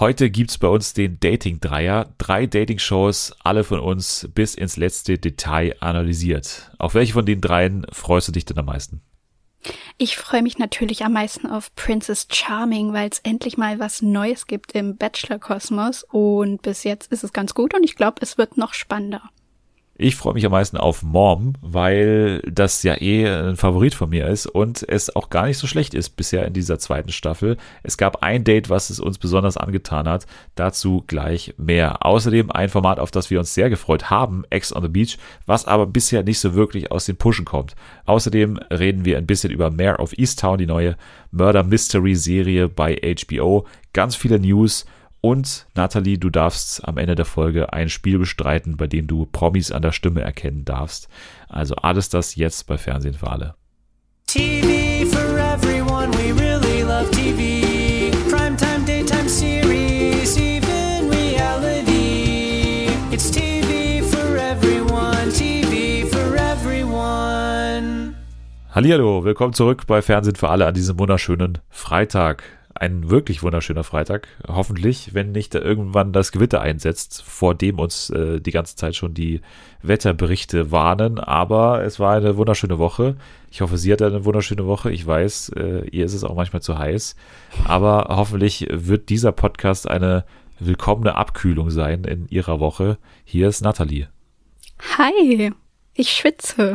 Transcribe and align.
Heute 0.00 0.30
gibt 0.30 0.50
es 0.50 0.58
bei 0.58 0.68
uns 0.68 0.94
den 0.94 1.18
Dating-Dreier. 1.18 2.14
Drei 2.18 2.46
Dating-Shows, 2.46 3.34
alle 3.42 3.64
von 3.64 3.80
uns 3.80 4.28
bis 4.32 4.54
ins 4.54 4.76
letzte 4.76 5.18
Detail 5.18 5.74
analysiert. 5.80 6.70
Auf 6.78 6.94
welche 6.94 7.14
von 7.14 7.26
den 7.26 7.40
dreien 7.40 7.84
freust 7.90 8.28
du 8.28 8.32
dich 8.32 8.44
denn 8.44 8.58
am 8.58 8.66
meisten? 8.66 9.00
Ich 9.96 10.16
freue 10.16 10.42
mich 10.42 10.56
natürlich 10.58 11.04
am 11.04 11.14
meisten 11.14 11.48
auf 11.48 11.74
Princess 11.74 12.28
Charming, 12.30 12.92
weil 12.92 13.08
es 13.08 13.18
endlich 13.18 13.58
mal 13.58 13.80
was 13.80 14.00
Neues 14.00 14.46
gibt 14.46 14.70
im 14.76 14.96
Bachelor-Kosmos. 14.96 16.04
Und 16.04 16.62
bis 16.62 16.84
jetzt 16.84 17.10
ist 17.10 17.24
es 17.24 17.32
ganz 17.32 17.52
gut 17.54 17.74
und 17.74 17.82
ich 17.82 17.96
glaube, 17.96 18.18
es 18.20 18.38
wird 18.38 18.56
noch 18.56 18.74
spannender. 18.74 19.22
Ich 20.00 20.14
freue 20.14 20.34
mich 20.34 20.46
am 20.46 20.52
meisten 20.52 20.76
auf 20.76 21.02
Mom, 21.02 21.54
weil 21.60 22.40
das 22.48 22.84
ja 22.84 23.02
eh 23.02 23.26
ein 23.28 23.56
Favorit 23.56 23.96
von 23.96 24.10
mir 24.10 24.28
ist 24.28 24.46
und 24.46 24.88
es 24.88 25.16
auch 25.16 25.28
gar 25.28 25.46
nicht 25.46 25.58
so 25.58 25.66
schlecht 25.66 25.92
ist 25.92 26.10
bisher 26.10 26.46
in 26.46 26.52
dieser 26.52 26.78
zweiten 26.78 27.10
Staffel. 27.10 27.56
Es 27.82 27.98
gab 27.98 28.22
ein 28.22 28.44
Date, 28.44 28.70
was 28.70 28.90
es 28.90 29.00
uns 29.00 29.18
besonders 29.18 29.56
angetan 29.56 30.08
hat. 30.08 30.26
Dazu 30.54 31.02
gleich 31.08 31.52
mehr. 31.58 32.06
Außerdem 32.06 32.52
ein 32.52 32.68
Format, 32.68 33.00
auf 33.00 33.10
das 33.10 33.28
wir 33.30 33.40
uns 33.40 33.54
sehr 33.54 33.70
gefreut 33.70 34.08
haben, 34.08 34.44
Ex 34.50 34.72
on 34.72 34.82
the 34.82 34.88
Beach, 34.88 35.18
was 35.46 35.64
aber 35.64 35.84
bisher 35.84 36.22
nicht 36.22 36.38
so 36.38 36.54
wirklich 36.54 36.92
aus 36.92 37.06
den 37.06 37.16
Pushen 37.16 37.44
kommt. 37.44 37.74
Außerdem 38.06 38.56
reden 38.70 39.04
wir 39.04 39.18
ein 39.18 39.26
bisschen 39.26 39.50
über 39.50 39.72
Mare 39.72 39.98
of 39.98 40.16
Easttown, 40.16 40.58
die 40.58 40.66
neue 40.66 40.96
Murder 41.32 41.64
Mystery 41.64 42.14
Serie 42.14 42.68
bei 42.68 43.00
HBO. 43.02 43.66
Ganz 43.92 44.14
viele 44.14 44.38
News 44.38 44.86
und 45.20 45.66
Nathalie, 45.74 46.18
du 46.18 46.30
darfst 46.30 46.86
am 46.86 46.96
Ende 46.96 47.14
der 47.14 47.24
Folge 47.24 47.72
ein 47.72 47.88
Spiel 47.88 48.18
bestreiten, 48.18 48.76
bei 48.76 48.86
dem 48.86 49.06
du 49.06 49.26
Promis 49.26 49.72
an 49.72 49.82
der 49.82 49.92
Stimme 49.92 50.20
erkennen 50.20 50.64
darfst. 50.64 51.08
Also 51.48 51.74
alles 51.76 52.08
das 52.08 52.36
jetzt 52.36 52.66
bei 52.66 52.78
Fernsehen 52.78 53.14
für 53.14 53.30
alle. 53.30 53.54
TV 54.26 55.06
for 55.10 55.38
everyone, 55.38 56.10
we 56.12 56.32
really 56.38 56.82
love 56.82 57.10
TV. 57.10 58.10
Primetime, 58.28 58.84
daytime 58.84 59.28
series, 59.28 60.36
even 60.36 61.08
reality. 61.10 62.88
It's 63.10 63.30
TV 63.30 64.02
for 64.02 64.36
everyone, 64.36 65.32
TV 65.32 66.06
for 66.06 66.36
everyone. 66.36 68.14
Hallihallo, 68.74 69.24
willkommen 69.24 69.54
zurück 69.54 69.86
bei 69.86 70.02
Fernsehen 70.02 70.36
für 70.36 70.50
alle 70.50 70.66
an 70.66 70.74
diesem 70.74 70.98
wunderschönen 70.98 71.58
Freitag 71.70 72.57
ein 72.80 73.10
wirklich 73.10 73.42
wunderschöner 73.42 73.84
Freitag. 73.84 74.28
Hoffentlich, 74.46 75.14
wenn 75.14 75.32
nicht 75.32 75.54
irgendwann 75.54 76.12
das 76.12 76.32
Gewitter 76.32 76.60
einsetzt, 76.60 77.22
vor 77.22 77.54
dem 77.54 77.78
uns 77.78 78.10
äh, 78.10 78.40
die 78.40 78.50
ganze 78.50 78.76
Zeit 78.76 78.94
schon 78.94 79.14
die 79.14 79.40
Wetterberichte 79.82 80.70
warnen. 80.70 81.18
Aber 81.18 81.82
es 81.82 81.98
war 81.98 82.14
eine 82.14 82.36
wunderschöne 82.36 82.78
Woche. 82.78 83.16
Ich 83.50 83.60
hoffe, 83.60 83.78
sie 83.78 83.92
hat 83.92 84.02
eine 84.02 84.24
wunderschöne 84.24 84.66
Woche. 84.66 84.90
Ich 84.90 85.06
weiß, 85.06 85.50
äh, 85.56 85.88
ihr 85.88 86.04
ist 86.04 86.14
es 86.14 86.24
auch 86.24 86.34
manchmal 86.34 86.62
zu 86.62 86.78
heiß. 86.78 87.16
Aber 87.64 88.06
hoffentlich 88.10 88.66
wird 88.70 89.08
dieser 89.08 89.32
Podcast 89.32 89.88
eine 89.88 90.24
willkommene 90.60 91.14
Abkühlung 91.14 91.70
sein 91.70 92.04
in 92.04 92.28
ihrer 92.28 92.60
Woche. 92.60 92.98
Hier 93.24 93.48
ist 93.48 93.62
Nathalie. 93.62 94.08
Hi. 94.96 95.52
Ich 96.00 96.12
schwitze. 96.12 96.74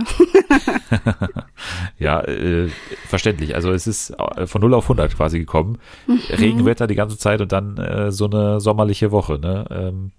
ja, 1.98 2.20
äh, 2.26 2.68
verständlich. 3.08 3.56
Also 3.56 3.72
es 3.72 3.88
ist 3.88 4.10
äh, 4.10 4.48
von 4.48 4.60
0 4.60 4.74
auf 4.74 4.84
100 4.84 5.16
quasi 5.16 5.40
gekommen. 5.40 5.78
Mhm. 6.08 6.20
Regenwetter 6.30 6.88
die 6.88 6.96
ganze 6.96 7.18
Zeit 7.18 7.40
und 7.40 7.54
dann 7.54 7.78
äh, 7.78 8.12
so 8.12 8.26
eine 8.26 8.60
sommerliche 8.60 9.12
Woche. 9.12 9.40
Ne? 9.40 9.66
Ähm, 9.72 10.12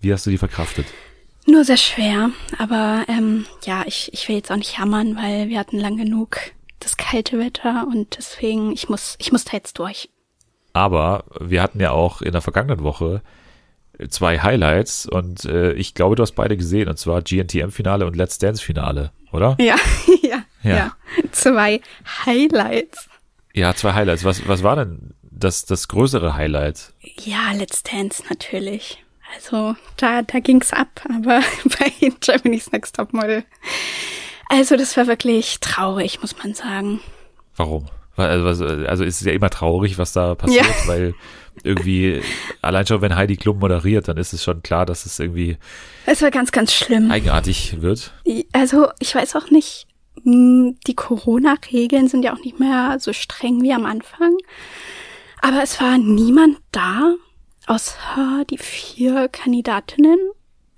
wie 0.00 0.12
hast 0.12 0.26
du 0.26 0.30
die 0.30 0.38
verkraftet? 0.38 0.86
Nur 1.44 1.64
sehr 1.64 1.76
schwer. 1.76 2.30
Aber 2.56 3.04
ähm, 3.08 3.46
ja, 3.64 3.82
ich, 3.84 4.10
ich 4.12 4.28
will 4.28 4.36
jetzt 4.36 4.52
auch 4.52 4.56
nicht 4.56 4.78
jammern, 4.78 5.16
weil 5.16 5.48
wir 5.48 5.58
hatten 5.58 5.80
lang 5.80 5.96
genug 5.96 6.38
das 6.78 6.96
kalte 6.96 7.40
Wetter 7.40 7.88
und 7.90 8.16
deswegen, 8.16 8.70
ich 8.70 8.88
muss, 8.88 9.16
ich 9.18 9.32
muss 9.32 9.44
da 9.44 9.54
jetzt 9.54 9.80
durch. 9.80 10.08
Aber 10.72 11.24
wir 11.40 11.62
hatten 11.62 11.80
ja 11.80 11.90
auch 11.90 12.22
in 12.22 12.30
der 12.30 12.42
vergangenen 12.42 12.84
Woche 12.84 13.22
zwei 14.08 14.38
Highlights 14.38 15.06
und 15.06 15.44
äh, 15.44 15.72
ich 15.72 15.94
glaube, 15.94 16.16
du 16.16 16.22
hast 16.22 16.32
beide 16.32 16.56
gesehen 16.56 16.88
und 16.88 16.98
zwar 16.98 17.22
GNTM-Finale 17.22 18.06
und 18.06 18.16
Let's 18.16 18.38
Dance-Finale, 18.38 19.12
oder? 19.32 19.56
Ja, 19.60 19.76
ja, 20.22 20.42
ja, 20.62 20.76
ja. 20.76 20.96
Zwei 21.30 21.80
Highlights. 22.26 23.08
Ja, 23.54 23.74
zwei 23.74 23.92
Highlights. 23.92 24.24
Was, 24.24 24.46
was 24.48 24.62
war 24.62 24.76
denn 24.76 25.14
das, 25.22 25.64
das 25.64 25.88
größere 25.88 26.34
Highlight? 26.34 26.92
Ja, 27.20 27.52
Let's 27.52 27.82
Dance 27.82 28.22
natürlich. 28.28 29.02
Also 29.34 29.76
da, 29.96 30.22
da 30.22 30.40
ging's 30.40 30.72
ab, 30.72 31.02
aber 31.08 31.40
bei 31.78 31.92
Germany's 32.20 32.70
Next 32.72 32.96
Top 32.96 33.12
Model. 33.12 33.44
Also 34.48 34.76
das 34.76 34.96
war 34.96 35.06
wirklich 35.06 35.60
traurig, 35.60 36.20
muss 36.20 36.36
man 36.38 36.54
sagen. 36.54 37.00
Warum? 37.56 37.86
Also, 38.16 38.66
also 38.66 39.04
ist 39.04 39.20
es 39.22 39.26
ja 39.26 39.32
immer 39.32 39.48
traurig, 39.48 39.96
was 39.96 40.12
da 40.12 40.34
passiert, 40.34 40.66
ja. 40.66 40.86
weil 40.86 41.14
irgendwie, 41.62 42.22
allein 42.60 42.86
schon 42.86 43.00
wenn 43.02 43.14
Heidi 43.14 43.36
Klum 43.36 43.58
moderiert, 43.58 44.08
dann 44.08 44.16
ist 44.16 44.32
es 44.32 44.42
schon 44.42 44.62
klar, 44.62 44.86
dass 44.86 45.06
es 45.06 45.18
irgendwie. 45.18 45.56
Es 46.06 46.22
war 46.22 46.30
ganz, 46.30 46.52
ganz 46.52 46.72
schlimm. 46.72 47.10
Eigenartig 47.10 47.80
wird. 47.80 48.12
Also, 48.52 48.88
ich 48.98 49.14
weiß 49.14 49.36
auch 49.36 49.50
nicht, 49.50 49.86
hm, 50.22 50.78
die 50.86 50.94
Corona-Regeln 50.94 52.08
sind 52.08 52.24
ja 52.24 52.34
auch 52.34 52.40
nicht 52.44 52.58
mehr 52.58 52.96
so 53.00 53.12
streng 53.12 53.62
wie 53.62 53.72
am 53.72 53.86
Anfang. 53.86 54.36
Aber 55.40 55.62
es 55.62 55.80
war 55.80 55.98
niemand 55.98 56.58
da, 56.70 57.14
außer 57.66 58.44
die 58.48 58.58
vier 58.58 59.28
Kandidatinnen 59.28 60.18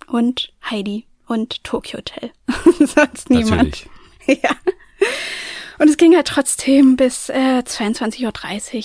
und 0.06 0.52
Heidi 0.70 1.06
und 1.26 1.62
Tokyo 1.64 1.98
Hotel. 1.98 2.30
Sonst 2.78 3.30
niemand. 3.30 3.50
Natürlich. 3.50 3.88
Ja. 4.26 4.56
Und 5.78 5.88
es 5.88 5.96
ging 5.96 6.14
halt 6.14 6.28
trotzdem 6.28 6.96
bis 6.96 7.28
äh, 7.28 7.62
22.30 7.64 8.24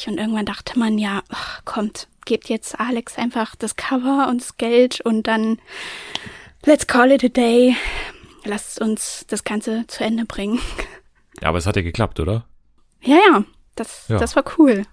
Uhr 0.08 0.12
und 0.12 0.18
irgendwann 0.18 0.46
dachte 0.46 0.78
man, 0.78 0.98
ja, 0.98 1.22
ach, 1.30 1.64
kommt, 1.66 2.08
gebt 2.26 2.50
jetzt 2.50 2.80
Alex 2.80 3.18
einfach 3.18 3.56
das 3.56 3.76
Cover 3.76 4.28
und 4.30 4.42
das 4.42 4.58
Geld 4.58 5.02
und 5.02 5.28
dann 5.28 5.60
let's 6.66 6.88
call 6.88 7.12
it 7.12 7.24
a 7.24 7.30
day. 7.30 7.76
Lasst 8.46 8.82
uns 8.82 9.26
das 9.28 9.44
Ganze 9.44 9.86
zu 9.88 10.04
Ende 10.04 10.26
bringen. 10.26 10.60
Ja, 11.42 11.50
aber 11.50 11.58
es 11.58 11.66
hat 11.66 11.76
ja 11.76 11.82
geklappt, 11.82 12.20
oder? 12.20 12.46
Ja, 13.02 13.18
ja, 13.32 13.44
das, 13.76 14.08
ja. 14.08 14.18
das 14.18 14.36
war 14.36 14.44
cool. 14.58 14.84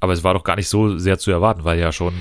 Aber 0.00 0.12
es 0.12 0.24
war 0.24 0.34
doch 0.34 0.42
gar 0.42 0.56
nicht 0.56 0.68
so 0.68 0.98
sehr 0.98 1.18
zu 1.18 1.30
erwarten, 1.30 1.64
weil 1.64 1.78
ja 1.78 1.92
schon 1.92 2.14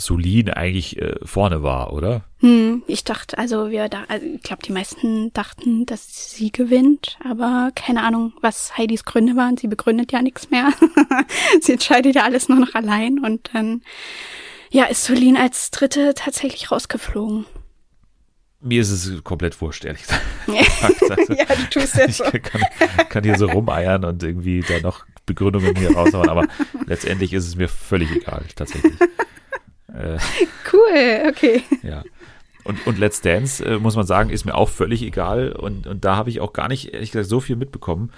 Solin 0.00 0.50
eigentlich 0.50 1.00
äh, 1.00 1.14
vorne 1.22 1.62
war, 1.62 1.92
oder? 1.92 2.24
Hm, 2.38 2.82
ich 2.86 3.04
dachte, 3.04 3.38
also 3.38 3.70
wir 3.70 3.88
da, 3.88 4.04
also 4.08 4.26
ich 4.26 4.42
glaube, 4.42 4.62
die 4.64 4.72
meisten 4.72 5.32
dachten, 5.32 5.86
dass 5.86 6.30
sie 6.30 6.50
gewinnt, 6.50 7.18
aber 7.24 7.70
keine 7.74 8.02
Ahnung, 8.02 8.32
was 8.40 8.76
Heidis 8.76 9.04
Gründe 9.04 9.36
waren. 9.36 9.56
Sie 9.56 9.68
begründet 9.68 10.12
ja 10.12 10.22
nichts 10.22 10.50
mehr. 10.50 10.72
sie 11.60 11.72
entscheidet 11.72 12.14
ja 12.14 12.24
alles 12.24 12.48
nur 12.48 12.58
noch 12.58 12.74
allein 12.74 13.18
und 13.18 13.50
dann, 13.52 13.82
ja, 14.70 14.84
ist 14.84 15.04
Solin 15.04 15.36
als 15.36 15.70
Dritte 15.70 16.14
tatsächlich 16.14 16.70
rausgeflogen. 16.70 17.46
Mir 18.62 18.82
ist 18.82 18.90
es 18.90 19.24
komplett 19.24 19.58
wurscht, 19.60 19.84
ehrlich 19.84 20.02
gesagt. 20.02 20.22
Ja, 20.48 21.54
du 21.54 21.70
tust 21.70 21.96
ja 21.96 22.10
so. 22.10 22.24
Ich 22.24 22.42
kann, 22.42 22.62
kann 23.08 23.24
hier 23.24 23.38
so 23.38 23.46
rumeiern 23.46 24.04
und 24.04 24.22
irgendwie 24.22 24.60
da 24.66 24.80
noch 24.80 25.06
Begründungen 25.24 25.76
hier 25.76 25.94
raushauen, 25.94 26.28
aber 26.28 26.46
letztendlich 26.86 27.32
ist 27.32 27.46
es 27.46 27.56
mir 27.56 27.68
völlig 27.68 28.10
egal, 28.10 28.44
tatsächlich. 28.56 28.94
Äh, 29.94 30.18
cool, 30.72 31.28
okay. 31.28 31.62
Ja. 31.82 32.02
Und, 32.64 32.86
und 32.86 32.98
Let's 32.98 33.20
Dance, 33.20 33.64
äh, 33.64 33.78
muss 33.78 33.96
man 33.96 34.06
sagen, 34.06 34.30
ist 34.30 34.44
mir 34.44 34.54
auch 34.54 34.68
völlig 34.68 35.02
egal. 35.02 35.52
Und, 35.52 35.86
und 35.86 36.04
da 36.04 36.16
habe 36.16 36.30
ich 36.30 36.40
auch 36.40 36.52
gar 36.52 36.68
nicht, 36.68 36.92
ehrlich 36.92 37.12
gesagt, 37.12 37.28
so 37.28 37.40
viel 37.40 37.56
mitbekommen. 37.56 38.12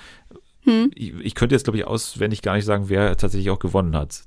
Hm. 0.65 0.91
Ich, 0.95 1.15
ich, 1.21 1.35
könnte 1.35 1.55
jetzt, 1.55 1.65
glaube 1.65 1.79
ich, 1.79 1.87
auswendig 1.87 2.43
gar 2.43 2.55
nicht 2.55 2.65
sagen, 2.65 2.89
wer 2.89 3.17
tatsächlich 3.17 3.51
auch 3.51 3.59
gewonnen 3.59 3.97
hat. 3.97 4.23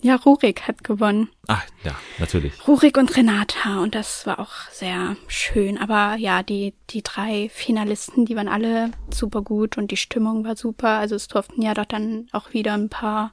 Ja, 0.00 0.14
Rurik 0.14 0.68
hat 0.68 0.84
gewonnen. 0.84 1.28
Ach, 1.48 1.64
ja, 1.82 1.92
natürlich. 2.18 2.52
Rurik 2.68 2.96
und 2.96 3.16
Renata. 3.16 3.80
Und 3.82 3.96
das 3.96 4.26
war 4.26 4.38
auch 4.38 4.70
sehr 4.70 5.16
schön. 5.26 5.76
Aber 5.76 6.14
ja, 6.16 6.44
die, 6.44 6.74
die 6.90 7.02
drei 7.02 7.48
Finalisten, 7.52 8.24
die 8.24 8.36
waren 8.36 8.48
alle 8.48 8.92
super 9.12 9.42
gut 9.42 9.76
und 9.76 9.90
die 9.90 9.96
Stimmung 9.96 10.44
war 10.44 10.54
super. 10.54 10.98
Also 10.98 11.16
es 11.16 11.26
durften 11.26 11.62
ja 11.62 11.74
doch 11.74 11.84
dann 11.84 12.28
auch 12.30 12.52
wieder 12.52 12.74
ein 12.74 12.88
paar 12.88 13.32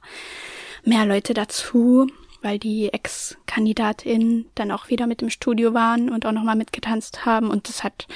mehr 0.84 1.06
Leute 1.06 1.34
dazu 1.34 2.08
weil 2.42 2.58
die 2.58 2.92
Ex-KandidatInnen 2.92 4.46
dann 4.54 4.70
auch 4.70 4.88
wieder 4.88 5.06
mit 5.06 5.22
im 5.22 5.30
Studio 5.30 5.74
waren 5.74 6.10
und 6.10 6.26
auch 6.26 6.32
nochmal 6.32 6.56
mitgetanzt 6.56 7.26
haben 7.26 7.50
und 7.50 7.68
das 7.68 7.84
hat 7.84 8.06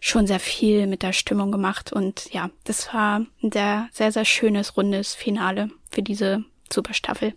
schon 0.00 0.26
sehr 0.26 0.40
viel 0.40 0.86
mit 0.88 1.02
der 1.02 1.12
Stimmung 1.12 1.52
gemacht 1.52 1.92
und 1.92 2.32
ja, 2.32 2.50
das 2.64 2.92
war 2.92 3.24
ein 3.42 3.52
sehr, 3.52 3.88
sehr, 3.92 4.10
sehr 4.10 4.24
schönes, 4.24 4.76
rundes 4.76 5.14
Finale 5.14 5.70
für 5.90 6.02
diese 6.02 6.44
Superstaffel. 6.72 7.34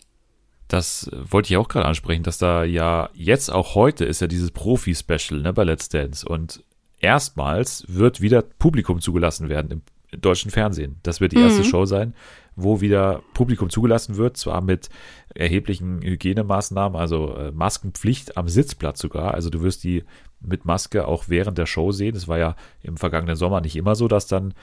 Das 0.68 1.12
wollte 1.14 1.54
ich 1.54 1.58
auch 1.58 1.68
gerade 1.68 1.86
ansprechen, 1.86 2.24
dass 2.24 2.40
da 2.40 2.64
ja 2.64 3.10
jetzt 3.14 3.52
auch 3.52 3.76
heute 3.76 4.04
ist 4.04 4.22
ja 4.22 4.28
dieses 4.28 4.50
Profi-Special 4.50 5.42
ne, 5.42 5.54
bei 5.54 5.64
Let's 5.64 5.90
Dance 5.90 6.28
und 6.28 6.64
erstmals 7.00 7.86
wird 7.88 8.20
wieder 8.20 8.42
Publikum 8.42 9.00
zugelassen 9.00 9.48
werden 9.48 9.70
im 9.70 9.82
deutschen 10.22 10.50
Fernsehen. 10.50 11.00
Das 11.04 11.22
wird 11.22 11.34
die 11.34 11.40
erste 11.40 11.62
mhm. 11.62 11.66
Show 11.66 11.86
sein, 11.86 12.16
wo 12.56 12.82
wieder 12.82 13.22
Publikum 13.34 13.70
zugelassen 13.70 14.16
wird, 14.18 14.38
zwar 14.38 14.62
mit 14.62 14.90
erheblichen 15.34 16.02
Hygienemaßnahmen, 16.02 16.98
also 16.98 17.36
äh, 17.36 17.52
Maskenpflicht 17.52 18.38
am 18.38 18.48
Sitzplatz 18.48 19.00
sogar. 19.00 19.34
Also 19.34 19.50
du 19.50 19.62
wirst 19.62 19.84
die 19.84 20.04
mit 20.40 20.66
Maske 20.66 21.08
auch 21.08 21.26
während 21.28 21.58
der 21.58 21.66
Show 21.66 21.92
sehen. 21.92 22.16
Es 22.16 22.28
war 22.28 22.38
ja 22.38 22.56
im 22.82 22.98
vergangenen 22.98 23.36
Sommer 23.36 23.62
nicht 23.62 23.76
immer 23.76 23.96
so, 23.96 24.08
dass 24.08 24.28
dann 24.28 24.54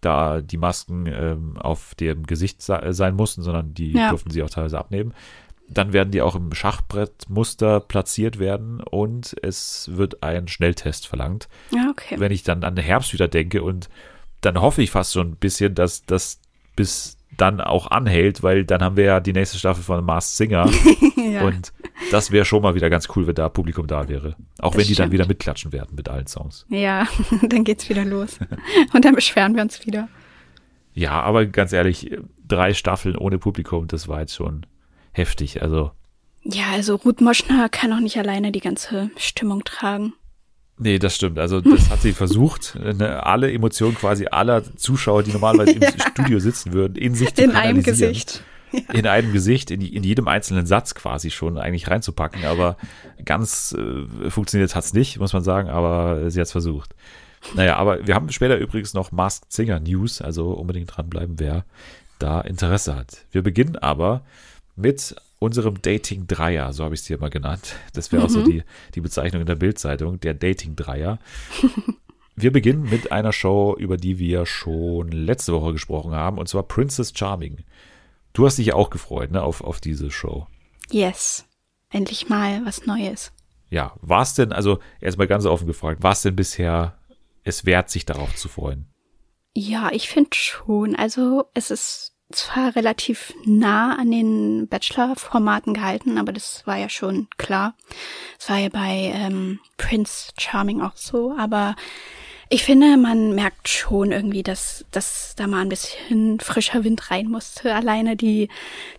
da 0.00 0.40
die 0.40 0.56
Masken 0.56 1.06
ähm, 1.06 1.56
auf 1.58 1.94
dem 1.94 2.26
Gesicht 2.26 2.60
sein 2.60 3.14
mussten, 3.14 3.42
sondern 3.42 3.72
die 3.74 3.92
ja. 3.92 4.10
durften 4.10 4.30
sie 4.30 4.42
auch 4.42 4.50
teilweise 4.50 4.78
abnehmen. 4.78 5.14
Dann 5.68 5.92
werden 5.92 6.10
die 6.10 6.22
auch 6.22 6.34
im 6.34 6.52
Schachbrettmuster 6.52 7.80
platziert 7.80 8.38
werden 8.38 8.80
und 8.80 9.34
es 9.42 9.90
wird 9.92 10.22
ein 10.22 10.48
Schnelltest 10.48 11.06
verlangt. 11.06 11.48
Ja, 11.70 11.88
okay. 11.90 12.16
Wenn 12.18 12.32
ich 12.32 12.42
dann 12.42 12.64
an 12.64 12.74
den 12.74 12.84
Herbst 12.84 13.12
wieder 13.12 13.28
denke 13.28 13.62
und 13.62 13.88
dann 14.40 14.60
hoffe 14.60 14.82
ich 14.82 14.90
fast 14.90 15.12
schon 15.12 15.30
ein 15.30 15.36
bisschen, 15.36 15.74
dass 15.74 16.04
das 16.04 16.40
bis 16.74 17.16
dann 17.36 17.60
auch 17.60 17.90
anhält, 17.90 18.42
weil 18.42 18.64
dann 18.64 18.82
haben 18.82 18.96
wir 18.96 19.04
ja 19.04 19.20
die 19.20 19.32
nächste 19.32 19.58
Staffel 19.58 19.82
von 19.82 20.04
Mars 20.04 20.36
Singer 20.36 20.68
ja. 21.16 21.42
und 21.42 21.72
das 22.10 22.30
wäre 22.30 22.44
schon 22.44 22.62
mal 22.62 22.74
wieder 22.74 22.90
ganz 22.90 23.08
cool, 23.16 23.26
wenn 23.26 23.34
da 23.34 23.48
Publikum 23.48 23.86
da 23.86 24.08
wäre. 24.08 24.36
Auch 24.58 24.72
Das 24.72 24.80
wenn 24.80 24.86
die 24.86 24.94
dann 24.94 25.04
stimmt. 25.06 25.12
wieder 25.12 25.26
mitklatschen 25.26 25.72
werden 25.72 25.94
mit 25.94 26.08
allen 26.08 26.26
Songs. 26.26 26.66
ja, 26.68 27.06
dann 27.42 27.64
geht's 27.64 27.88
wieder 27.88 28.04
los. 28.04 28.38
Und 28.92 29.04
dann 29.04 29.14
beschweren 29.14 29.54
wir 29.54 29.62
uns 29.62 29.86
wieder. 29.86 30.08
Ja, 30.94 31.22
aber 31.22 31.46
ganz 31.46 31.72
ehrlich, 31.72 32.10
drei 32.46 32.74
Staffeln 32.74 33.16
ohne 33.16 33.38
Publikum, 33.38 33.86
das 33.88 34.08
war 34.08 34.20
jetzt 34.20 34.34
schon 34.34 34.66
heftig. 35.12 35.62
Also, 35.62 35.92
Ja, 36.42 36.64
also 36.72 36.96
Ruth 36.96 37.20
Moschner 37.22 37.68
kann 37.70 37.92
auch 37.92 38.00
nicht 38.00 38.18
alleine 38.18 38.52
die 38.52 38.60
ganze 38.60 39.10
Stimmung 39.16 39.64
tragen. 39.64 40.12
Nee, 40.78 40.98
das 40.98 41.14
stimmt. 41.14 41.38
Also, 41.38 41.60
das 41.60 41.90
hat 41.90 42.02
sie 42.02 42.12
versucht, 42.12 42.76
ne, 42.76 43.24
alle 43.24 43.52
Emotionen 43.52 43.94
quasi 43.94 44.26
aller 44.26 44.62
Zuschauer, 44.76 45.22
die 45.22 45.32
normalerweise 45.32 45.72
im 45.72 45.82
Studio 46.12 46.38
sitzen 46.38 46.72
würden, 46.72 46.96
in 46.96 47.14
sich 47.14 47.34
zu 47.34 47.42
In 47.42 47.52
einem. 47.52 47.82
Gesicht. 47.82 48.42
in 48.92 49.06
einem 49.06 49.32
Gesicht, 49.32 49.70
in, 49.70 49.80
in 49.80 50.02
jedem 50.02 50.28
einzelnen 50.28 50.66
Satz 50.66 50.94
quasi 50.94 51.30
schon 51.30 51.58
eigentlich 51.58 51.88
reinzupacken, 51.88 52.44
aber 52.44 52.76
ganz 53.24 53.76
äh, 53.78 54.30
funktioniert 54.30 54.74
hat's 54.74 54.94
nicht, 54.94 55.18
muss 55.18 55.32
man 55.32 55.44
sagen, 55.44 55.68
aber 55.68 56.30
sie 56.30 56.40
hat's 56.40 56.52
versucht. 56.52 56.94
Naja, 57.54 57.76
aber 57.76 58.06
wir 58.06 58.14
haben 58.14 58.30
später 58.30 58.56
übrigens 58.56 58.94
noch 58.94 59.12
Masked 59.12 59.52
Singer 59.52 59.80
News, 59.80 60.22
also 60.22 60.52
unbedingt 60.52 60.96
dranbleiben, 60.96 61.38
wer 61.38 61.64
da 62.18 62.40
Interesse 62.40 62.94
hat. 62.94 63.26
Wir 63.32 63.42
beginnen 63.42 63.76
aber 63.76 64.22
mit 64.76 65.16
unserem 65.42 65.82
Dating 65.82 66.26
Dreier, 66.26 66.72
so 66.72 66.84
habe 66.84 66.94
ich 66.94 67.02
es 67.02 67.06
hier 67.06 67.18
mal 67.18 67.30
genannt. 67.30 67.76
Das 67.92 68.12
wäre 68.12 68.24
auch 68.24 68.30
so 68.30 68.42
die, 68.42 68.62
die 68.94 69.00
Bezeichnung 69.00 69.42
in 69.42 69.46
der 69.46 69.56
Bildzeitung, 69.56 70.20
der 70.20 70.34
Dating 70.34 70.76
Dreier. 70.76 71.18
Wir 72.34 72.50
beginnen 72.50 72.84
mit 72.84 73.12
einer 73.12 73.34
Show, 73.34 73.76
über 73.78 73.98
die 73.98 74.18
wir 74.18 74.46
schon 74.46 75.12
letzte 75.12 75.52
Woche 75.52 75.72
gesprochen 75.72 76.12
haben, 76.12 76.38
und 76.38 76.48
zwar 76.48 76.62
Princess 76.62 77.12
Charming. 77.14 77.58
Du 78.32 78.46
hast 78.46 78.56
dich 78.56 78.68
ja 78.68 78.74
auch 78.74 78.88
gefreut, 78.88 79.30
ne, 79.30 79.42
auf, 79.42 79.60
auf 79.60 79.80
diese 79.80 80.10
Show. 80.10 80.46
Yes. 80.90 81.44
Endlich 81.90 82.30
mal 82.30 82.64
was 82.64 82.86
Neues. 82.86 83.32
Ja, 83.68 83.94
war 84.00 84.22
es 84.22 84.34
denn, 84.34 84.50
also 84.50 84.78
erstmal 85.00 85.26
ganz 85.26 85.44
offen 85.44 85.66
gefragt, 85.66 86.02
war 86.02 86.12
es 86.12 86.22
denn 86.22 86.34
bisher 86.34 86.98
es 87.44 87.66
wert, 87.66 87.90
sich 87.90 88.06
darauf 88.06 88.34
zu 88.34 88.48
freuen? 88.48 88.86
Ja, 89.54 89.90
ich 89.92 90.08
finde 90.08 90.30
schon. 90.32 90.96
Also 90.96 91.44
es 91.54 91.70
ist 91.70 92.11
zwar 92.32 92.74
relativ 92.76 93.34
nah 93.44 93.96
an 93.96 94.10
den 94.10 94.68
Bachelor-Formaten 94.68 95.74
gehalten, 95.74 96.18
aber 96.18 96.32
das 96.32 96.66
war 96.66 96.76
ja 96.76 96.88
schon 96.88 97.28
klar. 97.38 97.74
Es 98.38 98.48
war 98.48 98.58
ja 98.58 98.68
bei 98.68 99.12
ähm, 99.14 99.60
Prince 99.76 100.32
Charming 100.38 100.80
auch 100.82 100.96
so, 100.96 101.34
aber 101.38 101.76
ich 102.48 102.64
finde, 102.64 102.98
man 102.98 103.34
merkt 103.34 103.68
schon 103.68 104.12
irgendwie, 104.12 104.42
dass, 104.42 104.84
dass 104.90 105.34
da 105.36 105.46
mal 105.46 105.62
ein 105.62 105.70
bisschen 105.70 106.38
frischer 106.38 106.84
Wind 106.84 107.10
rein 107.10 107.28
musste. 107.28 107.74
Alleine 107.74 108.14
die 108.14 108.50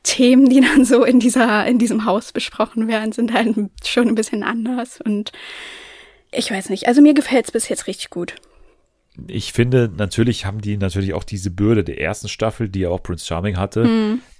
Themen, 0.01 0.50
die 0.50 0.62
dann 0.62 0.85
so 0.85 1.03
in 1.03 1.19
dieser, 1.19 1.63
in 1.68 1.77
diesem 1.77 2.06
Haus 2.06 2.31
besprochen 2.31 2.88
werden, 2.88 3.12
sind 3.12 3.31
halt 3.31 3.56
schon 3.85 4.07
ein 4.07 4.15
bisschen 4.15 4.41
anders 4.41 5.00
und 5.01 5.31
ich 6.31 6.50
weiß 6.50 6.69
nicht. 6.69 6.88
Also 6.88 7.01
mir 7.01 7.13
gefällt's 7.13 7.51
bis 7.51 7.69
jetzt 7.69 7.85
richtig 7.85 8.09
gut. 8.09 8.33
Ich 9.27 9.54
finde, 9.54 9.92
natürlich 9.95 10.45
haben 10.45 10.62
die 10.62 10.77
natürlich 10.77 11.13
auch 11.13 11.24
diese 11.24 11.51
Bürde 11.51 11.83
der 11.83 12.01
ersten 12.01 12.30
Staffel, 12.30 12.69
die 12.69 12.80
ja 12.81 12.89
auch 12.89 13.04
Prince 13.04 13.25
Charming 13.25 13.57
hatte, 13.57 13.83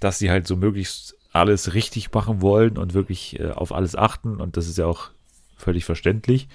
dass 0.00 0.18
sie 0.18 0.30
halt 0.30 0.46
so 0.46 0.56
möglichst 0.56 1.16
alles 1.32 1.74
richtig 1.74 2.12
machen 2.12 2.42
wollen 2.42 2.78
und 2.78 2.94
wirklich 2.94 3.38
äh, 3.40 3.50
auf 3.50 3.72
alles 3.72 3.96
achten 3.96 4.40
und 4.40 4.56
das 4.56 4.68
ist 4.68 4.78
ja 4.78 4.86
auch 4.86 5.10
völlig 5.56 5.84
verständlich. 5.84 6.48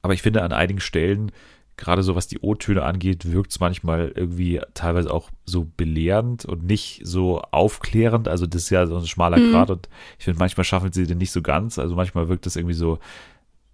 Aber 0.00 0.14
ich 0.14 0.22
finde, 0.22 0.42
an 0.42 0.52
einigen 0.52 0.80
Stellen, 0.80 1.32
gerade 1.76 2.02
so 2.02 2.14
was 2.16 2.28
die 2.28 2.38
O-Töne 2.40 2.82
angeht, 2.82 3.30
wirkt 3.30 3.50
es 3.50 3.60
manchmal 3.60 4.12
irgendwie 4.14 4.60
teilweise 4.74 5.12
auch 5.12 5.30
so 5.44 5.66
belehrend 5.76 6.44
und 6.44 6.64
nicht 6.64 7.02
so 7.04 7.42
aufklärend. 7.50 8.28
Also 8.28 8.46
das 8.46 8.62
ist 8.64 8.70
ja 8.70 8.86
so 8.86 8.96
ein 8.96 9.06
schmaler 9.06 9.38
Grad 9.38 9.70
und 9.70 9.88
ich 10.18 10.24
finde, 10.24 10.38
manchmal 10.38 10.64
schaffen 10.64 10.92
sie 10.92 11.06
den 11.06 11.18
nicht 11.18 11.32
so 11.32 11.42
ganz. 11.42 11.78
Also 11.78 11.94
manchmal 11.94 12.28
wirkt 12.28 12.46
das 12.46 12.56
irgendwie 12.56 12.74
so 12.74 12.98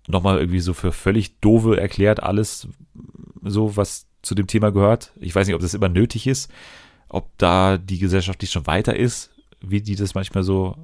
nochmal 0.09 0.39
irgendwie 0.39 0.61
so 0.61 0.75
für 0.75 0.93
völlig 0.93 1.39
doofe 1.41 1.79
erklärt 1.79 2.23
alles 2.23 2.69
so, 3.43 3.77
was 3.77 4.07
zu 4.23 4.35
dem 4.35 4.47
Thema 4.47 4.73
gehört. 4.73 5.13
Ich 5.21 5.35
weiß 5.35 5.47
nicht, 5.47 5.55
ob 5.55 5.63
das 5.63 5.75
immer 5.75 5.89
nötig 5.89 6.27
ist, 6.27 6.51
ob 7.09 7.31
da 7.39 7.79
die 7.79 7.99
Gesellschaft 7.99 8.41
nicht 8.41 8.53
schon 8.53 8.67
weiter 8.67 8.97
ist, 8.97 9.31
wie 9.61 9.81
die 9.81 9.97
das 9.97 10.15
manchmal 10.15 10.43
so 10.43 10.77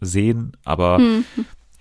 sehen, 0.00 0.56
aber 0.64 0.98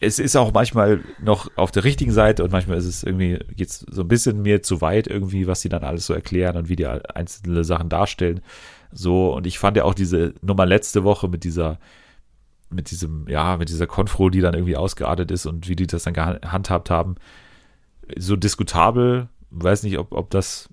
es 0.02 0.20
ist 0.20 0.36
auch 0.36 0.54
manchmal 0.54 1.04
noch 1.22 1.50
auf 1.58 1.72
der 1.72 1.84
richtigen 1.84 2.12
Seite 2.12 2.44
und 2.44 2.52
manchmal 2.52 2.78
ist 2.78 2.86
es 2.86 3.04
irgendwie, 3.04 3.40
geht's 3.56 3.86
so 3.90 4.02
ein 4.02 4.08
bisschen 4.08 4.42
mir 4.42 4.62
zu 4.62 4.82
weit 4.82 5.08
irgendwie, 5.08 5.48
was 5.48 5.62
die 5.62 5.70
dann 5.70 5.84
alles 5.84 6.06
so 6.06 6.14
erklären 6.14 6.58
und 6.58 6.70
wie 6.70 6.76
die 6.76 6.88
einzelne 6.88 7.64
Sachen 7.64 7.90
darstellen. 7.90 8.42
So, 8.92 9.34
und 9.34 9.46
ich 9.46 9.60
fand 9.60 9.78
ja 9.78 9.84
auch 9.84 9.94
diese 9.94 10.34
Nummer 10.42 10.66
letzte 10.66 11.04
Woche 11.04 11.28
mit 11.28 11.44
dieser, 11.44 11.80
mit 12.70 12.92
diesem, 12.92 13.28
ja, 13.28 13.58
mit 13.58 13.70
dieser 13.70 13.88
Konfro, 13.88 14.30
die 14.30 14.42
dann 14.42 14.54
irgendwie 14.54 14.78
ausgeartet 14.78 15.32
ist 15.32 15.46
und 15.46 15.68
wie 15.68 15.76
die 15.76 15.88
das 15.88 16.04
dann 16.04 16.14
gehandhabt 16.14 16.90
haben, 16.90 17.16
so 18.18 18.36
diskutabel. 18.36 19.30
Weiß 19.52 19.84
nicht, 19.84 19.98
ob, 19.98 20.12
ob 20.14 20.30
das, 20.30 20.70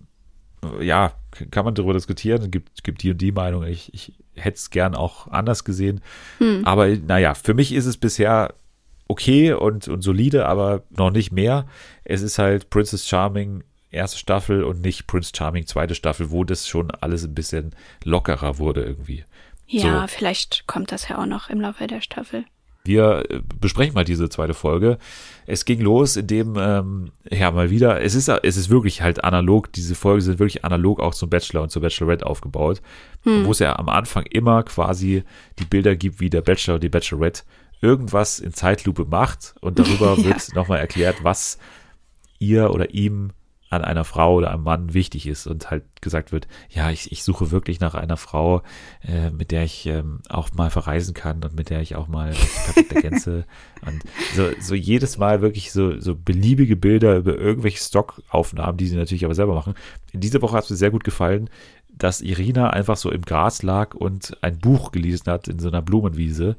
ja, 0.80 1.12
kann 1.50 1.64
man 1.64 1.74
darüber 1.74 1.94
diskutieren. 1.94 2.50
Gibt, 2.50 2.84
gibt 2.84 3.02
die 3.02 3.10
und 3.10 3.20
die 3.20 3.32
Meinung. 3.32 3.64
Ich, 3.64 3.92
ich 3.94 4.12
hätte 4.34 4.56
es 4.56 4.70
gern 4.70 4.94
auch 4.94 5.28
anders 5.28 5.64
gesehen. 5.64 6.00
Aber 6.64 6.88
naja, 6.88 7.34
für 7.34 7.54
mich 7.54 7.72
ist 7.72 7.86
es 7.86 7.96
bisher 7.96 8.54
okay 9.08 9.52
und, 9.52 9.88
und 9.88 10.02
solide, 10.02 10.46
aber 10.46 10.82
noch 10.90 11.10
nicht 11.10 11.32
mehr. 11.32 11.66
Es 12.04 12.22
ist 12.22 12.38
halt 12.38 12.68
Princess 12.70 13.06
Charming 13.06 13.62
erste 13.96 14.18
Staffel 14.18 14.62
und 14.62 14.82
nicht 14.82 15.06
Prince 15.06 15.32
Charming 15.34 15.66
zweite 15.66 15.94
Staffel, 15.94 16.30
wo 16.30 16.44
das 16.44 16.68
schon 16.68 16.90
alles 16.90 17.24
ein 17.24 17.34
bisschen 17.34 17.74
lockerer 18.04 18.58
wurde 18.58 18.84
irgendwie. 18.84 19.24
Ja, 19.66 20.02
So. 20.02 20.06
vielleicht 20.16 20.66
kommt 20.66 20.92
das 20.92 21.08
ja 21.08 21.18
auch 21.18 21.26
noch 21.26 21.48
im 21.50 21.60
Laufe 21.60 21.86
der 21.86 22.00
Staffel. 22.00 22.44
Wir 22.84 23.24
äh, 23.28 23.40
besprechen 23.60 23.94
mal 23.94 24.04
diese 24.04 24.28
zweite 24.28 24.54
Folge. 24.54 24.98
Es 25.44 25.64
ging 25.64 25.80
los, 25.80 26.16
indem, 26.16 26.54
ähm, 26.56 27.10
ja, 27.28 27.50
mal 27.50 27.68
wieder, 27.70 28.00
es 28.00 28.14
ist, 28.14 28.28
es 28.28 28.56
ist 28.56 28.70
wirklich 28.70 29.02
halt 29.02 29.24
analog, 29.24 29.72
diese 29.72 29.96
Folgen 29.96 30.20
sind 30.20 30.38
wirklich 30.38 30.64
analog 30.64 31.00
auch 31.00 31.12
zum 31.14 31.28
Bachelor 31.28 31.62
und 31.62 31.70
zur 31.70 31.82
Bachelorette 31.82 32.24
aufgebaut, 32.26 32.80
wo 33.24 33.50
es 33.50 33.58
ja 33.58 33.76
am 33.76 33.88
Anfang 33.88 34.24
immer 34.26 34.62
quasi 34.62 35.24
die 35.58 35.64
Bilder 35.64 35.96
gibt, 35.96 36.20
wie 36.20 36.30
der 36.30 36.42
Bachelor 36.42 36.74
und 36.74 36.84
die 36.84 36.88
Bachelorette 36.88 37.42
irgendwas 37.80 38.38
in 38.38 38.52
Zeitlupe 38.54 39.04
macht 39.04 39.56
und 39.60 39.80
darüber 39.80 40.16
Ja. 40.18 40.24
wird 40.24 40.54
nochmal 40.54 40.78
erklärt, 40.78 41.16
was 41.24 41.58
ihr 42.38 42.70
oder 42.70 42.90
ihm 42.94 43.32
an 43.68 43.82
einer 43.84 44.04
Frau 44.04 44.34
oder 44.36 44.50
einem 44.52 44.62
Mann 44.62 44.94
wichtig 44.94 45.26
ist 45.26 45.46
und 45.46 45.70
halt 45.70 45.84
gesagt 46.00 46.30
wird, 46.30 46.46
ja, 46.70 46.90
ich, 46.90 47.10
ich 47.10 47.24
suche 47.24 47.50
wirklich 47.50 47.80
nach 47.80 47.94
einer 47.94 48.16
Frau, 48.16 48.62
äh, 49.02 49.30
mit 49.30 49.50
der 49.50 49.64
ich 49.64 49.86
ähm, 49.86 50.20
auch 50.28 50.52
mal 50.52 50.70
verreisen 50.70 51.14
kann 51.14 51.42
und 51.42 51.56
mit 51.56 51.70
der 51.70 51.80
ich 51.80 51.96
auch 51.96 52.06
mal 52.06 52.30
perfekt 52.30 52.92
ergänze. 52.92 53.44
Und 53.86 54.02
so, 54.34 54.48
so 54.58 54.74
jedes 54.74 55.18
Mal 55.18 55.42
wirklich 55.42 55.70
so, 55.70 56.00
so 56.00 56.16
beliebige 56.16 56.76
Bilder 56.76 57.18
über 57.18 57.36
irgendwelche 57.36 57.78
Stockaufnahmen, 57.78 58.76
die 58.78 58.88
sie 58.88 58.96
natürlich 58.96 59.24
aber 59.24 59.34
selber 59.34 59.54
machen. 59.54 59.74
In 60.12 60.20
dieser 60.20 60.42
Woche 60.42 60.56
hat 60.56 60.64
es 60.64 60.70
mir 60.70 60.76
sehr 60.76 60.90
gut 60.90 61.04
gefallen, 61.04 61.50
dass 61.96 62.20
Irina 62.20 62.70
einfach 62.70 62.96
so 62.96 63.10
im 63.10 63.22
Gras 63.22 63.62
lag 63.62 63.94
und 63.94 64.36
ein 64.42 64.58
Buch 64.58 64.92
gelesen 64.92 65.30
hat 65.30 65.46
in 65.46 65.58
so 65.58 65.68
einer 65.68 65.82
Blumenwiese. 65.82 66.56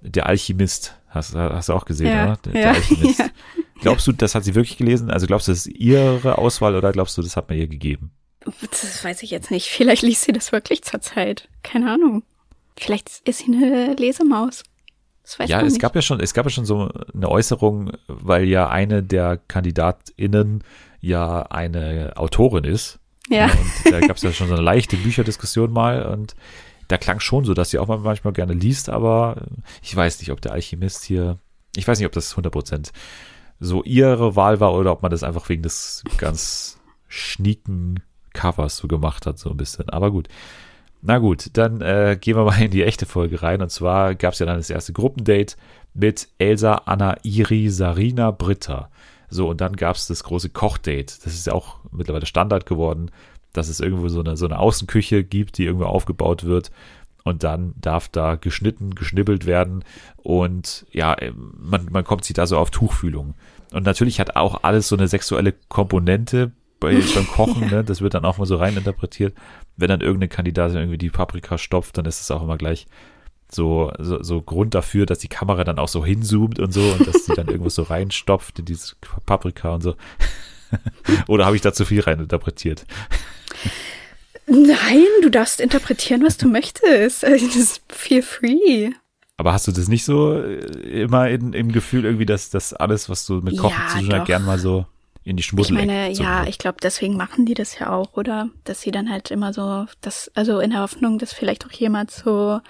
Der 0.00 0.26
Alchemist, 0.26 0.96
hast, 1.08 1.34
hast 1.34 1.68
du 1.68 1.72
auch 1.72 1.84
gesehen, 1.84 2.08
Ja, 2.08 2.24
oder? 2.24 2.36
Der, 2.44 2.52
der 2.52 2.62
ja, 2.62 2.70
Alchemist. 2.72 3.18
ja. 3.18 3.26
Glaubst 3.80 4.06
du, 4.06 4.12
das 4.12 4.34
hat 4.34 4.44
sie 4.44 4.54
wirklich 4.54 4.78
gelesen? 4.78 5.10
Also 5.10 5.26
glaubst 5.26 5.48
du, 5.48 5.52
das 5.52 5.66
ist 5.66 5.76
ihre 5.76 6.38
Auswahl 6.38 6.74
oder 6.74 6.92
glaubst 6.92 7.16
du, 7.18 7.22
das 7.22 7.36
hat 7.36 7.48
man 7.48 7.58
ihr 7.58 7.68
gegeben? 7.68 8.10
Das 8.70 9.04
weiß 9.04 9.22
ich 9.22 9.30
jetzt 9.30 9.50
nicht. 9.50 9.68
Vielleicht 9.68 10.02
liest 10.02 10.22
sie 10.22 10.32
das 10.32 10.52
wirklich 10.52 10.82
zur 10.82 11.00
Zeit. 11.00 11.48
Keine 11.62 11.92
Ahnung. 11.92 12.22
Vielleicht 12.76 13.22
ist 13.24 13.38
sie 13.40 13.46
eine 13.46 13.94
Lesemaus. 13.94 14.62
Das 15.22 15.38
weiß 15.38 15.50
ja, 15.50 15.56
man 15.56 15.66
es 15.66 15.72
nicht. 15.74 15.82
gab 15.82 15.96
ja 15.96 16.02
schon, 16.02 16.20
es 16.20 16.34
gab 16.34 16.46
ja 16.46 16.50
schon 16.50 16.64
so 16.66 16.88
eine 17.12 17.28
Äußerung, 17.28 17.90
weil 18.06 18.44
ja 18.44 18.68
eine 18.68 19.02
der 19.02 19.38
KandidatInnen 19.48 20.62
ja 21.00 21.42
eine 21.42 22.12
Autorin 22.16 22.64
ist. 22.64 23.00
ja. 23.28 23.46
Und 23.46 23.92
da 23.92 24.00
gab 24.00 24.16
es 24.16 24.22
ja 24.22 24.32
schon 24.32 24.48
so 24.48 24.54
eine 24.54 24.62
leichte 24.62 24.96
Bücherdiskussion 24.96 25.72
mal 25.72 26.06
und 26.06 26.36
da 26.88 26.96
klang 26.96 27.18
schon 27.18 27.44
so, 27.44 27.54
dass 27.54 27.70
sie 27.70 27.78
auch 27.78 27.88
mal 27.88 27.98
manchmal 27.98 28.32
gerne 28.32 28.52
liest, 28.52 28.88
aber 28.88 29.42
ich 29.82 29.94
weiß 29.96 30.20
nicht, 30.20 30.30
ob 30.30 30.40
der 30.40 30.52
Alchemist 30.52 31.02
hier, 31.02 31.38
ich 31.74 31.88
weiß 31.88 31.98
nicht, 31.98 32.06
ob 32.06 32.12
das 32.12 32.36
100% 32.36 32.92
so 33.60 33.82
ihre 33.84 34.36
Wahl 34.36 34.60
war 34.60 34.74
oder 34.74 34.92
ob 34.92 35.02
man 35.02 35.10
das 35.10 35.22
einfach 35.22 35.48
wegen 35.48 35.62
des 35.62 36.02
ganz 36.18 36.78
schnieken 37.08 38.02
Covers 38.32 38.76
so 38.76 38.88
gemacht 38.88 39.26
hat, 39.26 39.38
so 39.38 39.50
ein 39.50 39.56
bisschen. 39.56 39.88
Aber 39.90 40.10
gut. 40.10 40.28
Na 41.02 41.18
gut, 41.18 41.50
dann 41.52 41.80
äh, 41.82 42.18
gehen 42.20 42.36
wir 42.36 42.44
mal 42.44 42.60
in 42.60 42.70
die 42.70 42.82
echte 42.82 43.06
Folge 43.06 43.42
rein. 43.42 43.62
Und 43.62 43.70
zwar 43.70 44.14
gab 44.14 44.32
es 44.32 44.38
ja 44.40 44.46
dann 44.46 44.56
das 44.56 44.70
erste 44.70 44.92
Gruppendate 44.92 45.56
mit 45.94 46.28
Elsa, 46.38 46.82
Anna, 46.86 47.16
Iri, 47.22 47.68
Sarina, 47.70 48.30
Britta. 48.30 48.90
So, 49.28 49.48
und 49.48 49.60
dann 49.60 49.76
gab 49.76 49.96
es 49.96 50.06
das 50.06 50.24
große 50.24 50.50
Kochdate. 50.50 51.24
Das 51.24 51.34
ist 51.34 51.46
ja 51.46 51.52
auch 51.52 51.78
mittlerweile 51.90 52.26
Standard 52.26 52.66
geworden, 52.66 53.10
dass 53.52 53.68
es 53.68 53.80
irgendwo 53.80 54.08
so 54.08 54.20
eine, 54.20 54.36
so 54.36 54.46
eine 54.46 54.58
Außenküche 54.58 55.24
gibt, 55.24 55.58
die 55.58 55.64
irgendwo 55.64 55.86
aufgebaut 55.86 56.44
wird. 56.44 56.70
Und 57.26 57.42
dann 57.42 57.74
darf 57.80 58.08
da 58.08 58.36
geschnitten, 58.36 58.94
geschnibbelt 58.94 59.46
werden 59.46 59.84
und 60.16 60.86
ja, 60.92 61.16
man, 61.34 61.88
man 61.90 62.04
kommt 62.04 62.24
sich 62.24 62.34
da 62.34 62.46
so 62.46 62.56
auf 62.56 62.70
Tuchfühlung. 62.70 63.34
Und 63.72 63.84
natürlich 63.84 64.20
hat 64.20 64.36
auch 64.36 64.62
alles 64.62 64.86
so 64.86 64.96
eine 64.96 65.08
sexuelle 65.08 65.52
Komponente 65.68 66.52
bei, 66.78 66.94
beim 67.14 67.26
Kochen, 67.26 67.68
ne? 67.68 67.82
das 67.82 68.00
wird 68.00 68.14
dann 68.14 68.24
auch 68.24 68.38
mal 68.38 68.46
so 68.46 68.56
rein 68.56 68.76
interpretiert. 68.76 69.34
Wenn 69.76 69.88
dann 69.88 70.02
irgendeine 70.02 70.28
Kandidatin 70.28 70.78
irgendwie 70.78 70.98
die 70.98 71.10
Paprika 71.10 71.58
stopft, 71.58 71.98
dann 71.98 72.04
ist 72.04 72.20
es 72.20 72.30
auch 72.30 72.42
immer 72.42 72.56
gleich 72.56 72.86
so, 73.50 73.92
so, 73.98 74.22
so 74.22 74.40
Grund 74.40 74.74
dafür, 74.74 75.04
dass 75.04 75.18
die 75.18 75.28
Kamera 75.28 75.64
dann 75.64 75.80
auch 75.80 75.88
so 75.88 76.04
hinzoomt 76.04 76.60
und 76.60 76.72
so 76.72 76.80
und 76.80 77.08
dass 77.08 77.26
sie 77.26 77.34
dann 77.34 77.48
irgendwas 77.48 77.74
so 77.74 77.82
reinstopft 77.82 78.60
in 78.60 78.66
dieses 78.66 78.96
Paprika 79.26 79.74
und 79.74 79.82
so. 79.82 79.96
Oder 81.26 81.44
habe 81.44 81.56
ich 81.56 81.62
da 81.62 81.72
zu 81.72 81.84
viel 81.84 82.02
reininterpretiert? 82.02 82.86
Nein, 84.46 85.06
du 85.22 85.30
darfst 85.30 85.60
interpretieren, 85.60 86.24
was 86.24 86.36
du 86.36 86.48
möchtest. 86.48 87.24
Also, 87.24 87.46
das 87.46 87.56
ist 87.56 87.82
feel 87.88 88.22
free. 88.22 88.90
Aber 89.36 89.52
hast 89.52 89.66
du 89.66 89.72
das 89.72 89.88
nicht 89.88 90.04
so 90.04 90.34
äh, 90.34 91.02
immer 91.02 91.28
in, 91.28 91.52
im 91.52 91.72
Gefühl 91.72 92.04
irgendwie, 92.04 92.26
dass 92.26 92.50
das 92.50 92.72
alles, 92.72 93.08
was 93.08 93.26
du 93.26 93.34
mit 93.34 93.58
Kochen 93.58 93.76
ja, 93.78 93.88
zu 93.88 93.98
tun 93.98 94.18
hast, 94.18 94.26
gern 94.26 94.44
mal 94.44 94.58
so 94.58 94.86
in 95.24 95.36
die 95.36 95.42
Schmuddel 95.42 95.72
Ich 95.72 95.86
meine, 95.86 96.10
ja, 96.12 96.46
ich 96.46 96.58
glaube, 96.58 96.78
deswegen 96.80 97.16
machen 97.16 97.44
die 97.44 97.54
das 97.54 97.78
ja 97.78 97.90
auch, 97.90 98.16
oder? 98.16 98.48
Dass 98.64 98.80
sie 98.80 98.92
dann 98.92 99.10
halt 99.10 99.30
immer 99.30 99.52
so, 99.52 99.86
das, 100.00 100.30
also 100.34 100.60
in 100.60 100.70
der 100.70 100.80
Hoffnung, 100.80 101.18
dass 101.18 101.32
vielleicht 101.32 101.66
auch 101.66 101.72
jemand 101.72 102.12
so 102.12 102.60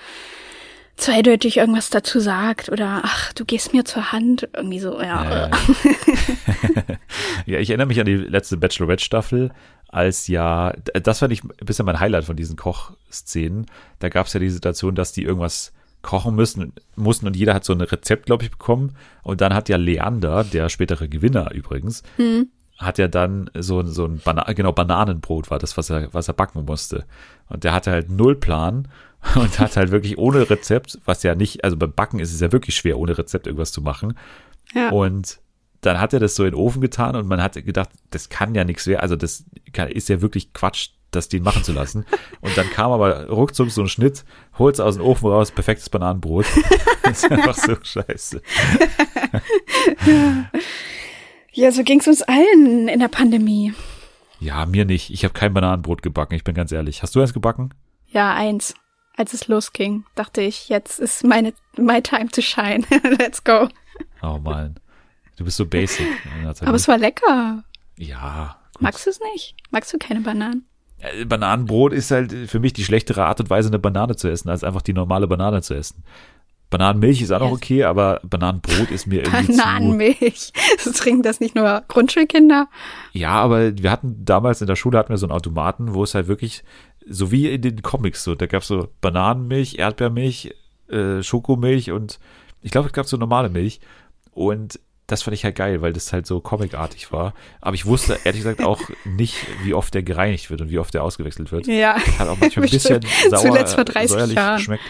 zweideutig 0.96 1.58
irgendwas 1.58 1.90
dazu 1.90 2.18
sagt 2.18 2.70
oder 2.70 3.02
ach, 3.04 3.34
du 3.34 3.44
gehst 3.44 3.74
mir 3.74 3.84
zur 3.84 4.10
Hand, 4.12 4.48
irgendwie 4.54 4.80
so, 4.80 5.00
ja. 5.00 5.24
Ja, 5.24 5.50
ja 7.44 7.58
ich 7.60 7.68
erinnere 7.68 7.86
mich 7.86 8.00
an 8.00 8.06
die 8.06 8.16
letzte 8.16 8.56
Bachelorette-Staffel, 8.56 9.52
als 9.88 10.28
ja, 10.28 10.72
das 10.72 11.20
fand 11.20 11.32
ich 11.32 11.44
ein 11.44 11.50
bisschen 11.64 11.86
mein 11.86 12.00
Highlight 12.00 12.24
von 12.24 12.36
diesen 12.36 12.56
Kochszenen. 12.56 13.66
Da 13.98 14.08
gab 14.08 14.26
es 14.26 14.32
ja 14.32 14.40
die 14.40 14.50
Situation, 14.50 14.94
dass 14.94 15.12
die 15.12 15.22
irgendwas 15.22 15.72
kochen 16.02 16.34
müssen, 16.34 16.72
mussten 16.94 17.26
und 17.26 17.36
jeder 17.36 17.54
hat 17.54 17.64
so 17.64 17.72
ein 17.72 17.80
Rezept, 17.80 18.26
glaube 18.26 18.44
ich, 18.44 18.50
bekommen. 18.50 18.96
Und 19.22 19.40
dann 19.40 19.54
hat 19.54 19.68
ja 19.68 19.76
Leander, 19.76 20.44
der 20.44 20.68
spätere 20.68 21.08
Gewinner 21.08 21.52
übrigens, 21.52 22.02
hm. 22.16 22.48
hat 22.78 22.98
ja 22.98 23.08
dann 23.08 23.50
so, 23.54 23.82
so 23.82 24.04
ein 24.04 24.20
Bana 24.24 24.44
genau, 24.52 24.72
Bananenbrot 24.72 25.50
war 25.50 25.58
das, 25.58 25.76
was 25.76 25.90
er, 25.90 26.12
was 26.14 26.28
er 26.28 26.34
backen 26.34 26.64
musste. 26.64 27.04
Und 27.48 27.64
der 27.64 27.72
hatte 27.72 27.90
halt 27.90 28.08
null 28.08 28.36
Plan 28.36 28.88
und 29.34 29.58
hat 29.58 29.76
halt 29.76 29.90
wirklich 29.90 30.16
ohne 30.18 30.48
Rezept, 30.48 30.98
was 31.04 31.22
ja 31.22 31.34
nicht, 31.34 31.64
also 31.64 31.76
beim 31.76 31.92
Backen 31.92 32.20
ist 32.20 32.32
es 32.32 32.40
ja 32.40 32.52
wirklich 32.52 32.76
schwer, 32.76 32.98
ohne 32.98 33.18
Rezept 33.18 33.46
irgendwas 33.46 33.72
zu 33.72 33.82
machen. 33.82 34.16
Ja. 34.74 34.90
Und 34.90 35.40
dann 35.80 36.00
hat 36.00 36.12
er 36.12 36.20
das 36.20 36.34
so 36.34 36.44
in 36.44 36.52
den 36.52 36.60
Ofen 36.60 36.80
getan 36.80 37.16
und 37.16 37.26
man 37.26 37.42
hat 37.42 37.54
gedacht, 37.54 37.90
das 38.10 38.28
kann 38.28 38.54
ja 38.54 38.64
nichts 38.64 38.86
werden. 38.86 39.00
Also 39.00 39.16
das 39.16 39.44
kann, 39.72 39.88
ist 39.88 40.08
ja 40.08 40.20
wirklich 40.20 40.52
Quatsch, 40.52 40.90
das 41.10 41.28
den 41.28 41.42
machen 41.42 41.64
zu 41.64 41.72
lassen. 41.72 42.04
Und 42.40 42.56
dann 42.56 42.68
kam 42.70 42.90
aber 42.92 43.28
ruckzuck 43.28 43.70
so 43.70 43.82
ein 43.82 43.88
Schnitt, 43.88 44.24
holt's 44.58 44.80
aus 44.80 44.96
dem 44.96 45.04
Ofen 45.04 45.28
raus, 45.28 45.50
perfektes 45.50 45.88
Bananenbrot. 45.88 46.46
das 47.02 47.22
ist 47.22 47.30
einfach 47.30 47.54
so 47.54 47.76
scheiße. 47.80 48.42
ja, 51.52 51.72
so 51.72 51.84
ging's 51.84 52.08
uns 52.08 52.22
allen 52.22 52.88
in 52.88 53.00
der 53.00 53.08
Pandemie. 53.08 53.72
Ja, 54.40 54.66
mir 54.66 54.84
nicht. 54.84 55.10
Ich 55.10 55.24
habe 55.24 55.32
kein 55.32 55.54
Bananenbrot 55.54 56.02
gebacken, 56.02 56.34
ich 56.34 56.44
bin 56.44 56.54
ganz 56.54 56.72
ehrlich. 56.72 57.02
Hast 57.02 57.14
du 57.14 57.20
eins 57.20 57.32
gebacken? 57.32 57.72
Ja, 58.08 58.34
eins 58.34 58.74
als 59.16 59.32
es 59.32 59.48
losging, 59.48 60.04
dachte 60.14 60.42
ich, 60.42 60.68
jetzt 60.68 61.00
ist 61.00 61.24
meine 61.24 61.54
my 61.76 62.00
time 62.00 62.28
to 62.28 62.42
shine. 62.42 62.84
Let's 63.18 63.42
go. 63.42 63.68
Oh 64.22 64.38
man, 64.38 64.78
du 65.36 65.44
bist 65.44 65.56
so 65.56 65.66
basic. 65.66 66.06
Aber 66.60 66.76
es 66.76 66.88
war 66.88 66.98
lecker. 66.98 67.64
Ja. 67.96 68.56
Gut. 68.74 68.82
Magst 68.82 69.06
du 69.06 69.10
es 69.10 69.20
nicht? 69.32 69.54
Magst 69.70 69.92
du 69.92 69.98
keine 69.98 70.20
Bananen? 70.20 70.66
Bananenbrot 71.26 71.92
ist 71.92 72.10
halt 72.10 72.32
für 72.32 72.58
mich 72.58 72.72
die 72.72 72.84
schlechtere 72.84 73.26
Art 73.26 73.40
und 73.40 73.50
Weise, 73.50 73.68
eine 73.68 73.78
Banane 73.78 74.16
zu 74.16 74.28
essen, 74.28 74.48
als 74.48 74.64
einfach 74.64 74.82
die 74.82 74.94
normale 74.94 75.26
Banane 75.26 75.62
zu 75.62 75.74
essen. 75.74 76.02
Bananenmilch 76.70 77.22
ist 77.22 77.30
auch 77.30 77.40
noch 77.40 77.52
okay, 77.52 77.84
aber 77.84 78.20
Bananenbrot 78.24 78.90
ist 78.90 79.06
mir 79.06 79.22
irgendwie 79.22 79.56
Bananenmilch. 79.56 80.52
Zu 80.78 80.92
trinken 80.92 81.22
das 81.22 81.38
nicht 81.38 81.54
nur 81.54 81.84
Grundschulkinder? 81.86 82.68
Ja, 83.12 83.30
aber 83.30 83.78
wir 83.78 83.90
hatten 83.90 84.24
damals 84.24 84.60
in 84.62 84.66
der 84.66 84.74
Schule 84.74 84.98
hatten 84.98 85.10
wir 85.10 85.18
so 85.18 85.26
einen 85.26 85.36
Automaten, 85.36 85.94
wo 85.94 86.02
es 86.02 86.14
halt 86.14 86.26
wirklich 86.26 86.64
so 87.08 87.30
wie 87.30 87.48
in 87.48 87.62
den 87.62 87.82
Comics 87.82 88.24
so, 88.24 88.34
da 88.34 88.46
gab 88.46 88.62
es 88.62 88.68
so 88.68 88.88
Bananenmilch, 89.00 89.78
Erdbeermilch, 89.78 90.54
äh, 90.88 91.22
Schokomilch 91.22 91.92
und 91.92 92.18
ich 92.62 92.72
glaube, 92.72 92.88
es 92.88 92.92
gab 92.92 93.06
so 93.06 93.16
normale 93.16 93.48
Milch 93.48 93.80
und 94.32 94.80
das 95.06 95.22
fand 95.22 95.34
ich 95.34 95.44
halt 95.44 95.54
geil, 95.54 95.82
weil 95.82 95.92
das 95.92 96.12
halt 96.12 96.26
so 96.26 96.40
comicartig 96.40 97.12
war. 97.12 97.32
Aber 97.60 97.74
ich 97.74 97.86
wusste 97.86 98.18
ehrlich 98.24 98.42
gesagt 98.42 98.64
auch 98.64 98.80
nicht, 99.04 99.46
wie 99.62 99.74
oft 99.74 99.94
der 99.94 100.02
gereinigt 100.02 100.50
wird 100.50 100.60
und 100.60 100.70
wie 100.70 100.78
oft 100.78 100.92
der 100.94 101.02
ausgewechselt 101.04 101.52
wird. 101.52 101.66
Ja. 101.66 101.96
Hat 102.18 102.28
auch 102.28 102.38
manchmal 102.38 102.66
ein 102.66 102.70
bisschen 102.70 103.00
sauer, 103.30 103.40
Zuletzt 103.40 103.74
vor 103.74 103.84
30 103.84 104.10
säuerlich 104.10 104.36
Jahren. 104.36 104.56
geschmeckt. 104.58 104.82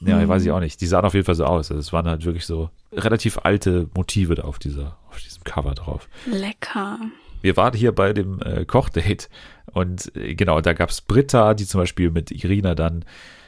Ja, 0.00 0.18
mhm. 0.18 0.28
weiß 0.28 0.42
ich 0.44 0.50
auch 0.50 0.60
nicht. 0.60 0.80
Die 0.80 0.86
sahen 0.86 1.04
auf 1.04 1.14
jeden 1.14 1.24
Fall 1.24 1.34
so 1.34 1.46
aus. 1.46 1.70
Also 1.70 1.80
es 1.80 1.92
waren 1.92 2.06
halt 2.06 2.24
wirklich 2.26 2.44
so 2.44 2.70
relativ 2.92 3.38
alte 3.42 3.88
Motive 3.94 4.34
da 4.34 4.42
auf 4.42 4.58
dieser, 4.58 4.98
auf 5.08 5.18
diesem 5.20 5.42
Cover 5.44 5.74
drauf. 5.74 6.08
Lecker. 6.26 6.98
Wir 7.40 7.56
waren 7.56 7.74
hier 7.74 7.92
bei 7.92 8.12
dem 8.12 8.40
äh, 8.42 8.64
Kochdate 8.66 9.28
und 9.72 10.14
äh, 10.16 10.34
genau, 10.34 10.60
da 10.60 10.74
gab's 10.74 11.00
Britta, 11.00 11.54
die 11.54 11.66
zum 11.66 11.80
Beispiel 11.80 12.10
mit 12.10 12.30
Irina 12.30 12.74
dann 12.74 13.04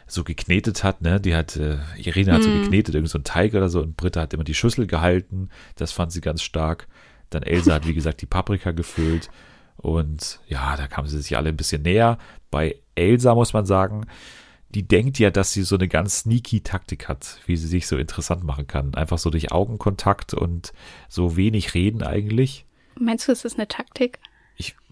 so 0.09 0.25
geknetet 0.25 0.85
hat, 0.85 1.03
ne? 1.03 1.21
Die 1.21 1.35
hat, 1.35 1.57
äh, 1.57 1.79
Irina 1.97 2.35
hat 2.35 2.41
mm. 2.41 2.45
so 2.45 2.51
mhm. 2.51 2.63
geknetet, 2.63 2.95
irgendwie 2.95 3.11
so 3.11 3.19
ein 3.19 3.25
Teig 3.25 3.55
oder 3.55 3.69
so, 3.69 3.81
und 3.81 3.97
Britta 3.97 4.23
hat 4.23 4.35
immer 4.35 4.45
die 4.45 4.55
Schüssel 4.55 4.87
gehalten. 4.87 5.51
Das 5.77 5.93
fand 5.93 6.13
sie 6.13 6.21
ganz 6.21 6.43
stark. 6.43 6.89
Dann 7.31 7.43
Elsa 7.43 7.75
hat, 7.75 7.87
wie 7.87 7.95
gesagt, 7.95 8.23
die 8.23 8.27
Paprika 8.27 8.73
gefüllt. 8.73 9.31
Und 9.77 10.41
ja, 10.49 10.77
da 10.77 10.89
kamen 10.89 11.09
sie 11.09 11.21
sich 11.21 11.37
alle 11.37 11.51
ein 11.51 11.57
bisschen 11.57 11.83
näher. 11.83 12.19
Bei 12.51 12.77
Elsa 12.95 13.35
muss 13.35 13.53
man 13.53 13.67
sagen, 13.67 14.07
die 14.71 14.87
denkt 14.87 15.19
ja, 15.19 15.31
dass 15.31 15.53
sie 15.53 15.63
so 15.63 15.77
eine 15.77 15.89
ganz 15.89 16.21
sneaky 16.21 16.61
Taktik 16.63 17.09
hat, 17.09 17.39
wie 17.47 17.57
sie 17.57 17.69
sich 17.69 17.87
so 17.87 17.97
interessant 17.97 18.45
machen 18.45 18.67
kann. 18.67 18.95
Einfach 18.95 19.19
so 19.19 19.31
durch 19.31 19.53
Augenkontakt 19.53 20.35
und 20.35 20.73
so 21.09 21.37
wenig 21.37 21.75
reden 21.75 22.03
eigentlich. 22.03 22.67
Meinst 22.99 23.29
du, 23.29 23.33
es 23.33 23.45
ist 23.45 23.59
eine 23.59 23.69
Taktik? 23.69 24.19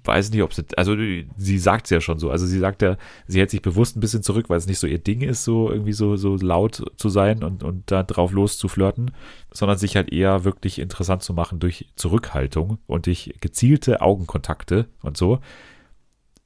Weiß 0.07 0.31
nicht, 0.31 0.43
ob 0.43 0.55
sie, 0.55 0.65
also 0.77 0.95
sie 1.37 1.59
sagt 1.59 1.87
es 1.87 1.91
ja 1.91 2.01
schon 2.01 2.19
so. 2.19 2.31
Also 2.31 2.47
sie 2.47 2.59
sagt 2.59 2.83
ja, 2.83 2.97
sie 3.27 3.39
hält 3.39 3.51
sich 3.51 3.63
bewusst 3.63 3.97
ein 3.97 4.01
bisschen 4.01 4.23
zurück, 4.23 4.49
weil 4.49 4.59
es 4.59 4.67
nicht 4.67 4.79
so 4.79 4.87
ihr 4.87 4.99
Ding 4.99 5.23
ist, 5.23 5.45
so 5.45 5.71
irgendwie 5.71 5.93
so, 5.93 6.17
so 6.17 6.37
laut 6.37 6.83
zu 6.97 7.09
sein 7.09 7.43
und, 7.43 7.63
und 7.63 7.91
da 7.91 8.03
drauf 8.03 8.33
loszuflirten, 8.33 9.11
sondern 9.53 9.79
sich 9.79 9.97
halt 9.97 10.13
eher 10.13 10.45
wirklich 10.45 10.79
interessant 10.79 11.23
zu 11.23 11.35
machen 11.35 11.59
durch 11.59 11.87
Zurückhaltung 11.97 12.79
und 12.87 13.07
durch 13.07 13.35
gezielte 13.41 14.01
Augenkontakte 14.01 14.87
und 15.03 15.17
so. 15.17 15.41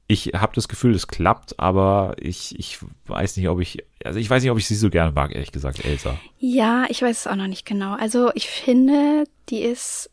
Ich 0.07 0.33
habe 0.35 0.53
das 0.57 0.67
Gefühl, 0.67 0.93
es 0.93 1.07
klappt, 1.07 1.61
aber 1.61 2.17
ich, 2.19 2.59
ich 2.59 2.79
weiß 3.07 3.37
nicht, 3.37 3.49
ob 3.49 3.61
ich, 3.61 3.85
also 4.05 4.19
ich 4.19 4.29
weiß 4.29 4.43
nicht, 4.43 4.51
ob 4.51 4.59
ich 4.59 4.67
sie 4.67 4.75
so 4.75 4.91
gerne 4.91 5.13
mag, 5.13 5.33
ehrlich 5.33 5.53
gesagt, 5.53 5.85
Elsa. 5.85 6.19
Ja, 6.39 6.87
ich 6.89 7.01
weiß 7.01 7.21
es 7.21 7.27
auch 7.29 7.37
noch 7.37 7.47
nicht 7.47 7.65
genau. 7.65 7.95
Also 7.95 8.33
ich 8.35 8.49
finde, 8.49 9.25
die 9.51 9.61
ist 9.61 10.11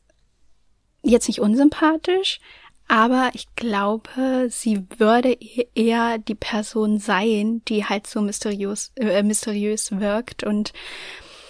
jetzt 1.01 1.27
nicht 1.27 1.39
unsympathisch, 1.41 2.39
aber 2.87 3.31
ich 3.33 3.47
glaube, 3.55 4.47
sie 4.49 4.85
würde 4.97 5.33
e-, 5.33 5.67
eher 5.75 6.17
die 6.17 6.35
Person 6.35 6.99
sein, 6.99 7.61
die 7.67 7.85
halt 7.85 8.07
so 8.07 8.21
mysteriös, 8.21 8.91
äh, 8.95 9.23
mysteriös 9.23 9.99
wirkt 9.99 10.43
und 10.43 10.73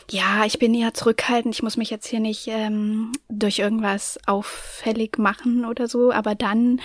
ja, 0.09 0.45
ich 0.45 0.57
bin 0.57 0.73
eher 0.73 0.93
zurückhaltend. 0.93 1.53
Ich 1.53 1.63
muss 1.63 1.75
mich 1.75 1.89
jetzt 1.89 2.07
hier 2.07 2.19
nicht 2.19 2.47
ähm, 2.47 3.11
durch 3.27 3.59
irgendwas 3.59 4.17
auffällig 4.25 5.17
machen 5.17 5.65
oder 5.65 5.87
so. 5.87 6.11
Aber 6.11 6.33
dann 6.33 6.79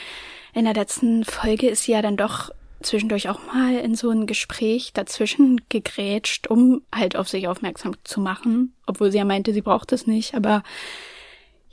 in 0.55 0.65
der 0.65 0.75
letzten 0.75 1.25
Folge 1.25 1.69
ist 1.69 1.85
sie 1.85 1.93
ja 1.93 2.03
dann 2.03 2.17
doch 2.17 2.51
zwischendurch 2.81 3.29
auch 3.29 3.39
mal 3.47 3.77
in 3.77 3.95
so 3.95 4.11
ein 4.11 4.27
Gespräch 4.27 4.93
dazwischen 4.93 5.61
gegrätscht, 5.69 6.49
um 6.49 6.83
halt 6.93 7.15
auf 7.15 7.29
sich 7.29 7.47
aufmerksam 7.47 7.95
zu 8.03 8.21
machen. 8.21 8.75
Obwohl 8.87 9.13
sie 9.13 9.19
ja 9.19 9.25
meinte, 9.25 9.53
sie 9.53 9.63
braucht 9.63 9.93
es 9.93 10.09
nicht. 10.09 10.35
Aber 10.35 10.65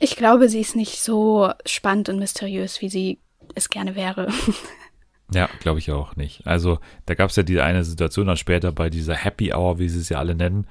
ich 0.00 0.16
glaube, 0.16 0.48
sie 0.48 0.60
ist 0.60 0.74
nicht 0.74 1.00
so 1.00 1.52
spannend 1.66 2.08
und 2.08 2.18
mysteriös, 2.18 2.80
wie 2.80 2.88
sie 2.88 3.20
es 3.54 3.68
gerne 3.68 3.94
wäre. 3.94 4.28
Ja, 5.32 5.48
glaube 5.60 5.78
ich 5.78 5.92
auch 5.92 6.16
nicht. 6.16 6.44
Also 6.44 6.80
da 7.06 7.14
gab 7.14 7.30
es 7.30 7.36
ja 7.36 7.44
die 7.44 7.60
eine 7.60 7.84
Situation 7.84 8.26
dann 8.26 8.36
später 8.36 8.72
bei 8.72 8.90
dieser 8.90 9.14
Happy 9.14 9.52
Hour, 9.54 9.78
wie 9.78 9.88
sie 9.88 10.00
es 10.00 10.08
ja 10.08 10.18
alle 10.18 10.34
nennen, 10.34 10.66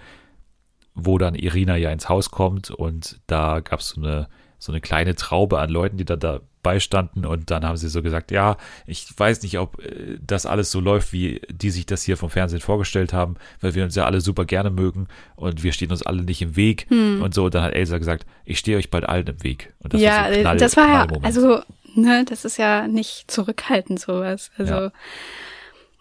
wo 0.93 1.17
dann 1.17 1.33
Irina 1.33 1.77
ja 1.77 1.91
ins 1.91 2.09
Haus 2.09 2.29
kommt 2.29 2.69
und 2.69 3.21
da 3.25 3.61
gab 3.61 3.79
es 3.79 3.91
so 3.91 4.01
eine, 4.01 4.27
so 4.57 4.73
eine 4.73 4.81
kleine 4.81 5.15
Traube 5.15 5.59
an 5.59 5.69
Leuten, 5.69 5.95
die 5.95 6.03
da 6.03 6.17
dabei 6.17 6.43
standen 6.77 7.25
und 7.25 7.49
dann 7.51 7.65
haben 7.65 7.77
sie 7.77 7.89
so 7.89 8.01
gesagt, 8.01 8.31
ja, 8.31 8.57
ich 8.85 9.07
weiß 9.17 9.41
nicht, 9.41 9.57
ob 9.59 9.83
äh, 9.83 10.17
das 10.25 10.45
alles 10.45 10.71
so 10.71 10.79
läuft, 10.79 11.13
wie 11.13 11.41
die 11.49 11.71
sich 11.71 11.85
das 11.85 12.03
hier 12.03 12.17
vom 12.17 12.29
Fernsehen 12.29 12.61
vorgestellt 12.61 13.13
haben, 13.13 13.35
weil 13.61 13.75
wir 13.75 13.83
uns 13.83 13.95
ja 13.95 14.05
alle 14.05 14.21
super 14.21 14.45
gerne 14.45 14.69
mögen 14.69 15.07
und 15.35 15.63
wir 15.63 15.71
stehen 15.71 15.91
uns 15.91 16.03
alle 16.03 16.23
nicht 16.23 16.41
im 16.41 16.55
Weg 16.55 16.85
hm. 16.89 17.21
und 17.21 17.33
so. 17.33 17.45
Und 17.45 17.55
dann 17.55 17.63
hat 17.63 17.73
Elsa 17.73 17.97
gesagt, 17.97 18.25
ich 18.45 18.59
stehe 18.59 18.77
euch 18.77 18.91
bald 18.91 19.07
allen 19.07 19.27
im 19.27 19.43
Weg. 19.43 19.73
Und 19.79 19.93
das 19.93 20.01
ja, 20.01 20.25
war 20.25 20.33
so 20.33 20.39
Knall, 20.41 20.57
das 20.57 20.77
war 20.77 20.87
ja, 20.87 21.07
also, 21.23 21.61
ne, 21.95 22.25
das 22.27 22.45
ist 22.45 22.57
ja 22.57 22.87
nicht 22.87 23.31
zurückhaltend 23.31 23.99
sowas. 23.99 24.51
Also 24.57 24.73
ja. 24.73 24.91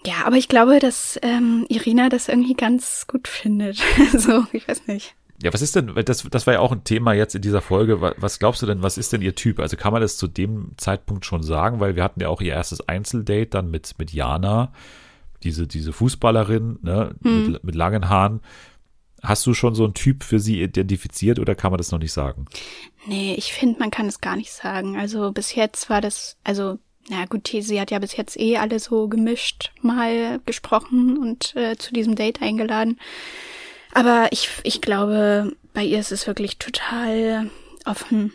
Ja, 0.07 0.25
aber 0.25 0.37
ich 0.37 0.49
glaube, 0.49 0.79
dass 0.79 1.19
ähm, 1.23 1.67
Irina 1.69 2.09
das 2.09 2.29
irgendwie 2.29 2.55
ganz 2.55 3.07
gut 3.09 3.27
findet. 3.27 3.83
so, 4.13 4.47
ich 4.53 4.69
weiß 4.69 4.87
nicht. 4.87 5.15
Ja, 5.43 5.53
was 5.53 5.63
ist 5.63 5.77
denn, 5.77 5.95
das, 6.05 6.25
das 6.31 6.47
war 6.47 6.55
ja 6.55 6.61
auch 6.61 6.73
ein 6.73 6.83
Thema 6.83 7.13
jetzt 7.13 7.35
in 7.35 7.43
dieser 7.43 7.61
Folge. 7.61 8.01
Was 8.17 8.39
glaubst 8.41 8.61
du 8.63 8.67
denn, 8.67 8.83
was 8.83 8.99
ist 8.99 9.13
denn 9.13 9.23
ihr 9.23 9.35
Typ? 9.37 9.61
Also 9.61 9.77
kann 9.77 9.93
man 9.93 10.03
das 10.03 10.17
zu 10.17 10.27
dem 10.27 10.73
Zeitpunkt 10.77 11.25
schon 11.25 11.43
sagen, 11.45 11.79
weil 11.79 11.95
wir 11.95 12.03
hatten 12.03 12.21
ja 12.21 12.29
auch 12.29 12.41
ihr 12.41 12.55
erstes 12.55 12.89
Einzeldate 12.89 13.47
dann 13.47 13.71
mit, 13.71 13.95
mit 13.99 14.13
Jana. 14.13 14.73
diese, 15.45 15.69
diese 15.69 15.93
Fußballerin, 15.93 16.81
ne, 16.83 17.15
Hm. 17.23 17.53
mit, 17.53 17.65
mit 17.65 17.75
langen 17.77 18.09
Haaren. 18.09 18.41
Hast 19.23 19.47
du 19.47 19.55
schon 19.55 19.75
so 19.77 19.85
einen 19.85 19.95
Typ 19.95 20.25
für 20.25 20.41
sie 20.41 20.61
identifiziert 20.63 21.39
oder 21.39 21.55
kann 21.55 21.71
man 21.73 21.79
das 21.79 21.93
noch 21.93 21.99
nicht 22.01 22.13
sagen? 22.13 22.47
Nee, 23.07 23.35
ich 23.37 23.53
finde, 23.53 23.79
man 23.79 23.91
kann 23.93 24.07
es 24.07 24.21
gar 24.21 24.35
nicht 24.37 24.53
sagen. 24.53 24.97
Also 24.97 25.31
bis 25.33 25.55
jetzt 25.55 25.89
war 25.91 26.01
das, 26.01 26.37
also, 26.45 26.79
na 27.09 27.25
gut, 27.27 27.49
sie 27.49 27.81
hat 27.81 27.91
ja 27.93 27.99
bis 28.01 28.17
jetzt 28.17 28.39
eh 28.39 28.57
alle 28.59 28.79
so 28.81 29.09
gemischt 29.09 29.73
mal 29.83 30.41
gesprochen 30.47 31.17
und 31.19 31.55
äh, 31.57 31.77
zu 31.77 31.93
diesem 31.93 32.15
Date 32.17 32.43
eingeladen. 32.43 32.99
Aber 33.99 34.29
ich, 34.31 34.49
ich 34.63 34.81
glaube, 34.81 35.53
bei 35.75 35.83
ihr 35.85 35.99
ist 35.99 36.13
es 36.13 36.27
wirklich 36.27 36.59
total 36.59 37.51
offen. 37.85 38.33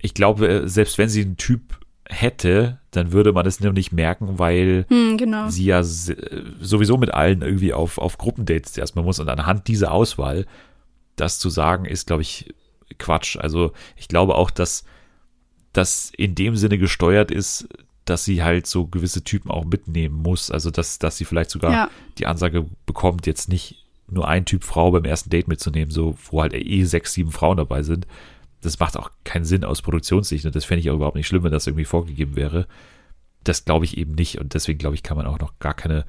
Ich 0.00 0.14
glaube, 0.14 0.48
äh, 0.48 0.68
selbst 0.68 0.96
wenn 0.98 1.08
sie 1.08 1.22
einen 1.22 1.36
Typ 1.36 1.78
hätte, 2.08 2.78
dann 2.92 3.12
würde 3.12 3.32
man 3.32 3.46
es 3.46 3.60
nur 3.60 3.72
nicht 3.72 3.92
merken, 3.92 4.38
weil 4.38 4.86
Hm, 4.88 5.18
genau. 5.18 5.48
sie 5.48 5.64
ja 5.64 5.80
äh, 5.80 5.82
sowieso 6.60 6.96
mit 6.96 7.12
allen 7.12 7.42
irgendwie 7.42 7.72
auf, 7.72 7.98
auf 7.98 8.16
Gruppendates 8.16 8.76
erstmal 8.78 9.04
muss 9.04 9.18
und 9.18 9.28
anhand 9.28 9.66
dieser 9.68 9.90
Auswahl 9.92 10.46
das 11.16 11.38
zu 11.38 11.50
sagen, 11.50 11.84
ist, 11.84 12.06
glaube 12.06 12.22
ich, 12.22 12.54
Quatsch. 12.98 13.36
Also 13.38 13.72
ich 13.96 14.06
glaube 14.08 14.34
auch, 14.36 14.50
dass 14.50 14.84
das 15.72 16.12
in 16.16 16.34
dem 16.34 16.56
Sinne 16.56 16.78
gesteuert 16.78 17.30
ist, 17.30 17.68
dass 18.04 18.24
sie 18.24 18.42
halt 18.44 18.66
so 18.66 18.86
gewisse 18.86 19.24
Typen 19.24 19.50
auch 19.50 19.64
mitnehmen 19.64 20.14
muss. 20.22 20.50
Also 20.50 20.70
dass, 20.70 20.98
dass 21.00 21.16
sie 21.16 21.24
vielleicht 21.24 21.50
sogar 21.50 21.72
Ja. 21.72 21.90
die 22.18 22.26
Ansage 22.26 22.66
bekommt, 22.86 23.26
jetzt 23.26 23.48
nicht 23.48 23.85
nur 24.08 24.28
ein 24.28 24.44
Typ 24.44 24.64
Frau 24.64 24.90
beim 24.90 25.04
ersten 25.04 25.30
Date 25.30 25.48
mitzunehmen, 25.48 25.90
so 25.90 26.16
wo 26.30 26.42
halt 26.42 26.54
eh 26.54 26.84
sechs, 26.84 27.12
sieben 27.12 27.32
Frauen 27.32 27.56
dabei 27.56 27.82
sind. 27.82 28.06
Das 28.62 28.78
macht 28.78 28.96
auch 28.96 29.10
keinen 29.24 29.44
Sinn 29.44 29.64
aus 29.64 29.82
Produktionssicht 29.82 30.46
und 30.46 30.54
das 30.54 30.64
fände 30.64 30.80
ich 30.80 30.90
auch 30.90 30.94
überhaupt 30.96 31.16
nicht 31.16 31.26
schlimm, 31.26 31.42
wenn 31.44 31.52
das 31.52 31.66
irgendwie 31.66 31.84
vorgegeben 31.84 32.36
wäre. 32.36 32.66
Das 33.44 33.64
glaube 33.64 33.84
ich 33.84 33.96
eben 33.98 34.14
nicht 34.14 34.38
und 34.40 34.54
deswegen 34.54 34.78
glaube 34.78 34.94
ich, 34.96 35.02
kann 35.02 35.16
man 35.16 35.26
auch 35.26 35.38
noch 35.38 35.58
gar 35.58 35.74
keine 35.74 36.04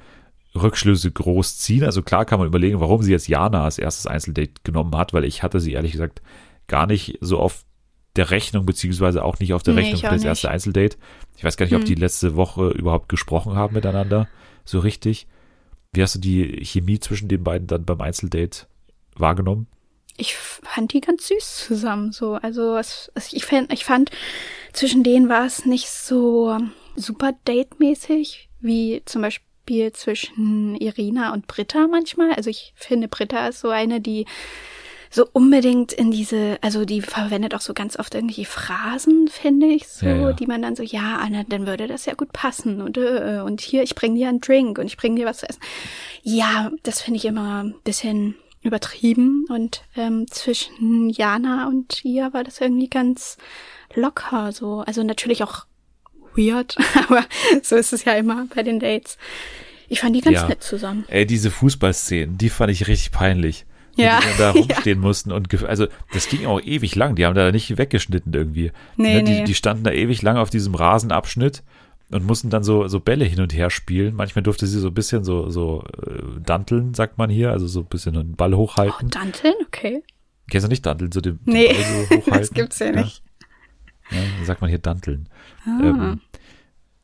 Rückschlüsse 0.55 1.11
groß 1.11 1.57
ziehen. 1.59 1.83
Also 1.83 2.01
klar 2.01 2.25
kann 2.25 2.39
man 2.39 2.47
überlegen, 2.47 2.79
warum 2.79 3.01
sie 3.03 3.11
jetzt 3.11 3.27
Jana 3.27 3.63
als 3.65 3.77
erstes 3.77 4.07
Einzeldate 4.07 4.53
genommen 4.63 4.95
hat, 4.95 5.13
weil 5.13 5.23
ich 5.25 5.43
hatte 5.43 5.59
sie 5.59 5.73
ehrlich 5.73 5.91
gesagt 5.91 6.21
gar 6.67 6.87
nicht 6.87 7.17
so 7.21 7.39
auf 7.39 7.63
der 8.15 8.31
Rechnung, 8.31 8.65
beziehungsweise 8.65 9.23
auch 9.23 9.39
nicht 9.39 9.53
auf 9.53 9.61
der 9.61 9.75
Nee, 9.75 9.81
Rechnung 9.81 10.01
für 10.01 10.07
das 10.07 10.21
nicht. 10.21 10.25
erste 10.25 10.49
Einzeldate. 10.49 10.97
Ich 11.35 11.43
weiß 11.43 11.57
gar 11.57 11.65
nicht, 11.65 11.75
ob 11.75 11.81
Hm. 11.81 11.87
die 11.87 11.95
letzte 11.95 12.35
Woche 12.35 12.69
überhaupt 12.69 13.09
gesprochen 13.09 13.55
haben 13.55 13.75
miteinander, 13.75 14.27
so 14.65 14.79
richtig. 14.79 15.27
Wie 15.93 16.01
hast 16.01 16.15
du 16.15 16.19
die 16.19 16.63
Chemie 16.65 16.99
zwischen 16.99 17.27
den 17.27 17.43
beiden 17.43 17.67
dann 17.67 17.85
beim 17.85 18.01
Einzeldate 18.01 18.67
wahrgenommen? 19.15 19.67
Ich 20.17 20.35
fand 20.35 20.93
die 20.93 21.01
ganz 21.01 21.27
süß 21.27 21.65
zusammen, 21.67 22.11
so. 22.11 22.33
Also, 22.33 22.75
es, 22.75 23.11
es, 23.13 23.33
ich, 23.33 23.45
fand, 23.45 23.71
ich 23.71 23.85
fand, 23.85 24.09
zwischen 24.73 25.03
denen 25.03 25.29
war 25.29 25.45
es 25.45 25.65
nicht 25.65 25.89
so 25.89 26.57
super 26.95 27.33
date-mäßig, 27.45 28.49
wie 28.59 29.03
zum 29.05 29.21
Beispiel 29.21 29.91
zwischen 29.93 30.75
Irina 30.75 31.33
und 31.33 31.45
Britta 31.45 31.87
manchmal. 31.87 32.33
Also, 32.33 32.49
ich 32.49 32.73
finde, 32.75 33.07
Britta 33.07 33.47
ist 33.47 33.59
so 33.59 33.69
eine, 33.69 34.01
die 34.01 34.25
so 35.09 35.27
unbedingt 35.33 35.93
in 35.93 36.11
diese, 36.11 36.57
also 36.61 36.85
die 36.85 37.01
verwendet 37.01 37.53
auch 37.55 37.61
so 37.61 37.73
ganz 37.73 37.97
oft 37.97 38.13
irgendwelche 38.15 38.45
Phrasen, 38.45 39.27
finde 39.27 39.67
ich, 39.67 39.87
so, 39.87 40.05
Ja, 40.05 40.15
ja. 40.15 40.33
die 40.33 40.47
man 40.47 40.61
dann 40.61 40.75
so, 40.75 40.83
ja, 40.83 41.17
Anna, 41.17 41.43
dann 41.47 41.65
würde 41.67 41.87
das 41.87 42.05
ja 42.05 42.13
gut 42.13 42.33
passen 42.33 42.81
und, 42.81 42.97
äh, 42.97 43.41
und 43.43 43.61
hier, 43.61 43.83
ich 43.83 43.95
bring 43.95 44.15
dir 44.15 44.29
einen 44.29 44.41
Drink 44.41 44.77
und 44.77 44.85
ich 44.85 44.97
bring 44.97 45.15
dir 45.15 45.25
was 45.25 45.39
zu 45.39 45.49
essen. 45.49 45.61
Ja, 46.23 46.71
das 46.83 47.01
finde 47.01 47.17
ich 47.17 47.25
immer 47.25 47.63
ein 47.63 47.75
bisschen 47.83 48.35
übertrieben 48.61 49.45
und 49.49 49.83
ähm, 49.95 50.25
zwischen 50.29 51.09
Jana 51.09 51.67
und 51.67 52.03
ihr 52.03 52.33
war 52.33 52.43
das 52.43 52.59
irgendwie 52.59 52.89
ganz 52.89 53.37
locker, 53.95 54.51
so, 54.51 54.79
also 54.85 55.03
natürlich 55.03 55.43
auch 55.43 55.65
weird, 56.35 56.75
aber 57.07 57.23
so 57.63 57.75
ist 57.75 57.93
es 57.93 58.03
ja 58.03 58.13
immer 58.13 58.45
bei 58.53 58.63
den 58.63 58.79
Dates. 58.79 59.17
Ich 59.89 60.01
fand 60.01 60.15
die 60.17 60.21
ganz 60.21 60.35
Ja. 60.35 60.47
nett 60.49 60.61
zusammen. 60.63 61.05
Ey, 61.07 61.25
diese 61.25 61.49
Fußballszenen, 61.49 62.37
die 62.37 62.49
fand 62.49 62.71
ich 62.71 62.87
richtig 62.87 63.11
peinlich. 63.13 63.65
Ja. 63.97 64.19
die 64.21 64.37
da 64.37 64.51
rumstehen 64.55 64.99
mussten 64.99 65.31
und 65.31 65.63
also 65.63 65.87
das 66.13 66.29
ging 66.29 66.45
auch 66.45 66.61
ewig 66.61 66.95
lang. 66.95 67.15
Die 67.15 67.25
haben 67.25 67.35
da 67.35 67.51
nicht 67.51 67.77
weggeschnitten 67.77 68.33
irgendwie. 68.33 68.71
Nee, 68.95 69.15
ne, 69.15 69.23
die, 69.23 69.31
nee. 69.31 69.43
die 69.43 69.53
standen 69.55 69.83
da 69.83 69.91
ewig 69.91 70.21
lang 70.21 70.37
auf 70.37 70.49
diesem 70.49 70.75
Rasenabschnitt 70.75 71.63
und 72.11 72.25
mussten 72.25 72.49
dann 72.49 72.63
so, 72.63 72.87
so 72.87 72.99
Bälle 72.99 73.25
hin 73.25 73.41
und 73.41 73.53
her 73.53 73.69
spielen. 73.69 74.15
Manchmal 74.15 74.43
durfte 74.43 74.65
sie 74.67 74.79
so 74.79 74.87
ein 74.87 74.93
bisschen 74.93 75.23
so, 75.23 75.49
so 75.49 75.83
äh, 76.05 76.21
danteln, 76.41 76.93
sagt 76.93 77.17
man 77.17 77.29
hier, 77.29 77.51
also 77.51 77.67
so 77.67 77.81
ein 77.81 77.85
bisschen 77.87 78.15
einen 78.15 78.35
Ball 78.35 78.53
Oh, 78.53 78.57
hochhalten. 78.57 79.09
Danteln, 79.09 79.55
okay. 79.65 80.03
Kennst 80.49 80.65
du 80.65 80.69
nicht 80.69 80.85
danteln, 80.85 81.11
so 81.11 81.19
den, 81.19 81.39
Nee, 81.45 81.67
den 81.67 81.75
Ball 81.75 81.83
so 81.83 82.01
hochhalten? 82.15 82.31
das 82.39 82.51
gibt's 82.51 82.79
ja 82.79 82.91
nicht. 82.91 83.23
Ja, 84.09 84.17
dann 84.37 84.45
sagt 84.45 84.61
man 84.61 84.69
hier 84.69 84.79
danteln. 84.79 85.27
Ah. 85.65 85.79
Ähm, 85.83 86.21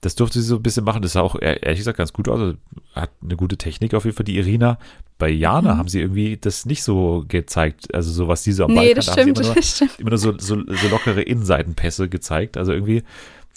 das 0.04 0.16
durfte 0.16 0.39
sie 0.42 0.48
so 0.48 0.58
ein 0.58 0.63
bisschen 0.63 0.84
machen. 0.86 1.02
Das 1.02 1.13
sah 1.13 1.22
auch 1.22 1.36
ehr- 1.36 1.63
ehrlich 1.63 1.80
gesagt 1.80 1.98
ganz 1.98 2.13
gut 2.13 2.28
aus. 2.30 2.39
Also, 2.39 2.54
Hat 2.94 3.10
eine 3.24 3.36
gute 3.36 3.58
Technik 3.58 3.94
auf 3.96 4.06
jeden 4.06 4.16
Fall, 4.16 4.24
die 4.26 4.38
Irina. 4.38 4.78
Bei 5.18 5.30
Jana 5.30 5.74
Mhm. 5.74 5.78
haben 5.80 5.88
sie 5.88 6.00
irgendwie 6.02 6.38
das 6.39 6.66
nicht 6.66 6.84
so 6.84 7.24
gezeigt. 7.28 7.94
Also 7.96 8.12
so 8.12 8.28
was 8.28 8.44
die 8.44 8.52
so 8.52 8.66
am 8.66 8.72
Nee, 8.72 8.76
Ball 8.78 8.94
das 8.94 9.06
stimmt, 9.12 9.38
sie 9.38 9.42
immer 9.44 9.48
nur, 9.48 9.56
das 9.56 9.76
stimmt. 9.76 10.00
immer 10.00 10.10
nur 10.12 10.18
so, 10.20 10.34
so, 10.38 10.58
so 10.68 10.88
lockere 10.89 11.22
Innenseitenpässe 11.22 12.10
gezeigt. 12.10 12.58
Also 12.58 12.72
irgendwie 12.74 13.04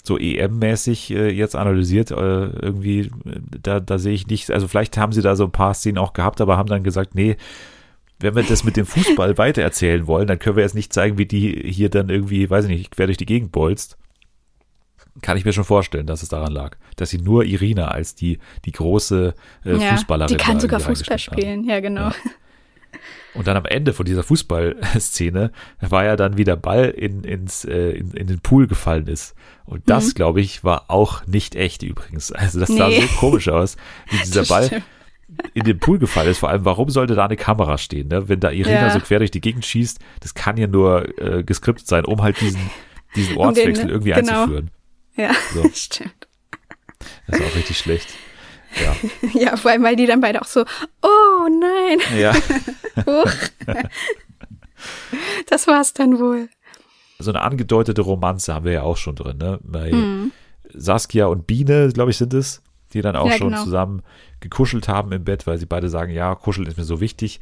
so 0.03 0.17
EM-mäßig 0.17 1.11
äh, 1.11 1.29
jetzt 1.31 1.55
analysiert. 1.55 2.11
Äh, 2.11 2.15
irgendwie, 2.15 2.99
äh, 3.01 3.09
da, 3.61 3.79
da 3.79 3.97
sehe 3.99 4.13
ich 4.13 4.27
nicht. 4.27 4.49
Also 4.51 4.67
vielleicht 4.67 4.97
haben 4.97 5.11
sie 5.11 5.21
da 5.21 5.35
so 5.35 5.43
ein 5.43 5.51
paar 5.51 5.73
Szenen 5.73 5.97
auch 5.97 6.13
gehabt, 6.13 6.39
aber 6.41 6.57
haben 6.57 6.69
dann 6.69 6.83
gesagt, 6.83 7.13
nee, 7.13 7.35
wenn 8.19 8.33
wir 8.35 8.43
das 8.43 8.63
mit 8.63 8.77
dem 8.77 8.85
Fußball 8.85 9.37
weitererzählen 9.37 10.07
wollen, 10.07 10.27
dann 10.27 10.39
können 10.39 10.55
wir 10.55 10.63
jetzt 10.63 10.73
nicht 10.75 10.93
zeigen, 10.93 11.17
wie 11.17 11.25
die 11.25 11.61
hier 11.71 11.89
dann 11.89 12.09
irgendwie, 12.09 12.49
weiß 12.49 12.65
ich 12.65 12.71
nicht, 12.71 12.91
quer 12.91 13.05
durch 13.07 13.17
die 13.17 13.25
Gegend 13.27 13.51
bolzt. 13.51 13.97
Kann 15.21 15.37
ich 15.37 15.45
mir 15.45 15.53
schon 15.53 15.63
vorstellen, 15.63 16.05
dass 16.07 16.21
es 16.23 16.29
daran 16.29 16.51
lag, 16.51 16.77
dass 16.95 17.09
sie 17.09 17.17
nur 17.17 17.43
Irina 17.43 17.87
als 17.89 18.15
die, 18.15 18.39
die 18.65 18.71
große 18.71 19.33
äh, 19.65 19.75
ja, 19.77 19.91
Fußballerin 19.95 20.37
die 20.37 20.43
kann 20.43 20.59
sogar 20.59 20.79
Fußball 20.79 21.15
reingeschnitten 21.17 21.31
haben. 21.31 21.41
spielen, 21.41 21.63
ja 21.69 21.79
genau. 21.79 22.09
Ja. 22.09 22.13
Und 23.33 23.45
dann 23.47 23.57
am 23.57 23.65
Ende 23.65 23.93
von 23.93 24.05
dieser 24.05 24.23
Fußballszene 24.23 25.51
war 25.81 26.05
ja 26.05 26.15
dann, 26.15 26.37
wie 26.37 26.43
der 26.43 26.55
Ball 26.55 26.85
in, 26.85 27.23
ins, 27.23 27.65
äh, 27.65 27.91
in, 27.91 28.11
in 28.11 28.27
den 28.27 28.39
Pool 28.39 28.67
gefallen 28.67 29.07
ist. 29.07 29.35
Und 29.65 29.83
das, 29.89 30.07
Mhm. 30.09 30.13
glaube 30.15 30.41
ich, 30.41 30.63
war 30.63 30.85
auch 30.89 31.25
nicht 31.27 31.55
echt 31.55 31.83
übrigens. 31.83 32.31
Also 32.31 32.59
das 32.59 32.69
sah 32.69 32.87
Nee. 32.87 33.01
so 33.01 33.07
komisch 33.19 33.49
aus, 33.49 33.77
wie 34.09 34.17
dieser 34.17 34.41
Das 34.41 34.49
Ball 34.49 34.65
stimmt. 34.65 34.83
in 35.53 35.63
den 35.65 35.77
Pool 35.79 35.99
gefallen 35.99 36.29
ist. 36.29 36.39
Vor 36.39 36.49
allem, 36.49 36.65
warum 36.65 36.89
sollte 36.89 37.13
da 37.15 37.25
eine 37.25 37.35
Kamera 37.35 37.77
stehen? 37.77 38.07
Ne? 38.07 38.27
Wenn 38.29 38.39
da 38.39 38.49
Irina 38.51 38.87
Ja. 38.87 38.89
so 38.91 38.99
quer 38.99 39.19
durch 39.19 39.31
die 39.31 39.41
Gegend 39.41 39.65
schießt, 39.65 39.99
das 40.21 40.33
kann 40.33 40.57
ja 40.57 40.67
nur 40.67 41.19
äh, 41.21 41.43
geskriptet 41.43 41.87
sein, 41.87 42.05
um 42.05 42.21
halt 42.23 42.39
diesen, 42.41 42.61
diesen 43.15 43.35
Um 43.35 43.53
den, 43.53 43.67
Ortswechsel 43.67 43.89
irgendwie 43.89 44.13
genau. 44.13 44.41
einzuführen. 44.43 44.71
Ja, 45.17 45.31
So. 45.53 45.69
stimmt. 45.73 46.27
Das 47.27 47.39
ist 47.39 47.45
auch 47.45 47.55
richtig 47.55 47.77
schlecht. 47.77 48.07
Ja. 48.81 48.95
Ja, 49.33 49.57
vor 49.57 49.71
allem, 49.71 49.83
weil 49.83 49.95
die 49.95 50.05
dann 50.05 50.21
beide 50.21 50.41
auch 50.41 50.45
so, 50.47 50.63
oh 51.01 51.47
nein, 51.49 51.99
ja. 52.19 52.33
huch. 53.05 53.31
das 55.49 55.67
war's 55.67 55.93
dann 55.93 56.19
wohl. 56.19 56.49
So 57.19 57.31
eine 57.31 57.41
angedeutete 57.41 58.01
Romanze 58.01 58.53
haben 58.53 58.65
wir 58.65 58.73
ja 58.73 58.81
auch 58.83 58.97
schon 58.97 59.15
drin, 59.15 59.37
ne? 59.37 59.59
Bei 59.63 59.89
Hm. 59.91 60.31
Saskia 60.73 61.25
und 61.27 61.47
Biene, 61.47 61.89
glaube 61.93 62.11
ich, 62.11 62.17
sind 62.17 62.33
es, 62.33 62.61
die 62.93 63.01
dann 63.01 63.15
auch 63.15 63.29
Ja, 63.29 63.37
schon 63.37 63.49
genau. 63.51 63.63
zusammen 63.63 64.03
gekuschelt 64.41 64.87
haben 64.87 65.11
im 65.11 65.23
Bett, 65.23 65.47
weil 65.47 65.57
sie 65.57 65.65
beide 65.65 65.89
sagen, 65.89 66.11
ja, 66.11 66.35
kuscheln 66.35 66.67
ist 66.67 66.77
mir 66.77 66.83
so 66.83 66.99
wichtig. 67.01 67.39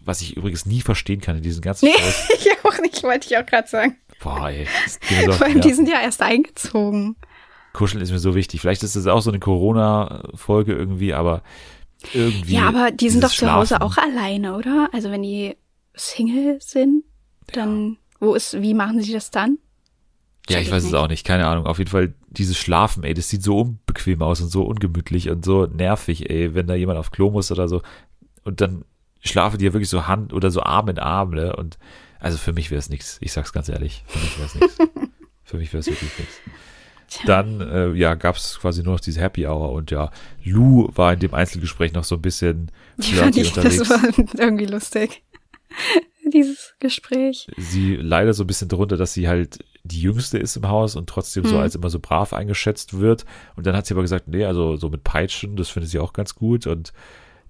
Was 0.00 0.22
ich 0.22 0.36
übrigens 0.36 0.64
nie 0.64 0.80
verstehen 0.80 1.20
kann 1.20 1.36
in 1.36 1.42
diesen 1.42 1.60
ganzen 1.60 1.86
Nee, 1.86 1.94
ich 2.38 2.48
auch 2.64 2.78
nicht, 2.80 3.02
wollte 3.02 3.26
ich 3.28 3.36
auch 3.36 3.44
gerade 3.44 3.68
sagen. 3.68 3.96
Boah, 4.22 4.50
ey. 4.50 4.66
so 5.26 5.32
Vor 5.32 5.46
allem, 5.46 5.60
den 5.60 5.62
die 5.62 5.74
sind 5.74 5.88
ja 5.88 6.00
erst 6.00 6.22
eingezogen. 6.22 7.16
Kuscheln 7.72 8.02
ist 8.02 8.10
mir 8.10 8.18
so 8.18 8.34
wichtig. 8.34 8.60
Vielleicht 8.60 8.82
ist 8.82 8.96
das 8.96 9.06
auch 9.06 9.20
so 9.20 9.30
eine 9.30 9.38
Corona-Folge 9.38 10.72
irgendwie, 10.72 11.14
aber 11.14 11.42
irgendwie. 12.12 12.54
Ja, 12.54 12.68
aber 12.68 12.90
die 12.90 13.10
sind 13.10 13.22
doch 13.22 13.30
zu 13.30 13.52
Hause 13.52 13.76
Schlafen. 13.76 13.82
auch 13.82 13.96
alleine, 13.98 14.56
oder? 14.56 14.88
Also 14.92 15.10
wenn 15.10 15.22
die 15.22 15.56
Single 15.94 16.58
sind, 16.60 17.04
dann, 17.52 17.96
wo 18.20 18.34
ist, 18.34 18.60
wie 18.60 18.74
machen 18.74 19.00
sie 19.00 19.12
das 19.12 19.30
dann? 19.30 19.58
Ja, 20.48 20.60
ich 20.60 20.70
weiß 20.70 20.84
es 20.84 20.94
auch 20.94 21.08
nicht, 21.08 21.26
keine 21.26 21.46
Ahnung. 21.46 21.66
Auf 21.66 21.78
jeden 21.78 21.90
Fall 21.90 22.14
dieses 22.30 22.56
Schlafen, 22.56 23.04
ey, 23.04 23.12
das 23.12 23.28
sieht 23.28 23.42
so 23.42 23.60
unbequem 23.60 24.22
aus 24.22 24.40
und 24.40 24.48
so 24.48 24.62
ungemütlich 24.62 25.28
und 25.28 25.44
so 25.44 25.66
nervig, 25.66 26.30
ey, 26.30 26.54
wenn 26.54 26.66
da 26.66 26.74
jemand 26.74 26.98
auf 26.98 27.10
Klo 27.10 27.30
muss 27.30 27.52
oder 27.52 27.68
so. 27.68 27.82
Und 28.44 28.60
dann 28.60 28.84
schlafen 29.20 29.58
die 29.58 29.66
ja 29.66 29.72
wirklich 29.72 29.90
so 29.90 30.06
Hand 30.06 30.32
oder 30.32 30.50
so 30.50 30.62
Arm 30.62 30.88
in 30.88 30.98
Arm, 30.98 31.30
ne? 31.30 31.54
Und 31.54 31.78
also 32.20 32.38
für 32.38 32.52
mich 32.52 32.70
wäre 32.70 32.78
es 32.78 32.88
nichts. 32.88 33.18
Ich 33.20 33.32
sag's 33.32 33.52
ganz 33.52 33.68
ehrlich. 33.68 34.04
Für 34.06 34.18
mich 34.18 34.38
wäre 34.38 34.46
es 34.46 34.54
nichts. 34.54 34.76
Für 35.44 35.56
mich 35.56 35.72
wäre 35.72 35.80
es 35.80 35.86
wirklich 35.86 36.10
nichts. 36.18 36.34
Tja. 37.08 37.24
Dann, 37.24 37.60
äh, 37.62 37.92
ja, 37.94 38.14
gab's 38.14 38.58
quasi 38.60 38.82
nur 38.82 38.92
noch 38.94 39.00
diese 39.00 39.22
Happy 39.22 39.46
Hour 39.46 39.72
und 39.72 39.90
ja, 39.90 40.10
Lou 40.44 40.90
war 40.94 41.14
in 41.14 41.20
dem 41.20 41.32
Einzelgespräch 41.32 41.94
noch 41.94 42.04
so 42.04 42.16
ein 42.16 42.20
bisschen 42.22 42.70
fand 43.00 43.04
flirty 43.06 43.40
ich, 43.40 43.52
das 43.54 43.78
unterwegs. 43.78 43.90
war 43.90 44.40
irgendwie 44.40 44.66
lustig. 44.66 45.22
Dieses 46.34 46.74
Gespräch. 46.80 47.46
sie 47.56 47.96
leider 47.96 48.34
so 48.34 48.44
ein 48.44 48.46
bisschen 48.46 48.68
darunter, 48.68 48.98
dass 48.98 49.14
sie 49.14 49.28
halt 49.28 49.64
die 49.84 50.02
Jüngste 50.02 50.36
ist 50.36 50.56
im 50.56 50.68
Haus 50.68 50.94
und 50.96 51.08
trotzdem 51.08 51.44
so 51.46 51.54
Hm. 51.54 51.62
als 51.62 51.74
immer 51.74 51.88
so 51.88 51.98
brav 51.98 52.34
eingeschätzt 52.34 52.98
wird. 53.00 53.24
Und 53.56 53.66
dann 53.66 53.74
hat 53.74 53.86
sie 53.86 53.94
aber 53.94 54.02
gesagt, 54.02 54.28
nee, 54.28 54.44
also 54.44 54.76
so 54.76 54.90
mit 54.90 55.02
Peitschen, 55.04 55.56
das 55.56 55.70
findet 55.70 55.90
sie 55.90 55.98
auch 55.98 56.12
ganz 56.12 56.34
gut. 56.34 56.66
Und 56.66 56.92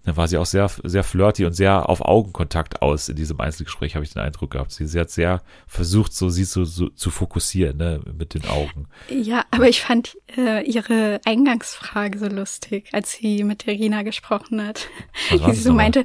Da 0.09 0.17
war 0.17 0.27
sie 0.27 0.39
auch 0.39 0.47
sehr, 0.47 0.71
sehr 0.85 1.05
flirty 1.05 1.45
und 1.45 1.53
sehr 1.53 1.87
auf 1.87 2.01
Augenkontakt 2.01 2.81
aus 2.81 3.11
in 3.11 3.17
diesem 3.17 3.39
Einzelgespräch, 3.41 3.95
habe 3.95 4.07
ich 4.07 4.15
den 4.15 4.23
Eindruck 4.23 4.53
gehabt. 4.53 4.73
Sie, 4.73 4.87
sie 4.87 4.99
hat 4.99 5.11
sehr 5.11 5.43
versucht, 5.67 6.15
so 6.15 6.31
sie 6.31 6.45
so, 6.45 6.65
so 6.65 6.89
zu 6.89 7.11
fokussieren, 7.11 7.77
ne, 7.77 8.01
mit 8.17 8.33
den 8.33 8.47
Augen. 8.47 8.89
Ja, 9.11 9.45
aber 9.51 9.69
ich 9.69 9.83
fand 9.83 10.17
äh, 10.35 10.65
ihre 10.65 11.21
Eingangsfrage 11.27 12.19
so 12.19 12.27
lustig, 12.27 12.89
als 12.93 13.13
sie 13.13 13.45
mit 13.45 13.67
der 13.67 13.75
Rina 13.75 14.03
gesprochen 14.03 14.67
hat. 14.67 14.89
Wie 15.29 15.37
sie 15.55 15.61
so 15.61 15.75
meinte, 15.75 16.05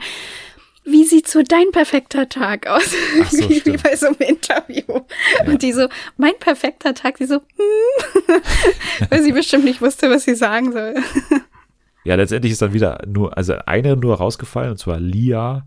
wie 0.84 1.06
sieht 1.06 1.30
so 1.30 1.42
dein 1.42 1.72
perfekter 1.72 2.28
Tag 2.28 2.68
aus? 2.68 2.92
So, 3.32 3.38
wie, 3.50 3.66
wie 3.66 3.78
bei 3.78 3.96
so 3.96 4.08
einem 4.08 4.18
Interview. 4.20 4.84
Ja. 4.88 5.46
Und 5.46 5.62
die 5.62 5.72
so, 5.72 5.88
mein 6.18 6.38
perfekter 6.42 6.94
Tag, 6.94 7.20
sie 7.20 7.26
so, 7.26 7.36
hm. 7.36 8.42
weil 9.10 9.24
sie 9.24 9.32
bestimmt 9.32 9.63
nicht 9.63 9.82
wusste, 9.82 10.10
was 10.10 10.26
sie 10.26 10.36
sagen 10.36 10.74
soll. 10.74 10.96
Ja, 12.06 12.16
letztendlich 12.16 12.52
ist 12.52 12.62
dann 12.62 12.74
wieder 12.74 13.02
nur, 13.08 13.38
also 13.38 13.54
eine 13.66 13.96
nur 13.96 14.16
rausgefallen, 14.18 14.72
und 14.72 14.78
zwar 14.78 15.00
Lia 15.00 15.66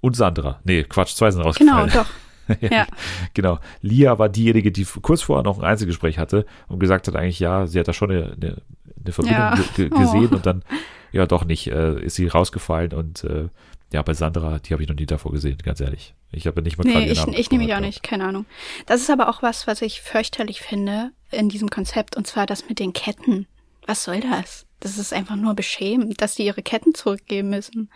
und 0.00 0.16
Sandra. 0.16 0.60
Nee, 0.64 0.82
Quatsch, 0.84 1.14
zwei 1.14 1.30
sind 1.30 1.42
Genau, 1.56 1.76
rausgefallen. 1.76 1.90
doch. 1.92 2.06
Ja. 2.60 2.86
Genau. 3.32 3.60
Lia 3.80 4.18
war 4.18 4.28
diejenige, 4.28 4.72
die 4.72 4.84
kurz 5.02 5.22
vorher 5.22 5.44
noch 5.44 5.58
ein 5.60 5.64
Einzelgespräch 5.64 6.18
hatte 6.18 6.44
und 6.66 6.80
gesagt 6.80 7.06
hat 7.06 7.14
eigentlich, 7.14 7.38
ja, 7.38 7.68
sie 7.68 7.78
hat 7.78 7.86
da 7.86 7.92
schon 7.92 8.10
eine, 8.10 8.24
eine, 8.32 8.56
eine 9.04 9.12
Verbindung 9.12 9.40
Ja. 9.40 9.54
ge 9.54 9.64
ge 9.88 9.90
Oh. 9.94 9.98
gesehen 10.00 10.28
und 10.30 10.46
dann, 10.46 10.64
ja, 11.12 11.26
doch 11.26 11.44
nicht, 11.44 11.68
äh, 11.68 12.00
ist 12.00 12.16
sie 12.16 12.26
rausgefallen 12.26 12.92
und 12.92 13.22
äh, 13.22 13.48
ja, 13.92 14.02
bei 14.02 14.14
Sandra, 14.14 14.58
die 14.58 14.72
habe 14.72 14.82
ich 14.82 14.88
noch 14.88 14.96
nie 14.96 15.06
davor 15.06 15.30
gesehen, 15.30 15.58
ganz 15.62 15.80
ehrlich. 15.80 16.14
Ich 16.32 16.46
habe 16.48 16.60
nicht 16.62 16.76
mal 16.76 16.84
Nee, 16.84 17.10
ich, 17.10 17.18
Namen 17.20 17.34
ich 17.34 17.50
nehme 17.52 17.64
mich 17.64 17.74
auch 17.74 17.80
nicht, 17.80 18.02
keine 18.02 18.24
Ahnung. 18.24 18.46
Das 18.86 19.00
ist 19.00 19.10
aber 19.10 19.28
auch 19.28 19.42
was, 19.42 19.68
was 19.68 19.80
ich 19.80 20.00
fürchterlich 20.00 20.60
finde 20.60 21.10
in 21.30 21.48
diesem 21.48 21.70
Konzept, 21.70 22.16
und 22.16 22.26
zwar 22.26 22.46
das 22.46 22.68
mit 22.68 22.80
den 22.80 22.92
Ketten. 22.92 23.46
Was 23.86 24.02
soll 24.04 24.20
das? 24.20 24.66
Das 24.80 24.98
ist 24.98 25.12
einfach 25.12 25.36
nur 25.36 25.54
beschämend, 25.54 26.20
dass 26.20 26.34
die 26.34 26.46
ihre 26.46 26.62
Ketten 26.62 26.94
zurückgeben 26.94 27.50
müssen. 27.50 27.90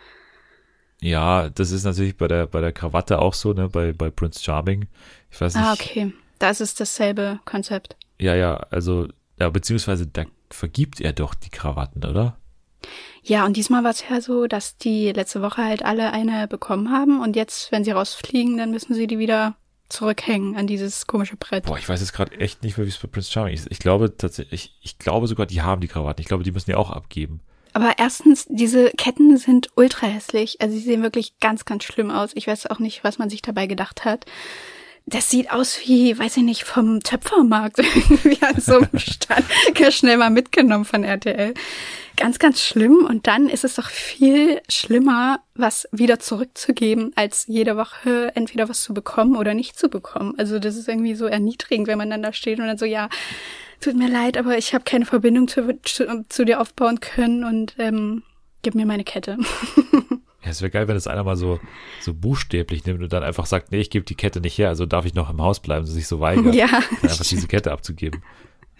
Ja, 1.01 1.49
das 1.49 1.71
ist 1.71 1.83
natürlich 1.83 2.15
bei 2.15 2.27
der, 2.27 2.47
bei 2.47 2.61
der 2.61 2.71
Krawatte 2.71 3.19
auch 3.19 3.33
so, 3.33 3.53
ne, 3.53 3.69
bei, 3.69 3.91
bei 3.91 4.09
Prince 4.09 4.41
Charming. 4.41 4.87
Ich 5.31 5.41
weiß 5.41 5.55
nicht. 5.55 5.63
Ah, 5.63 5.73
okay. 5.73 6.13
Da 6.39 6.49
ist 6.49 6.61
es 6.61 6.75
dasselbe 6.75 7.39
Konzept. 7.45 7.95
Ja, 8.19 8.35
ja, 8.35 8.55
also, 8.69 9.07
ja, 9.39 9.49
beziehungsweise 9.49 10.07
da 10.07 10.25
vergibt 10.49 11.01
er 11.01 11.13
doch 11.13 11.33
die 11.33 11.49
Krawatten, 11.49 12.03
oder? 12.05 12.37
Ja, 13.23 13.45
und 13.45 13.57
diesmal 13.57 13.83
war 13.83 13.91
es 13.91 14.03
ja 14.07 14.21
so, 14.21 14.45
dass 14.47 14.77
die 14.77 15.11
letzte 15.11 15.41
Woche 15.41 15.63
halt 15.63 15.83
alle 15.83 16.13
eine 16.13 16.47
bekommen 16.47 16.91
haben 16.91 17.21
und 17.21 17.35
jetzt, 17.35 17.71
wenn 17.71 17.83
sie 17.83 17.91
rausfliegen, 17.91 18.57
dann 18.57 18.71
müssen 18.71 18.93
sie 18.93 19.07
die 19.07 19.17
wieder 19.17 19.55
zurückhängen 19.89 20.55
an 20.55 20.67
dieses 20.67 21.07
komische 21.07 21.37
Brett. 21.37 21.65
Boah, 21.65 21.77
ich 21.77 21.87
weiß 21.87 21.99
jetzt 21.99 22.13
gerade 22.13 22.39
echt 22.39 22.63
nicht 22.63 22.77
mehr, 22.77 22.85
wie 22.85 22.89
es 22.89 22.97
bei 22.97 23.07
Prince 23.07 23.31
Charming 23.31 23.53
ist. 23.53 23.67
Ich 23.69 23.79
glaube 23.79 24.15
tatsächlich, 24.17 24.75
ich, 24.81 24.91
ich 24.91 24.99
glaube 24.99 25.27
sogar, 25.27 25.45
die 25.45 25.61
haben 25.61 25.81
die 25.81 25.87
Krawatten. 25.87 26.21
Ich 26.21 26.27
glaube, 26.27 26.43
die 26.43 26.51
müssen 26.51 26.69
die 26.71 26.75
auch 26.75 26.89
abgeben. 26.89 27.41
Aber 27.73 27.93
erstens, 27.97 28.47
diese 28.49 28.89
Ketten 28.91 29.37
sind 29.37 29.67
ultra 29.75 30.07
hässlich. 30.07 30.61
Also 30.61 30.75
sie 30.75 30.83
sehen 30.83 31.03
wirklich 31.03 31.39
ganz, 31.39 31.65
ganz 31.65 31.83
schlimm 31.83 32.09
aus. 32.09 32.31
Ich 32.33 32.47
weiß 32.47 32.67
auch 32.67 32.79
nicht, 32.79 33.03
was 33.03 33.17
man 33.17 33.29
sich 33.29 33.41
dabei 33.41 33.67
gedacht 33.67 34.05
hat. 34.05 34.25
Das 35.07 35.29
sieht 35.29 35.51
aus 35.51 35.79
wie, 35.85 36.17
weiß 36.17 36.37
ich 36.37 36.43
nicht, 36.43 36.63
vom 36.63 37.01
Töpfermarkt 37.01 37.79
irgendwie 37.79 38.41
an 38.41 38.59
so 38.59 38.77
einem 38.77 38.89
Stand. 38.97 39.45
Schnell 39.93 40.17
mal 40.17 40.31
mitgenommen 40.31 40.85
von 40.85 41.03
RTL. 41.03 41.53
Ganz, 42.17 42.39
ganz 42.39 42.61
schlimm. 42.61 43.05
Und 43.07 43.27
dann 43.27 43.47
ist 43.47 43.63
es 43.63 43.75
doch 43.75 43.89
viel 43.89 44.61
schlimmer, 44.67 45.41
was 45.53 45.87
wieder 45.91 46.19
zurückzugeben, 46.19 47.11
als 47.15 47.45
jede 47.47 47.77
Woche 47.77 48.31
entweder 48.35 48.67
was 48.67 48.81
zu 48.81 48.93
bekommen 48.93 49.35
oder 49.35 49.53
nicht 49.53 49.77
zu 49.77 49.89
bekommen. 49.89 50.33
Also 50.37 50.57
das 50.57 50.75
ist 50.75 50.87
irgendwie 50.87 51.15
so 51.15 51.25
erniedrigend, 51.25 51.87
wenn 51.87 51.97
man 51.97 52.09
dann 52.09 52.23
da 52.23 52.33
steht 52.33 52.59
und 52.59 52.65
dann 52.65 52.77
so, 52.77 52.85
ja, 52.85 53.09
tut 53.81 53.95
mir 53.95 54.09
leid, 54.09 54.37
aber 54.37 54.57
ich 54.57 54.73
habe 54.73 54.85
keine 54.85 55.05
Verbindung 55.05 55.47
zu, 55.47 55.79
zu, 55.83 56.25
zu 56.29 56.45
dir 56.45 56.61
aufbauen 56.61 56.99
können 56.99 57.43
und 57.43 57.75
ähm, 57.77 58.23
gib 58.63 58.73
mir 58.73 58.85
meine 58.85 59.03
Kette. 59.03 59.37
Ja, 60.45 60.51
es 60.51 60.61
wäre 60.61 60.69
geil, 60.69 60.87
wenn 60.87 60.93
das 60.93 61.07
einer 61.07 61.23
mal 61.23 61.35
so, 61.35 61.59
so 62.01 62.13
buchstäblich 62.13 62.85
nimmt 62.85 63.01
und 63.01 63.11
dann 63.11 63.23
einfach 63.23 63.47
sagt, 63.47 63.71
nee, 63.71 63.79
ich 63.79 63.89
gebe 63.89 64.05
die 64.05 64.13
Kette 64.13 64.41
nicht 64.41 64.57
her, 64.57 64.69
also 64.69 64.85
darf 64.85 65.05
ich 65.05 65.15
noch 65.15 65.31
im 65.31 65.41
Haus 65.41 65.59
bleiben, 65.59 65.87
sich 65.87 66.07
so 66.07 66.19
weigert, 66.19 66.53
Ja, 66.53 66.67
einfach 67.01 67.25
diese 67.25 67.47
Kette 67.47 67.71
abzugeben. 67.71 68.21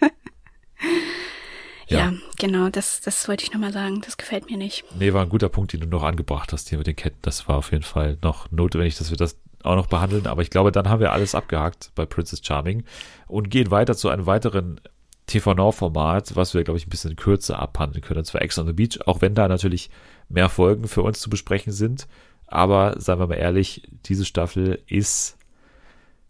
ja. 1.88 1.98
Ja. 1.98 2.12
genau, 2.38 2.68
das, 2.68 3.00
das 3.00 3.26
wollte 3.28 3.44
ich 3.44 3.52
nochmal 3.52 3.72
sagen. 3.72 4.00
Das 4.00 4.16
gefällt 4.16 4.48
mir 4.48 4.56
nicht. 4.56 4.84
Nee, 4.96 5.12
war 5.12 5.22
ein 5.22 5.28
guter 5.28 5.48
Punkt, 5.48 5.72
den 5.72 5.80
du 5.80 5.86
noch 5.88 6.04
angebracht 6.04 6.52
hast 6.52 6.68
hier 6.68 6.78
mit 6.78 6.86
den 6.86 6.96
Ketten. 6.96 7.18
Das 7.22 7.48
war 7.48 7.56
auf 7.56 7.72
jeden 7.72 7.84
Fall 7.84 8.16
noch 8.22 8.50
notwendig, 8.52 8.96
dass 8.96 9.10
wir 9.10 9.16
das 9.16 9.36
auch 9.64 9.74
noch 9.74 9.88
behandeln. 9.88 10.26
Aber 10.26 10.42
ich 10.42 10.50
glaube, 10.50 10.70
dann 10.70 10.88
haben 10.88 11.00
wir 11.00 11.12
alles 11.12 11.34
abgehakt 11.34 11.90
bei 11.94 12.06
Princess 12.06 12.40
Charming 12.44 12.84
und 13.26 13.50
gehen 13.50 13.70
weiter 13.70 13.96
zu 13.96 14.08
einem 14.08 14.26
weiteren 14.26 14.80
TV-Now-Format, 15.26 16.36
was 16.36 16.54
wir, 16.54 16.62
glaube 16.62 16.78
ich, 16.78 16.86
ein 16.86 16.90
bisschen 16.90 17.16
kürzer 17.16 17.58
abhandeln 17.58 18.02
können. 18.02 18.18
Und 18.18 18.24
zwar 18.24 18.42
Ex 18.42 18.58
on 18.58 18.66
the 18.66 18.72
Beach, 18.72 19.00
auch 19.06 19.20
wenn 19.20 19.34
da 19.34 19.48
natürlich 19.48 19.90
mehr 20.28 20.48
Folgen 20.48 20.88
für 20.88 21.02
uns 21.02 21.20
zu 21.20 21.30
besprechen 21.30 21.72
sind. 21.72 22.06
Aber 22.46 22.94
seien 22.98 23.18
wir 23.18 23.26
mal 23.26 23.34
ehrlich, 23.34 23.82
diese 24.04 24.24
Staffel 24.24 24.82
ist 24.86 25.36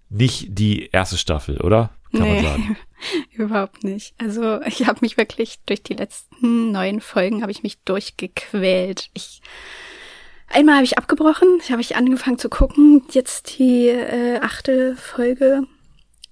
nicht 0.08 0.58
die 0.58 0.88
erste 0.92 1.18
Staffel, 1.18 1.60
oder? 1.60 1.90
Kann 2.12 2.28
man 2.28 2.42
sagen. 2.42 2.76
Überhaupt 3.32 3.84
nicht. 3.84 4.14
Also 4.18 4.62
ich 4.62 4.86
habe 4.86 5.00
mich 5.02 5.16
wirklich 5.16 5.60
durch 5.66 5.82
die 5.82 5.94
letzten 5.94 6.72
neun 6.72 7.00
Folgen 7.00 7.42
habe 7.42 7.52
ich 7.52 7.62
mich 7.62 7.78
durchgequält. 7.82 9.10
Ich 9.12 9.42
einmal 10.48 10.76
habe 10.76 10.84
ich 10.84 10.96
abgebrochen, 10.96 11.58
ich 11.62 11.70
habe 11.72 11.82
ich 11.82 11.96
angefangen 11.96 12.38
zu 12.38 12.48
gucken. 12.48 13.02
Jetzt 13.10 13.58
die 13.58 13.88
äh, 13.88 14.38
achte 14.40 14.96
Folge, 14.96 15.64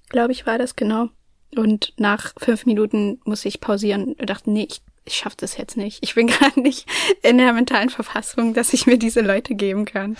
glaube 0.08 0.32
ich, 0.32 0.46
war 0.46 0.58
das 0.58 0.76
genau. 0.76 1.08
Und 1.56 1.92
nach 1.98 2.32
fünf 2.38 2.66
Minuten 2.66 3.20
musste 3.24 3.48
ich 3.48 3.60
pausieren 3.60 4.14
und 4.14 4.30
dachte, 4.30 4.50
nee, 4.50 4.66
ich, 4.70 4.82
ich 5.04 5.16
schaffe 5.16 5.36
das 5.38 5.56
jetzt 5.56 5.76
nicht. 5.76 5.98
Ich 6.02 6.14
bin 6.14 6.26
gerade 6.28 6.60
nicht 6.60 6.86
in 7.22 7.38
der 7.38 7.52
mentalen 7.52 7.90
Verfassung, 7.90 8.54
dass 8.54 8.72
ich 8.72 8.86
mir 8.86 8.98
diese 8.98 9.20
Leute 9.20 9.54
geben 9.54 9.84
kann. 9.84 10.16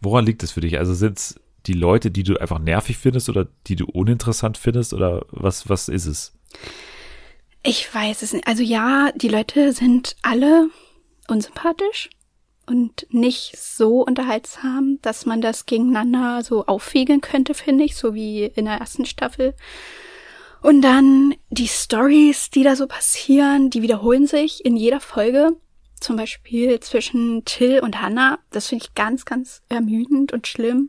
Woran 0.00 0.26
liegt 0.26 0.42
es 0.42 0.52
für 0.52 0.60
dich? 0.60 0.78
Also 0.78 0.94
sind 0.94 1.18
es 1.18 1.40
die 1.66 1.72
Leute, 1.72 2.10
die 2.10 2.22
du 2.22 2.36
einfach 2.36 2.58
nervig 2.58 2.98
findest 2.98 3.28
oder 3.28 3.46
die 3.66 3.76
du 3.76 3.86
uninteressant 3.86 4.58
findest 4.58 4.92
oder 4.92 5.24
was, 5.30 5.68
was 5.68 5.88
ist 5.88 6.06
es? 6.06 6.32
Ich 7.62 7.92
weiß 7.92 8.22
es 8.22 8.34
nicht. 8.34 8.46
Also 8.46 8.62
ja, 8.62 9.10
die 9.14 9.28
Leute 9.28 9.72
sind 9.72 10.16
alle 10.22 10.68
unsympathisch 11.28 12.10
und 12.66 13.06
nicht 13.10 13.56
so 13.58 14.02
unterhaltsam, 14.02 14.98
dass 15.00 15.24
man 15.24 15.40
das 15.40 15.64
gegeneinander 15.64 16.42
so 16.42 16.66
aufwiegeln 16.66 17.22
könnte, 17.22 17.54
finde 17.54 17.84
ich, 17.84 17.96
so 17.96 18.14
wie 18.14 18.44
in 18.44 18.66
der 18.66 18.74
ersten 18.74 19.06
Staffel. 19.06 19.54
Und 20.64 20.80
dann 20.80 21.34
die 21.50 21.68
Stories, 21.68 22.48
die 22.48 22.62
da 22.62 22.74
so 22.74 22.86
passieren, 22.86 23.68
die 23.68 23.82
wiederholen 23.82 24.26
sich 24.26 24.64
in 24.64 24.78
jeder 24.78 24.98
Folge. 24.98 25.58
Zum 26.00 26.16
Beispiel 26.16 26.80
zwischen 26.80 27.44
Till 27.44 27.80
und 27.80 28.00
Hannah. 28.00 28.38
Das 28.50 28.68
finde 28.68 28.86
ich 28.86 28.94
ganz, 28.94 29.26
ganz 29.26 29.60
ermüdend 29.68 30.32
und 30.32 30.46
schlimm. 30.46 30.88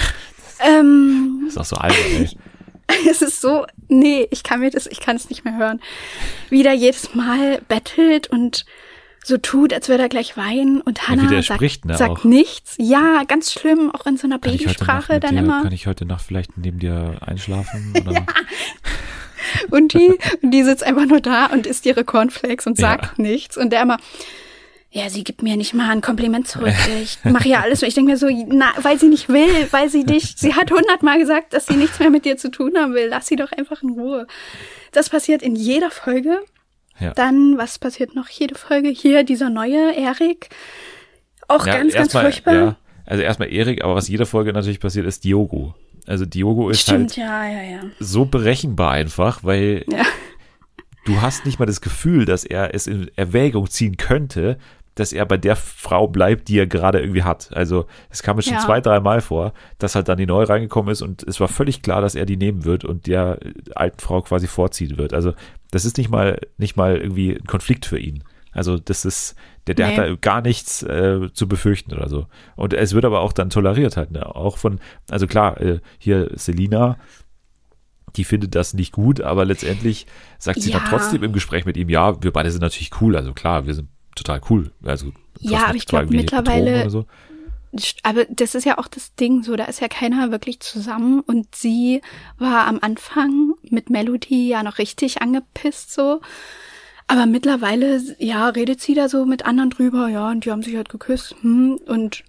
ähm, 0.60 1.44
ist 1.46 1.58
auch 1.58 1.66
so 1.66 1.76
albern, 1.76 2.30
es 3.10 3.20
ist 3.20 3.42
so, 3.42 3.66
nee, 3.88 4.26
ich 4.30 4.44
kann 4.44 4.60
mir 4.60 4.70
das, 4.70 4.86
ich 4.86 5.00
kann 5.00 5.16
es 5.16 5.28
nicht 5.28 5.44
mehr 5.44 5.58
hören. 5.58 5.82
Wie 6.48 6.62
der 6.62 6.72
jedes 6.72 7.14
Mal 7.14 7.60
bettelt 7.68 8.28
und 8.30 8.64
so 9.24 9.38
tut, 9.38 9.72
als 9.72 9.88
würde 9.88 10.02
er 10.02 10.08
gleich 10.08 10.36
weinen 10.36 10.80
und 10.80 11.08
Hannah 11.08 11.28
der 11.28 11.42
sagt, 11.42 11.84
ne, 11.84 11.96
sagt 11.96 12.24
nichts. 12.24 12.74
Ja, 12.78 13.22
ganz 13.26 13.52
schlimm, 13.52 13.90
auch 13.92 14.06
in 14.06 14.16
so 14.16 14.26
einer 14.26 14.38
Kann 14.38 14.52
Babysprache 14.52 15.20
dann 15.20 15.36
dir, 15.36 15.42
immer. 15.42 15.62
Kann 15.62 15.72
ich 15.72 15.86
heute 15.86 16.04
Nacht 16.04 16.24
vielleicht 16.26 16.56
neben 16.56 16.78
dir 16.78 17.16
einschlafen? 17.20 17.94
Oder? 18.08 18.26
Und 19.70 19.94
die, 19.94 20.18
die 20.42 20.62
sitzt 20.62 20.84
einfach 20.84 21.06
nur 21.06 21.20
da 21.20 21.46
und 21.46 21.66
isst 21.66 21.86
ihre 21.86 22.04
Cornflakes 22.04 22.66
und 22.66 22.76
sagt 22.76 23.18
nichts. 23.18 23.56
Und 23.56 23.70
der 23.70 23.82
immer, 23.82 23.98
ja, 24.90 25.08
sie 25.08 25.24
gibt 25.24 25.42
mir 25.42 25.56
nicht 25.56 25.72
mal 25.72 25.90
ein 25.90 26.00
Kompliment 26.00 26.46
zurück. 26.48 26.74
Ich 27.02 27.18
mache 27.24 27.48
ja 27.48 27.60
alles. 27.60 27.82
Ich 27.82 27.94
denke 27.94 28.12
mir 28.12 28.16
so, 28.18 28.28
na, 28.48 28.72
weil 28.82 28.98
sie 28.98 29.08
nicht 29.08 29.28
will, 29.28 29.68
weil 29.70 29.88
sie 29.88 30.04
dich, 30.04 30.34
sie 30.36 30.54
hat 30.54 30.70
hundertmal 30.70 31.18
gesagt, 31.18 31.54
dass 31.54 31.66
sie 31.66 31.76
nichts 31.76 31.98
mehr 31.98 32.10
mit 32.10 32.24
dir 32.24 32.36
zu 32.36 32.50
tun 32.50 32.72
haben 32.76 32.92
will. 32.94 33.06
Lass 33.08 33.26
sie 33.26 33.36
doch 33.36 33.52
einfach 33.52 33.82
in 33.82 33.90
Ruhe. 33.90 34.26
Das 34.92 35.08
passiert 35.08 35.42
in 35.42 35.56
jeder 35.56 35.90
Folge. 35.90 36.40
Ja. 36.98 37.12
Dann, 37.14 37.58
was 37.58 37.78
passiert 37.78 38.14
noch 38.14 38.28
jede 38.28 38.54
Folge? 38.54 38.88
Hier, 38.88 39.24
dieser 39.24 39.50
neue 39.50 39.94
Erik. 39.96 40.50
Auch 41.48 41.66
Ja, 41.66 41.74
ganz, 41.74 41.92
ganz 41.92 42.06
erstmal, 42.06 42.24
furchtbar. 42.24 42.54
Ja, 42.54 42.76
also 43.06 43.22
erstmal 43.22 43.52
Erik, 43.52 43.82
aber 43.84 43.94
was 43.94 44.08
jede 44.08 44.26
Folge 44.26 44.52
natürlich 44.52 44.80
passiert, 44.80 45.06
ist 45.06 45.24
Diogo. 45.24 45.74
Also 46.06 46.26
Diogo 46.26 46.68
ist 46.70 46.80
Stimmt, 46.80 47.16
halt 47.16 47.16
ja, 47.16 47.46
ja, 47.46 47.62
ja. 47.62 47.80
so 48.00 48.24
berechenbar 48.24 48.92
einfach, 48.92 49.44
weil 49.44 49.84
du 51.04 51.20
hast 51.20 51.46
nicht 51.46 51.58
mal 51.58 51.66
das 51.66 51.80
Gefühl, 51.80 52.24
dass 52.24 52.44
er 52.44 52.74
es 52.74 52.86
in 52.86 53.10
Erwägung 53.16 53.68
ziehen 53.70 53.96
könnte, 53.96 54.58
dass 54.94 55.12
er 55.12 55.24
bei 55.26 55.38
der 55.38 55.56
Frau 55.56 56.06
bleibt, 56.06 56.48
die 56.48 56.58
er 56.58 56.66
gerade 56.66 57.00
irgendwie 57.00 57.22
hat. 57.22 57.50
Also 57.54 57.86
es 58.10 58.22
kam 58.22 58.36
mir 58.36 58.42
schon 58.42 58.54
Ja. 58.54 58.60
zwei, 58.60 58.80
drei 58.80 59.00
Mal 59.00 59.20
vor, 59.20 59.52
dass 59.78 59.94
halt 59.94 60.08
dann 60.08 60.18
die 60.18 60.26
neu 60.26 60.44
reingekommen 60.44 60.92
ist 60.92 61.00
und 61.02 61.22
es 61.22 61.40
war 61.40 61.48
völlig 61.48 61.82
klar, 61.82 62.00
dass 62.02 62.14
er 62.14 62.26
die 62.26 62.36
nehmen 62.36 62.64
wird 62.64 62.84
und 62.84 63.06
der 63.06 63.38
alten 63.74 64.00
Frau 64.00 64.20
quasi 64.22 64.46
vorziehen 64.46 64.98
wird. 64.98 65.14
Also 65.14 65.32
das 65.70 65.84
ist 65.84 65.96
nicht 65.96 66.10
mal 66.10 66.38
nicht 66.58 66.76
mal 66.76 66.96
irgendwie 66.98 67.32
ein 67.34 67.46
Konflikt 67.46 67.86
für 67.86 67.98
ihn. 67.98 68.22
Also 68.54 68.76
das 68.78 69.06
ist, 69.06 69.34
der, 69.66 69.74
der 69.74 69.86
Nee. 69.88 69.96
hat 69.96 70.06
da 70.08 70.14
gar 70.16 70.42
nichts 70.42 70.82
äh, 70.82 71.32
zu 71.32 71.48
befürchten 71.48 71.94
oder 71.94 72.10
so. 72.10 72.26
Und 72.54 72.74
es 72.74 72.92
wird 72.92 73.06
aber 73.06 73.20
auch 73.20 73.32
dann 73.32 73.48
toleriert 73.48 73.96
halt, 73.96 74.10
ne? 74.10 74.26
Auch 74.36 74.58
von, 74.58 74.78
also 75.10 75.26
klar, 75.26 75.58
äh, 75.58 75.80
hier 75.98 76.30
Selina, 76.34 76.98
die 78.16 78.24
findet 78.24 78.54
das 78.54 78.74
nicht 78.74 78.92
gut, 78.92 79.22
aber 79.22 79.46
letztendlich 79.46 80.06
sagt 80.38 80.60
sie 80.60 80.70
Ja. 80.70 80.80
dann 80.80 80.88
trotzdem 80.88 81.22
im 81.22 81.32
Gespräch 81.32 81.64
mit 81.64 81.78
ihm, 81.78 81.88
ja, 81.88 82.22
wir 82.22 82.30
beide 82.30 82.50
sind 82.50 82.60
natürlich 82.60 82.90
cool, 83.00 83.16
also 83.16 83.32
klar, 83.32 83.66
wir 83.66 83.72
sind 83.72 83.88
total 84.14 84.40
cool. 84.50 84.70
Also 84.82 85.12
ja, 85.40 85.66
aber 85.66 85.76
ich 85.76 85.86
glaube 85.86 86.14
mittlerweile. 86.14 86.88
So. 86.90 87.06
Aber 88.02 88.26
das 88.26 88.54
ist 88.54 88.64
ja 88.64 88.78
auch 88.78 88.86
das 88.86 89.14
Ding, 89.14 89.42
so 89.42 89.56
da 89.56 89.64
ist 89.64 89.80
ja 89.80 89.88
keiner 89.88 90.30
wirklich 90.30 90.60
zusammen 90.60 91.20
und 91.20 91.54
sie 91.54 92.02
war 92.38 92.66
am 92.66 92.78
Anfang 92.82 93.54
mit 93.62 93.88
Melody 93.88 94.48
ja 94.48 94.62
noch 94.62 94.78
richtig 94.78 95.22
angepisst 95.22 95.92
so. 95.92 96.20
Aber 97.08 97.26
mittlerweile, 97.26 98.00
ja, 98.18 98.48
redet 98.48 98.80
sie 98.80 98.94
da 98.94 99.08
so 99.08 99.26
mit 99.26 99.44
anderen 99.44 99.70
drüber, 99.70 100.08
ja, 100.08 100.30
und 100.30 100.44
die 100.44 100.50
haben 100.50 100.62
sich 100.62 100.76
halt 100.76 100.88
geküsst, 100.88 101.34
hm, 101.42 101.78
und 101.86 102.24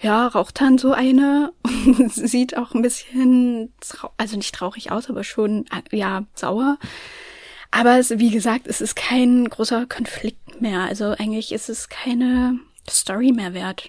ja, 0.00 0.26
raucht 0.26 0.60
dann 0.60 0.76
so 0.76 0.92
eine 0.92 1.52
und 1.64 2.12
sieht 2.12 2.56
auch 2.56 2.74
ein 2.74 2.82
bisschen, 2.82 3.72
also 4.18 4.36
nicht 4.36 4.54
traurig 4.54 4.90
aus, 4.90 5.08
aber 5.08 5.24
schon, 5.24 5.66
äh, 5.66 5.96
ja, 5.96 6.24
sauer. 6.34 6.78
Aber 7.70 7.98
es, 7.98 8.18
wie 8.18 8.30
gesagt, 8.30 8.66
es 8.66 8.80
ist 8.80 8.96
kein 8.96 9.48
großer 9.48 9.86
Konflikt 9.86 10.45
mehr. 10.60 10.82
Also 10.82 11.10
eigentlich 11.18 11.52
ist 11.52 11.68
es 11.68 11.88
keine 11.88 12.58
Story 12.88 13.32
mehr 13.32 13.54
wert. 13.54 13.88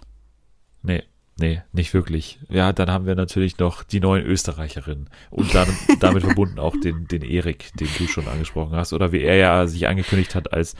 Nee, 0.84 1.04
nee, 1.40 1.62
nicht 1.72 1.94
wirklich. 1.94 2.40
Ja, 2.50 2.74
dann 2.74 2.90
haben 2.90 3.06
wir 3.06 3.16
natürlich 3.16 3.58
noch 3.58 3.84
die 3.84 4.00
neuen 4.00 4.26
Österreicherinnen 4.26 5.10
und 5.30 5.54
dann 5.54 5.68
damit 6.00 6.24
verbunden 6.24 6.60
auch 6.60 6.76
den, 6.80 7.08
den 7.08 7.22
Erik, 7.22 7.72
den 7.80 7.90
du 7.98 8.08
schon 8.08 8.28
angesprochen 8.28 8.76
hast, 8.76 8.94
oder 8.94 9.12
wie 9.12 9.22
er 9.22 9.36
ja 9.36 9.68
sich 9.68 9.88
angekündigt 9.88 10.36
hat 10.36 10.54
als 10.54 10.76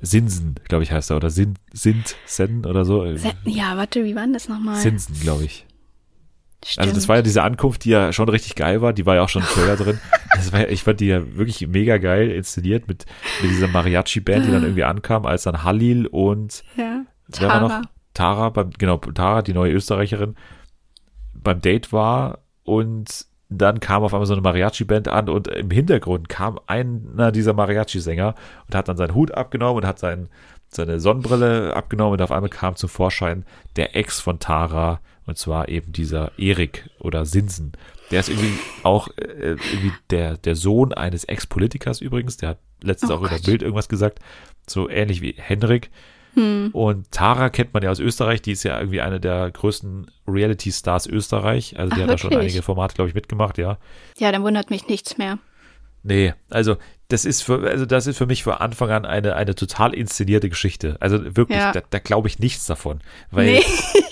Sinsen, 0.00 0.56
glaube 0.68 0.82
ich, 0.82 0.90
heißt 0.90 1.10
er, 1.10 1.16
oder 1.16 1.30
Sin, 1.30 1.54
Sint, 1.72 2.16
Sen 2.26 2.66
oder 2.66 2.84
so. 2.84 3.04
Ja, 3.44 3.76
warte, 3.76 4.04
wie 4.04 4.16
war 4.16 4.22
denn 4.22 4.32
das 4.32 4.48
nochmal? 4.48 4.76
Sinsen, 4.76 5.18
glaube 5.20 5.44
ich. 5.44 5.64
Stimmt. 6.64 6.86
Also 6.86 6.94
das 6.94 7.08
war 7.08 7.16
ja 7.16 7.22
diese 7.22 7.42
Ankunft, 7.42 7.84
die 7.84 7.90
ja 7.90 8.12
schon 8.12 8.28
richtig 8.28 8.54
geil 8.54 8.82
war, 8.82 8.92
die 8.92 9.04
war 9.04 9.16
ja 9.16 9.22
auch 9.22 9.28
schon 9.28 9.42
im 9.42 9.48
Trailer 9.48 9.76
drin. 9.76 10.00
Das 10.34 10.50
war, 10.50 10.66
ich 10.66 10.82
fand 10.82 10.98
die 11.00 11.08
ja 11.08 11.36
wirklich 11.36 11.68
mega 11.68 11.98
geil 11.98 12.30
inszeniert 12.30 12.88
mit, 12.88 13.04
mit 13.42 13.50
dieser 13.50 13.68
Mariachi-Band, 13.68 14.46
die 14.46 14.50
dann 14.50 14.62
irgendwie 14.62 14.82
ankam, 14.82 15.26
als 15.26 15.42
dann 15.42 15.62
Halil 15.62 16.06
und 16.06 16.64
ja, 16.74 17.02
Tara. 17.30 17.82
Tara, 18.14 18.48
beim, 18.48 18.70
genau, 18.70 18.96
Tara, 18.96 19.42
die 19.42 19.52
neue 19.52 19.72
Österreicherin, 19.72 20.34
beim 21.34 21.60
Date 21.60 21.92
war 21.92 22.38
und 22.64 23.26
dann 23.50 23.80
kam 23.80 24.02
auf 24.02 24.14
einmal 24.14 24.26
so 24.26 24.32
eine 24.32 24.42
Mariachi-Band 24.42 25.08
an 25.08 25.28
und 25.28 25.48
im 25.48 25.70
Hintergrund 25.70 26.28
kam 26.30 26.58
einer 26.66 27.30
dieser 27.30 27.52
Mariachi-Sänger 27.52 28.34
und 28.66 28.74
hat 28.74 28.88
dann 28.88 28.96
seinen 28.96 29.14
Hut 29.14 29.32
abgenommen 29.32 29.82
und 29.82 29.86
hat 29.86 29.98
sein, 29.98 30.28
seine 30.68 30.98
Sonnenbrille 30.98 31.76
abgenommen 31.76 32.14
und 32.14 32.22
auf 32.22 32.32
einmal 32.32 32.50
kam 32.50 32.76
zum 32.76 32.88
Vorschein 32.88 33.44
der 33.76 33.94
Ex 33.96 34.20
von 34.20 34.38
Tara 34.38 35.00
und 35.26 35.38
zwar 35.38 35.68
eben 35.68 35.92
dieser 35.92 36.36
Erik 36.38 36.88
oder 36.98 37.24
Sinsen. 37.24 37.72
Der 38.10 38.20
ist 38.20 38.28
irgendwie 38.28 38.58
auch 38.82 39.08
äh, 39.16 39.56
irgendwie 39.72 39.92
der, 40.10 40.36
der 40.36 40.56
Sohn 40.56 40.92
eines 40.92 41.24
Ex-Politikers 41.24 42.00
übrigens. 42.00 42.36
Der 42.36 42.50
hat 42.50 42.58
letztens 42.82 43.10
oh 43.10 43.14
auch 43.14 43.20
Gott. 43.20 43.30
in 43.30 43.36
der 43.36 43.44
Bild 43.44 43.62
irgendwas 43.62 43.88
gesagt. 43.88 44.18
So 44.66 44.88
ähnlich 44.88 45.22
wie 45.22 45.34
Henrik. 45.36 45.90
Hm. 46.34 46.70
Und 46.72 47.10
Tara 47.10 47.50
kennt 47.50 47.74
man 47.74 47.82
ja 47.82 47.90
aus 47.90 48.00
Österreich. 48.00 48.42
Die 48.42 48.52
ist 48.52 48.62
ja 48.62 48.78
irgendwie 48.78 49.00
eine 49.00 49.20
der 49.20 49.50
größten 49.50 50.10
Reality-Stars 50.26 51.06
Österreich. 51.06 51.78
Also 51.78 51.94
die 51.94 52.00
Ach, 52.00 52.04
hat 52.04 52.10
da 52.10 52.18
schon 52.18 52.34
einige 52.34 52.62
Formate, 52.62 52.94
glaube 52.94 53.08
ich, 53.08 53.14
mitgemacht, 53.14 53.58
ja. 53.58 53.78
Ja, 54.18 54.32
dann 54.32 54.42
wundert 54.42 54.70
mich 54.70 54.88
nichts 54.88 55.18
mehr. 55.18 55.38
Nee, 56.02 56.34
also 56.50 56.76
das 57.08 57.24
ist 57.24 57.42
für, 57.42 57.68
also 57.68 57.84
das 57.84 58.06
ist 58.06 58.16
für 58.16 58.26
mich 58.26 58.42
von 58.42 58.54
Anfang 58.54 58.90
an 58.90 59.04
eine, 59.04 59.36
eine 59.36 59.54
total 59.54 59.94
inszenierte 59.94 60.48
Geschichte. 60.48 60.96
Also 61.00 61.36
wirklich, 61.36 61.58
ja. 61.58 61.72
da, 61.72 61.82
da 61.90 61.98
glaube 61.98 62.28
ich 62.28 62.38
nichts 62.38 62.66
davon. 62.66 63.00
Weil 63.30 63.52
nee, 63.52 63.64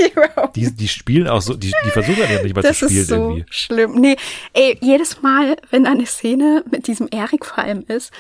die, 0.54 0.74
die 0.74 0.88
spielen 0.88 1.26
auch 1.26 1.40
so, 1.40 1.54
die, 1.54 1.72
die 1.84 1.90
versuchen 1.90 2.20
ja 2.20 2.42
nicht 2.42 2.54
mal 2.54 2.62
das 2.62 2.78
zu 2.78 2.86
spielen 2.86 3.00
ist 3.00 3.08
so 3.08 3.14
irgendwie. 3.14 3.44
Schlimm. 3.48 4.00
Nee, 4.00 4.16
ey, 4.52 4.78
jedes 4.82 5.22
Mal, 5.22 5.56
wenn 5.70 5.86
eine 5.86 6.06
Szene 6.06 6.62
mit 6.70 6.86
diesem 6.86 7.08
Erik 7.10 7.46
vor 7.46 7.58
allem 7.58 7.84
ist, 7.88 8.12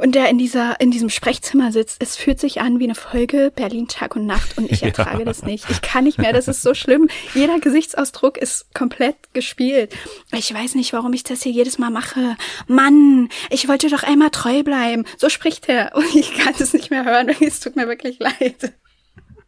und 0.00 0.14
der 0.14 0.28
in 0.28 0.38
dieser, 0.38 0.80
in 0.80 0.90
diesem 0.90 1.10
Sprechzimmer 1.10 1.72
sitzt. 1.72 2.02
Es 2.02 2.16
fühlt 2.16 2.40
sich 2.40 2.60
an 2.60 2.80
wie 2.80 2.84
eine 2.84 2.94
Folge 2.94 3.52
Berlin 3.54 3.88
Tag 3.88 4.16
und 4.16 4.26
Nacht 4.26 4.58
und 4.58 4.70
ich 4.70 4.82
ertrage 4.82 5.20
ja. 5.20 5.24
das 5.24 5.42
nicht. 5.42 5.68
Ich 5.70 5.82
kann 5.82 6.04
nicht 6.04 6.18
mehr, 6.18 6.32
das 6.32 6.48
ist 6.48 6.62
so 6.62 6.74
schlimm. 6.74 7.08
Jeder 7.34 7.60
Gesichtsausdruck 7.60 8.38
ist 8.38 8.74
komplett 8.74 9.16
gespielt. 9.32 9.94
Ich 10.32 10.52
weiß 10.52 10.74
nicht, 10.74 10.92
warum 10.92 11.12
ich 11.12 11.22
das 11.22 11.42
hier 11.42 11.52
jedes 11.52 11.78
Mal 11.78 11.90
mache. 11.90 12.36
Mann, 12.66 13.28
ich 13.50 13.68
wollte 13.68 13.88
doch 13.90 14.02
einmal 14.02 14.30
treu 14.30 14.62
bleiben. 14.62 15.04
So 15.16 15.28
spricht 15.28 15.68
er 15.68 15.92
und 15.94 16.14
ich 16.14 16.34
kann 16.34 16.54
es 16.58 16.72
nicht 16.72 16.90
mehr 16.90 17.04
hören. 17.04 17.30
Es 17.40 17.58
tut 17.58 17.74
mir 17.74 17.88
wirklich 17.88 18.18
leid. 18.20 18.74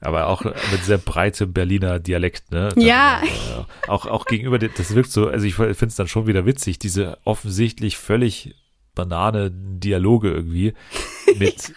Aber 0.00 0.26
auch 0.26 0.42
mit 0.42 0.84
sehr 0.84 0.98
breitem 0.98 1.52
Berliner 1.52 2.00
Dialekt, 2.00 2.50
ne? 2.50 2.70
Dann, 2.74 2.84
ja. 2.84 3.22
Äh, 3.22 3.88
auch, 3.88 4.06
auch 4.06 4.24
gegenüber, 4.24 4.58
das 4.58 4.94
wirkt 4.94 5.12
so, 5.12 5.28
also 5.28 5.46
ich 5.46 5.54
finde 5.54 5.86
es 5.86 5.94
dann 5.94 6.08
schon 6.08 6.26
wieder 6.26 6.44
witzig, 6.44 6.80
diese 6.80 7.18
offensichtlich 7.24 7.96
völlig 7.96 8.56
Banane-Dialoge 8.94 10.30
irgendwie 10.30 10.74
mit 11.38 11.72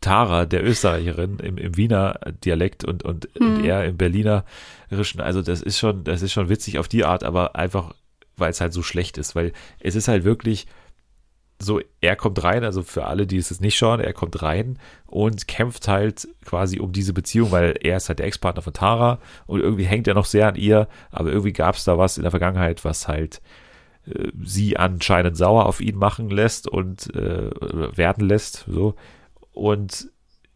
Tara, 0.00 0.46
der 0.46 0.64
Österreicherin, 0.64 1.38
im, 1.38 1.56
im 1.56 1.76
Wiener 1.76 2.18
Dialekt 2.44 2.84
und, 2.84 3.04
und, 3.04 3.28
hm. 3.38 3.56
und 3.58 3.64
er 3.64 3.84
im 3.84 3.96
Berlinerischen. 3.96 5.20
Also 5.20 5.42
das 5.42 5.62
ist 5.62 5.78
schon, 5.78 6.04
das 6.04 6.22
ist 6.22 6.32
schon 6.32 6.48
witzig 6.48 6.78
auf 6.78 6.88
die 6.88 7.04
Art, 7.04 7.24
aber 7.24 7.56
einfach, 7.56 7.94
weil 8.36 8.50
es 8.50 8.60
halt 8.60 8.72
so 8.72 8.82
schlecht 8.82 9.16
ist, 9.16 9.34
weil 9.34 9.52
es 9.80 9.94
ist 9.94 10.08
halt 10.08 10.24
wirklich 10.24 10.66
so, 11.62 11.80
er 12.00 12.16
kommt 12.16 12.42
rein, 12.42 12.64
also 12.64 12.82
für 12.82 13.06
alle, 13.06 13.26
die 13.26 13.36
es 13.36 13.60
nicht 13.60 13.76
schauen, 13.76 14.00
er 14.00 14.12
kommt 14.12 14.42
rein 14.42 14.78
und 15.06 15.46
kämpft 15.46 15.86
halt 15.86 16.28
quasi 16.44 16.80
um 16.80 16.92
diese 16.92 17.12
Beziehung, 17.12 17.52
weil 17.52 17.78
er 17.80 17.98
ist 17.98 18.08
halt 18.08 18.18
der 18.18 18.26
Ex-Partner 18.26 18.62
von 18.62 18.72
Tara 18.72 19.20
und 19.46 19.60
irgendwie 19.60 19.84
hängt 19.84 20.08
er 20.08 20.14
noch 20.14 20.24
sehr 20.24 20.48
an 20.48 20.56
ihr, 20.56 20.88
aber 21.10 21.30
irgendwie 21.30 21.52
gab 21.52 21.76
es 21.76 21.84
da 21.84 21.96
was 21.98 22.16
in 22.16 22.22
der 22.22 22.32
Vergangenheit, 22.32 22.84
was 22.84 23.06
halt 23.06 23.40
äh, 24.06 24.28
sie 24.42 24.76
anscheinend 24.76 25.36
sauer 25.36 25.66
auf 25.66 25.80
ihn 25.80 25.96
machen 25.96 26.30
lässt 26.30 26.68
und 26.68 27.14
äh, 27.14 27.50
werden 27.96 28.26
lässt, 28.26 28.66
so. 28.68 28.94
Und 29.52 30.08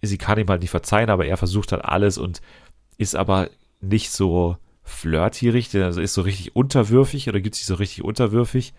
sie 0.03 0.19
kann 0.19 0.39
ihm 0.39 0.49
halt 0.49 0.63
nicht 0.63 0.71
verzeihen, 0.71 1.11
aber 1.11 1.27
er 1.27 1.37
versucht 1.37 1.73
halt 1.73 1.85
alles 1.85 2.19
und 2.19 2.41
ist 2.99 3.17
aber 3.17 3.51
nicht 3.81 4.11
so 4.11 4.57
flirty 4.83 5.49
richtig, 5.49 5.83
also 5.83 6.01
ist 6.01 6.15
so 6.15 6.23
richtig 6.23 6.55
unterwürfig 6.57 7.29
oder 7.29 7.41
gibt 7.41 7.57
sich 7.57 7.67
so 7.67 7.75
richtig 7.75 8.05
unterwürfig. 8.05 8.73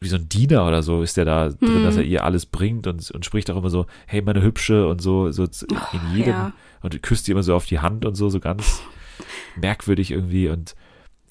Wie 0.00 0.08
so 0.08 0.16
ein 0.16 0.28
Diener 0.28 0.66
oder 0.66 0.82
so 0.82 1.02
ist 1.02 1.16
der 1.16 1.24
da 1.24 1.46
hm. 1.46 1.56
drin, 1.60 1.84
dass 1.84 1.96
er 1.96 2.02
ihr 2.02 2.24
alles 2.24 2.46
bringt 2.46 2.88
und, 2.88 3.08
und 3.12 3.24
spricht 3.24 3.50
auch 3.50 3.56
immer 3.56 3.70
so, 3.70 3.86
hey, 4.06 4.20
meine 4.20 4.42
Hübsche 4.42 4.88
und 4.88 5.00
so, 5.00 5.30
so 5.30 5.44
in 5.44 6.16
jedem 6.16 6.32
ja. 6.32 6.52
und 6.80 7.00
küsst 7.02 7.28
ihr 7.28 7.32
immer 7.32 7.44
so 7.44 7.54
auf 7.54 7.66
die 7.66 7.78
Hand 7.78 8.04
und 8.04 8.16
so, 8.16 8.28
so 8.28 8.40
ganz 8.40 8.82
merkwürdig 9.56 10.10
irgendwie 10.10 10.48
und 10.48 10.74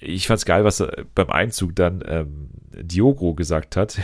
ich 0.01 0.27
fand's 0.27 0.45
geil, 0.45 0.63
was 0.63 0.83
beim 1.15 1.29
Einzug 1.29 1.75
dann 1.75 2.03
ähm, 2.07 2.49
Diogo 2.73 3.33
gesagt 3.33 3.77
hat. 3.77 3.99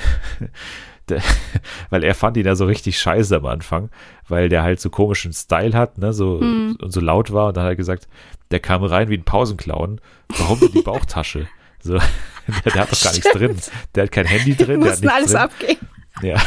der, 1.10 1.22
weil 1.90 2.04
er 2.04 2.16
fand 2.16 2.38
ihn 2.38 2.46
ja 2.46 2.56
so 2.56 2.66
richtig 2.66 3.00
scheiße 3.00 3.36
am 3.36 3.46
Anfang, 3.46 3.90
weil 4.28 4.50
der 4.50 4.64
halt 4.64 4.80
so 4.80 4.90
komischen 4.90 5.34
Style 5.34 5.74
hat, 5.74 5.98
ne, 5.98 6.14
so 6.14 6.40
mm. 6.40 6.78
und 6.82 6.92
so 6.92 7.00
laut 7.00 7.32
war 7.32 7.48
und 7.48 7.58
dann 7.58 7.64
hat 7.64 7.72
er 7.72 7.76
gesagt, 7.76 8.08
der 8.52 8.60
kam 8.60 8.84
rein 8.84 9.10
wie 9.10 9.18
ein 9.18 9.24
Pausenclown. 9.24 10.00
Warum 10.38 10.60
denn 10.60 10.72
die 10.72 10.82
Bauchtasche? 10.82 11.48
So, 11.80 11.94
der, 11.94 12.74
der 12.74 12.82
hat 12.82 12.92
doch 12.92 13.02
gar 13.02 13.14
nichts 13.14 13.32
drin. 13.32 13.56
Der 13.94 14.04
hat 14.04 14.12
kein 14.12 14.26
Handy 14.26 14.56
drin, 14.56 14.82
der 14.82 14.94
hat 14.94 15.00
nichts 15.00 15.16
alles 15.16 15.32
drin. 15.32 15.40
abgeben. 15.40 15.88
Ja. 16.24 16.42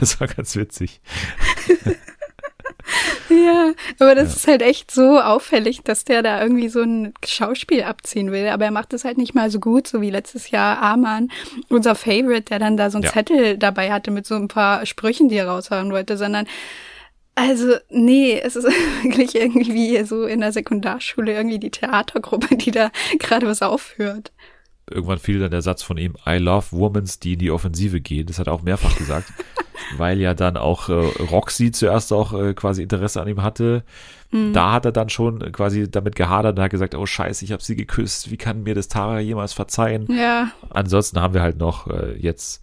das 0.00 0.18
war 0.18 0.26
ganz 0.26 0.56
witzig. 0.56 1.02
Ja, 3.28 3.72
aber 3.98 4.14
das 4.14 4.30
ja. 4.30 4.36
ist 4.36 4.48
halt 4.48 4.62
echt 4.62 4.90
so 4.90 5.20
auffällig, 5.20 5.82
dass 5.82 6.04
der 6.04 6.22
da 6.22 6.42
irgendwie 6.42 6.68
so 6.68 6.82
ein 6.82 7.14
Schauspiel 7.24 7.82
abziehen 7.82 8.32
will. 8.32 8.48
Aber 8.48 8.64
er 8.64 8.70
macht 8.70 8.92
es 8.92 9.04
halt 9.04 9.18
nicht 9.18 9.34
mal 9.34 9.50
so 9.50 9.60
gut, 9.60 9.86
so 9.86 10.00
wie 10.00 10.10
letztes 10.10 10.50
Jahr 10.50 10.78
Arman, 10.78 11.30
unser 11.68 11.94
Favorite, 11.94 12.42
der 12.42 12.58
dann 12.58 12.76
da 12.76 12.90
so 12.90 12.98
ein 12.98 13.04
ja. 13.04 13.10
Zettel 13.10 13.58
dabei 13.58 13.92
hatte 13.92 14.10
mit 14.10 14.26
so 14.26 14.34
ein 14.34 14.48
paar 14.48 14.84
Sprüchen, 14.86 15.28
die 15.28 15.36
er 15.36 15.48
raushauen 15.48 15.92
wollte, 15.92 16.16
sondern 16.16 16.46
also, 17.36 17.76
nee, 17.88 18.38
es 18.38 18.56
ist 18.56 18.64
wirklich 19.02 19.34
irgendwie 19.34 19.72
wie 19.72 20.04
so 20.04 20.24
in 20.24 20.40
der 20.40 20.52
Sekundarschule 20.52 21.32
irgendwie 21.32 21.58
die 21.58 21.70
Theatergruppe, 21.70 22.56
die 22.56 22.70
da 22.70 22.90
gerade 23.18 23.46
was 23.46 23.62
aufführt 23.62 24.32
irgendwann 24.90 25.18
fiel 25.18 25.38
dann 25.38 25.50
der 25.50 25.62
Satz 25.62 25.82
von 25.82 25.96
ihm, 25.96 26.14
I 26.26 26.38
love 26.38 26.66
Womans, 26.70 27.18
die 27.18 27.34
in 27.34 27.38
die 27.38 27.50
Offensive 27.50 28.00
gehen. 28.00 28.26
Das 28.26 28.38
hat 28.38 28.46
er 28.46 28.52
auch 28.52 28.62
mehrfach 28.62 28.96
gesagt, 28.96 29.32
weil 29.96 30.20
ja 30.20 30.34
dann 30.34 30.56
auch 30.56 30.88
äh, 30.88 30.92
Roxy 30.92 31.72
zuerst 31.72 32.12
auch 32.12 32.32
äh, 32.32 32.54
quasi 32.54 32.82
Interesse 32.82 33.20
an 33.20 33.28
ihm 33.28 33.42
hatte. 33.42 33.84
Mhm. 34.30 34.52
Da 34.52 34.72
hat 34.72 34.84
er 34.84 34.92
dann 34.92 35.08
schon 35.08 35.40
quasi 35.52 35.90
damit 35.90 36.14
gehadert 36.16 36.58
und 36.58 36.62
hat 36.62 36.70
gesagt, 36.70 36.94
oh 36.94 37.06
scheiße, 37.06 37.44
ich 37.44 37.52
habe 37.52 37.62
sie 37.62 37.76
geküsst. 37.76 38.30
Wie 38.30 38.36
kann 38.36 38.62
mir 38.62 38.74
das 38.74 38.88
Tara 38.88 39.20
jemals 39.20 39.52
verzeihen? 39.52 40.06
Ja. 40.10 40.50
Ansonsten 40.70 41.20
haben 41.20 41.34
wir 41.34 41.42
halt 41.42 41.58
noch 41.58 41.86
äh, 41.88 42.16
jetzt, 42.18 42.62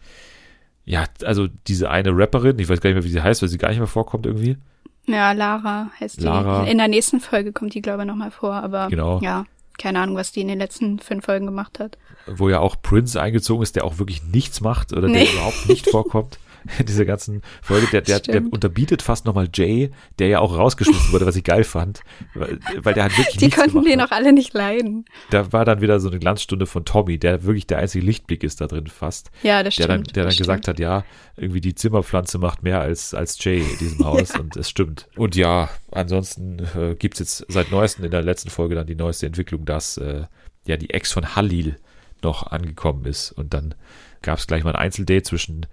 ja, 0.85 1.05
also 1.23 1.47
diese 1.67 1.89
eine 1.89 2.11
Rapperin, 2.17 2.59
ich 2.59 2.69
weiß 2.69 2.81
gar 2.81 2.89
nicht 2.89 2.95
mehr, 2.95 3.03
wie 3.03 3.11
sie 3.11 3.21
heißt, 3.21 3.41
weil 3.41 3.49
sie 3.49 3.57
gar 3.57 3.69
nicht 3.69 3.79
mehr 3.79 3.87
vorkommt 3.87 4.25
irgendwie. 4.25 4.57
Ja, 5.05 5.31
Lara 5.31 5.89
heißt 5.99 6.21
Lara. 6.21 6.65
die. 6.65 6.71
In 6.71 6.77
der 6.77 6.89
nächsten 6.89 7.19
Folge 7.19 7.53
kommt 7.53 7.73
die, 7.73 7.81
glaube 7.81 8.03
ich, 8.03 8.07
nochmal 8.07 8.31
vor, 8.31 8.53
aber 8.53 8.87
genau. 8.89 9.19
ja 9.21 9.45
keine 9.77 9.99
Ahnung, 9.99 10.15
was 10.15 10.31
die 10.31 10.41
in 10.41 10.47
den 10.47 10.59
letzten 10.59 10.99
fünf 10.99 11.25
Folgen 11.25 11.45
gemacht 11.45 11.79
hat. 11.79 11.97
Wo 12.25 12.49
ja 12.49 12.59
auch 12.59 12.75
Prince 12.81 13.21
eingezogen 13.21 13.63
ist, 13.63 13.75
der 13.75 13.85
auch 13.85 13.99
wirklich 13.99 14.23
nichts 14.23 14.61
macht 14.61 14.93
oder 14.93 15.07
nee. 15.07 15.23
der 15.25 15.33
überhaupt 15.33 15.67
nicht 15.69 15.89
vorkommt. 15.91 16.39
in 16.79 16.85
dieser 16.85 17.05
ganzen 17.05 17.41
Folge. 17.61 17.87
Der, 17.91 18.01
der, 18.01 18.19
der 18.19 18.43
unterbietet 18.51 19.01
fast 19.01 19.25
nochmal 19.25 19.49
Jay, 19.53 19.91
der 20.19 20.27
ja 20.27 20.39
auch 20.39 20.57
rausgeschmissen 20.57 21.11
wurde, 21.11 21.25
was 21.25 21.35
ich 21.35 21.43
geil 21.43 21.63
fand, 21.63 22.01
weil, 22.33 22.59
weil 22.81 22.93
der 22.93 23.03
halt 23.03 23.17
wirklich 23.17 23.37
Die 23.37 23.49
konnten 23.49 23.83
den 23.83 24.01
auch 24.01 24.11
alle 24.11 24.33
nicht 24.33 24.53
leiden. 24.53 25.05
Da 25.29 25.51
war 25.51 25.65
dann 25.65 25.81
wieder 25.81 25.99
so 25.99 26.09
eine 26.09 26.19
Glanzstunde 26.19 26.65
von 26.65 26.85
Tommy, 26.85 27.17
der 27.17 27.43
wirklich 27.43 27.67
der 27.67 27.79
einzige 27.79 28.05
Lichtblick 28.05 28.43
ist 28.43 28.61
da 28.61 28.67
drin 28.67 28.87
fast. 28.87 29.31
Ja, 29.43 29.63
das 29.63 29.75
der 29.75 29.83
stimmt. 29.83 30.07
Dann, 30.07 30.13
der 30.13 30.23
dann 30.23 30.35
gesagt 30.35 30.65
stimmt. 30.65 30.67
hat, 30.67 30.79
ja, 30.79 31.03
irgendwie 31.35 31.61
die 31.61 31.75
Zimmerpflanze 31.75 32.37
macht 32.37 32.63
mehr 32.63 32.81
als, 32.81 33.13
als 33.13 33.43
Jay 33.43 33.59
in 33.59 33.77
diesem 33.77 33.99
Haus 34.05 34.33
ja. 34.33 34.39
und 34.39 34.55
es 34.57 34.69
stimmt. 34.69 35.07
Und 35.15 35.35
ja, 35.35 35.69
ansonsten 35.91 36.59
äh, 36.75 36.95
gibt's 36.95 37.19
jetzt 37.19 37.45
seit 37.47 37.71
neuestem 37.71 38.05
in 38.05 38.11
der 38.11 38.21
letzten 38.21 38.49
Folge 38.49 38.75
dann 38.75 38.87
die 38.87 38.95
neueste 38.95 39.25
Entwicklung, 39.25 39.65
dass 39.65 39.97
äh, 39.97 40.23
ja 40.65 40.77
die 40.77 40.89
Ex 40.89 41.11
von 41.11 41.35
Halil 41.35 41.77
noch 42.21 42.47
angekommen 42.47 43.05
ist 43.05 43.31
und 43.31 43.53
dann 43.53 43.75
gab 44.21 44.39
es 44.39 44.47
gleich 44.47 44.63
mal 44.63 44.73
ein 44.73 44.81
Einzeldate 44.81 45.23
zwischen 45.23 45.65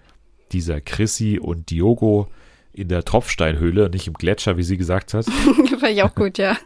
dieser 0.55 0.81
Chrissy 0.81 1.38
und 1.38 1.71
Diogo 1.71 2.29
in 2.73 2.88
der 2.88 3.05
Tropfsteinhöhle, 3.05 3.90
nicht 3.90 4.07
im 4.07 4.14
Gletscher, 4.14 4.57
wie 4.57 4.62
sie 4.62 4.77
gesagt 4.77 5.14
hat. 5.14 5.27
War 5.81 5.90
ich 5.90 6.03
auch 6.03 6.14
gut, 6.14 6.38
ja. 6.38 6.57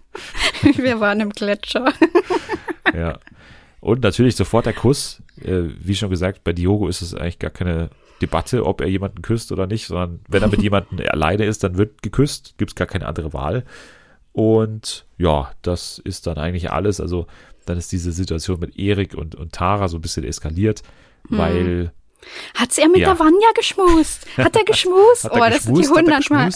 Wir 0.77 1.01
waren 1.01 1.21
im 1.21 1.31
Gletscher. 1.31 1.93
ja. 2.95 3.19
Und 3.81 4.03
natürlich 4.03 4.37
sofort 4.37 4.67
der 4.67 4.73
Kuss. 4.73 5.23
Äh, 5.43 5.65
wie 5.81 5.95
schon 5.95 6.11
gesagt, 6.11 6.45
bei 6.45 6.53
Diogo 6.53 6.89
ist 6.89 7.03
es 7.03 7.15
eigentlich 7.15 7.39
gar 7.39 7.51
keine 7.51 7.91
Debatte, 8.21 8.67
ob 8.67 8.81
er 8.81 8.89
jemanden 8.89 9.23
küsst 9.23 9.53
oder 9.53 9.67
nicht, 9.67 9.87
sondern 9.87 10.21
wenn 10.29 10.43
er 10.43 10.49
mit 10.49 10.63
jemandem 10.63 11.01
alleine 11.09 11.45
ist, 11.45 11.63
dann 11.63 11.77
wird 11.77 12.03
geküsst, 12.03 12.55
gibt 12.59 12.73
es 12.73 12.75
gar 12.75 12.87
keine 12.87 13.07
andere 13.07 13.33
Wahl. 13.33 13.65
Und 14.33 15.07
ja, 15.19 15.51
das 15.63 15.99
ist 15.99 16.27
dann 16.27 16.39
eigentlich 16.39 16.71
alles. 16.71 17.01
Also 17.01 17.27
dann 17.67 17.77
ist 17.77 17.93
diese 17.93 18.13
Situation 18.13 18.61
mit 18.61 18.79
Erik 18.79 19.15
und, 19.15 19.35
und 19.35 19.53
Tara 19.53 19.89
so 19.89 19.99
ein 19.99 20.03
bisschen 20.03 20.25
eskaliert, 20.25 20.83
hm. 21.29 21.39
weil. 21.39 21.93
Hat's 22.55 22.79
er 22.79 22.89
mit 22.89 23.01
ja. 23.01 23.09
der 23.09 23.19
Vanya 23.19 23.49
geschmust? 23.55 24.27
Hat 24.37 24.57
er 24.57 24.65
geschmust? 24.67 25.25
Hat 25.25 25.33
er 25.33 25.41
oh, 25.41 25.51
das 25.51 25.65
sind 25.65 25.79
die 25.79 25.89
hundertmal. 25.89 26.51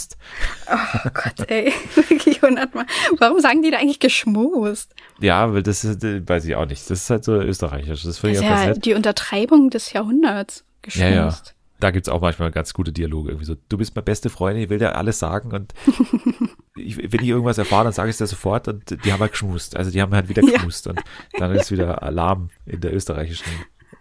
Oh 0.68 1.09
Gott, 1.14 1.48
ey. 1.48 1.72
Wirklich 1.94 2.42
hundertmal. 2.42 2.87
Warum 3.18 3.40
sagen 3.40 3.62
die 3.62 3.70
da 3.70 3.79
eigentlich 3.79 4.01
geschmust? 4.01 4.94
Ja, 5.20 5.53
weil 5.53 5.62
das 5.62 5.85
ist, 5.85 6.03
weiß 6.03 6.44
ich 6.44 6.57
auch 6.57 6.66
nicht. 6.66 6.90
Das 6.90 7.03
ist 7.03 7.11
halt 7.11 7.25
so 7.25 7.35
österreichisch. 7.35 8.03
Das 8.03 8.18
finde 8.18 8.38
ich 8.38 8.44
auch 8.44 8.51
ja 8.51 8.66
nett. 8.66 8.85
die 8.85 8.94
Untertreibung 8.94 9.70
des 9.70 9.92
Jahrhunderts. 9.92 10.64
Geschmust. 10.83 11.01
Ja, 11.01 11.11
ja. 11.11 11.38
Da 11.83 11.90
gibt's 11.90 12.09
auch 12.09 12.20
manchmal 12.20 12.53
ganz 12.53 12.75
gute 12.75 12.92
Dialoge. 12.92 13.31
Irgendwie 13.31 13.44
so, 13.44 13.57
du 13.68 13.77
bist 13.77 13.96
meine 13.96 14.05
beste 14.05 14.31
Freundin, 14.31 14.62
ich 14.62 14.70
will 14.70 14.79
dir 14.79 14.94
alles 14.94 15.18
sagen 15.18 15.53
und 15.53 15.75
ich, 16.77 16.96
wenn 16.96 17.20
ich 17.20 17.29
irgendwas 17.29 17.59
erfahre, 17.59 17.83
dann 17.83 17.92
sage 17.92 18.09
ich 18.09 18.14
es 18.14 18.18
dir 18.18 18.29
sofort 18.29 18.68
und 18.68 19.05
die 19.05 19.12
haben 19.12 19.18
halt 19.18 19.33
geschmust. 19.33 19.77
Also 19.77 19.90
die 19.90 20.01
haben 20.01 20.14
halt 20.14 20.29
wieder 20.29 20.42
geschmust 20.42 20.87
ja. 20.87 20.92
und 20.92 21.03
dann 21.37 21.53
ist 21.57 21.72
wieder 21.72 22.01
Alarm 22.05 22.51
in 22.66 22.81
der 22.81 22.94
österreichischen 22.94 23.51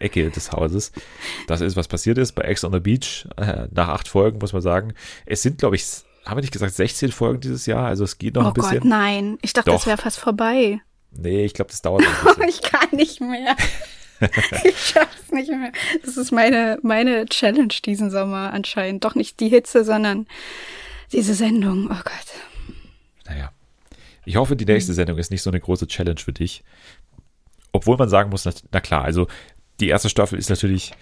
Ecke 0.02 0.30
des 0.30 0.52
Hauses. 0.52 0.92
Das 1.48 1.62
ist, 1.62 1.76
was 1.76 1.88
passiert 1.88 2.18
ist 2.18 2.34
bei 2.34 2.44
Ex 2.44 2.64
on 2.64 2.74
the 2.74 2.80
Beach. 2.80 3.28
Äh, 3.38 3.68
nach 3.72 3.90
acht 3.90 4.08
Folgen 4.08 4.40
muss 4.40 4.54
man 4.54 4.62
sagen. 4.62 4.94
Es 5.26 5.42
sind, 5.42 5.60
glaube 5.60 5.76
ich, 5.76 5.86
haben 6.26 6.38
wir 6.38 6.42
nicht 6.42 6.54
gesagt, 6.54 6.74
16 6.74 7.12
Folgen 7.12 7.40
dieses 7.42 7.66
Jahr? 7.66 7.88
Also 7.88 8.04
es 8.04 8.18
geht 8.18 8.36
noch 8.36 8.46
oh 8.46 8.48
ein 8.48 8.54
bisschen. 8.54 8.80
Gott, 8.80 8.86
nein. 8.86 9.38
Ich 9.42 9.54
dachte, 9.54 9.72
Doch. 9.72 9.78
das 9.78 9.88
wäre 9.88 9.98
fast 9.98 10.20
vorbei. 10.20 10.82
Nee, 11.12 11.46
ich 11.46 11.54
glaube, 11.54 11.72
das 11.72 11.82
dauert 11.82 12.04
ein 12.06 12.26
bisschen. 12.26 12.44
ich 12.50 12.62
kann 12.62 12.90
nicht 12.92 13.22
mehr. 13.22 13.56
ich 14.64 14.78
schaff's 14.78 15.32
nicht 15.32 15.50
mehr. 15.50 15.72
Das 16.06 16.18
ist 16.18 16.32
meine, 16.32 16.78
meine 16.84 17.26
Challenge 17.26 17.74
diesen 17.86 18.12
Sommer 18.12 18.54
anscheinend. 18.54 19.04
Doch 19.04 19.16
nicht 19.16 19.40
die 19.40 19.50
Hitze, 19.50 19.84
sondern 19.84 20.28
diese 21.12 21.34
Sendung. 21.34 21.86
Oh 21.92 22.02
Gott. 22.04 22.76
Naja. 23.26 23.52
Ich 24.24 24.36
hoffe, 24.36 24.56
die 24.56 24.66
nächste 24.66 24.94
Sendung 24.94 25.18
ist 25.18 25.32
nicht 25.32 25.42
so 25.42 25.50
eine 25.50 25.60
große 25.60 25.88
Challenge 25.88 26.20
für 26.20 26.34
dich. 26.34 26.64
Obwohl 27.72 27.98
man 27.98 28.10
sagen 28.10 28.30
muss, 28.30 28.46
na, 28.46 28.54
na 28.72 28.80
klar, 28.80 29.04
also 29.04 29.28
die 29.82 29.90
erste 29.90 30.10
Staffel 30.10 30.40
ist 30.40 30.50
natürlich 30.50 30.94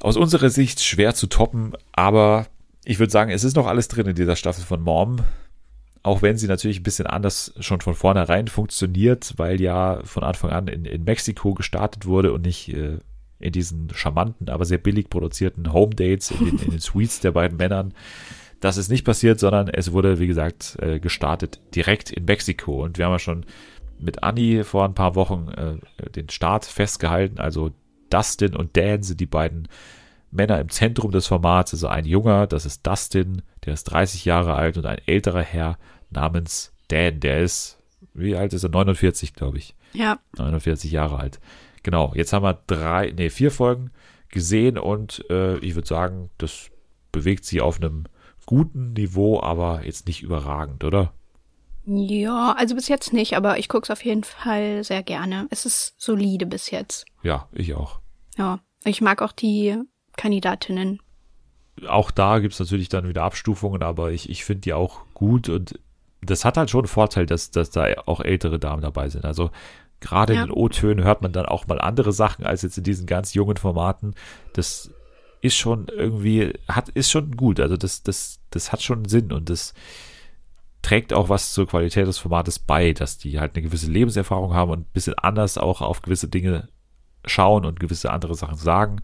aus 0.00 0.16
unserer 0.16 0.50
Sicht 0.50 0.82
schwer 0.82 1.14
zu 1.14 1.26
toppen, 1.26 1.72
aber 1.92 2.46
ich 2.84 2.98
würde 2.98 3.12
sagen, 3.12 3.30
es 3.30 3.44
ist 3.44 3.56
noch 3.56 3.66
alles 3.66 3.88
drin 3.88 4.06
in 4.06 4.14
dieser 4.14 4.36
Staffel 4.36 4.64
von 4.64 4.80
Mom. 4.80 5.18
Auch 6.04 6.22
wenn 6.22 6.38
sie 6.38 6.46
natürlich 6.46 6.80
ein 6.80 6.84
bisschen 6.84 7.06
anders 7.06 7.52
schon 7.58 7.80
von 7.80 7.94
vornherein 7.94 8.46
funktioniert, 8.46 9.34
weil 9.36 9.60
ja 9.60 10.00
von 10.04 10.22
Anfang 10.22 10.50
an 10.50 10.68
in, 10.68 10.84
in 10.84 11.04
Mexiko 11.04 11.52
gestartet 11.54 12.06
wurde 12.06 12.32
und 12.32 12.42
nicht 12.42 12.72
äh, 12.72 12.98
in 13.40 13.52
diesen 13.52 13.90
charmanten, 13.92 14.48
aber 14.48 14.64
sehr 14.64 14.78
billig 14.78 15.10
produzierten 15.10 15.72
Home 15.72 15.94
Dates 15.94 16.30
in 16.30 16.38
den, 16.38 16.58
in 16.58 16.70
den 16.70 16.78
Suites 16.80 17.20
der 17.20 17.32
beiden 17.32 17.58
Männern. 17.58 17.92
Das 18.60 18.76
ist 18.76 18.88
nicht 18.88 19.04
passiert, 19.04 19.38
sondern 19.38 19.68
es 19.68 19.92
wurde, 19.92 20.18
wie 20.18 20.26
gesagt, 20.26 20.76
äh, 20.80 20.98
gestartet 20.98 21.60
direkt 21.74 22.10
in 22.10 22.24
Mexiko. 22.24 22.82
Und 22.82 22.96
wir 22.96 23.04
haben 23.04 23.12
ja 23.12 23.18
schon 23.18 23.44
mit 23.98 24.22
Annie 24.22 24.64
vor 24.64 24.84
ein 24.84 24.94
paar 24.94 25.14
Wochen 25.14 25.48
äh, 25.48 26.10
den 26.10 26.28
Start 26.28 26.64
festgehalten. 26.64 27.38
Also 27.38 27.72
Dustin 28.10 28.56
und 28.56 28.76
Dan 28.76 29.02
sind 29.02 29.20
die 29.20 29.26
beiden 29.26 29.68
Männer 30.30 30.60
im 30.60 30.68
Zentrum 30.68 31.10
des 31.10 31.26
Formats. 31.26 31.72
Also 31.72 31.88
ein 31.88 32.04
Junger, 32.04 32.46
das 32.46 32.66
ist 32.66 32.86
Dustin, 32.86 33.42
der 33.64 33.74
ist 33.74 33.84
30 33.84 34.24
Jahre 34.24 34.54
alt 34.54 34.76
und 34.76 34.86
ein 34.86 35.00
älterer 35.06 35.42
Herr 35.42 35.78
namens 36.10 36.72
Dan, 36.88 37.20
der 37.20 37.40
ist, 37.40 37.78
wie 38.14 38.36
alt 38.36 38.52
ist 38.52 38.64
er? 38.64 38.70
49, 38.70 39.34
glaube 39.34 39.58
ich. 39.58 39.74
Ja. 39.92 40.18
49 40.36 40.90
Jahre 40.90 41.18
alt. 41.18 41.40
Genau, 41.82 42.12
jetzt 42.14 42.32
haben 42.32 42.44
wir 42.44 42.58
drei, 42.66 43.12
nee, 43.16 43.30
vier 43.30 43.50
Folgen 43.50 43.90
gesehen 44.30 44.78
und 44.78 45.24
äh, 45.30 45.58
ich 45.58 45.74
würde 45.74 45.88
sagen, 45.88 46.30
das 46.38 46.70
bewegt 47.12 47.44
sich 47.44 47.60
auf 47.60 47.80
einem 47.80 48.04
guten 48.46 48.92
Niveau, 48.92 49.40
aber 49.40 49.84
jetzt 49.84 50.06
nicht 50.06 50.22
überragend, 50.22 50.84
oder? 50.84 51.12
Ja, 51.90 52.52
also 52.52 52.74
bis 52.74 52.88
jetzt 52.88 53.14
nicht, 53.14 53.34
aber 53.34 53.58
ich 53.58 53.68
gucke 53.68 53.84
es 53.84 53.90
auf 53.90 54.04
jeden 54.04 54.22
Fall 54.24 54.84
sehr 54.84 55.02
gerne. 55.02 55.46
Es 55.50 55.64
ist 55.64 55.94
solide 55.96 56.44
bis 56.44 56.70
jetzt. 56.70 57.06
Ja, 57.22 57.48
ich 57.52 57.72
auch. 57.74 58.00
Ja, 58.36 58.58
ich 58.84 59.00
mag 59.00 59.22
auch 59.22 59.32
die 59.32 59.76
Kandidatinnen. 60.16 61.00
Auch 61.88 62.10
da 62.10 62.40
gibt's 62.40 62.58
natürlich 62.60 62.90
dann 62.90 63.08
wieder 63.08 63.22
Abstufungen, 63.22 63.82
aber 63.82 64.10
ich, 64.12 64.28
ich 64.28 64.44
finde 64.44 64.60
die 64.62 64.74
auch 64.74 65.06
gut 65.14 65.48
und 65.48 65.78
das 66.20 66.44
hat 66.44 66.56
halt 66.58 66.68
schon 66.68 66.80
einen 66.80 66.88
Vorteil, 66.88 67.24
dass, 67.24 67.52
dass 67.52 67.70
da 67.70 67.86
auch 68.06 68.20
ältere 68.20 68.58
Damen 68.58 68.82
dabei 68.82 69.08
sind. 69.08 69.24
Also 69.24 69.50
gerade 70.00 70.34
Ja. 70.34 70.42
in 70.42 70.48
den 70.48 70.54
O-Tönen 70.54 71.04
hört 71.04 71.22
man 71.22 71.32
dann 71.32 71.46
auch 71.46 71.66
mal 71.68 71.80
andere 71.80 72.12
Sachen 72.12 72.44
als 72.44 72.62
jetzt 72.62 72.76
in 72.76 72.84
diesen 72.84 73.06
ganz 73.06 73.32
jungen 73.32 73.56
Formaten. 73.56 74.14
Das 74.52 74.90
ist 75.40 75.56
schon 75.56 75.86
irgendwie, 75.88 76.52
hat, 76.68 76.90
ist 76.90 77.10
schon 77.10 77.34
gut. 77.36 77.60
Also 77.60 77.76
das, 77.78 78.02
das, 78.02 78.40
das 78.50 78.72
hat 78.72 78.82
schon 78.82 79.04
Sinn 79.06 79.32
und 79.32 79.48
das 79.48 79.72
trägt 80.82 81.12
auch 81.12 81.28
was 81.28 81.52
zur 81.52 81.66
Qualität 81.66 82.06
des 82.06 82.18
Formates 82.18 82.58
bei, 82.58 82.92
dass 82.92 83.18
die 83.18 83.40
halt 83.40 83.54
eine 83.54 83.62
gewisse 83.62 83.90
Lebenserfahrung 83.90 84.54
haben 84.54 84.70
und 84.70 84.80
ein 84.80 84.92
bisschen 84.92 85.14
anders 85.14 85.58
auch 85.58 85.80
auf 85.80 86.02
gewisse 86.02 86.28
Dinge 86.28 86.68
schauen 87.24 87.64
und 87.64 87.80
gewisse 87.80 88.10
andere 88.12 88.34
Sachen 88.34 88.56
sagen. 88.56 89.00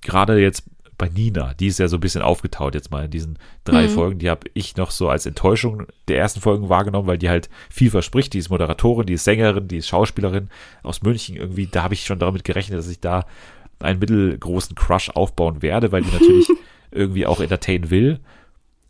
Gerade 0.00 0.40
jetzt 0.40 0.64
bei 0.98 1.08
Nina, 1.08 1.54
die 1.54 1.68
ist 1.68 1.78
ja 1.78 1.88
so 1.88 1.96
ein 1.96 2.00
bisschen 2.00 2.20
aufgetaut 2.20 2.74
jetzt 2.74 2.90
mal 2.90 3.06
in 3.06 3.10
diesen 3.10 3.38
drei 3.64 3.84
Mhm. 3.84 3.90
Folgen. 3.90 4.18
Die 4.18 4.28
habe 4.28 4.48
ich 4.52 4.76
noch 4.76 4.90
so 4.90 5.08
als 5.08 5.24
Enttäuschung 5.24 5.86
der 6.08 6.18
ersten 6.18 6.40
Folgen 6.42 6.68
wahrgenommen, 6.68 7.06
weil 7.08 7.16
die 7.16 7.30
halt 7.30 7.48
viel 7.70 7.90
verspricht. 7.90 8.34
Die 8.34 8.38
ist 8.38 8.50
Moderatorin, 8.50 9.06
die 9.06 9.14
ist 9.14 9.24
Sängerin, 9.24 9.66
die 9.68 9.78
ist 9.78 9.88
Schauspielerin 9.88 10.50
aus 10.82 11.00
München 11.00 11.36
irgendwie. 11.36 11.66
Da 11.66 11.82
habe 11.84 11.94
ich 11.94 12.04
schon 12.04 12.18
damit 12.18 12.44
gerechnet, 12.44 12.78
dass 12.78 12.88
ich 12.88 13.00
da 13.00 13.24
einen 13.78 13.98
mittelgroßen 13.98 14.74
Crush 14.76 15.08
aufbauen 15.10 15.62
werde, 15.62 15.90
weil 15.90 16.02
die 16.02 16.12
natürlich 16.12 16.48
irgendwie 16.90 17.24
auch 17.26 17.40
entertainen 17.40 17.88
will. 17.88 18.20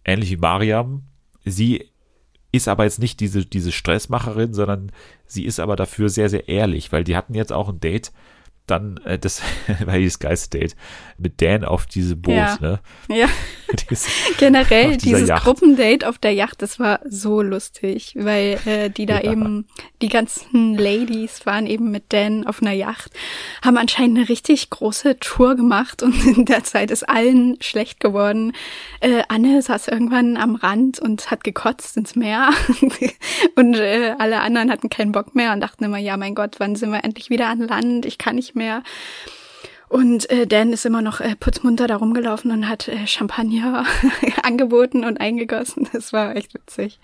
Ähnlich 0.04 0.30
wie 0.30 0.36
Mariam. 0.36 1.04
Sie 1.44 1.88
ist 2.52 2.68
aber 2.68 2.84
jetzt 2.84 2.98
nicht 2.98 3.20
diese, 3.20 3.46
diese 3.46 3.72
Stressmacherin, 3.72 4.54
sondern 4.54 4.92
sie 5.26 5.44
ist 5.44 5.60
aber 5.60 5.76
dafür 5.76 6.08
sehr, 6.08 6.28
sehr 6.28 6.48
ehrlich, 6.48 6.90
weil 6.92 7.04
die 7.04 7.16
hatten 7.16 7.34
jetzt 7.34 7.52
auch 7.52 7.68
ein 7.68 7.80
Date, 7.80 8.12
dann, 8.66 8.98
äh, 8.98 9.18
das 9.18 9.42
war 9.84 9.98
das 9.98 10.18
geilste 10.18 10.58
Date, 10.58 10.76
mit 11.20 11.40
Dan 11.42 11.64
auf 11.64 11.86
diesem 11.86 12.20
Boot, 12.22 12.34
Ja. 12.34 12.58
ne? 12.60 12.80
Ja, 13.08 13.26
Dieses- 13.90 14.08
generell 14.38 14.96
dieses 14.96 15.28
Yacht. 15.28 15.44
Gruppendate 15.44 16.08
auf 16.08 16.18
der 16.18 16.32
Yacht, 16.32 16.62
das 16.62 16.78
war 16.80 17.00
so 17.08 17.40
lustig, 17.42 18.14
weil 18.16 18.58
äh, 18.66 18.90
die 18.90 19.06
da 19.06 19.20
Ja. 19.20 19.32
eben, 19.32 19.66
die 20.02 20.08
ganzen 20.08 20.76
Ladies 20.76 21.46
waren 21.46 21.66
eben 21.66 21.90
mit 21.90 22.04
Dan 22.12 22.46
auf 22.46 22.62
einer 22.62 22.72
Yacht, 22.72 23.12
haben 23.64 23.76
anscheinend 23.76 24.18
eine 24.18 24.28
richtig 24.28 24.70
große 24.70 25.18
Tour 25.20 25.54
gemacht 25.54 26.02
und 26.02 26.14
in 26.36 26.44
der 26.46 26.64
Zeit 26.64 26.90
ist 26.90 27.08
allen 27.08 27.56
schlecht 27.60 28.00
geworden. 28.00 28.52
Äh, 29.00 29.22
Anne 29.28 29.62
saß 29.62 29.88
irgendwann 29.88 30.36
am 30.36 30.54
Rand 30.56 30.98
und 30.98 31.30
hat 31.30 31.44
gekotzt 31.44 31.96
ins 31.96 32.16
Meer 32.16 32.50
und 33.56 33.74
äh, 33.76 34.14
alle 34.18 34.40
anderen 34.40 34.70
hatten 34.70 34.88
keinen 34.90 35.12
Bock 35.12 35.34
mehr 35.34 35.52
und 35.52 35.60
dachten 35.60 35.84
immer, 35.84 35.98
ja 35.98 36.16
mein 36.16 36.34
Gott, 36.34 36.56
wann 36.58 36.76
sind 36.76 36.90
wir 36.90 37.04
endlich 37.04 37.30
wieder 37.30 37.48
an 37.48 37.60
Land? 37.60 38.06
Ich 38.06 38.18
kann 38.18 38.36
nicht 38.36 38.54
mehr. 38.54 38.82
Und 39.90 40.30
äh, 40.30 40.46
Dan 40.46 40.72
ist 40.72 40.86
immer 40.86 41.02
noch 41.02 41.20
äh, 41.20 41.34
putzmunter 41.34 41.88
da 41.88 41.96
rumgelaufen 41.96 42.52
und 42.52 42.68
hat 42.68 42.86
äh, 42.86 43.08
Champagner 43.08 43.84
angeboten 44.44 45.04
und 45.04 45.20
eingegossen. 45.20 45.88
Das 45.92 46.12
war 46.12 46.36
echt 46.36 46.54
witzig. 46.54 47.00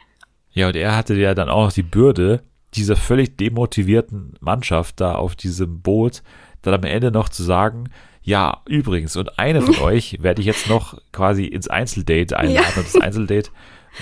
Ja, 0.53 0.69
und 0.69 0.77
er 0.77 0.97
hatte 0.97 1.15
ja 1.15 1.35
dann 1.35 1.49
auch 1.49 1.65
noch 1.65 1.73
die 1.73 1.83
Bürde, 1.83 2.45
dieser 2.75 2.95
völlig 2.95 3.37
demotivierten 3.37 4.35
Mannschaft 4.39 5.01
da 5.01 5.17
auf 5.17 5.35
diesem 5.35 5.83
Boot, 5.83 6.23
dann 6.63 6.75
am 6.75 6.85
Ende 6.85 7.11
noch 7.11 7.29
zu 7.29 7.43
sagen, 7.43 7.91
ja, 8.23 8.63
übrigens, 8.67 9.17
und 9.17 9.37
eine 9.37 9.63
von 9.63 9.79
euch 9.83 10.23
werde 10.23 10.41
ich 10.41 10.47
jetzt 10.47 10.69
noch 10.69 10.97
quasi 11.11 11.45
ins 11.45 11.67
Einzeldate 11.67 12.39
einladen. 12.39 12.71
Ja. 12.71 12.81
Und 12.81 12.87
das 12.87 13.03
Einzeldate 13.03 13.51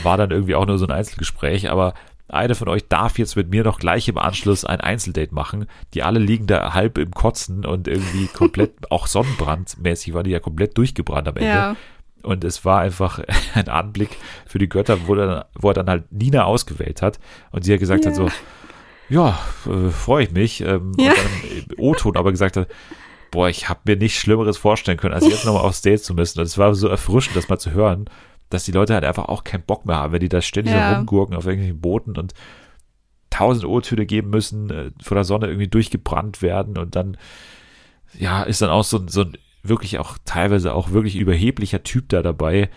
war 0.03 0.18
dann 0.18 0.30
irgendwie 0.30 0.57
auch 0.57 0.66
nur 0.66 0.76
so 0.76 0.85
ein 0.85 0.91
Einzelgespräch, 0.91 1.70
aber 1.70 1.95
eine 2.29 2.55
von 2.55 2.68
euch 2.68 2.89
darf 2.89 3.18
jetzt 3.18 3.37
mit 3.37 3.51
mir 3.51 3.64
noch 3.64 3.79
gleich 3.79 4.09
im 4.09 4.18
Anschluss 4.18 4.64
ein 4.64 4.81
Einzeldate 4.81 5.35
machen. 5.35 5.66
Die 5.93 6.03
alle 6.03 6.18
liegen 6.18 6.47
da 6.47 6.72
halb 6.75 6.99
im 6.99 7.11
Kotzen 7.11 7.64
und 7.66 7.87
irgendwie 7.87 8.27
komplett, 8.33 8.91
auch 8.91 9.07
sonnenbrandmäßig 9.07 10.14
waren 10.14 10.25
die 10.25 10.31
ja 10.31 10.41
komplett 10.41 10.77
durchgebrannt 10.79 11.29
am 11.29 11.37
Ende. 11.37 11.49
Ja. 11.49 11.77
Und 12.22 12.43
es 12.45 12.64
war 12.64 12.81
einfach 12.81 13.20
ein 13.55 13.68
Anblick 13.68 14.11
für 14.47 14.59
die 14.59 14.68
Götter, 14.68 15.07
wo, 15.07 15.14
dann, 15.14 15.45
wo 15.55 15.68
er 15.68 15.75
dann 15.75 15.89
halt 15.91 16.11
Nina 16.11 16.45
ausgewählt 16.45 17.03
hat. 17.03 17.18
Und 17.53 17.64
sie 17.64 17.72
hat 17.72 17.81
gesagt 17.81 18.05
Ja. 18.05 18.11
hat 18.11 18.16
so, 18.16 18.29
ja, 19.11 19.39
äh, 19.66 19.91
freue 19.91 20.25
ich 20.25 20.31
mich. 20.31 20.61
Ähm, 20.62 20.93
Ja. 20.99 21.11
Und 21.11 21.18
dann 21.18 21.66
im 21.68 21.79
O-Ton 21.79 22.16
aber 22.16 22.31
gesagt 22.31 22.57
hat, 22.57 22.68
boah, 23.31 23.49
ich 23.49 23.68
habe 23.68 23.81
mir 23.85 23.97
nichts 23.97 24.18
Schlimmeres 24.18 24.57
vorstellen 24.57 24.97
können, 24.97 25.12
als 25.12 25.27
jetzt 25.29 25.45
nochmal 25.45 25.64
aufs 25.64 25.83
Date 25.83 26.03
zu 26.03 26.14
müssen. 26.14 26.39
Und 26.39 26.47
es 26.47 26.57
war 26.57 26.75
so 26.75 26.89
erfrischend, 26.89 27.37
das 27.37 27.49
mal 27.49 27.59
zu 27.59 27.72
hören, 27.72 28.07
dass 28.51 28.64
die 28.64 28.72
Leute 28.72 28.95
halt 28.95 29.05
einfach 29.05 29.26
auch 29.26 29.45
keinen 29.45 29.62
Bock 29.64 29.86
mehr 29.86 29.97
haben, 29.97 30.12
wenn 30.12 30.20
die 30.20 30.28
da 30.28 30.40
ständig 30.42 30.74
Ja. 30.74 30.97
rumgurken 30.97 31.36
auf 31.36 31.47
irgendwelchen 31.47 31.80
Booten 31.80 32.16
und 32.16 32.34
tausend 33.30 33.64
O-Töne 33.66 34.07
geben 34.07 34.30
müssen, 34.30 34.70
äh, 34.70 34.90
vor 35.03 35.16
der 35.16 35.24
Sonne 35.24 35.47
irgendwie 35.49 35.68
durchgebrannt 35.68 36.40
werden 36.42 36.78
und 36.78 36.95
dann, 36.95 37.16
ja, 38.16 38.42
ist 38.45 38.62
dann 38.62 38.70
auch 38.70 38.84
so, 38.84 38.99
ein- 38.99 39.09
so 39.09 39.22
ein 39.22 39.36
wirklich 39.62 39.99
auch 39.99 40.18
teilweise 40.24 40.74
auch 40.74 40.90
wirklich 40.90 41.16
überheblicher 41.16 41.82
Typ 41.82 42.09
da 42.11 42.22
dabei, 42.22 42.68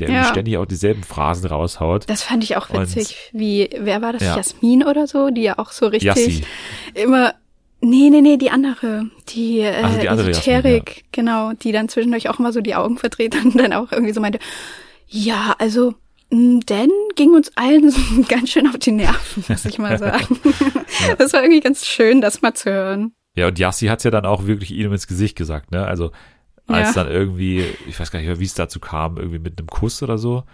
der 0.00 0.10
Ja. 0.10 0.24
ständig 0.24 0.58
auch 0.58 0.66
dieselben 0.66 1.04
Phrasen 1.04 1.46
raushaut. 1.48 2.10
Das 2.10 2.22
fand 2.22 2.42
ich 2.44 2.56
auch 2.56 2.68
Und- 2.70 2.80
witzig. 2.80 3.30
Wie, 3.32 3.70
wer 3.78 4.02
war 4.02 4.12
das? 4.12 4.22
Ja. 4.22 4.36
Jasmin 4.36 4.84
oder 4.84 5.06
so, 5.06 5.30
die 5.30 5.42
ja 5.42 5.58
auch 5.58 5.70
so 5.70 5.86
richtig 5.86 6.08
Yassi. 6.08 6.44
immer. 6.94 7.34
Nee, 7.80 8.08
nee, 8.10 8.20
nee, 8.22 8.36
die 8.36 8.50
andere. 8.50 9.04
Die, 9.28 9.60
äh, 9.60 9.72
Ach, 9.82 9.98
die 9.98 10.08
andere 10.08 10.28
Jasmin, 10.32 10.54
Esoterik, 10.56 11.04
genau, 11.12 11.52
die 11.52 11.70
dann 11.70 11.88
zwischendurch 11.88 12.28
auch 12.30 12.38
immer 12.38 12.50
so 12.52 12.60
die 12.60 12.74
Augen 12.74 12.96
verdreht 12.98 13.36
und 13.44 13.56
dann 13.58 13.72
auch 13.72 13.92
irgendwie 13.92 14.12
so 14.12 14.20
meinte, 14.20 14.38
ja, 15.08 15.54
also, 15.58 15.94
mh, 16.30 16.60
Dan 16.66 16.88
ging 17.16 17.34
uns 17.34 17.50
allen 17.56 17.90
so 17.90 18.00
ganz 18.28 18.50
schön 18.50 18.66
auf 18.68 18.78
die 18.78 18.92
Nerven, 18.92 19.44
muss 19.48 19.64
ich 19.64 19.78
mal 19.78 19.98
sagen. 20.00 20.38
Das 21.18 21.32
war 21.32 21.42
irgendwie 21.42 21.60
ganz 21.60 21.86
schön, 21.86 22.20
das 22.20 22.42
mal 22.42 22.54
zu 22.54 22.70
hören. 22.70 23.12
Ja, 23.36 23.48
und 23.48 23.58
Yassi 23.58 23.86
hat's 23.86 24.04
ja 24.04 24.10
dann 24.10 24.26
auch 24.26 24.46
wirklich 24.46 24.70
ihm 24.70 24.92
ins 24.92 25.06
Gesicht 25.06 25.36
gesagt, 25.36 25.72
ne? 25.72 25.86
Also, 25.86 26.12
als 26.66 26.94
Ja. 26.94 27.02
dann 27.04 27.12
irgendwie, 27.12 27.64
ich 27.86 27.98
weiß 27.98 28.10
gar 28.10 28.20
nicht 28.20 28.28
mehr, 28.28 28.38
wie 28.40 28.44
es 28.44 28.54
dazu 28.54 28.80
kam, 28.80 29.16
irgendwie 29.18 29.38
mit 29.38 29.58
einem 29.58 29.66
Kuss 29.68 30.02
oder 30.02 30.18
so. 30.18 30.44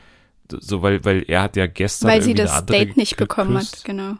So, 0.51 0.83
weil, 0.83 1.05
weil 1.05 1.25
er 1.29 1.43
hat 1.43 1.57
ja 1.57 1.67
gestern 1.67 2.11
Weil 2.11 2.23
sie 2.23 2.35
das 2.35 2.67
Date 2.67 2.97
nicht 2.97 3.17
bekommen 3.17 3.57
hat, 3.57 3.85
genau. 3.85 4.15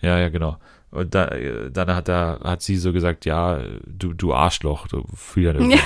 Ja, 0.00 0.18
ja, 0.18 0.28
genau. 0.28 0.56
Und 0.90 1.14
da, 1.14 1.28
äh, 1.28 1.70
dann 1.70 1.94
hat 1.94 2.08
er, 2.08 2.40
hat 2.42 2.62
sie 2.62 2.76
so 2.76 2.92
gesagt, 2.92 3.26
ja, 3.26 3.60
du, 3.86 4.12
du 4.14 4.34
Arschloch, 4.34 4.88
du 4.88 5.04
irgendwie 5.36 5.76
Ja. 5.76 5.80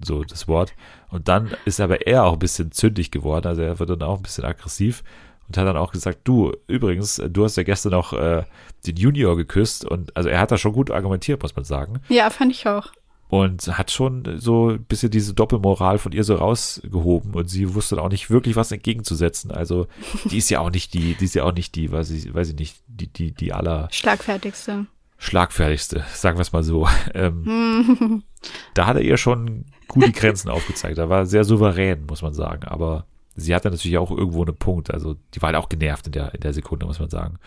So 0.00 0.24
das 0.24 0.48
Wort. 0.48 0.74
Und 1.10 1.28
dann 1.28 1.50
ist 1.64 1.80
aber 1.80 2.06
er 2.06 2.24
auch 2.24 2.34
ein 2.34 2.38
bisschen 2.38 2.72
zündig 2.72 3.10
geworden, 3.10 3.46
also 3.46 3.62
er 3.62 3.78
wird 3.78 3.90
dann 3.90 4.02
auch 4.02 4.16
ein 4.16 4.22
bisschen 4.22 4.44
aggressiv 4.44 5.02
und 5.48 5.56
hat 5.56 5.66
dann 5.66 5.76
auch 5.76 5.92
gesagt, 5.92 6.20
du, 6.24 6.52
übrigens, 6.66 7.22
du 7.30 7.44
hast 7.44 7.56
ja 7.56 7.62
gestern 7.62 7.92
noch 7.92 8.12
äh, 8.12 8.44
den 8.86 8.96
Junior 8.96 9.36
geküsst 9.36 9.84
und 9.84 10.14
also 10.16 10.28
er 10.28 10.40
hat 10.40 10.50
da 10.50 10.58
schon 10.58 10.72
gut 10.72 10.90
argumentiert, 10.90 11.42
muss 11.42 11.56
man 11.56 11.64
sagen. 11.64 12.00
Ja, 12.08 12.28
fand 12.30 12.52
ich 12.52 12.68
auch. 12.68 12.92
Und 13.30 13.66
hat 13.76 13.90
schon 13.90 14.38
so 14.38 14.70
ein 14.70 14.84
bisschen 14.84 15.10
diese 15.10 15.34
Doppelmoral 15.34 15.98
von 15.98 16.12
ihr 16.12 16.24
so 16.24 16.34
rausgehoben 16.36 17.34
und 17.34 17.48
sie 17.48 17.74
wusste 17.74 17.96
dann 17.96 18.04
auch 18.04 18.10
nicht 18.10 18.30
wirklich 18.30 18.56
was 18.56 18.72
entgegenzusetzen. 18.72 19.50
Also 19.50 19.86
die 20.30 20.38
ist 20.38 20.48
ja 20.48 20.60
auch 20.60 20.70
nicht 20.70 20.94
die, 20.94 21.14
die 21.14 21.26
ist 21.26 21.34
ja 21.34 21.44
auch 21.44 21.52
nicht 21.52 21.74
die, 21.74 21.92
weiß 21.92 22.10
ich, 22.10 22.32
weiß 22.32 22.50
ich 22.50 22.56
nicht, 22.56 22.76
die, 22.86 23.06
die, 23.06 23.32
die 23.32 23.52
aller 23.52 23.88
Schlagfertigste. 23.90 24.86
schlagfertigste, 25.18 26.04
sagen 26.14 26.38
wir 26.38 26.42
es 26.42 26.52
mal 26.52 26.62
so. 26.62 26.88
Ähm, 27.14 28.22
da 28.74 28.86
hat 28.86 28.96
er 28.96 29.02
ihr 29.02 29.18
schon 29.18 29.66
gut 29.88 30.06
die 30.06 30.12
Grenzen 30.12 30.50
aufgezeigt. 30.50 30.98
Da 30.98 31.08
war 31.08 31.26
sehr 31.26 31.44
souverän, 31.44 32.06
muss 32.06 32.22
man 32.22 32.34
sagen. 32.34 32.64
Aber 32.64 33.06
sie 33.34 33.54
hatte 33.54 33.70
natürlich 33.70 33.98
auch 33.98 34.10
irgendwo 34.10 34.42
einen 34.42 34.56
Punkt. 34.56 34.92
Also 34.92 35.16
die 35.34 35.42
war 35.42 35.48
halt 35.48 35.56
auch 35.56 35.68
genervt 35.68 36.06
in 36.06 36.12
der, 36.12 36.34
in 36.34 36.40
der 36.40 36.52
Sekunde, 36.52 36.86
muss 36.86 37.00
man 37.00 37.10
sagen. 37.10 37.38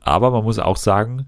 Aber 0.00 0.30
man 0.30 0.44
muss 0.44 0.58
auch 0.58 0.76
sagen, 0.76 1.26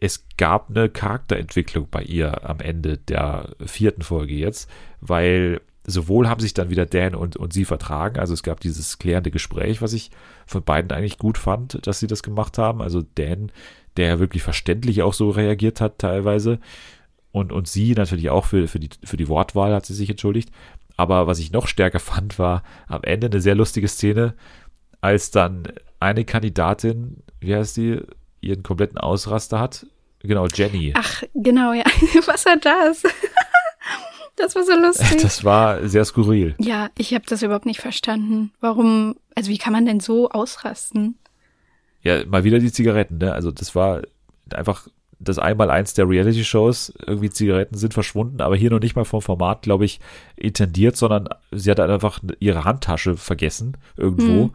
es 0.00 0.24
gab 0.36 0.70
eine 0.70 0.88
Charakterentwicklung 0.88 1.88
bei 1.90 2.02
ihr 2.02 2.48
am 2.48 2.60
Ende 2.60 2.98
der 2.98 3.50
vierten 3.64 4.02
Folge 4.02 4.34
jetzt, 4.34 4.70
weil 5.00 5.60
sowohl 5.86 6.28
haben 6.28 6.40
sich 6.40 6.54
dann 6.54 6.70
wieder 6.70 6.86
Dan 6.86 7.14
und, 7.14 7.36
und 7.36 7.52
sie 7.52 7.64
vertragen, 7.64 8.18
also 8.18 8.32
es 8.34 8.42
gab 8.42 8.60
dieses 8.60 8.98
klärende 8.98 9.30
Gespräch, 9.30 9.82
was 9.82 9.92
ich 9.92 10.10
von 10.46 10.62
beiden 10.62 10.90
eigentlich 10.92 11.18
gut 11.18 11.38
fand, 11.38 11.86
dass 11.86 12.00
sie 12.00 12.06
das 12.06 12.22
gemacht 12.22 12.58
haben. 12.58 12.80
Also 12.80 13.02
Dan, 13.14 13.52
der 13.96 14.08
ja 14.08 14.18
wirklich 14.18 14.42
verständlich 14.42 15.02
auch 15.02 15.14
so 15.14 15.30
reagiert 15.30 15.80
hat 15.80 15.98
teilweise 15.98 16.58
und, 17.34 17.50
und 17.50 17.66
sie 17.66 17.94
natürlich 17.94 18.30
auch 18.30 18.44
für, 18.44 18.68
für, 18.68 18.78
die, 18.78 18.90
für 19.02 19.16
die 19.16 19.26
Wortwahl 19.26 19.74
hat 19.74 19.84
sie 19.84 19.92
sich 19.92 20.08
entschuldigt. 20.08 20.50
Aber 20.96 21.26
was 21.26 21.40
ich 21.40 21.50
noch 21.50 21.66
stärker 21.66 21.98
fand, 22.12 22.38
war 22.38 22.62
am 22.86 23.02
Ende 23.02 23.26
eine 23.26 23.40
sehr 23.40 23.56
lustige 23.56 23.88
Szene, 23.88 24.34
als 25.00 25.32
dann 25.32 25.64
eine 25.98 26.24
Kandidatin, 26.24 27.24
wie 27.40 27.56
heißt 27.56 27.76
die, 27.76 28.00
ihren 28.40 28.62
kompletten 28.62 28.98
Ausraster 28.98 29.58
hat. 29.58 29.84
Genau, 30.20 30.46
Jenny. 30.46 30.92
Ach, 30.96 31.24
genau, 31.34 31.72
ja. 31.72 31.82
Was 32.26 32.46
war 32.46 32.56
das? 32.56 33.02
Das 34.36 34.56
war 34.56 34.64
so 34.64 34.72
lustig. 34.72 35.22
Das 35.22 35.44
war 35.44 35.86
sehr 35.86 36.04
skurril. 36.04 36.56
ja, 36.58 36.90
ich 36.98 37.14
habe 37.14 37.24
das 37.24 37.42
überhaupt 37.42 37.66
nicht 37.66 37.80
verstanden. 37.80 38.50
Warum, 38.58 39.14
also 39.36 39.48
wie 39.48 39.58
kann 39.58 39.72
man 39.72 39.86
denn 39.86 40.00
so 40.00 40.28
ausrasten? 40.28 41.16
Ja, 42.02 42.26
mal 42.26 42.42
wieder 42.42 42.58
die 42.58 42.72
Zigaretten, 42.72 43.18
ne? 43.18 43.32
Also 43.32 43.52
das 43.52 43.76
war 43.76 44.02
einfach 44.52 44.88
das 45.18 45.38
Einmaleins 45.38 45.94
der 45.94 46.08
Reality-Shows. 46.08 46.94
Irgendwie 47.06 47.30
Zigaretten 47.30 47.76
sind 47.76 47.94
verschwunden, 47.94 48.40
aber 48.40 48.56
hier 48.56 48.70
noch 48.70 48.80
nicht 48.80 48.96
mal 48.96 49.04
vom 49.04 49.22
Format, 49.22 49.62
glaube 49.62 49.84
ich, 49.84 50.00
intendiert, 50.36 50.96
sondern 50.96 51.28
sie 51.50 51.70
hat 51.70 51.78
halt 51.78 51.90
einfach 51.90 52.20
ihre 52.40 52.64
Handtasche 52.64 53.16
vergessen 53.16 53.76
irgendwo. 53.96 54.44
Hm. 54.44 54.50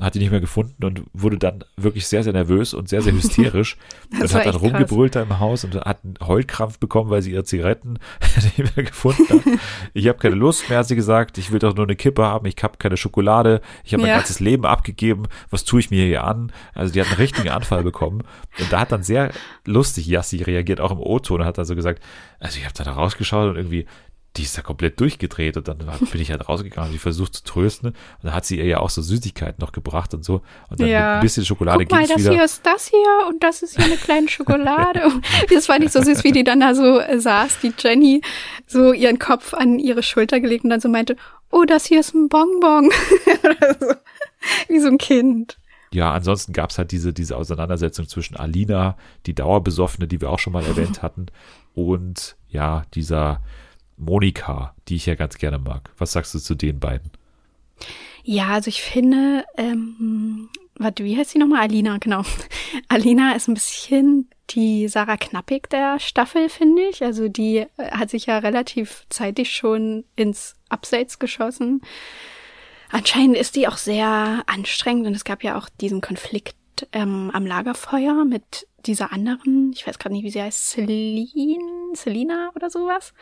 Hat 0.00 0.16
die 0.16 0.18
nicht 0.18 0.32
mehr 0.32 0.40
gefunden 0.40 0.84
und 0.84 1.02
wurde 1.12 1.38
dann 1.38 1.62
wirklich 1.76 2.08
sehr, 2.08 2.24
sehr 2.24 2.32
nervös 2.32 2.74
und 2.74 2.88
sehr, 2.88 3.00
sehr 3.00 3.12
hysterisch 3.12 3.76
und 4.20 4.34
hat 4.34 4.44
dann 4.44 4.56
rumgebrüllt 4.56 5.14
da 5.14 5.22
im 5.22 5.38
Haus 5.38 5.62
und 5.64 5.76
hat 5.76 6.00
einen 6.02 6.16
Heulkrampf 6.20 6.80
bekommen, 6.80 7.10
weil 7.10 7.22
sie 7.22 7.30
ihre 7.30 7.44
Zigaretten 7.44 8.00
nicht 8.42 8.76
mehr 8.76 8.84
gefunden 8.84 9.24
hat. 9.28 9.60
Ich 9.92 10.08
habe 10.08 10.18
keine 10.18 10.34
Lust 10.34 10.68
mehr, 10.68 10.78
hat 10.78 10.88
sie 10.88 10.96
gesagt. 10.96 11.38
Ich 11.38 11.52
will 11.52 11.60
doch 11.60 11.76
nur 11.76 11.86
eine 11.86 11.94
Kippe 11.94 12.24
haben. 12.24 12.44
Ich 12.46 12.56
habe 12.62 12.76
keine 12.78 12.96
Schokolade. 12.96 13.60
Ich 13.84 13.92
habe 13.92 14.02
mein 14.02 14.10
Ja. 14.10 14.16
ganzes 14.16 14.40
Leben 14.40 14.66
abgegeben. 14.66 15.26
Was 15.50 15.62
tue 15.62 15.78
ich 15.78 15.92
mir 15.92 16.04
hier 16.04 16.24
an? 16.24 16.50
Also 16.74 16.92
die 16.92 17.00
hat 17.00 17.06
einen 17.06 17.16
richtigen 17.18 17.50
Anfall 17.50 17.84
bekommen. 17.84 18.22
Und 18.58 18.72
da 18.72 18.80
hat 18.80 18.90
dann 18.90 19.04
sehr 19.04 19.30
lustig 19.64 20.08
Yassi 20.08 20.42
reagiert, 20.42 20.80
auch 20.80 20.90
im 20.90 20.98
O-Ton, 20.98 21.40
und 21.40 21.46
hat 21.46 21.56
dann 21.56 21.66
so 21.66 21.76
gesagt, 21.76 22.02
also 22.40 22.58
ich 22.58 22.64
habe 22.64 22.74
da 22.74 22.90
rausgeschaut 22.90 23.50
und 23.50 23.56
irgendwie, 23.56 23.86
die 24.36 24.42
ist 24.42 24.58
da 24.58 24.62
komplett 24.62 24.98
durchgedreht 24.98 25.56
und 25.56 25.68
dann 25.68 25.78
bin 25.78 26.20
ich 26.20 26.30
halt 26.32 26.48
rausgegangen 26.48 26.88
und 26.88 26.92
die 26.92 26.98
versucht 26.98 27.34
zu 27.34 27.44
trösten. 27.44 27.90
Und 27.90 27.96
dann 28.22 28.34
hat 28.34 28.44
sie 28.44 28.58
ihr 28.58 28.64
ja 28.66 28.80
auch 28.80 28.90
so 28.90 29.00
Süßigkeiten 29.00 29.60
noch 29.60 29.70
gebracht 29.70 30.12
und 30.12 30.24
so. 30.24 30.42
Und 30.70 30.80
dann 30.80 30.88
Ja. 30.88 30.98
mit 30.98 31.14
ein 31.16 31.20
bisschen 31.20 31.44
Schokolade 31.44 31.84
Guck 31.84 31.92
mal, 31.92 32.06
das 32.06 32.18
wieder. 32.18 32.32
hier 32.32 32.44
ist 32.44 32.66
das 32.66 32.88
hier 32.88 33.28
und 33.28 33.42
das 33.44 33.62
ist 33.62 33.76
hier 33.76 33.84
eine 33.84 33.96
kleine 33.96 34.28
Schokolade. 34.28 35.04
Und 35.14 35.24
das 35.52 35.68
war 35.68 35.78
nicht 35.78 35.92
so 35.92 36.02
süß, 36.02 36.24
wie 36.24 36.32
die 36.32 36.42
dann 36.42 36.60
da 36.60 36.74
so 36.74 36.98
äh, 36.98 37.20
saß, 37.20 37.60
die 37.62 37.72
Jenny, 37.78 38.22
so 38.66 38.92
ihren 38.92 39.18
Kopf 39.20 39.54
an 39.54 39.78
ihre 39.78 40.02
Schulter 40.02 40.40
gelegt 40.40 40.64
und 40.64 40.70
dann 40.70 40.80
so 40.80 40.88
meinte, 40.88 41.16
oh, 41.50 41.64
das 41.64 41.86
hier 41.86 42.00
ist 42.00 42.14
ein 42.14 42.28
Bonbon. 42.28 42.90
Oder 43.44 43.76
so. 43.78 43.94
Wie 44.68 44.80
so 44.80 44.88
ein 44.88 44.98
Kind. 44.98 45.58
Ja, 45.92 46.12
ansonsten 46.12 46.52
gab's 46.52 46.76
halt 46.76 46.90
diese, 46.90 47.12
diese 47.12 47.36
Auseinandersetzung 47.36 48.08
zwischen 48.08 48.36
Alina, 48.36 48.96
die 49.26 49.34
Dauerbesoffene, 49.34 50.08
die 50.08 50.20
wir 50.20 50.30
auch 50.30 50.40
schon 50.40 50.52
mal 50.52 50.64
erwähnt 50.64 51.02
hatten, 51.02 51.26
und 51.74 52.36
ja, 52.48 52.84
dieser 52.94 53.40
Monika, 53.96 54.74
die 54.88 54.96
ich 54.96 55.06
ja 55.06 55.14
ganz 55.14 55.38
gerne 55.38 55.58
mag. 55.58 55.90
Was 55.98 56.12
sagst 56.12 56.34
du 56.34 56.38
zu 56.38 56.54
den 56.54 56.80
beiden? 56.80 57.10
Ja, 58.24 58.48
also 58.48 58.68
ich 58.68 58.82
finde, 58.82 59.44
ähm, 59.56 60.48
wie 60.78 61.16
heißt 61.16 61.30
sie 61.30 61.38
nochmal? 61.38 61.62
Alina, 61.62 61.98
genau. 61.98 62.22
Alina 62.88 63.34
ist 63.34 63.48
ein 63.48 63.54
bisschen 63.54 64.28
die 64.50 64.88
Sarah 64.88 65.16
Knappig 65.16 65.68
der 65.70 66.00
Staffel, 66.00 66.48
finde 66.48 66.82
ich. 66.82 67.02
Also 67.02 67.28
die 67.28 67.58
äh, 67.58 67.90
hat 67.90 68.10
sich 68.10 68.26
ja 68.26 68.38
relativ 68.38 69.04
zeitig 69.10 69.54
schon 69.54 70.04
ins 70.16 70.54
Abseits 70.68 71.18
geschossen. 71.18 71.82
Anscheinend 72.90 73.36
ist 73.36 73.56
die 73.56 73.68
auch 73.68 73.76
sehr 73.76 74.42
anstrengend 74.46 75.06
und 75.06 75.14
es 75.14 75.24
gab 75.24 75.42
ja 75.42 75.58
auch 75.58 75.68
diesen 75.68 76.00
Konflikt 76.00 76.56
ähm, 76.92 77.30
am 77.32 77.46
Lagerfeuer 77.46 78.24
mit 78.24 78.66
dieser 78.86 79.12
anderen, 79.12 79.72
ich 79.74 79.86
weiß 79.86 79.98
gerade 79.98 80.14
nicht, 80.14 80.24
wie 80.24 80.30
sie 80.30 80.42
heißt, 80.42 80.70
Celine, 80.70 81.94
Selina 81.94 82.50
oder 82.54 82.70
sowas, 82.70 83.12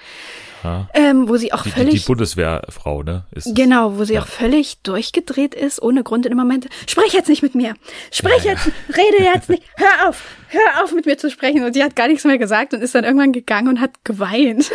Ja. 0.65 0.89
ähm, 0.95 1.29
wo 1.29 1.37
sie 1.37 1.53
auch 1.53 1.63
Die, 1.63 1.71
völlig 1.71 2.01
die 2.03 2.07
Bundeswehrfrau, 2.07 3.03
ne? 3.03 3.25
Ist. 3.33 3.55
Genau, 3.55 3.99
wo 3.99 4.05
sie 4.05 4.15
Ja. 4.15 4.23
auch 4.23 4.27
völlig 4.27 4.79
durchgedreht 4.83 5.55
ist, 5.55 5.81
ohne 5.83 6.03
Grund 6.03 6.27
in 6.27 6.31
dem 6.33 6.39
Moment. 6.39 6.69
Sprich 6.87 7.13
jetzt 7.13 7.29
nicht 7.29 7.43
mit 7.43 7.55
mir. 7.55 7.75
Sprich 8.11 8.45
jetzt, 8.45 8.71
rede 8.89 9.23
jetzt 9.23 9.49
nicht. 9.51 9.63
Hör 9.77 10.09
auf, 10.09 10.25
hör 10.49 10.83
auf 10.85 10.93
mit 10.93 11.07
mir 11.07 11.19
zu 11.19 11.31
sprechen. 11.31 11.65
Und 11.65 11.75
sie 11.75 11.83
hat 11.85 11.97
gar 11.97 12.09
nichts 12.09 12.25
mehr 12.25 12.39
gesagt 12.39 12.73
und 12.75 12.81
ist 12.83 12.95
dann 12.95 13.05
irgendwann 13.05 13.33
gegangen 13.33 13.69
und 13.69 13.81
hat 13.81 14.05
geweint. 14.05 14.71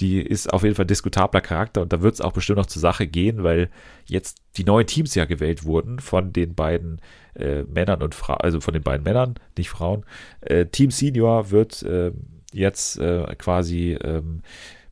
Die 0.00 0.20
ist 0.20 0.52
auf 0.52 0.62
jeden 0.62 0.74
Fall 0.74 0.86
diskutabler 0.86 1.40
Charakter 1.40 1.82
und 1.82 1.92
da 1.92 2.02
wird 2.02 2.14
es 2.14 2.20
auch 2.20 2.32
bestimmt 2.32 2.58
noch 2.58 2.66
zur 2.66 2.80
Sache 2.80 3.06
gehen, 3.06 3.42
weil 3.42 3.68
jetzt 4.06 4.38
die 4.56 4.64
neuen 4.64 4.86
Teams 4.86 5.14
ja 5.14 5.24
gewählt 5.24 5.64
wurden 5.64 5.98
von 5.98 6.32
den 6.32 6.54
beiden 6.54 7.00
äh, 7.34 7.64
Männern 7.64 8.02
und 8.02 8.14
Frauen, 8.14 8.40
also 8.40 8.60
von 8.60 8.74
den 8.74 8.82
beiden 8.82 9.04
Männern, 9.04 9.34
nicht 9.56 9.70
Frauen. 9.70 10.04
Äh, 10.40 10.66
Team 10.66 10.90
Senior 10.90 11.50
wird 11.50 11.82
äh, 11.82 12.12
jetzt 12.52 12.98
quasi 12.98 13.98
ähm, 14.02 14.42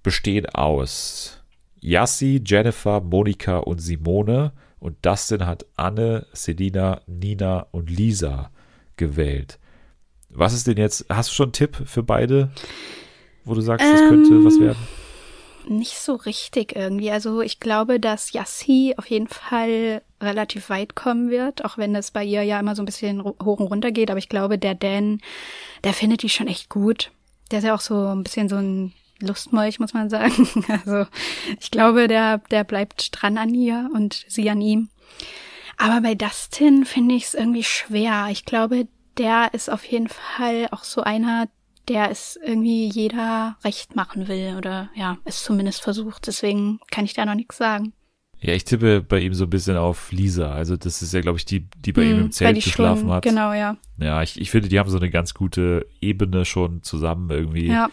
bestehen 0.03 0.45
aus 0.47 1.43
Yassi, 1.81 2.43
Jennifer, 2.45 3.01
Monika 3.01 3.59
und 3.59 3.79
Simone 3.79 4.53
und 4.79 5.05
Dustin 5.05 5.47
hat 5.47 5.65
Anne, 5.77 6.27
Selina, 6.33 7.01
Nina 7.07 7.67
und 7.71 7.91
Lisa 7.91 8.51
gewählt. 8.97 9.59
Was 10.29 10.53
ist 10.53 10.67
denn 10.67 10.77
jetzt, 10.77 11.07
hast 11.09 11.31
du 11.31 11.35
schon 11.35 11.47
einen 11.47 11.53
Tipp 11.55 11.83
für 11.87 12.03
beide, 12.03 12.51
wo 13.47 13.55
du 13.55 13.62
sagst, 13.62 13.86
das 13.86 14.01
könnte 14.09 14.34
Ähm, 14.34 14.44
was 14.44 14.61
werden? 14.61 14.78
nicht 15.68 15.99
so 15.99 16.14
richtig 16.14 16.76
irgendwie. 16.76 17.11
Also 17.11 17.40
ich 17.40 17.59
glaube, 17.59 17.99
dass 17.99 18.32
Yassi 18.32 18.94
auf 18.99 19.07
jeden 19.07 19.26
Fall 19.28 20.03
relativ 20.20 20.70
weit 20.70 20.94
kommen 20.94 21.28
wird, 21.30 21.64
auch 21.64 21.76
wenn 21.76 21.92
das 21.92 22.12
bei 22.12 22.22
ihr 22.24 22.42
ja 22.44 22.61
immer 22.61 22.76
so 22.76 22.82
ein 22.82 22.86
bisschen 22.86 23.22
hoch 23.22 23.59
und 23.59 23.66
runter 23.66 23.90
geht. 23.90 24.11
Aber 24.11 24.18
ich 24.18 24.28
glaube, 24.28 24.59
der 24.59 24.74
Dan, 24.74 25.20
der 25.82 25.92
findet 25.92 26.22
die 26.22 26.28
schon 26.28 26.47
echt 26.47 26.68
gut. 26.68 27.11
Der 27.51 27.59
ist 27.59 27.64
ja 27.64 27.74
auch 27.74 27.80
so 27.80 27.94
ein 28.09 28.22
bisschen 28.22 28.49
so 28.49 28.57
ein 28.57 28.92
Lustmolch, 29.20 29.80
muss 29.80 29.94
man 29.94 30.11
sagen. 30.11 30.49
Also 30.68 31.07
ich 31.59 31.70
glaube, 31.70 32.07
der, 32.07 32.38
der 32.51 32.64
bleibt 32.64 33.20
dran 33.20 33.38
an 33.38 33.53
ihr 33.55 33.90
und 33.92 34.24
sie 34.28 34.49
an 34.51 34.61
ihm. 34.61 34.88
Aber 35.78 36.01
bei 36.01 36.14
Dustin 36.14 36.84
finde 36.84 37.14
ich 37.16 37.24
es 37.24 37.34
irgendwie 37.34 37.64
schwer. 37.64 38.28
Ich 38.30 38.44
glaube, 38.44 38.86
der 39.18 39.53
ist 39.53 39.70
auf 39.70 39.84
jeden 39.84 40.09
Fall 40.09 40.68
auch 40.70 40.84
so 40.84 41.03
einer, 41.03 41.49
der 41.89 42.11
es 42.11 42.39
irgendwie 42.45 42.89
jeder 42.89 43.57
recht 43.64 43.97
machen 43.97 44.28
will 44.28 44.57
oder 44.57 44.91
ja, 44.95 45.18
es 45.24 45.43
zumindest 45.43 45.82
versucht. 45.82 46.26
Deswegen 46.26 46.80
kann 46.91 47.05
ich 47.05 47.14
da 47.14 47.24
noch 47.24 47.34
nichts 47.34 47.57
sagen. 47.57 47.93
Ja, 48.39 48.53
ich 48.53 48.64
tippe 48.64 49.01
bei 49.03 49.20
ihm 49.20 49.32
so 49.34 49.45
ein 49.45 49.51
bisschen 49.51 49.76
auf 49.76 50.12
Lisa. 50.12 50.53
Also 50.53 50.76
das 50.76 51.01
ist 51.01 51.12
ja, 51.14 51.20
glaube 51.20 51.39
ich, 51.39 51.47
die, 51.47 51.68
die 51.78 51.93
bei 51.93 52.03
hm, 52.03 52.11
ihm 52.11 52.18
im 52.18 52.32
Zelt 52.32 52.57
geschlafen 52.57 53.03
schon, 53.03 53.12
hat. 53.12 53.24
Genau, 53.24 53.53
ja. 53.53 53.76
Ja, 53.99 54.22
ich, 54.22 54.41
ich 54.41 54.51
finde, 54.51 54.68
die 54.68 54.78
haben 54.78 54.91
so 54.91 54.99
eine 54.99 55.11
ganz 55.11 55.32
gute 55.32 55.87
Ebene 56.01 56.45
schon 56.45 56.82
zusammen 56.82 57.30
irgendwie. 57.30 57.68
Ja. 57.68 57.89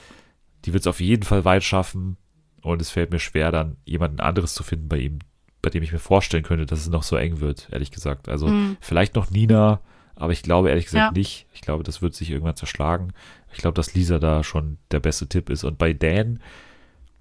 Die 0.66 0.74
wird 0.74 0.82
es 0.82 0.88
auf 0.88 1.00
jeden 1.00 1.24
Fall 1.24 1.46
weit 1.46 1.64
schaffen. 1.64 2.18
Und 2.62 2.82
es 2.82 2.90
fällt 2.90 3.12
mir 3.12 3.20
schwer, 3.20 3.52
dann 3.52 3.78
jemanden 3.86 4.20
anderes 4.20 4.54
zu 4.54 4.64
finden 4.64 4.88
bei 4.88 4.98
ihm, 4.98 5.20
bei 5.62 5.70
dem 5.70 5.84
ich 5.84 5.92
mir 5.92 6.00
vorstellen 6.00 6.44
könnte, 6.44 6.66
dass 6.66 6.80
es 6.80 6.90
noch 6.90 7.04
so 7.04 7.16
eng 7.16 7.40
wird, 7.42 7.68
ehrlich 7.72 7.92
gesagt. 7.92 8.30
Also 8.30 8.48
mhm. 8.48 8.78
vielleicht 8.80 9.16
noch 9.16 9.30
Nina, 9.32 9.82
aber 10.16 10.32
ich 10.32 10.44
glaube 10.44 10.70
ehrlich 10.70 10.86
gesagt 10.86 11.16
ja. 11.16 11.20
nicht. 11.20 11.48
Ich 11.54 11.62
glaube, 11.62 11.84
das 11.84 12.02
wird 12.02 12.14
sich 12.14 12.30
irgendwann 12.30 12.56
zerschlagen. 12.56 13.14
Ich 13.54 13.60
glaube, 13.60 13.76
dass 13.76 13.94
Lisa 13.94 14.20
da 14.20 14.44
schon 14.44 14.78
der 14.92 15.00
beste 15.00 15.28
Tipp 15.28 15.50
ist. 15.50 15.64
Und 15.64 15.78
bei 15.78 15.94
Dan, 15.94 16.40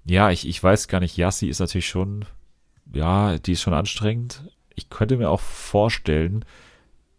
ja, 0.05 0.31
ich, 0.31 0.47
ich 0.47 0.61
weiß 0.61 0.87
gar 0.87 0.99
nicht, 0.99 1.17
Yassi 1.17 1.47
ist 1.47 1.59
natürlich 1.59 1.87
schon, 1.87 2.25
ja, 2.93 3.37
die 3.37 3.53
ist 3.53 3.61
schon 3.61 3.73
anstrengend. 3.73 4.43
Ich 4.75 4.89
könnte 4.89 5.17
mir 5.17 5.29
auch 5.29 5.39
vorstellen, 5.39 6.45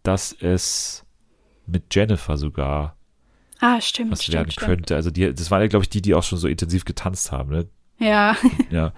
dass 0.03 0.33
es 0.33 1.05
mit 1.65 1.93
Jennifer 1.93 2.37
sogar 2.37 2.95
ah, 3.59 3.81
stimmt, 3.81 4.11
was 4.11 4.23
stimmt, 4.23 4.35
werden 4.35 4.51
stimmt. 4.51 4.67
könnte. 4.67 4.95
Also 4.95 5.09
die, 5.11 5.33
das 5.33 5.49
waren 5.51 5.61
ja, 5.61 5.67
glaube 5.67 5.83
ich, 5.83 5.89
die, 5.89 6.01
die 6.01 6.13
auch 6.13 6.23
schon 6.23 6.37
so 6.37 6.47
intensiv 6.47 6.85
getanzt 6.85 7.31
haben, 7.31 7.51
ne? 7.51 7.67
Ja. 7.97 8.35
Ja. 8.69 8.93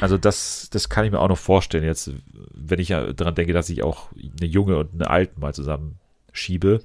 Also 0.00 0.18
das, 0.18 0.68
das 0.70 0.88
kann 0.88 1.04
ich 1.04 1.10
mir 1.10 1.20
auch 1.20 1.28
noch 1.28 1.38
vorstellen 1.38 1.84
jetzt, 1.84 2.10
wenn 2.52 2.80
ich 2.80 2.88
daran 2.88 3.34
denke, 3.34 3.52
dass 3.52 3.70
ich 3.70 3.82
auch 3.82 4.10
eine 4.12 4.48
junge 4.48 4.76
und 4.78 4.94
eine 4.94 5.08
alten 5.08 5.40
mal 5.40 5.54
zusammen 5.54 5.98
schiebe. 6.36 6.80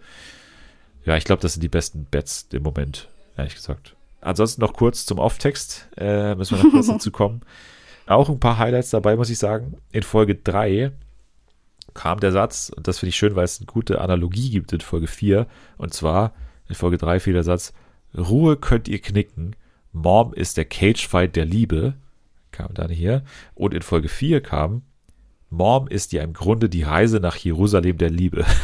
Ja, 1.05 1.17
ich 1.17 1.23
glaube, 1.23 1.41
das 1.41 1.53
sind 1.53 1.61
die 1.61 1.69
besten 1.69 2.05
Bets 2.05 2.47
im 2.51 2.63
Moment, 2.63 3.09
ehrlich 3.37 3.55
gesagt. 3.55 3.95
Ansonsten 4.21 4.61
noch 4.61 4.73
kurz 4.73 5.05
zum 5.05 5.17
Off-Text, 5.17 5.89
äh, 5.97 6.35
müssen 6.35 6.57
wir 6.57 6.63
noch 6.63 6.71
kurz 6.71 6.87
dazu 6.87 7.11
kommen. 7.11 7.41
Auch 8.05 8.29
ein 8.29 8.39
paar 8.39 8.57
Highlights 8.57 8.91
dabei, 8.91 9.15
muss 9.15 9.29
ich 9.29 9.39
sagen. 9.39 9.77
In 9.91 10.03
Folge 10.03 10.35
3 10.35 10.91
kam 11.93 12.19
der 12.19 12.31
Satz, 12.31 12.71
und 12.75 12.87
das 12.87 12.99
finde 12.99 13.09
ich 13.09 13.15
schön, 13.15 13.35
weil 13.35 13.45
es 13.45 13.59
eine 13.59 13.65
gute 13.65 14.01
Analogie 14.01 14.51
gibt 14.51 14.73
in 14.73 14.81
Folge 14.81 15.07
4. 15.07 15.47
Und 15.77 15.93
zwar 15.93 16.33
in 16.69 16.75
Folge 16.75 16.97
3 16.97 17.19
fiel 17.19 17.33
der 17.33 17.43
Satz, 17.43 17.73
Ruhe 18.15 18.57
könnt 18.57 18.87
ihr 18.87 18.99
knicken, 18.99 19.55
Mom 19.93 20.33
ist 20.33 20.57
der 20.57 20.65
Cagefight 20.65 21.35
der 21.35 21.45
Liebe, 21.45 21.95
kam 22.51 22.73
dann 22.73 22.89
hier. 22.89 23.23
Und 23.55 23.73
in 23.73 23.81
Folge 23.81 24.09
4 24.09 24.41
kam, 24.41 24.83
Mom 25.51 25.87
ist 25.87 26.13
ja 26.13 26.23
im 26.23 26.33
Grunde 26.33 26.69
die 26.69 26.83
Reise 26.83 27.19
nach 27.19 27.35
Jerusalem 27.35 27.97
der 27.97 28.09
Liebe. 28.09 28.45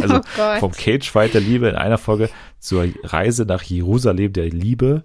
Also 0.00 0.20
oh 0.38 0.58
vom 0.58 0.72
Cagefight 0.72 1.34
der 1.34 1.42
Liebe 1.42 1.68
in 1.68 1.76
einer 1.76 1.98
Folge 1.98 2.30
zur 2.58 2.88
Reise 3.04 3.44
nach 3.44 3.62
Jerusalem 3.62 4.32
der 4.32 4.48
Liebe. 4.48 5.04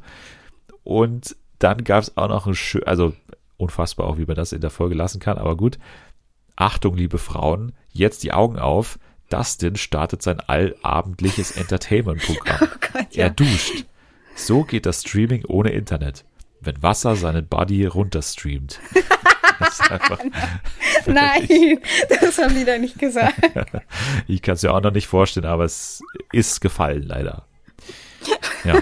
Und 0.83 1.35
dann 1.59 1.83
gab 1.83 2.03
es 2.03 2.15
auch 2.15 2.29
noch 2.29 2.47
ein 2.47 2.55
schön, 2.55 2.83
also 2.85 3.13
unfassbar 3.57 4.07
auch, 4.07 4.17
wie 4.17 4.25
man 4.25 4.37
das 4.37 4.53
in 4.53 4.61
der 4.61 4.69
Folge 4.69 4.95
lassen 4.95 5.19
kann, 5.19 5.37
aber 5.37 5.57
gut. 5.57 5.77
Achtung, 6.55 6.95
liebe 6.95 7.17
Frauen, 7.17 7.73
jetzt 7.91 8.23
die 8.23 8.31
Augen 8.31 8.57
auf. 8.57 8.97
Dustin 9.29 9.75
startet 9.75 10.21
sein 10.21 10.39
allabendliches 10.39 11.51
Entertainment-Programm. 11.51 12.69
Oh 12.93 12.99
ja. 13.11 13.25
Er 13.25 13.29
duscht. 13.29 13.85
So 14.35 14.63
geht 14.63 14.87
das 14.87 15.01
Streaming 15.01 15.45
ohne 15.45 15.69
Internet, 15.69 16.25
wenn 16.61 16.81
Wasser 16.81 17.15
seinen 17.15 17.45
Body 17.45 17.85
runterstreamt. 17.85 18.79
Nein, 21.05 21.79
das 22.09 22.37
haben 22.37 22.55
die 22.55 22.65
da 22.65 22.77
nicht 22.77 22.99
gesagt. 22.99 23.39
ich 24.27 24.41
kann 24.41 24.55
es 24.55 24.61
ja 24.61 24.71
auch 24.71 24.81
noch 24.81 24.93
nicht 24.93 25.07
vorstellen, 25.07 25.45
aber 25.45 25.65
es 25.65 26.01
ist 26.31 26.61
gefallen, 26.61 27.03
leider. 27.03 27.45
Ja. 28.63 28.81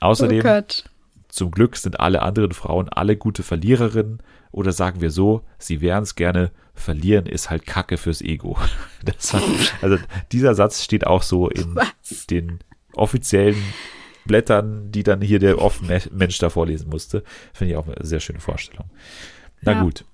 Außerdem, 0.00 0.44
oh 0.44 0.62
zum 1.28 1.50
Glück 1.50 1.76
sind 1.76 2.00
alle 2.00 2.22
anderen 2.22 2.52
Frauen 2.52 2.88
alle 2.88 3.16
gute 3.16 3.42
Verliererinnen 3.42 4.22
oder 4.50 4.72
sagen 4.72 5.00
wir 5.00 5.10
so, 5.10 5.42
sie 5.58 5.80
wären 5.80 6.02
es 6.02 6.14
gerne, 6.14 6.50
verlieren 6.74 7.26
ist 7.26 7.50
halt 7.50 7.66
Kacke 7.66 7.96
fürs 7.96 8.22
Ego. 8.22 8.58
Hat, 8.58 9.42
also 9.82 9.98
dieser 10.32 10.54
Satz 10.54 10.82
steht 10.82 11.06
auch 11.06 11.22
so 11.22 11.48
in 11.48 11.74
Was? 11.74 12.26
den 12.26 12.60
offiziellen 12.94 13.62
Blättern, 14.24 14.90
die 14.90 15.02
dann 15.02 15.20
hier 15.20 15.38
der 15.38 15.60
offene 15.60 16.00
Mensch 16.12 16.38
da 16.38 16.50
vorlesen 16.50 16.88
musste. 16.88 17.22
Finde 17.52 17.72
ich 17.72 17.76
auch 17.76 17.86
eine 17.86 18.04
sehr 18.04 18.20
schöne 18.20 18.40
Vorstellung. 18.40 18.90
Na 19.62 19.72
ja. 19.72 19.82
gut. 19.82 20.04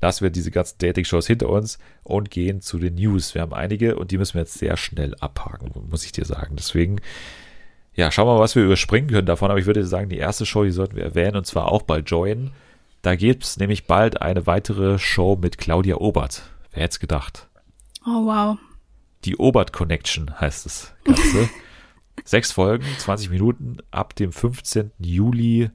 Lassen 0.00 0.22
wir 0.22 0.30
diese 0.30 0.50
ganzen 0.50 0.76
Dating-Shows 0.78 1.26
hinter 1.26 1.48
uns 1.48 1.78
und 2.02 2.30
gehen 2.30 2.60
zu 2.60 2.78
den 2.78 2.96
News. 2.96 3.34
Wir 3.34 3.42
haben 3.42 3.54
einige 3.54 3.96
und 3.96 4.10
die 4.10 4.18
müssen 4.18 4.34
wir 4.34 4.42
jetzt 4.42 4.58
sehr 4.58 4.76
schnell 4.76 5.14
abhaken, 5.20 5.70
muss 5.88 6.04
ich 6.04 6.12
dir 6.12 6.26
sagen. 6.26 6.56
Deswegen, 6.56 7.00
ja, 7.94 8.10
schauen 8.10 8.26
wir 8.26 8.34
mal, 8.34 8.40
was 8.40 8.54
wir 8.54 8.64
überspringen 8.64 9.08
können 9.08 9.26
davon. 9.26 9.50
Aber 9.50 9.58
ich 9.58 9.66
würde 9.66 9.86
sagen, 9.86 10.10
die 10.10 10.18
erste 10.18 10.44
Show, 10.44 10.64
die 10.64 10.72
sollten 10.72 10.96
wir 10.96 11.04
erwähnen 11.04 11.36
und 11.36 11.46
zwar 11.46 11.72
auch 11.72 11.82
bei 11.82 12.00
Join. 12.00 12.50
Da 13.00 13.16
gibt 13.16 13.44
es 13.44 13.56
nämlich 13.56 13.86
bald 13.86 14.20
eine 14.20 14.46
weitere 14.46 14.98
Show 14.98 15.38
mit 15.40 15.58
Claudia 15.58 15.96
Obert. 15.96 16.42
Wer 16.72 16.82
hätte 16.82 16.92
es 16.92 17.00
gedacht? 17.00 17.48
Oh, 18.06 18.26
wow. 18.26 18.58
Die 19.24 19.36
Obert 19.36 19.72
Connection 19.72 20.38
heißt 20.38 20.66
das 20.66 20.92
Ganze. 21.04 21.48
Sechs 22.24 22.52
Folgen, 22.52 22.86
20 22.98 23.30
Minuten 23.30 23.78
ab 23.90 24.14
dem 24.14 24.32
15. 24.32 24.92
Juli. 24.98 25.70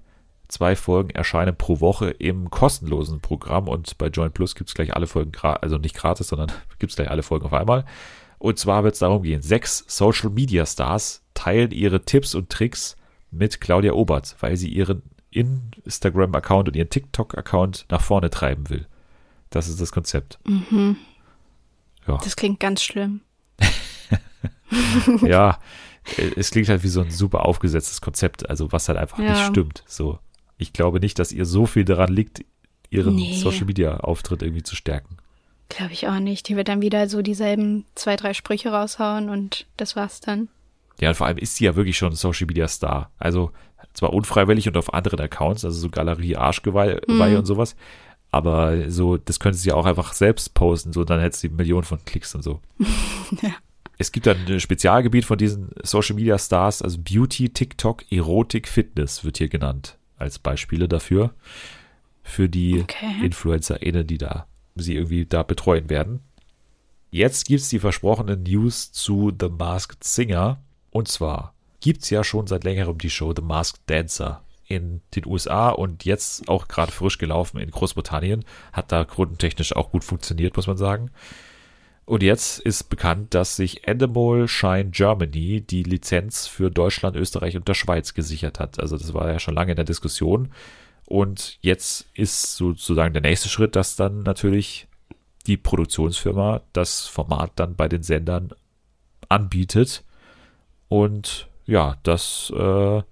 Zwei 0.49 0.75
Folgen 0.75 1.11
erscheinen 1.11 1.55
pro 1.55 1.79
Woche 1.79 2.09
im 2.09 2.49
kostenlosen 2.49 3.21
Programm 3.21 3.67
und 3.67 3.97
bei 3.99 4.07
Join 4.07 4.31
Plus 4.31 4.55
gibt 4.55 4.69
es 4.69 4.73
gleich 4.73 4.95
alle 4.95 5.05
Folgen, 5.05 5.31
also 5.41 5.77
nicht 5.77 5.95
gratis, 5.95 6.27
sondern 6.27 6.51
gibt 6.79 6.91
es 6.91 6.95
gleich 6.95 7.09
alle 7.09 7.23
Folgen 7.23 7.45
auf 7.45 7.53
einmal. 7.53 7.85
Und 8.39 8.57
zwar 8.57 8.83
wird 8.83 8.95
es 8.95 8.99
darum 8.99 9.21
gehen, 9.21 9.43
sechs 9.43 9.85
Social 9.87 10.31
Media 10.31 10.65
Stars 10.65 11.21
teilen 11.35 11.69
ihre 11.69 12.03
Tipps 12.03 12.33
und 12.33 12.49
Tricks 12.49 12.97
mit 13.29 13.61
Claudia 13.61 13.93
Obert, 13.93 14.35
weil 14.39 14.57
sie 14.57 14.69
ihren 14.69 15.03
Instagram-Account 15.29 16.69
und 16.69 16.75
ihren 16.75 16.89
TikTok-Account 16.89 17.85
nach 17.89 18.01
vorne 18.01 18.31
treiben 18.31 18.69
will. 18.69 18.87
Das 19.51 19.67
ist 19.67 19.79
das 19.79 19.91
Konzept. 19.91 20.39
Mhm. 20.45 20.97
Ja. 22.07 22.17
Das 22.23 22.35
klingt 22.35 22.59
ganz 22.59 22.81
schlimm. 22.81 23.21
ja, 25.21 25.59
es 26.35 26.49
klingt 26.49 26.69
halt 26.69 26.83
wie 26.83 26.87
so 26.87 27.01
ein 27.01 27.11
super 27.11 27.45
aufgesetztes 27.45 28.01
Konzept, 28.01 28.49
also 28.49 28.71
was 28.71 28.87
halt 28.87 28.97
einfach 28.97 29.19
ja. 29.19 29.31
nicht 29.31 29.45
stimmt. 29.45 29.83
So, 29.85 30.17
ich 30.59 30.73
glaube 30.73 30.99
nicht, 30.99 31.17
dass 31.17 31.31
ihr 31.31 31.45
so 31.45 31.65
viel 31.65 31.85
daran 31.85 32.13
liegt, 32.13 32.45
ihren 32.91 33.15
nee. 33.15 33.37
Social 33.37 33.65
Media 33.65 33.97
Auftritt 33.97 34.43
irgendwie 34.43 34.63
zu 34.63 34.75
stärken. 34.75 35.17
Glaube 35.69 35.93
ich 35.93 36.07
auch 36.07 36.19
nicht. 36.19 36.47
Die 36.49 36.55
wird 36.55 36.67
dann 36.67 36.81
wieder 36.81 37.07
so 37.07 37.21
dieselben 37.21 37.85
zwei, 37.95 38.15
drei 38.15 38.33
Sprüche 38.33 38.69
raushauen 38.69 39.29
und 39.29 39.65
das 39.77 39.95
war's 39.95 40.19
dann. 40.19 40.49
Ja, 40.99 41.09
und 41.09 41.15
vor 41.15 41.27
allem 41.27 41.37
ist 41.37 41.55
sie 41.55 41.65
ja 41.65 41.75
wirklich 41.75 41.97
schon 41.97 42.11
ein 42.11 42.15
Social 42.15 42.47
Media 42.47 42.67
Star. 42.67 43.11
Also 43.17 43.51
zwar 43.93 44.11
unfreiwillig 44.11 44.67
und 44.67 44.75
auf 44.75 44.93
anderen 44.93 45.21
Accounts, 45.21 45.63
also 45.63 45.79
so 45.79 45.89
Galerie 45.89 46.35
Arschgeweih 46.35 46.99
hm. 47.07 47.37
und 47.37 47.45
sowas. 47.45 47.75
Aber 48.31 48.91
so, 48.91 49.17
das 49.17 49.39
könnte 49.39 49.57
sie 49.57 49.69
ja 49.69 49.75
auch 49.75 49.85
einfach 49.85 50.13
selbst 50.13 50.53
posten, 50.53 50.91
so 50.91 51.03
dann 51.03 51.21
hätte 51.21 51.37
sie 51.37 51.49
Millionen 51.49 51.85
von 51.85 52.03
Klicks 52.03 52.35
und 52.35 52.43
so. 52.43 52.59
ja. 53.41 53.51
Es 53.97 54.11
gibt 54.11 54.27
dann 54.27 54.37
ein 54.47 54.59
Spezialgebiet 54.59 55.25
von 55.25 55.37
diesen 55.37 55.69
Social 55.83 56.15
Media 56.15 56.37
Stars, 56.37 56.81
also 56.81 56.97
Beauty, 56.99 57.49
TikTok, 57.49 58.11
Erotik, 58.11 58.67
Fitness 58.67 59.23
wird 59.23 59.37
hier 59.37 59.49
genannt 59.49 59.98
als 60.19 60.39
Beispiele 60.39 60.87
dafür. 60.87 61.33
Für 62.23 62.47
die 62.47 62.81
okay. 62.81 63.25
InfluencerInnen, 63.25 64.05
die 64.05 64.17
da 64.17 64.45
sie 64.75 64.95
irgendwie 64.95 65.25
da 65.25 65.43
betreuen 65.43 65.89
werden. 65.89 66.21
Jetzt 67.11 67.47
gibt 67.47 67.61
es 67.61 67.69
die 67.69 67.79
versprochenen 67.79 68.43
News 68.43 68.91
zu 68.91 69.31
The 69.37 69.49
Masked 69.49 70.03
Singer. 70.03 70.61
Und 70.91 71.07
zwar 71.07 71.53
gibt 71.79 72.03
es 72.03 72.09
ja 72.09 72.23
schon 72.23 72.47
seit 72.47 72.63
längerem 72.63 72.97
die 72.97 73.09
Show 73.09 73.33
The 73.35 73.41
Masked 73.41 73.81
Dancer 73.87 74.43
in 74.67 75.01
den 75.15 75.25
USA 75.25 75.69
und 75.69 76.05
jetzt 76.05 76.47
auch 76.47 76.67
gerade 76.67 76.91
frisch 76.91 77.17
gelaufen 77.17 77.59
in 77.59 77.71
Großbritannien. 77.71 78.45
Hat 78.71 78.91
da 78.91 79.03
grundtechnisch 79.03 79.75
auch 79.75 79.91
gut 79.91 80.03
funktioniert, 80.03 80.55
muss 80.55 80.67
man 80.67 80.77
sagen. 80.77 81.09
Und 82.09 82.23
jetzt 82.23 82.59
ist 82.61 82.89
bekannt, 82.89 83.35
dass 83.35 83.55
sich 83.55 83.87
Endemol 83.87 84.47
Shine 84.47 84.89
Germany 84.89 85.61
die 85.61 85.83
Lizenz 85.83 86.47
für 86.47 86.71
Deutschland, 86.71 87.15
Österreich 87.15 87.55
und 87.55 87.67
der 87.67 87.75
Schweiz 87.75 88.15
gesichert 88.15 88.59
hat. 88.59 88.79
Also 88.79 88.97
das 88.97 89.13
war 89.13 89.31
ja 89.31 89.37
schon 89.37 89.53
lange 89.53 89.73
in 89.73 89.75
der 89.75 89.85
Diskussion. 89.85 90.49
Und 91.05 91.59
jetzt 91.61 92.09
ist 92.15 92.55
sozusagen 92.55 93.13
der 93.13 93.21
nächste 93.21 93.47
Schritt, 93.47 93.75
dass 93.75 93.95
dann 93.95 94.23
natürlich 94.23 94.87
die 95.45 95.55
Produktionsfirma 95.55 96.61
das 96.73 97.05
Format 97.05 97.51
dann 97.57 97.75
bei 97.75 97.87
den 97.87 98.01
Sendern 98.01 98.53
anbietet. 99.27 100.03
Und 100.87 101.47
ja, 101.67 101.97
das 102.01 102.51
äh, 102.57 103.03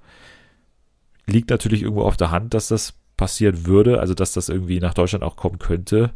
liegt 1.27 1.51
natürlich 1.51 1.83
irgendwo 1.83 2.01
auf 2.01 2.17
der 2.17 2.31
Hand, 2.31 2.55
dass 2.55 2.69
das 2.69 2.95
passieren 3.15 3.67
würde, 3.67 3.99
also 3.99 4.15
dass 4.15 4.33
das 4.33 4.49
irgendwie 4.49 4.79
nach 4.79 4.95
Deutschland 4.95 5.23
auch 5.23 5.35
kommen 5.35 5.59
könnte. 5.59 6.15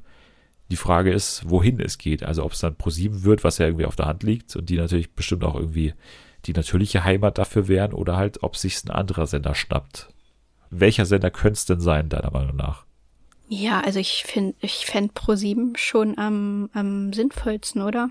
Die 0.71 0.77
Frage 0.77 1.11
ist, 1.11 1.49
wohin 1.49 1.81
es 1.81 1.97
geht. 1.97 2.23
Also 2.23 2.45
ob 2.45 2.53
es 2.53 2.59
dann 2.59 2.75
Pro7 2.75 3.23
wird, 3.23 3.43
was 3.43 3.57
ja 3.57 3.65
irgendwie 3.65 3.85
auf 3.85 3.97
der 3.97 4.05
Hand 4.05 4.23
liegt 4.23 4.55
und 4.55 4.69
die 4.69 4.77
natürlich 4.77 5.13
bestimmt 5.13 5.43
auch 5.43 5.55
irgendwie 5.55 5.93
die 6.45 6.53
natürliche 6.53 7.03
Heimat 7.03 7.37
dafür 7.37 7.67
wären 7.67 7.91
oder 7.91 8.15
halt, 8.15 8.41
ob 8.41 8.55
sich 8.55 8.81
ein 8.85 8.89
anderer 8.89 9.27
Sender 9.27 9.53
schnappt. 9.53 10.07
Welcher 10.69 11.05
Sender 11.05 11.29
könnte 11.29 11.57
es 11.57 11.65
denn 11.65 11.81
sein, 11.81 12.07
deiner 12.07 12.31
Meinung 12.31 12.55
nach? 12.55 12.85
Ja, 13.49 13.81
also 13.81 13.99
ich 13.99 14.23
finde, 14.25 14.55
ich 14.61 14.85
fände 14.85 15.13
Pro7 15.13 15.75
schon 15.77 16.17
am, 16.17 16.69
am 16.73 17.11
sinnvollsten, 17.11 17.81
oder? 17.81 18.09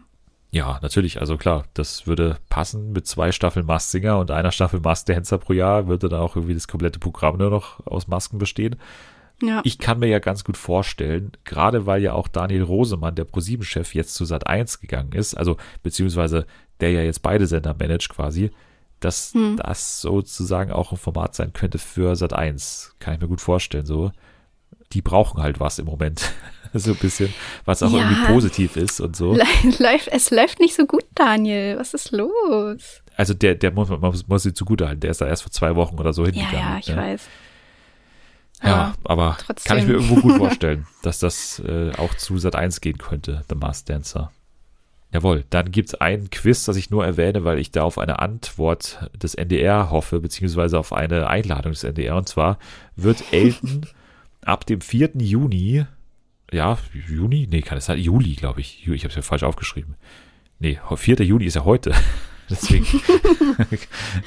Ja, 0.51 0.79
natürlich. 0.83 1.19
Also 1.19 1.39
klar, 1.39 1.65
das 1.73 2.07
würde 2.07 2.37
passen 2.51 2.93
mit 2.93 3.07
zwei 3.07 3.33
Staffeln 3.33 3.65
Maskinger 3.65 4.19
und 4.19 4.31
einer 4.31 4.53
Staffel 4.53 4.81
Mask 4.81 5.07
Dancer 5.07 5.39
pro 5.39 5.55
Jahr 5.55 5.87
würde 5.87 6.11
dann 6.11 6.21
auch 6.21 6.37
irgendwie 6.37 6.55
das 6.55 6.69
komplette 6.69 6.99
Programm 6.99 7.39
nur 7.39 7.49
noch 7.49 7.87
aus 7.87 8.07
Masken 8.07 8.37
bestehen. 8.37 8.77
Ja. 9.43 9.61
Ich 9.64 9.78
kann 9.78 9.99
mir 9.99 10.09
ja 10.09 10.18
ganz 10.18 10.45
gut 10.45 10.57
vorstellen, 10.57 11.32
gerade 11.45 11.86
weil 11.86 12.03
ja 12.03 12.12
auch 12.12 12.28
Daniel 12.28 12.62
Rosemann, 12.62 13.14
der 13.14 13.24
ProSieben-Chef, 13.24 13.95
jetzt 13.95 14.14
zu 14.14 14.24
Sat 14.24 14.47
1 14.47 14.80
gegangen 14.80 15.12
ist, 15.12 15.34
also 15.34 15.57
beziehungsweise 15.82 16.47
der 16.80 16.91
ja 16.93 17.03
jetzt 17.03 17.22
beide 17.22 17.47
Sender 17.47 17.74
managt 17.78 18.09
quasi, 18.11 18.51
dass 19.01 19.32
hm. 19.32 19.57
das 19.57 20.01
sozusagen 20.01 20.72
auch 20.72 20.93
ein 20.93 20.99
Format 20.99 21.34
sein 21.34 21.53
könnte 21.53 21.78
für 21.78 22.16
Sat 22.16 22.32
1. 22.32 22.97
Kann 22.99 23.14
ich 23.14 23.20
mir 23.20 23.28
gut 23.28 23.41
vorstellen, 23.41 23.86
so. 23.86 24.12
Die 24.93 25.03
brauchen 25.03 25.41
halt 25.41 25.61
was 25.61 25.78
im 25.78 25.86
Moment. 25.86 26.32
so 26.74 26.91
ein 26.91 26.97
bisschen, 26.97 27.32
was 27.64 27.82
auch 27.82 27.93
ja. 27.93 27.99
irgendwie 27.99 28.32
positiv 28.32 28.76
ist 28.76 29.01
und 29.01 29.14
so. 29.14 29.34
Läuft, 29.78 30.09
es 30.09 30.30
läuft 30.30 30.61
nicht 30.61 30.74
so 30.74 30.84
gut, 30.84 31.05
Daniel. 31.14 31.78
Was 31.78 31.95
ist 31.95 32.11
los? 32.11 33.03
Also 33.16 33.34
der, 33.34 33.55
der 33.55 33.70
muss, 33.70 33.88
man 33.88 34.01
muss, 34.01 34.26
muss 34.26 34.43
sie 34.43 34.53
zugute 34.53 34.88
halten. 34.88 35.01
Der 35.01 35.12
ist 35.12 35.20
da 35.20 35.26
erst 35.26 35.43
vor 35.43 35.53
zwei 35.53 35.76
Wochen 35.76 35.99
oder 35.99 36.12
so 36.12 36.24
hingegangen. 36.24 36.55
Ja, 36.55 36.72
ja, 36.72 36.78
ich 36.78 36.86
ja. 36.86 36.97
weiß. 36.97 37.28
Ja, 38.63 38.95
aber 39.05 39.39
trotzdem. 39.45 39.69
kann 39.69 39.79
ich 39.79 39.87
mir 39.87 39.95
irgendwo 39.95 40.17
gut 40.17 40.37
vorstellen, 40.37 40.87
dass 41.03 41.19
das 41.19 41.61
äh, 41.61 41.93
auch 41.97 42.15
zu 42.15 42.39
Sat 42.39 42.57
1 42.57 42.81
gehen 42.81 42.99
könnte, 42.99 43.45
The 43.49 43.55
Masked 43.55 43.89
Dancer. 43.89 44.31
Jawohl, 45.13 45.45
dann 45.51 45.73
gibt's 45.73 45.95
ein 45.95 46.31
Quiz, 46.31 46.65
das 46.67 46.77
ich 46.77 46.91
nur 46.91 47.05
erwähne, 47.05 47.45
weil 47.45 47.59
ich 47.59 47.73
da 47.73 47.83
auf 47.83 47.99
eine 47.99 48.21
Antwort 48.21 49.11
des 49.21 49.35
NDR 49.35 49.91
hoffe, 49.91 50.21
beziehungsweise 50.21 50.79
auf 50.79 50.93
eine 50.93 51.27
Einladung 51.27 51.73
des 51.73 51.83
NDR. 51.83 52.17
Und 52.17 52.29
zwar 52.29 52.59
wird 52.95 53.25
Elton 53.33 53.87
ab 54.43 54.67
dem 54.67 54.81
4. 54.81 55.11
Juni, 55.17 55.85
ja, 56.53 56.79
Juni? 57.09 57.47
Nee, 57.51 57.63
kann 57.63 57.79
es 57.79 57.87
sein? 57.87 57.99
Juli, 57.99 58.35
glaube 58.35 58.61
ich. 58.61 58.87
Ich 58.87 59.05
habe 59.05 59.09
es 59.11 59.17
ja 59.17 59.23
falsch 59.23 59.43
aufgeschrieben. 59.43 59.95
Nee, 60.59 60.79
4. 60.95 61.23
Juni 61.23 61.45
ist 61.45 61.55
ja 61.55 61.65
heute. 61.65 61.95
Deswegen, 62.51 62.85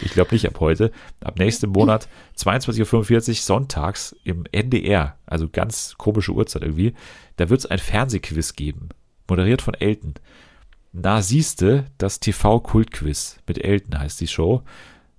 ich 0.02 0.12
glaube 0.12 0.34
nicht 0.34 0.48
ab 0.48 0.60
heute. 0.60 0.92
Ab 1.22 1.38
nächsten 1.38 1.70
Monat, 1.70 2.08
22.45 2.38 3.30
Uhr 3.30 3.36
sonntags 3.36 4.16
im 4.24 4.46
NDR, 4.52 5.18
also 5.26 5.50
ganz 5.52 5.96
komische 5.98 6.32
Uhrzeit 6.32 6.64
irgendwie, 6.64 6.94
da 7.36 7.50
wird 7.50 7.60
es 7.60 7.66
ein 7.66 7.80
Fernsehquiz 7.80 8.54
geben. 8.54 8.90
Moderiert 9.28 9.62
von 9.62 9.74
Elton. 9.74 10.16
Na 10.94 11.22
siehste, 11.22 11.86
das 11.98 12.20
TV-Kultquiz 12.20 13.40
mit 13.48 13.64
Elton 13.64 14.00
heißt 14.00 14.22
die 14.22 14.28
Show. 14.28 14.64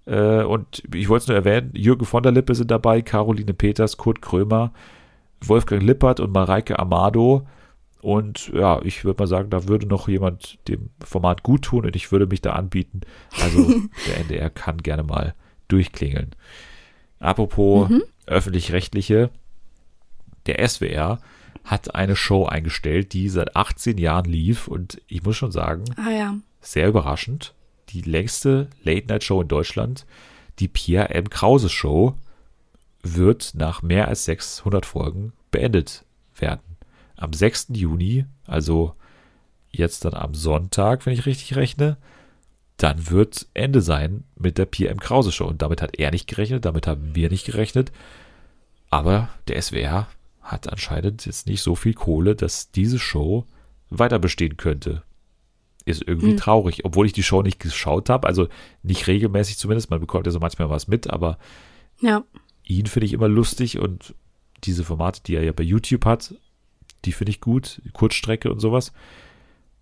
Äh, 0.06 0.42
und 0.42 0.82
ich 0.94 1.08
wollte 1.08 1.24
es 1.24 1.28
nur 1.28 1.36
erwähnen, 1.36 1.72
Jürgen 1.74 2.04
von 2.04 2.22
der 2.22 2.32
Lippe 2.32 2.54
sind 2.54 2.70
dabei, 2.70 3.02
Caroline 3.02 3.54
Peters, 3.54 3.96
Kurt 3.96 4.22
Krömer, 4.22 4.72
Wolfgang 5.40 5.82
Lippert 5.82 6.20
und 6.20 6.32
Mareike 6.32 6.78
Amado. 6.78 7.46
Und 8.04 8.52
ja, 8.52 8.82
ich 8.82 9.06
würde 9.06 9.22
mal 9.22 9.26
sagen, 9.26 9.48
da 9.48 9.66
würde 9.66 9.86
noch 9.86 10.08
jemand 10.08 10.58
dem 10.68 10.90
Format 11.02 11.42
gut 11.42 11.62
tun 11.62 11.86
und 11.86 11.96
ich 11.96 12.12
würde 12.12 12.26
mich 12.26 12.42
da 12.42 12.52
anbieten. 12.52 13.00
Also 13.40 13.66
der 14.06 14.18
NDR 14.18 14.50
kann 14.50 14.82
gerne 14.82 15.02
mal 15.02 15.34
durchklingeln. 15.68 16.36
Apropos 17.18 17.88
mhm. 17.88 18.02
öffentlich-rechtliche, 18.26 19.30
der 20.44 20.68
SWR 20.68 21.18
hat 21.64 21.94
eine 21.94 22.14
Show 22.14 22.44
eingestellt, 22.44 23.14
die 23.14 23.30
seit 23.30 23.56
18 23.56 23.96
Jahren 23.96 24.26
lief 24.26 24.68
und 24.68 25.00
ich 25.08 25.22
muss 25.22 25.38
schon 25.38 25.50
sagen, 25.50 25.84
ah, 25.96 26.10
ja. 26.10 26.34
sehr 26.60 26.88
überraschend. 26.88 27.54
Die 27.88 28.02
längste 28.02 28.68
Late-Night-Show 28.82 29.40
in 29.40 29.48
Deutschland, 29.48 30.04
die 30.58 30.68
Pierre 30.68 31.08
M. 31.08 31.30
Krause 31.30 31.70
Show, 31.70 32.18
wird 33.02 33.52
nach 33.54 33.80
mehr 33.80 34.08
als 34.08 34.26
600 34.26 34.84
Folgen 34.84 35.32
beendet 35.50 36.04
werden 36.36 36.73
am 37.24 37.32
6. 37.32 37.68
Juni, 37.72 38.26
also 38.46 38.94
jetzt 39.70 40.04
dann 40.04 40.14
am 40.14 40.34
Sonntag, 40.34 41.04
wenn 41.04 41.14
ich 41.14 41.26
richtig 41.26 41.56
rechne, 41.56 41.96
dann 42.76 43.10
wird 43.10 43.46
Ende 43.54 43.80
sein 43.80 44.24
mit 44.36 44.58
der 44.58 44.66
PM 44.66 44.98
Krause 44.98 45.32
Show. 45.32 45.46
Und 45.46 45.62
damit 45.62 45.82
hat 45.82 45.98
er 45.98 46.10
nicht 46.10 46.28
gerechnet, 46.28 46.64
damit 46.64 46.86
haben 46.86 47.14
wir 47.14 47.30
nicht 47.30 47.46
gerechnet. 47.46 47.92
Aber 48.90 49.28
der 49.48 49.60
SWR 49.60 50.08
hat 50.42 50.70
anscheinend 50.70 51.26
jetzt 51.26 51.46
nicht 51.46 51.62
so 51.62 51.74
viel 51.74 51.94
Kohle, 51.94 52.36
dass 52.36 52.70
diese 52.70 52.98
Show 52.98 53.44
weiter 53.90 54.18
bestehen 54.18 54.56
könnte. 54.56 55.02
Ist 55.84 56.02
irgendwie 56.06 56.30
hm. 56.30 56.36
traurig, 56.36 56.84
obwohl 56.84 57.06
ich 57.06 57.12
die 57.12 57.22
Show 57.22 57.42
nicht 57.42 57.60
geschaut 57.60 58.08
habe, 58.08 58.26
also 58.26 58.48
nicht 58.82 59.06
regelmäßig 59.06 59.58
zumindest. 59.58 59.90
Man 59.90 60.00
bekommt 60.00 60.26
ja 60.26 60.32
so 60.32 60.40
manchmal 60.40 60.70
was 60.70 60.88
mit, 60.88 61.10
aber 61.10 61.38
ja. 62.00 62.24
ihn 62.64 62.86
finde 62.86 63.06
ich 63.06 63.12
immer 63.12 63.28
lustig 63.28 63.78
und 63.78 64.14
diese 64.64 64.84
Formate, 64.84 65.22
die 65.22 65.36
er 65.36 65.44
ja 65.44 65.52
bei 65.52 65.62
YouTube 65.62 66.04
hat, 66.06 66.34
die 67.04 67.12
finde 67.12 67.30
ich 67.30 67.40
gut. 67.40 67.82
Kurzstrecke 67.92 68.50
und 68.50 68.60
sowas. 68.60 68.92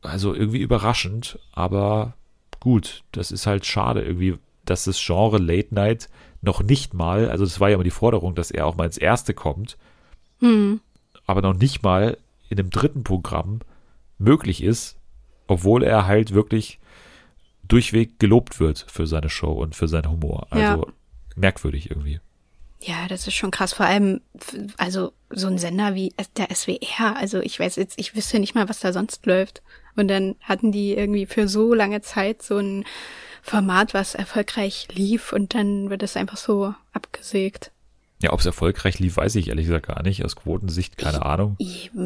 Also 0.02 0.34
irgendwie 0.34 0.60
überraschend, 0.60 1.38
aber 1.52 2.14
gut. 2.60 3.04
Das 3.12 3.30
ist 3.30 3.46
halt 3.46 3.66
schade 3.66 4.02
irgendwie, 4.02 4.38
dass 4.64 4.84
das 4.84 5.02
Genre 5.04 5.38
Late 5.38 5.74
Night 5.74 6.08
noch 6.40 6.62
nicht 6.62 6.92
mal, 6.92 7.30
also 7.30 7.44
das 7.44 7.60
war 7.60 7.68
ja 7.68 7.76
immer 7.76 7.84
die 7.84 7.90
Forderung, 7.90 8.34
dass 8.34 8.50
er 8.50 8.66
auch 8.66 8.76
mal 8.76 8.86
ins 8.86 8.98
erste 8.98 9.32
kommt, 9.32 9.78
hm. 10.40 10.80
aber 11.24 11.40
noch 11.40 11.54
nicht 11.54 11.82
mal 11.82 12.18
in 12.48 12.56
dem 12.56 12.70
dritten 12.70 13.04
Programm 13.04 13.60
möglich 14.18 14.62
ist, 14.62 14.98
obwohl 15.46 15.84
er 15.84 16.06
halt 16.06 16.34
wirklich 16.34 16.80
durchweg 17.66 18.18
gelobt 18.18 18.60
wird 18.60 18.84
für 18.88 19.06
seine 19.06 19.28
Show 19.28 19.52
und 19.52 19.76
für 19.76 19.88
seinen 19.88 20.10
Humor. 20.10 20.48
Also 20.50 20.82
ja. 20.86 20.92
merkwürdig 21.36 21.90
irgendwie. 21.90 22.20
Ja, 22.84 23.06
das 23.08 23.26
ist 23.26 23.34
schon 23.34 23.50
krass. 23.50 23.72
Vor 23.72 23.86
allem, 23.86 24.20
also 24.76 25.12
so 25.30 25.46
ein 25.46 25.58
Sender 25.58 25.94
wie 25.94 26.12
der 26.36 26.54
SWR. 26.54 27.16
Also 27.16 27.40
ich 27.40 27.58
weiß 27.58 27.76
jetzt, 27.76 27.98
ich 27.98 28.16
wüsste 28.16 28.38
nicht 28.38 28.54
mal, 28.54 28.68
was 28.68 28.80
da 28.80 28.92
sonst 28.92 29.24
läuft. 29.26 29.62
Und 29.94 30.08
dann 30.08 30.36
hatten 30.40 30.72
die 30.72 30.94
irgendwie 30.94 31.26
für 31.26 31.48
so 31.48 31.74
lange 31.74 32.00
Zeit 32.00 32.42
so 32.42 32.58
ein 32.58 32.84
Format, 33.42 33.92
was 33.92 34.14
erfolgreich 34.14 34.88
lief 34.92 35.32
und 35.32 35.54
dann 35.54 35.90
wird 35.90 36.02
es 36.02 36.16
einfach 36.16 36.36
so 36.36 36.74
abgesägt. 36.92 37.72
Ja, 38.22 38.32
ob 38.32 38.38
es 38.38 38.46
erfolgreich 38.46 39.00
lief, 39.00 39.16
weiß 39.16 39.34
ich 39.34 39.48
ehrlich 39.48 39.66
gesagt 39.66 39.88
gar 39.88 40.02
nicht. 40.02 40.24
Aus 40.24 40.36
Quotensicht 40.36 40.96
keine 40.96 41.18
ich, 41.18 41.22
Ahnung. 41.24 41.56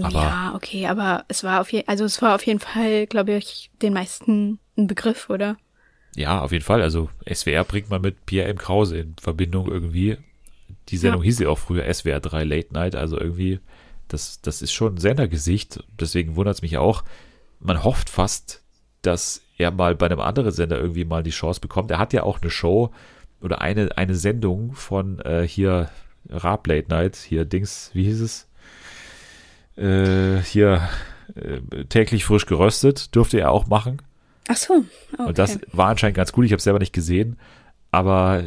Aber 0.02 0.18
ja, 0.18 0.52
okay, 0.54 0.86
aber 0.86 1.24
es 1.28 1.44
war 1.44 1.60
auf 1.60 1.70
jeden, 1.72 1.88
also 1.88 2.04
es 2.04 2.22
war 2.22 2.34
auf 2.34 2.46
jeden 2.46 2.60
Fall, 2.60 3.06
glaube 3.06 3.34
ich, 3.34 3.70
den 3.82 3.92
meisten 3.92 4.58
ein 4.78 4.86
Begriff, 4.86 5.28
oder? 5.28 5.58
Ja, 6.16 6.40
auf 6.40 6.52
jeden 6.52 6.64
Fall. 6.64 6.80
Also 6.80 7.10
SWR 7.30 7.64
bringt 7.64 7.90
man 7.90 8.00
mit 8.00 8.24
Pierre 8.24 8.48
M. 8.48 8.56
Krause 8.56 8.98
in 8.98 9.14
Verbindung 9.20 9.70
irgendwie. 9.70 10.16
Die 10.88 10.96
Sendung 10.96 11.22
ja. 11.22 11.26
hieß 11.26 11.40
ja 11.40 11.48
auch 11.48 11.58
früher 11.58 11.92
SWR 11.92 12.20
3 12.20 12.44
Late 12.44 12.72
Night, 12.72 12.94
also 12.94 13.18
irgendwie, 13.18 13.60
das, 14.08 14.40
das 14.40 14.62
ist 14.62 14.72
schon 14.72 14.94
ein 14.94 14.98
Sendergesicht. 14.98 15.82
Deswegen 15.98 16.36
wundert 16.36 16.56
es 16.56 16.62
mich 16.62 16.78
auch. 16.78 17.02
Man 17.58 17.82
hofft 17.82 18.08
fast, 18.10 18.62
dass 19.02 19.42
er 19.58 19.70
mal 19.70 19.94
bei 19.94 20.06
einem 20.06 20.20
anderen 20.20 20.52
Sender 20.52 20.78
irgendwie 20.78 21.04
mal 21.04 21.22
die 21.22 21.30
Chance 21.30 21.60
bekommt. 21.60 21.90
Er 21.90 21.98
hat 21.98 22.12
ja 22.12 22.22
auch 22.22 22.40
eine 22.40 22.50
Show 22.50 22.92
oder 23.40 23.60
eine, 23.60 23.96
eine 23.96 24.14
Sendung 24.14 24.74
von 24.74 25.20
äh, 25.20 25.46
hier 25.46 25.90
Raab 26.28 26.66
Late 26.66 26.88
Night, 26.88 27.16
hier 27.16 27.44
Dings, 27.44 27.90
wie 27.92 28.04
hieß 28.04 28.20
es? 28.20 28.48
Äh, 29.76 30.42
hier 30.42 30.88
äh, 31.34 31.84
täglich 31.84 32.24
frisch 32.24 32.46
geröstet, 32.46 33.14
durfte 33.14 33.38
er 33.38 33.50
auch 33.50 33.66
machen. 33.66 34.02
Ach 34.48 34.56
so. 34.56 34.84
Okay. 35.12 35.28
Und 35.28 35.38
das 35.38 35.58
war 35.72 35.88
anscheinend 35.88 36.16
ganz 36.16 36.32
gut. 36.32 36.44
Ich 36.44 36.52
habe 36.52 36.58
es 36.58 36.64
selber 36.64 36.78
nicht 36.78 36.92
gesehen, 36.92 37.38
aber 37.90 38.44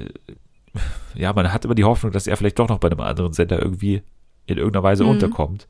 ja, 1.16 1.34
man 1.34 1.52
hat 1.52 1.66
immer 1.66 1.76
die 1.76 1.84
Hoffnung, 1.84 2.12
dass 2.12 2.28
er 2.28 2.38
vielleicht 2.38 2.60
doch 2.60 2.70
noch 2.70 2.80
bei 2.80 2.90
einem 2.90 3.00
anderen 3.00 3.34
Sender 3.34 3.62
irgendwie 3.62 4.02
in 4.46 4.58
irgendeiner 4.58 4.84
Weise 4.84 5.04
mhm. 5.04 5.12
unterkommt. 5.12 5.68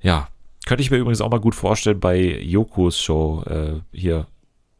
Ja, 0.00 0.28
könnte 0.66 0.82
ich 0.82 0.90
mir 0.90 0.98
übrigens 0.98 1.20
auch 1.20 1.30
mal 1.30 1.40
gut 1.40 1.54
vorstellen 1.54 2.00
bei 2.00 2.18
Yokos 2.18 3.00
Show, 3.00 3.42
äh, 3.46 3.80
hier, 3.92 4.26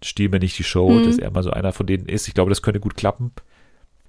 Stiehl 0.02 0.30
mir 0.30 0.38
nicht 0.38 0.58
die 0.58 0.64
Show, 0.64 0.90
mhm. 0.90 1.04
dass 1.04 1.18
er 1.18 1.30
mal 1.30 1.42
so 1.42 1.50
einer 1.50 1.72
von 1.72 1.86
denen 1.86 2.06
ist. 2.06 2.26
Ich 2.26 2.34
glaube, 2.34 2.48
das 2.48 2.62
könnte 2.62 2.80
gut 2.80 2.96
klappen. 2.96 3.32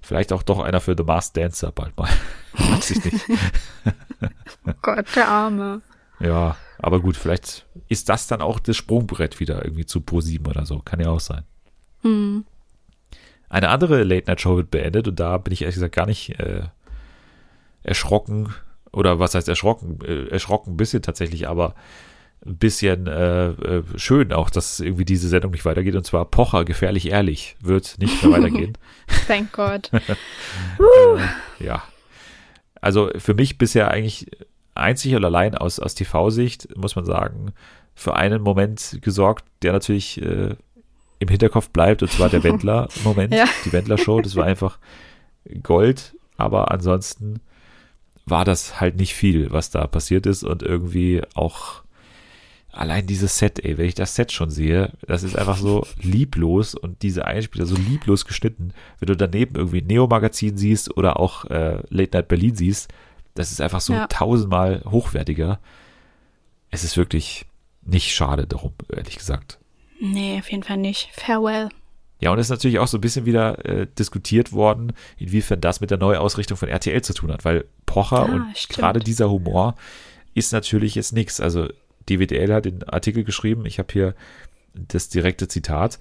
Vielleicht 0.00 0.32
auch 0.32 0.42
doch 0.42 0.58
einer 0.58 0.80
für 0.80 0.94
The 0.96 1.04
Masked 1.04 1.36
Dancer 1.36 1.70
bald 1.70 1.96
mal. 1.96 2.08
Weiß 2.54 2.90
ich 2.90 3.04
nicht. 3.04 3.24
oh 4.66 4.72
Gott, 4.80 5.06
der 5.14 5.28
Arme. 5.28 5.82
Ja, 6.18 6.56
aber 6.78 7.00
gut, 7.00 7.16
vielleicht 7.16 7.66
ist 7.88 8.08
das 8.08 8.26
dann 8.26 8.40
auch 8.40 8.58
das 8.58 8.76
Sprungbrett 8.76 9.38
wieder 9.38 9.64
irgendwie 9.64 9.86
zu 9.86 10.00
Pro7 10.00 10.48
oder 10.48 10.66
so. 10.66 10.80
Kann 10.80 11.00
ja 11.00 11.10
auch 11.10 11.20
sein. 11.20 11.44
Mhm. 12.02 12.44
Eine 13.52 13.68
andere 13.68 14.02
Late-Night-Show 14.02 14.56
wird 14.56 14.70
beendet 14.70 15.08
und 15.08 15.20
da 15.20 15.36
bin 15.36 15.52
ich 15.52 15.60
ehrlich 15.60 15.74
gesagt 15.74 15.94
gar 15.94 16.06
nicht 16.06 16.40
äh, 16.40 16.62
erschrocken. 17.82 18.54
Oder 18.92 19.18
was 19.18 19.34
heißt 19.34 19.46
erschrocken? 19.46 19.98
Äh, 20.02 20.28
erschrocken 20.28 20.72
ein 20.72 20.76
bisschen 20.78 21.02
tatsächlich, 21.02 21.46
aber 21.48 21.74
ein 22.46 22.56
bisschen 22.56 23.06
äh, 23.06 23.48
äh, 23.48 23.82
schön 23.96 24.32
auch, 24.32 24.48
dass 24.48 24.80
irgendwie 24.80 25.04
diese 25.04 25.28
Sendung 25.28 25.50
nicht 25.50 25.66
weitergeht. 25.66 25.94
Und 25.94 26.06
zwar 26.06 26.24
Pocher, 26.24 26.64
gefährlich 26.64 27.10
ehrlich, 27.10 27.56
wird 27.60 27.98
nicht 27.98 28.22
mehr 28.22 28.32
weitergehen. 28.32 28.72
Thank 29.26 29.52
God. 29.52 29.90
äh, 29.92 31.62
ja. 31.62 31.82
Also 32.80 33.10
für 33.18 33.34
mich 33.34 33.58
bisher 33.58 33.90
eigentlich 33.90 34.30
einzig 34.74 35.14
und 35.14 35.26
allein 35.26 35.54
aus, 35.56 35.78
aus 35.78 35.94
TV-Sicht, 35.94 36.74
muss 36.74 36.96
man 36.96 37.04
sagen, 37.04 37.52
für 37.94 38.14
einen 38.14 38.40
Moment 38.40 39.00
gesorgt, 39.02 39.44
der 39.60 39.72
natürlich 39.72 40.22
äh, 40.22 40.56
im 41.22 41.28
Hinterkopf 41.28 41.70
bleibt, 41.70 42.02
und 42.02 42.10
zwar 42.10 42.28
der 42.28 42.42
Wendler-Moment, 42.44 43.32
ja. 43.32 43.46
die 43.64 43.72
Wendler-Show. 43.72 44.20
Das 44.20 44.36
war 44.36 44.44
einfach 44.44 44.78
Gold, 45.62 46.14
aber 46.36 46.70
ansonsten 46.70 47.40
war 48.26 48.44
das 48.44 48.80
halt 48.80 48.96
nicht 48.96 49.14
viel, 49.14 49.50
was 49.52 49.70
da 49.70 49.86
passiert 49.86 50.26
ist 50.26 50.44
und 50.44 50.62
irgendwie 50.62 51.22
auch 51.34 51.82
allein 52.70 53.06
dieses 53.06 53.38
Set, 53.38 53.64
ey, 53.64 53.76
wenn 53.76 53.86
ich 53.86 53.94
das 53.94 54.14
Set 54.14 54.32
schon 54.32 54.50
sehe, 54.50 54.92
das 55.06 55.22
ist 55.22 55.36
einfach 55.36 55.56
so 55.56 55.86
lieblos 56.00 56.74
und 56.74 57.02
diese 57.02 57.26
Einspieler 57.26 57.66
so 57.66 57.76
lieblos 57.76 58.24
geschnitten. 58.24 58.72
Wenn 58.98 59.08
du 59.08 59.16
daneben 59.16 59.56
irgendwie 59.56 59.82
Neo-Magazin 59.82 60.56
siehst 60.56 60.96
oder 60.96 61.20
auch 61.20 61.44
äh, 61.46 61.82
Late 61.90 62.16
Night 62.16 62.28
Berlin 62.28 62.54
siehst, 62.54 62.92
das 63.34 63.50
ist 63.50 63.60
einfach 63.60 63.80
so 63.80 63.92
ja. 63.92 64.06
tausendmal 64.06 64.82
hochwertiger. 64.90 65.60
Es 66.70 66.84
ist 66.84 66.96
wirklich 66.96 67.46
nicht 67.82 68.14
schade 68.14 68.46
darum, 68.46 68.72
ehrlich 68.90 69.18
gesagt. 69.18 69.58
Nee, 70.04 70.40
auf 70.40 70.50
jeden 70.50 70.64
Fall 70.64 70.78
nicht. 70.78 71.10
Farewell. 71.12 71.68
Ja, 72.18 72.32
und 72.32 72.38
es 72.40 72.46
ist 72.46 72.50
natürlich 72.50 72.80
auch 72.80 72.88
so 72.88 72.98
ein 72.98 73.00
bisschen 73.00 73.24
wieder 73.24 73.64
äh, 73.64 73.86
diskutiert 73.86 74.52
worden, 74.52 74.94
inwiefern 75.16 75.60
das 75.60 75.80
mit 75.80 75.92
der 75.92 75.98
Neuausrichtung 75.98 76.56
von 76.56 76.68
RTL 76.68 77.02
zu 77.02 77.14
tun 77.14 77.30
hat, 77.30 77.44
weil 77.44 77.66
Pocher 77.86 78.18
ah, 78.18 78.24
und 78.24 78.52
gerade 78.68 78.98
dieser 78.98 79.30
Humor 79.30 79.76
ist 80.34 80.52
natürlich 80.52 80.96
jetzt 80.96 81.12
nichts. 81.12 81.40
Also 81.40 81.68
DWDL 82.08 82.52
hat 82.52 82.64
den 82.64 82.82
Artikel 82.82 83.22
geschrieben, 83.22 83.64
ich 83.64 83.78
habe 83.78 83.92
hier 83.92 84.14
das 84.74 85.08
direkte 85.08 85.46
Zitat. 85.46 86.00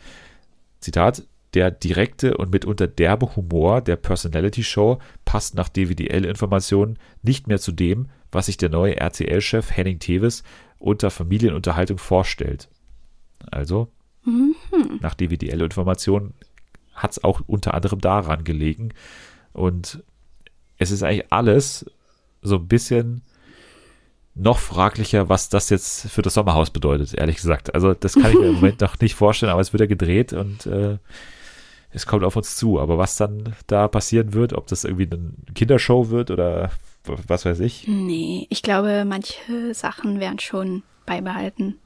Zitat, 0.79 1.21
der 1.53 1.69
direkte 1.69 2.37
und 2.37 2.51
mitunter 2.51 2.87
derbe 2.87 3.35
Humor 3.35 3.81
der 3.81 3.97
Personality 3.97 4.63
Show 4.63 4.97
passt 5.25 5.53
nach 5.53 5.69
DWDL-Informationen 5.69 6.97
nicht 7.21 7.47
mehr 7.47 7.59
zu 7.59 7.71
dem, 7.71 8.09
was 8.31 8.47
sich 8.47 8.57
der 8.57 8.69
neue 8.69 8.95
RTL-Chef 8.95 9.69
Henning 9.69 9.99
Tevis 9.99 10.41
unter 10.79 11.11
Familienunterhaltung 11.11 11.99
vorstellt. 11.99 12.67
Also, 13.49 13.89
mhm. 14.23 14.55
nach 14.99 15.15
DWDL-Informationen 15.15 16.33
hat 16.93 17.11
es 17.11 17.23
auch 17.23 17.41
unter 17.47 17.73
anderem 17.73 17.99
daran 17.99 18.43
gelegen. 18.43 18.93
Und 19.53 20.03
es 20.77 20.91
ist 20.91 21.03
eigentlich 21.03 21.31
alles 21.31 21.85
so 22.41 22.55
ein 22.55 22.67
bisschen 22.67 23.21
noch 24.33 24.59
fraglicher, 24.59 25.29
was 25.29 25.49
das 25.49 25.69
jetzt 25.69 26.09
für 26.09 26.21
das 26.21 26.35
Sommerhaus 26.35 26.69
bedeutet, 26.69 27.13
ehrlich 27.13 27.35
gesagt. 27.35 27.75
Also 27.75 27.93
das 27.93 28.13
kann 28.13 28.31
ich 28.31 28.39
mir 28.39 28.47
im 28.47 28.55
Moment 28.55 28.81
noch 28.81 28.99
nicht 28.99 29.15
vorstellen, 29.15 29.51
aber 29.51 29.61
es 29.61 29.73
wird 29.73 29.81
ja 29.81 29.87
gedreht 29.87 30.33
und 30.33 30.65
äh, 30.65 30.97
es 31.91 32.05
kommt 32.05 32.23
auf 32.23 32.35
uns 32.35 32.55
zu. 32.55 32.79
Aber 32.79 32.97
was 32.97 33.17
dann 33.17 33.53
da 33.67 33.87
passieren 33.87 34.33
wird, 34.33 34.53
ob 34.53 34.67
das 34.67 34.85
irgendwie 34.85 35.09
eine 35.11 35.33
Kindershow 35.53 36.09
wird 36.09 36.31
oder 36.31 36.71
was 37.05 37.45
weiß 37.45 37.59
ich. 37.59 37.87
Nee, 37.87 38.47
ich 38.49 38.61
glaube, 38.61 39.05
manche 39.05 39.73
Sachen 39.73 40.19
werden 40.19 40.39
schon 40.39 40.83
beibehalten. 41.05 41.77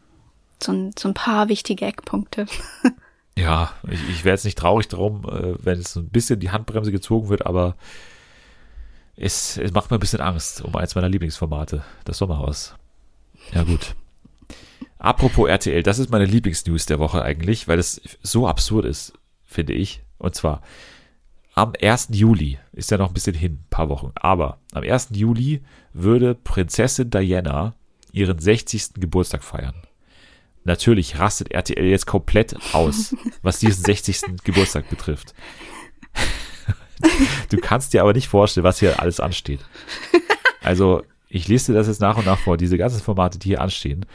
So 0.62 0.72
ein, 0.72 0.94
so 0.98 1.08
ein 1.10 1.14
paar 1.14 1.50
wichtige 1.50 1.86
Eckpunkte. 1.86 2.46
ja, 3.38 3.74
ich, 3.90 4.10
ich 4.10 4.26
wäre 4.26 4.36
jetzt 4.36 4.46
nicht 4.46 4.58
traurig 4.58 4.88
darum, 4.88 5.26
äh, 5.26 5.56
wenn 5.64 5.80
es 5.80 5.94
so 5.94 6.00
ein 6.00 6.10
bisschen 6.10 6.40
die 6.40 6.52
Handbremse 6.52 6.92
gezogen 6.92 7.30
wird, 7.30 7.46
aber 7.46 7.76
es, 9.18 9.58
es 9.58 9.72
macht 9.72 9.92
mir 9.92 9.98
ein 9.98 10.02
bisschen 10.02 10.22
Angst 10.22 10.62
um 10.62 10.76
eins 10.76 10.96
meiner 10.96 11.10
Lieblingsformate, 11.10 11.84
das 12.04 12.18
Sommerhaus. 12.18 12.76
Ja, 13.54 13.64
gut. 13.64 13.96
Apropos 14.98 15.48
RTL, 15.48 15.84
das 15.84 16.00
ist 16.00 16.10
meine 16.10 16.26
Lieblingsnews 16.26 16.86
der 16.86 17.00
Woche 17.00 17.22
eigentlich, 17.22 17.68
weil 17.68 17.80
es 17.80 18.02
so 18.24 18.48
absurd 18.48 18.86
ist, 18.86 19.14
finde 19.46 19.74
ich. 19.74 20.02
Und 20.18 20.36
zwar 20.36 20.62
am 21.54 21.74
1. 21.82 22.10
Juli, 22.12 22.60
ist 22.74 22.92
ja 22.92 22.98
noch 22.98 23.10
ein 23.10 23.14
bisschen 23.14 23.36
hin, 23.36 23.54
ein 23.54 23.70
paar 23.70 23.88
Wochen, 23.88 24.12
aber 24.16 24.60
am 24.74 24.84
1. 24.84 25.10
Juli 25.14 25.62
würde 25.94 26.36
Prinzessin 26.36 27.10
Diana 27.10 27.76
ihren 28.12 28.40
60. 28.40 28.96
Geburtstag 28.96 29.44
feiern. 29.44 29.76
Natürlich 30.66 31.20
rastet 31.20 31.54
RTL 31.54 31.86
jetzt 31.86 32.08
komplett 32.08 32.56
aus, 32.74 33.16
was 33.44 33.60
diesen 33.60 33.84
60. 33.84 34.22
Geburtstag 34.44 34.90
betrifft. 34.90 35.34
Du 37.50 37.58
kannst 37.58 37.94
dir 37.94 38.02
aber 38.02 38.14
nicht 38.14 38.28
vorstellen, 38.28 38.64
was 38.64 38.80
hier 38.80 39.00
alles 39.00 39.20
ansteht. 39.20 39.60
Also, 40.64 41.04
ich 41.30 41.48
lese 41.48 41.72
dir 41.72 41.78
das 41.78 41.88
jetzt 41.88 42.02
nach 42.02 42.18
und 42.18 42.26
nach 42.26 42.40
vor, 42.40 42.58
diese 42.58 42.78
ganzen 42.78 43.00
Formate, 43.00 43.38
die 43.38 43.50
hier 43.50 43.62
anstehen. 43.62 44.08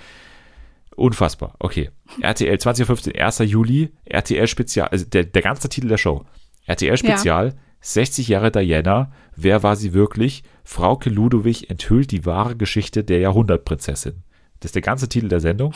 Unfassbar. 0.97 1.55
Okay. 1.61 1.91
RTL 2.21 2.59
2015, 2.59 3.15
1. 3.15 3.39
Juli, 3.41 3.93
RTL 4.05 4.49
Spezial, 4.49 4.89
also 4.89 5.05
der, 5.05 5.25
der 5.25 5.43
ganze 5.43 5.69
Titel 5.69 5.87
der 5.87 5.99
Show. 5.99 6.25
RTL 6.67 6.97
Spezial, 6.97 7.47
ja. 7.49 7.55
60 7.81 8.27
Jahre 8.27 8.51
Diana, 8.51 9.13
wer 9.37 9.63
war 9.63 9.77
sie 9.77 9.93
wirklich? 9.93 10.43
Frauke 10.65 11.11
Ludowig 11.11 11.71
enthüllt 11.71 12.11
die 12.11 12.27
wahre 12.27 12.57
Geschichte 12.57 13.05
der 13.05 13.21
Jahrhundertprinzessin. 13.21 14.25
Das 14.61 14.69
ist 14.69 14.75
der 14.75 14.83
ganze 14.83 15.09
Titel 15.09 15.29
der 15.29 15.41
Sendung. 15.41 15.75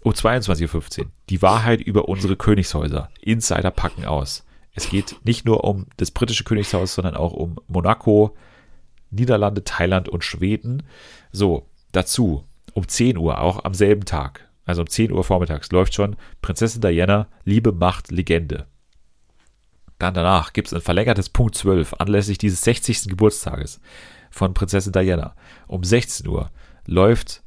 Um 0.00 0.12
22.15 0.12 1.00
Uhr. 1.00 1.06
Die 1.30 1.40
Wahrheit 1.40 1.80
über 1.80 2.08
unsere 2.08 2.36
Königshäuser. 2.36 3.10
Insider 3.20 3.70
packen 3.70 4.04
aus. 4.04 4.44
Es 4.74 4.88
geht 4.88 5.16
nicht 5.24 5.46
nur 5.46 5.64
um 5.64 5.86
das 5.96 6.10
britische 6.10 6.44
Königshaus, 6.44 6.94
sondern 6.94 7.16
auch 7.16 7.32
um 7.32 7.56
Monaco, 7.68 8.36
Niederlande, 9.10 9.64
Thailand 9.64 10.08
und 10.08 10.24
Schweden. 10.24 10.82
So, 11.30 11.66
dazu 11.92 12.44
um 12.74 12.88
10 12.88 13.16
Uhr, 13.18 13.40
auch 13.40 13.64
am 13.64 13.72
selben 13.72 14.04
Tag, 14.04 14.48
also 14.64 14.82
um 14.82 14.88
10 14.88 15.12
Uhr 15.12 15.22
vormittags, 15.22 15.70
läuft 15.70 15.94
schon 15.94 16.16
Prinzessin 16.42 16.80
Diana, 16.80 17.28
Liebe, 17.44 17.72
Macht, 17.72 18.10
Legende. 18.10 18.66
Dann 19.98 20.12
danach 20.12 20.52
gibt 20.52 20.68
es 20.68 20.74
ein 20.74 20.80
verlängertes 20.80 21.28
Punkt 21.28 21.54
12 21.54 21.94
anlässlich 21.98 22.38
dieses 22.38 22.62
60. 22.62 23.08
Geburtstages 23.08 23.80
von 24.30 24.54
Prinzessin 24.54 24.92
Diana. 24.92 25.36
Um 25.68 25.84
16 25.84 26.26
Uhr 26.26 26.50
läuft 26.86 27.43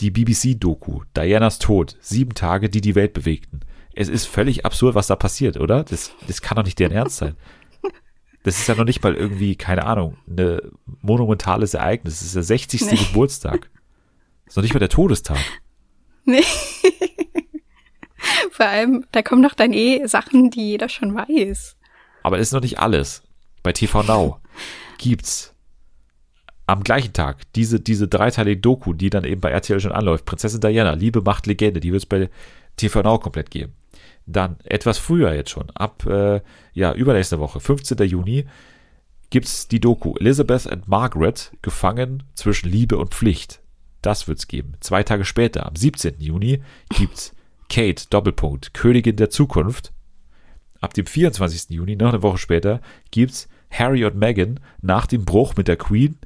die 0.00 0.10
BBC-Doku 0.10 1.02
Dianas 1.16 1.58
Tod, 1.58 1.96
sieben 2.00 2.34
Tage, 2.34 2.70
die 2.70 2.80
die 2.80 2.94
Welt 2.94 3.12
bewegten 3.12 3.60
es 3.94 4.08
ist 4.08 4.26
völlig 4.26 4.64
absurd, 4.64 4.94
was 4.94 5.08
da 5.08 5.16
passiert, 5.16 5.56
oder? 5.56 5.84
Das, 5.84 6.12
das 6.26 6.40
kann 6.42 6.56
doch 6.56 6.64
nicht 6.64 6.78
deren 6.78 6.92
Ernst 6.92 7.18
sein. 7.18 7.36
Das 8.42 8.58
ist 8.58 8.66
ja 8.68 8.74
noch 8.74 8.86
nicht 8.86 9.02
mal 9.02 9.14
irgendwie, 9.14 9.54
keine 9.54 9.84
Ahnung, 9.84 10.16
ein 10.26 10.60
monumentales 11.02 11.74
Ereignis. 11.74 12.20
Das 12.20 12.26
ist 12.26 12.36
der 12.36 12.42
60. 12.42 12.80
Nee. 12.86 12.96
Geburtstag. 12.96 13.68
Das 14.46 14.52
ist 14.52 14.56
noch 14.56 14.62
nicht 14.62 14.72
mal 14.72 14.80
der 14.80 14.88
Todestag. 14.88 15.36
Nee. 16.24 16.44
Vor 18.50 18.64
allem, 18.64 19.04
da 19.12 19.20
kommen 19.20 19.42
doch 19.42 19.52
dann 19.52 19.74
eh 19.74 20.06
Sachen, 20.06 20.50
die 20.50 20.70
jeder 20.70 20.88
schon 20.88 21.14
weiß. 21.14 21.76
Aber 22.22 22.38
das 22.38 22.48
ist 22.48 22.52
noch 22.54 22.62
nicht 22.62 22.78
alles. 22.78 23.22
Bei 23.62 23.74
TV 23.74 24.02
Now 24.04 24.40
gibt's 24.96 25.54
am 26.70 26.84
gleichen 26.84 27.12
Tag 27.12 27.38
diese, 27.54 27.80
diese 27.80 28.06
dreiteilige 28.06 28.60
Doku, 28.60 28.92
die 28.92 29.10
dann 29.10 29.24
eben 29.24 29.40
bei 29.40 29.50
RTL 29.50 29.80
schon 29.80 29.92
anläuft. 29.92 30.24
Prinzessin 30.24 30.60
Diana, 30.60 30.92
Liebe, 30.92 31.20
Macht, 31.20 31.46
Legende, 31.46 31.80
die 31.80 31.92
wird 31.92 32.02
es 32.02 32.06
bei 32.06 32.30
TV 32.76 33.02
Now 33.02 33.18
komplett 33.18 33.50
geben. 33.50 33.74
Dann 34.26 34.56
etwas 34.62 34.98
früher 34.98 35.34
jetzt 35.34 35.50
schon, 35.50 35.70
ab 35.70 36.06
äh, 36.06 36.40
ja, 36.72 36.92
übernächste 36.94 37.40
Woche, 37.40 37.58
15. 37.58 37.98
Juni, 38.06 38.46
gibt 39.30 39.46
es 39.46 39.66
die 39.66 39.80
Doku 39.80 40.14
Elizabeth 40.20 40.70
and 40.70 40.86
Margaret 40.86 41.52
gefangen 41.62 42.22
zwischen 42.34 42.70
Liebe 42.70 42.98
und 42.98 43.14
Pflicht. 43.14 43.60
Das 44.00 44.28
wird 44.28 44.38
es 44.38 44.46
geben. 44.46 44.74
Zwei 44.78 45.02
Tage 45.02 45.24
später, 45.24 45.66
am 45.66 45.74
17. 45.74 46.20
Juni, 46.20 46.62
gibt 46.96 47.14
es 47.14 47.34
Kate, 47.68 48.04
Doppelpunkt, 48.10 48.74
Königin 48.74 49.16
der 49.16 49.30
Zukunft. 49.30 49.92
Ab 50.80 50.94
dem 50.94 51.06
24. 51.06 51.70
Juni, 51.70 51.96
noch 51.96 52.10
eine 52.10 52.22
Woche 52.22 52.38
später, 52.38 52.80
gibt 53.10 53.32
es 53.32 53.48
Harry 53.70 54.04
und 54.04 54.16
Meghan 54.16 54.60
nach 54.80 55.06
dem 55.06 55.24
Bruch 55.24 55.56
mit 55.56 55.68
der 55.68 55.76
Queen, 55.76 56.16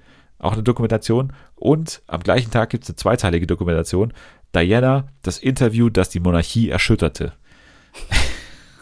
auch 0.44 0.52
eine 0.52 0.62
Dokumentation. 0.62 1.32
Und 1.54 2.02
am 2.06 2.22
gleichen 2.22 2.50
Tag 2.50 2.70
gibt 2.70 2.84
es 2.84 2.90
eine 2.90 2.96
zweiteilige 2.96 3.46
Dokumentation. 3.46 4.12
Diana, 4.54 5.08
das 5.22 5.38
Interview, 5.38 5.90
das 5.90 6.10
die 6.10 6.20
Monarchie 6.20 6.70
erschütterte. 6.70 7.32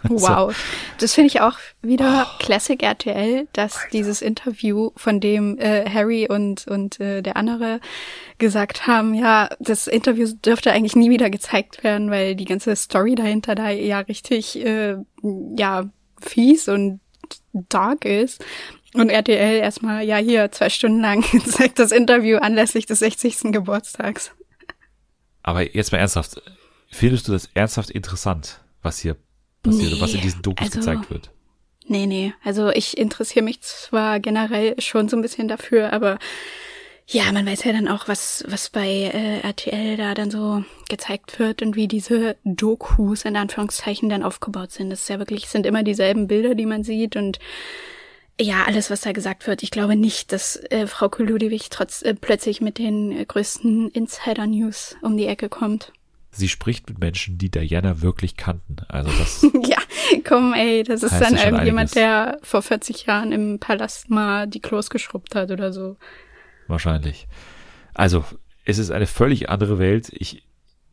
Wow, 0.08 0.52
das 0.98 1.14
finde 1.14 1.28
ich 1.28 1.40
auch 1.40 1.58
wieder 1.80 2.26
oh. 2.26 2.38
Classic 2.40 2.82
RTL, 2.82 3.46
dass 3.52 3.76
Alter. 3.76 3.88
dieses 3.92 4.20
Interview, 4.20 4.90
von 4.96 5.20
dem 5.20 5.58
äh, 5.58 5.88
Harry 5.88 6.26
und 6.28 6.66
und 6.66 6.98
äh, 6.98 7.22
der 7.22 7.36
andere 7.36 7.80
gesagt 8.38 8.86
haben, 8.86 9.14
ja, 9.14 9.48
das 9.60 9.86
Interview 9.86 10.26
dürfte 10.44 10.72
eigentlich 10.72 10.96
nie 10.96 11.10
wieder 11.10 11.30
gezeigt 11.30 11.84
werden, 11.84 12.10
weil 12.10 12.34
die 12.34 12.46
ganze 12.46 12.74
Story 12.74 13.14
dahinter 13.14 13.54
da 13.54 13.70
ja 13.70 14.00
richtig 14.00 14.64
äh, 14.64 14.96
ja 15.56 15.88
fies 16.20 16.68
und 16.68 17.00
dark 17.52 18.04
ist. 18.04 18.44
Und 18.94 19.10
RTL 19.10 19.58
erstmal, 19.58 20.04
ja, 20.04 20.16
hier 20.16 20.50
zwei 20.52 20.68
Stunden 20.68 21.00
lang 21.00 21.24
zeigt 21.46 21.78
das 21.78 21.92
Interview 21.92 22.38
anlässlich 22.38 22.86
des 22.86 22.98
60. 22.98 23.52
Geburtstags. 23.52 24.32
Aber 25.42 25.74
jetzt 25.74 25.92
mal 25.92 25.98
ernsthaft, 25.98 26.42
findest 26.90 27.28
du 27.28 27.32
das 27.32 27.48
ernsthaft 27.54 27.90
interessant? 27.90 28.62
was 28.82 28.98
hier 28.98 29.16
passiert 29.62 29.92
nee, 29.92 30.00
was 30.00 30.14
in 30.14 30.20
diesen 30.20 30.42
Dokus 30.42 30.66
also, 30.66 30.80
gezeigt 30.80 31.10
wird. 31.10 31.30
Nee, 31.86 32.06
nee. 32.06 32.34
Also 32.44 32.70
ich 32.70 32.98
interessiere 32.98 33.44
mich 33.44 33.60
zwar 33.62 34.20
generell 34.20 34.80
schon 34.80 35.08
so 35.08 35.16
ein 35.16 35.22
bisschen 35.22 35.48
dafür, 35.48 35.92
aber 35.92 36.18
ja, 37.06 37.30
man 37.32 37.44
weiß 37.44 37.64
ja 37.64 37.72
dann 37.72 37.88
auch, 37.88 38.06
was, 38.06 38.44
was 38.46 38.70
bei 38.70 38.88
äh, 38.88 39.40
RTL 39.40 39.96
da 39.96 40.14
dann 40.14 40.30
so 40.30 40.64
gezeigt 40.88 41.38
wird 41.38 41.60
und 41.60 41.74
wie 41.74 41.88
diese 41.88 42.36
Dokus 42.44 43.24
in 43.24 43.36
Anführungszeichen 43.36 44.08
dann 44.08 44.22
aufgebaut 44.22 44.70
sind. 44.70 44.90
Das 44.90 45.02
ist 45.02 45.08
ja 45.08 45.18
wirklich, 45.18 45.48
sind 45.48 45.66
immer 45.66 45.82
dieselben 45.82 46.28
Bilder, 46.28 46.54
die 46.54 46.66
man 46.66 46.84
sieht 46.84 47.16
und 47.16 47.38
ja, 48.40 48.64
alles, 48.64 48.90
was 48.90 49.02
da 49.02 49.12
gesagt 49.12 49.46
wird. 49.46 49.62
Ich 49.62 49.70
glaube 49.70 49.96
nicht, 49.96 50.32
dass 50.32 50.56
äh, 50.70 50.86
Frau 50.86 51.08
Kuludewig 51.08 51.68
trotz 51.70 52.02
äh, 52.02 52.14
plötzlich 52.14 52.60
mit 52.60 52.78
den 52.78 53.12
äh, 53.12 53.24
größten 53.24 53.90
Insider-News 53.90 54.96
um 55.02 55.16
die 55.16 55.26
Ecke 55.26 55.48
kommt. 55.48 55.92
Sie 56.34 56.48
spricht 56.48 56.88
mit 56.88 56.98
Menschen, 56.98 57.36
die 57.36 57.50
Diana 57.50 58.00
wirklich 58.00 58.36
kannten. 58.36 58.76
Also 58.88 59.10
das. 59.18 59.42
ja, 59.68 59.76
komm, 60.24 60.54
ey, 60.54 60.82
das 60.82 61.02
ist 61.02 61.18
dann 61.18 61.36
irgendjemand, 61.36 61.94
der 61.94 62.38
vor 62.42 62.62
40 62.62 63.04
Jahren 63.04 63.32
im 63.32 63.58
Palast 63.58 64.08
mal 64.08 64.46
die 64.46 64.60
Klos 64.60 64.88
geschrubbt 64.88 65.34
hat 65.34 65.50
oder 65.50 65.74
so. 65.74 65.96
Wahrscheinlich. 66.68 67.28
Also, 67.92 68.24
es 68.64 68.78
ist 68.78 68.90
eine 68.90 69.06
völlig 69.06 69.50
andere 69.50 69.78
Welt. 69.78 70.10
Ich 70.14 70.48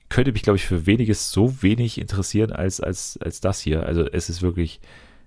könnte 0.09 0.33
mich, 0.33 0.41
glaube 0.41 0.57
ich, 0.57 0.65
für 0.65 0.85
weniges 0.85 1.31
so 1.31 1.61
wenig 1.61 1.99
interessieren 1.99 2.51
als, 2.51 2.81
als, 2.81 3.17
als 3.23 3.39
das 3.39 3.61
hier. 3.61 3.85
Also, 3.85 4.05
es 4.05 4.29
ist 4.29 4.41
wirklich 4.41 4.81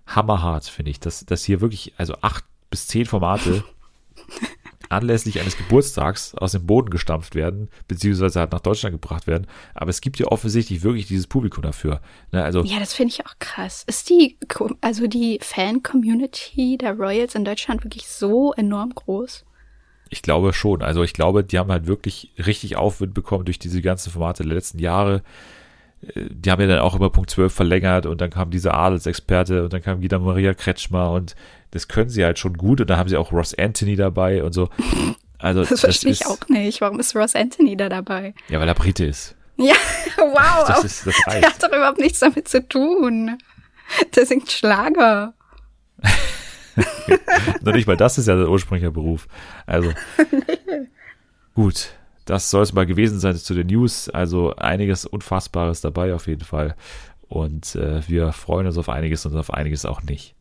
hammerhart, 0.06 0.64
finde 0.64 0.90
ich, 0.90 1.00
dass, 1.00 1.24
dass 1.24 1.44
hier 1.44 1.60
wirklich, 1.60 1.92
also 1.96 2.14
acht 2.20 2.44
bis 2.70 2.86
zehn 2.86 3.06
Formate 3.06 3.64
anlässlich 4.88 5.40
eines 5.40 5.56
Geburtstags 5.56 6.34
aus 6.34 6.52
dem 6.52 6.66
Boden 6.66 6.90
gestampft 6.90 7.34
werden, 7.34 7.68
beziehungsweise 7.88 8.40
halt 8.40 8.52
nach 8.52 8.60
Deutschland 8.60 8.94
gebracht 8.94 9.26
werden. 9.26 9.46
Aber 9.74 9.90
es 9.90 10.00
gibt 10.00 10.18
ja 10.18 10.26
offensichtlich 10.26 10.82
wirklich 10.82 11.06
dieses 11.06 11.26
Publikum 11.26 11.62
dafür. 11.62 12.00
Ne, 12.30 12.44
also 12.44 12.62
ja, 12.62 12.78
das 12.78 12.94
finde 12.94 13.14
ich 13.14 13.26
auch 13.26 13.34
krass. 13.38 13.84
Ist 13.86 14.10
die, 14.10 14.36
also 14.80 15.06
die 15.06 15.38
Fan-Community 15.40 16.76
der 16.78 16.94
Royals 16.94 17.34
in 17.34 17.44
Deutschland 17.44 17.84
wirklich 17.84 18.06
so 18.08 18.52
enorm 18.52 18.94
groß? 18.94 19.44
Ich 20.10 20.20
glaube 20.20 20.52
schon. 20.52 20.82
Also 20.82 21.02
ich 21.02 21.14
glaube, 21.14 21.42
die 21.42 21.58
haben 21.58 21.72
halt 21.72 21.86
wirklich 21.86 22.32
richtig 22.38 22.76
Aufwind 22.76 23.14
bekommen 23.14 23.46
durch 23.46 23.58
diese 23.58 23.80
ganzen 23.80 24.12
Formate 24.12 24.42
der 24.42 24.52
letzten 24.52 24.78
Jahre 24.78 25.22
die 26.02 26.50
haben 26.50 26.60
ja 26.60 26.66
dann 26.66 26.80
auch 26.80 26.96
immer 26.96 27.10
Punkt 27.10 27.30
12 27.30 27.52
verlängert 27.52 28.06
und 28.06 28.20
dann 28.20 28.30
kam 28.30 28.50
dieser 28.50 28.74
Adelsexperte 28.74 29.64
und 29.64 29.72
dann 29.72 29.82
kam 29.82 30.00
wieder 30.00 30.18
Maria 30.18 30.52
Kretschmer 30.52 31.12
und 31.12 31.36
das 31.70 31.86
können 31.88 32.10
sie 32.10 32.24
halt 32.24 32.38
schon 32.38 32.54
gut 32.54 32.80
und 32.80 32.90
da 32.90 32.96
haben 32.96 33.08
sie 33.08 33.16
auch 33.16 33.32
Ross 33.32 33.54
Anthony 33.54 33.94
dabei 33.94 34.42
und 34.42 34.52
so. 34.52 34.68
Also, 35.38 35.60
das, 35.60 35.70
das 35.70 35.80
verstehe 35.80 36.12
ich 36.12 36.26
auch 36.26 36.48
nicht. 36.48 36.80
Warum 36.80 36.98
ist 37.00 37.14
Ross 37.14 37.36
Anthony 37.36 37.76
da 37.76 37.88
dabei? 37.88 38.34
Ja, 38.48 38.60
weil 38.60 38.68
er 38.68 38.74
Brite 38.74 39.04
ist. 39.04 39.36
Ja, 39.56 39.74
wow. 40.16 40.66
Das, 40.66 40.84
ist, 40.84 41.06
das 41.06 41.14
Der 41.26 41.42
hat 41.42 41.62
doch 41.62 41.68
überhaupt 41.68 41.98
nichts 41.98 42.18
damit 42.18 42.48
zu 42.48 42.66
tun. 42.66 43.38
Der 44.14 44.26
singt 44.26 44.50
Schlager. 44.50 45.34
Nur 47.62 47.74
nicht, 47.74 47.86
weil 47.86 47.96
das 47.96 48.18
ist 48.18 48.26
ja 48.28 48.34
der 48.34 48.48
ursprüngliche 48.48 48.90
Beruf. 48.90 49.28
Also, 49.66 49.92
gut 51.54 51.90
das 52.24 52.50
soll 52.50 52.62
es 52.62 52.72
mal 52.72 52.86
gewesen 52.86 53.18
sein 53.18 53.36
zu 53.36 53.54
den 53.54 53.66
News. 53.66 54.08
Also 54.08 54.54
einiges 54.56 55.06
Unfassbares 55.06 55.80
dabei 55.80 56.14
auf 56.14 56.26
jeden 56.26 56.44
Fall. 56.44 56.76
Und 57.28 57.74
äh, 57.76 58.06
wir 58.08 58.32
freuen 58.32 58.66
uns 58.66 58.78
auf 58.78 58.88
einiges 58.88 59.24
und 59.26 59.36
auf 59.36 59.52
einiges 59.52 59.86
auch 59.86 60.02
nicht. 60.02 60.34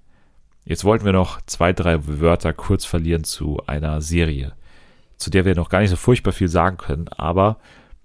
Jetzt 0.65 0.83
wollten 0.83 1.05
wir 1.05 1.13
noch 1.13 1.41
zwei, 1.45 1.73
drei 1.73 1.99
Wörter 2.05 2.53
kurz 2.53 2.85
verlieren 2.85 3.23
zu 3.23 3.61
einer 3.65 4.01
Serie, 4.01 4.53
zu 5.17 5.29
der 5.29 5.45
wir 5.45 5.55
noch 5.55 5.69
gar 5.69 5.79
nicht 5.79 5.89
so 5.89 5.95
furchtbar 5.95 6.33
viel 6.33 6.49
sagen 6.49 6.77
können, 6.77 7.07
aber 7.07 7.57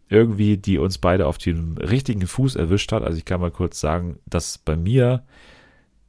irgendwie, 0.08 0.56
die 0.56 0.78
uns 0.78 0.98
beide 0.98 1.26
auf 1.26 1.36
den 1.36 1.76
richtigen 1.78 2.26
Fuß 2.26 2.54
erwischt 2.54 2.92
hat. 2.92 3.02
Also 3.02 3.18
ich 3.18 3.24
kann 3.24 3.40
mal 3.40 3.50
kurz 3.50 3.80
sagen, 3.80 4.20
dass 4.24 4.58
bei 4.58 4.76
mir, 4.76 5.24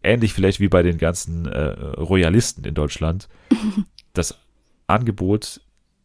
ähnlich 0.04 0.34
vielleicht 0.34 0.60
wie 0.60 0.70
bei 0.70 0.84
den 0.84 1.00
ganzen 1.00 1.48
äh, 1.48 1.72
Royalisten 1.98 2.64
in 2.64 2.76
Deutschland, 2.76 3.28
das 4.14 4.38
Angebot 4.86 5.62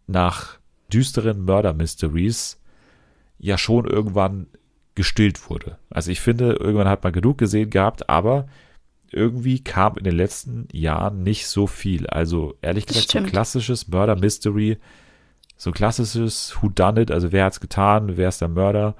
nach 0.07 0.59
düsteren 0.93 1.45
Murder-Mysteries 1.45 2.61
ja 3.39 3.59
schon 3.59 3.87
irgendwann 3.87 4.47
gestillt 4.95 5.49
wurde. 5.51 5.79
Also 5.91 6.11
ich 6.11 6.21
finde, 6.21 6.53
irgendwann 6.53 6.89
hat 6.89 7.03
man 7.03 7.13
genug 7.13 7.39
gesehen 7.39 7.71
gehabt, 7.71 8.09
aber 8.09 8.47
irgendwie 9.11 9.63
kam 9.63 9.97
in 9.97 10.05
den 10.05 10.17
letzten 10.17 10.69
Jahren 10.73 11.23
nicht 11.23 11.47
so 11.47 11.67
viel. 11.67 12.07
Also 12.07 12.57
ehrlich 12.63 12.87
gesagt, 12.87 13.11
so 13.11 13.19
ein 13.19 13.27
klassisches 13.27 13.89
Murder 13.89 14.17
Mystery, 14.17 14.79
so 15.57 15.71
ein 15.71 15.75
klassisches 15.75 16.57
Who 16.61 16.69
Done 16.69 17.03
It, 17.03 17.11
also 17.11 17.33
wer 17.33 17.45
hat's 17.45 17.61
getan, 17.61 18.17
wer 18.17 18.29
ist 18.29 18.41
der 18.41 18.49
Mörder, 18.49 18.97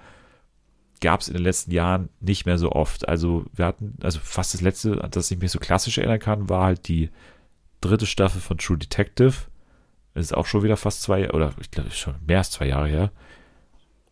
gab 1.01 1.21
es 1.21 1.29
in 1.29 1.35
den 1.35 1.43
letzten 1.43 1.73
Jahren 1.73 2.09
nicht 2.21 2.47
mehr 2.47 2.59
so 2.59 2.73
oft. 2.73 3.09
Also 3.09 3.45
wir 3.55 3.67
hatten, 3.67 3.97
also 4.03 4.21
fast 4.23 4.55
das 4.55 4.61
letzte, 4.61 5.03
an 5.03 5.11
das 5.11 5.31
ich 5.31 5.39
mich 5.39 5.51
so 5.51 5.59
klassisch 5.59 5.99
erinnern 5.99 6.21
kann, 6.21 6.49
war 6.49 6.65
halt 6.65 6.89
die 6.89 7.11
dritte 7.81 8.07
Staffel 8.07 8.41
von 8.41 8.59
True 8.59 8.79
Detective. 8.79 9.35
Das 10.15 10.25
ist 10.25 10.33
auch 10.33 10.47
schon 10.47 10.63
wieder 10.63 10.77
fast 10.77 11.03
zwei, 11.03 11.31
oder 11.31 11.55
ich 11.61 11.71
glaube 11.71 11.91
schon 11.91 12.17
mehr 12.27 12.39
als 12.39 12.51
zwei 12.51 12.67
Jahre 12.67 12.89
her. 12.89 13.13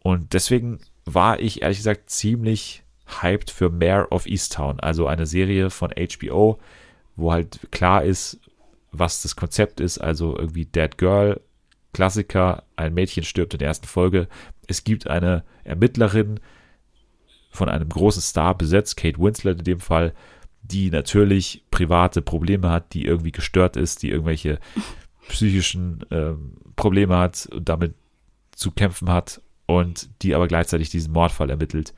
Und 0.03 0.33
deswegen 0.33 0.81
war 1.05 1.41
ich 1.41 1.63
ehrlich 1.63 1.79
gesagt 1.79 2.11
ziemlich 2.11 2.83
hyped 3.21 3.51
für 3.51 3.71
Mayor 3.71 4.11
of 4.11 4.27
Easttown, 4.27 4.81
also 4.81 5.07
eine 5.07 5.27
Serie 5.27 5.71
von 5.71 5.91
HBO, 5.91 6.59
wo 7.17 7.33
halt 7.33 7.61
klar 7.71 8.05
ist, 8.05 8.41
was 8.93 9.23
das 9.23 9.37
Konzept 9.37 9.81
ist, 9.81 9.99
also 9.99 10.37
irgendwie 10.37 10.65
Dead 10.65 10.97
Girl, 10.97 11.41
Klassiker, 11.93 12.65
ein 12.77 12.95
Mädchen 12.95 13.25
stirbt 13.25 13.55
in 13.55 13.59
der 13.59 13.69
ersten 13.69 13.87
Folge. 13.87 14.29
Es 14.67 14.85
gibt 14.85 15.09
eine 15.09 15.45
Ermittlerin 15.65 16.41
von 17.51 17.69
einem 17.69 17.89
großen 17.89 18.23
Star 18.23 18.57
besetzt, 18.57 18.97
Kate 18.97 19.19
Winslet 19.19 19.59
in 19.59 19.65
dem 19.65 19.81
Fall, 19.81 20.15
die 20.63 20.91
natürlich 20.91 21.65
private 21.71 22.23
Probleme 22.23 22.71
hat, 22.71 22.95
die 22.95 23.05
irgendwie 23.05 23.33
gestört 23.33 23.77
ist, 23.77 24.03
die 24.03 24.11
irgendwelche 24.11 24.61
psychischen 25.31 26.05
äh, 26.11 26.33
Probleme 26.77 27.17
hat 27.17 27.49
und 27.53 27.69
damit 27.69 27.95
zu 28.53 28.71
kämpfen 28.71 29.11
hat 29.11 29.41
und 29.67 30.11
die 30.23 30.35
aber 30.35 30.49
gleichzeitig 30.49 30.91
diesen 30.91 31.13
Mordfall 31.13 31.51
ermittelt. 31.51 31.95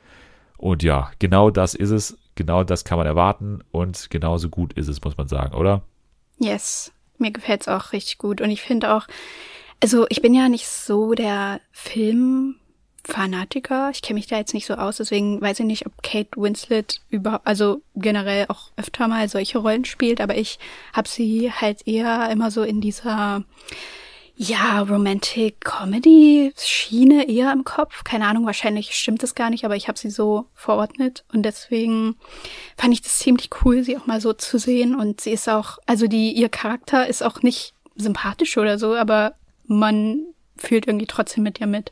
Und 0.57 0.83
ja, 0.83 1.11
genau 1.19 1.49
das 1.49 1.73
ist 1.75 1.89
es, 1.89 2.17
genau 2.35 2.63
das 2.63 2.85
kann 2.85 2.97
man 2.97 3.07
erwarten 3.07 3.61
und 3.71 4.09
genauso 4.09 4.49
gut 4.49 4.73
ist 4.73 4.87
es, 4.87 5.03
muss 5.03 5.17
man 5.17 5.27
sagen, 5.27 5.55
oder? 5.55 5.83
Yes, 6.39 6.93
mir 7.17 7.31
gefällt 7.31 7.61
es 7.61 7.67
auch 7.67 7.91
richtig 7.91 8.17
gut 8.17 8.41
und 8.41 8.49
ich 8.49 8.61
finde 8.61 8.93
auch, 8.93 9.07
also 9.81 10.05
ich 10.09 10.21
bin 10.21 10.33
ja 10.33 10.47
nicht 10.47 10.67
so 10.67 11.13
der 11.13 11.59
Film 11.71 12.55
Fanatiker. 13.05 13.89
Ich 13.91 14.01
kenne 14.01 14.17
mich 14.17 14.27
da 14.27 14.37
jetzt 14.37 14.53
nicht 14.53 14.65
so 14.65 14.75
aus, 14.75 14.97
deswegen 14.97 15.41
weiß 15.41 15.59
ich 15.59 15.65
nicht, 15.65 15.85
ob 15.85 16.03
Kate 16.03 16.29
Winslet 16.35 17.01
überhaupt, 17.09 17.45
also 17.45 17.81
generell 17.95 18.45
auch 18.47 18.71
öfter 18.77 19.07
mal 19.07 19.27
solche 19.27 19.57
Rollen 19.57 19.85
spielt, 19.85 20.21
aber 20.21 20.37
ich 20.37 20.57
habe 20.93 21.07
sie 21.07 21.51
halt 21.51 21.85
eher 21.87 22.29
immer 22.31 22.49
so 22.49 22.63
in 22.63 22.79
dieser 22.79 23.43
ja, 24.35 24.81
Romantic 24.81 25.61
Comedy 25.61 26.53
Schiene 26.57 27.29
eher 27.29 27.51
im 27.51 27.63
Kopf. 27.63 28.03
Keine 28.03 28.25
Ahnung, 28.25 28.45
wahrscheinlich 28.45 28.95
stimmt 28.95 29.21
das 29.21 29.35
gar 29.35 29.49
nicht, 29.49 29.63
aber 29.63 29.75
ich 29.75 29.87
habe 29.87 29.99
sie 29.99 30.09
so 30.09 30.45
verordnet 30.55 31.23
und 31.33 31.43
deswegen 31.43 32.15
fand 32.75 32.93
ich 32.93 33.01
das 33.01 33.19
ziemlich 33.19 33.49
cool, 33.63 33.83
sie 33.83 33.97
auch 33.97 34.07
mal 34.07 34.21
so 34.21 34.33
zu 34.33 34.57
sehen 34.57 34.95
und 34.95 35.21
sie 35.21 35.31
ist 35.31 35.47
auch, 35.49 35.77
also 35.85 36.07
die 36.07 36.31
ihr 36.31 36.49
Charakter 36.49 37.07
ist 37.07 37.21
auch 37.21 37.41
nicht 37.43 37.73
sympathisch 37.95 38.57
oder 38.57 38.79
so, 38.79 38.95
aber 38.95 39.35
man 39.65 40.21
fühlt 40.57 40.87
irgendwie 40.87 41.07
trotzdem 41.07 41.43
mit 41.43 41.59
ihr 41.59 41.67
mit 41.67 41.91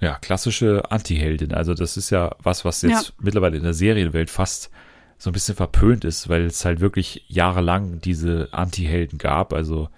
ja, 0.00 0.18
klassische 0.20 0.90
Anti-Heldin. 0.90 1.52
Also 1.52 1.74
das 1.74 1.96
ist 1.96 2.10
ja 2.10 2.34
was, 2.42 2.64
was 2.64 2.82
jetzt 2.82 3.08
ja. 3.08 3.14
mittlerweile 3.20 3.56
in 3.56 3.62
der 3.62 3.74
Serienwelt 3.74 4.30
fast 4.30 4.70
so 5.18 5.30
ein 5.30 5.34
bisschen 5.34 5.54
verpönt 5.54 6.04
ist, 6.04 6.30
weil 6.30 6.46
es 6.46 6.64
halt 6.64 6.80
wirklich 6.80 7.24
jahrelang 7.28 8.00
diese 8.00 8.48
Anti-Helden 8.52 9.18
gab. 9.18 9.52
Also 9.52 9.88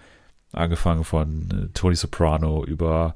angefangen 0.52 1.04
von 1.04 1.48
äh, 1.50 1.68
Tony 1.72 1.94
Soprano 1.94 2.64
über 2.64 3.14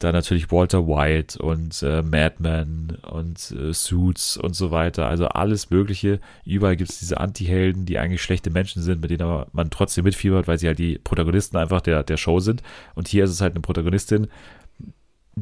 dann 0.00 0.14
natürlich 0.14 0.50
Walter 0.50 0.86
White 0.86 1.38
und 1.42 1.82
äh, 1.82 2.00
Madman 2.02 2.96
und 3.10 3.50
äh, 3.50 3.74
Suits 3.74 4.38
und 4.38 4.54
so 4.54 4.70
weiter. 4.70 5.06
Also 5.06 5.26
alles 5.26 5.68
Mögliche. 5.68 6.20
Überall 6.46 6.76
gibt 6.76 6.90
es 6.90 7.00
diese 7.00 7.20
Anti-Helden, 7.20 7.84
die 7.84 7.98
eigentlich 7.98 8.22
schlechte 8.22 8.50
Menschen 8.50 8.82
sind, 8.82 9.02
mit 9.02 9.10
denen 9.10 9.22
aber 9.22 9.48
man 9.52 9.68
trotzdem 9.68 10.04
mitfiebert, 10.04 10.48
weil 10.48 10.58
sie 10.58 10.68
halt 10.68 10.78
die 10.78 10.96
Protagonisten 10.96 11.58
einfach 11.58 11.82
der, 11.82 12.02
der 12.02 12.16
Show 12.16 12.40
sind. 12.40 12.62
Und 12.94 13.08
hier 13.08 13.24
ist 13.24 13.30
es 13.30 13.42
halt 13.42 13.52
eine 13.52 13.60
Protagonistin, 13.60 14.28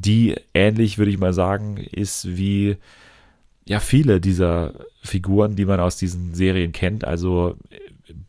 die 0.00 0.36
ähnlich, 0.54 0.98
würde 0.98 1.10
ich 1.10 1.18
mal 1.18 1.32
sagen, 1.32 1.76
ist 1.76 2.36
wie 2.36 2.76
ja 3.66 3.80
viele 3.80 4.20
dieser 4.20 4.74
Figuren, 5.02 5.56
die 5.56 5.64
man 5.64 5.80
aus 5.80 5.96
diesen 5.96 6.34
Serien 6.34 6.72
kennt. 6.72 7.04
Also 7.04 7.56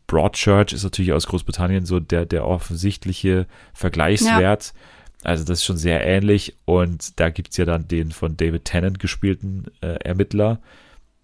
Broadchurch 0.06 0.72
ist 0.72 0.84
natürlich 0.84 1.12
aus 1.12 1.26
Großbritannien 1.26 1.86
so 1.86 2.00
der, 2.00 2.26
der 2.26 2.46
offensichtliche 2.46 3.46
Vergleichswert. 3.72 4.66
Ja. 4.66 4.80
Also 5.22 5.44
das 5.44 5.60
ist 5.60 5.64
schon 5.64 5.76
sehr 5.76 6.04
ähnlich. 6.06 6.54
Und 6.64 7.18
da 7.20 7.30
gibt 7.30 7.50
es 7.50 7.56
ja 7.56 7.64
dann 7.64 7.88
den 7.88 8.10
von 8.10 8.36
David 8.36 8.64
Tennant 8.64 8.98
gespielten 8.98 9.66
äh, 9.80 9.98
Ermittler, 10.04 10.60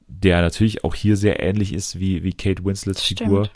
der 0.07 0.41
natürlich 0.41 0.85
auch 0.85 0.95
hier 0.95 1.17
sehr 1.17 1.43
ähnlich 1.43 1.75
ist 1.75 1.99
wie, 1.99 2.23
wie 2.23 2.33
Kate 2.33 2.65
Winslets 2.65 3.03
Figur 3.03 3.51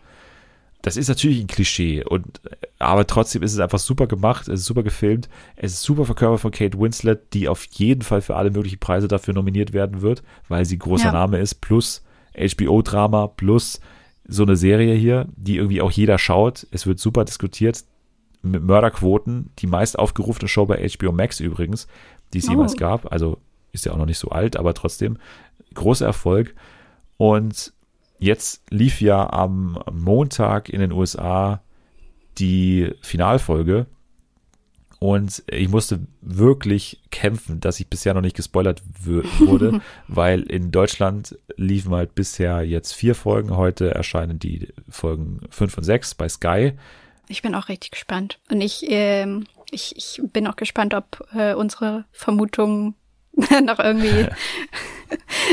das 0.82 0.96
ist 0.96 1.08
natürlich 1.08 1.40
ein 1.40 1.46
Klischee 1.46 2.04
und 2.04 2.40
aber 2.78 3.06
trotzdem 3.06 3.42
ist 3.42 3.52
es 3.52 3.58
einfach 3.60 3.78
super 3.78 4.06
gemacht, 4.06 4.48
es 4.48 4.60
ist 4.60 4.66
super 4.66 4.82
gefilmt, 4.82 5.28
es 5.56 5.74
ist 5.74 5.82
super 5.82 6.06
verkörpert 6.06 6.40
von 6.40 6.50
Kate 6.50 6.78
Winslet, 6.78 7.34
die 7.34 7.48
auf 7.48 7.64
jeden 7.72 8.02
Fall 8.02 8.22
für 8.22 8.36
alle 8.36 8.50
möglichen 8.50 8.78
Preise 8.78 9.08
dafür 9.08 9.34
nominiert 9.34 9.72
werden 9.72 10.00
wird, 10.00 10.22
weil 10.48 10.64
sie 10.64 10.78
großer 10.78 11.06
ja. 11.06 11.12
Name 11.12 11.38
ist, 11.38 11.56
plus 11.60 12.02
HBO-Drama, 12.34 13.26
plus 13.26 13.80
so 14.26 14.44
eine 14.44 14.56
Serie 14.56 14.94
hier, 14.94 15.26
die 15.36 15.56
irgendwie 15.56 15.82
auch 15.82 15.90
jeder 15.90 16.16
schaut. 16.18 16.66
Es 16.70 16.86
wird 16.86 16.98
super 17.00 17.24
diskutiert 17.24 17.84
mit 18.42 18.62
Mörderquoten, 18.62 19.50
die 19.58 19.66
meist 19.66 19.98
aufgerufene 19.98 20.48
Show 20.48 20.64
bei 20.66 20.88
HBO 20.88 21.12
Max 21.12 21.40
übrigens, 21.40 21.88
die 22.32 22.38
es 22.38 22.48
Oh. 22.48 22.52
jemals 22.52 22.76
gab. 22.76 23.12
Also 23.12 23.38
ist 23.72 23.84
ja 23.84 23.92
auch 23.92 23.98
noch 23.98 24.06
nicht 24.06 24.18
so 24.18 24.28
alt, 24.28 24.56
aber 24.56 24.72
trotzdem 24.72 25.18
großer 25.74 26.06
Erfolg. 26.06 26.54
Und 27.16 27.72
jetzt 28.20 28.62
lief 28.70 29.00
ja 29.00 29.28
am 29.30 29.82
Montag 29.90 30.68
in 30.68 30.80
den 30.80 30.92
USA 30.92 31.62
die 32.38 32.94
Finalfolge. 33.00 33.86
Und 34.98 35.42
ich 35.50 35.70
musste 35.70 36.00
wirklich 36.20 37.00
kämpfen, 37.10 37.60
dass 37.60 37.80
ich 37.80 37.88
bisher 37.88 38.12
noch 38.12 38.20
nicht 38.20 38.36
gespoilert 38.36 38.82
wurde, 39.00 39.80
weil 40.08 40.42
in 40.42 40.70
Deutschland 40.70 41.38
liefen 41.56 41.94
halt 41.94 42.14
bisher 42.14 42.62
jetzt 42.62 42.92
vier 42.92 43.14
Folgen. 43.14 43.56
Heute 43.56 43.94
erscheinen 43.94 44.38
die 44.38 44.68
Folgen 44.90 45.40
fünf 45.48 45.78
und 45.78 45.84
sechs 45.84 46.14
bei 46.14 46.28
Sky. 46.28 46.74
Ich 47.28 47.40
bin 47.40 47.54
auch 47.54 47.68
richtig 47.70 47.92
gespannt. 47.92 48.40
Und 48.50 48.60
ich, 48.60 48.84
ähm, 48.88 49.46
ich, 49.70 49.96
ich 49.96 50.20
bin 50.34 50.46
auch 50.46 50.56
gespannt, 50.56 50.92
ob 50.92 51.26
äh, 51.32 51.54
unsere 51.54 52.04
Vermutungen 52.12 52.94
noch 53.64 53.78
irgendwie, 53.78 54.26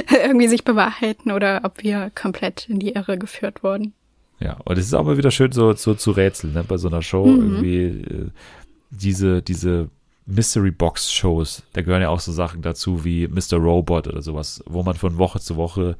irgendwie 0.24 0.48
sich 0.48 0.64
bewahrheiten 0.64 1.32
oder 1.32 1.62
ob 1.64 1.84
wir 1.84 2.12
komplett 2.16 2.68
in 2.70 2.80
die 2.80 2.94
Irre 2.94 3.18
geführt 3.18 3.64
wurden. 3.64 3.94
Ja, 4.40 4.58
und 4.66 4.78
es 4.78 4.86
ist 4.86 4.94
auch 4.94 5.04
mal 5.04 5.18
wieder 5.18 5.32
schön 5.32 5.52
so, 5.52 5.74
so 5.74 5.96
zu 5.96 6.12
rätseln, 6.12 6.54
ne? 6.54 6.64
bei 6.64 6.78
so 6.78 6.88
einer 6.88 7.02
Show 7.02 7.26
Mhm. 7.26 7.42
irgendwie 7.42 7.86
äh, 7.86 8.30
diese, 8.92 9.42
diese 9.42 9.90
Mystery 10.26 10.72
Box 10.72 11.12
Shows, 11.12 11.64
da 11.74 11.82
gehören 11.82 12.02
ja 12.02 12.10
auch 12.10 12.20
so 12.20 12.32
Sachen 12.32 12.62
dazu 12.62 13.04
wie 13.04 13.28
Mr. 13.28 13.58
Robot 13.58 14.08
oder 14.08 14.22
sowas, 14.22 14.64
wo 14.68 14.84
man 14.84 14.96
von 14.96 15.18
Woche 15.18 15.40
zu 15.40 15.56
Woche 15.56 15.98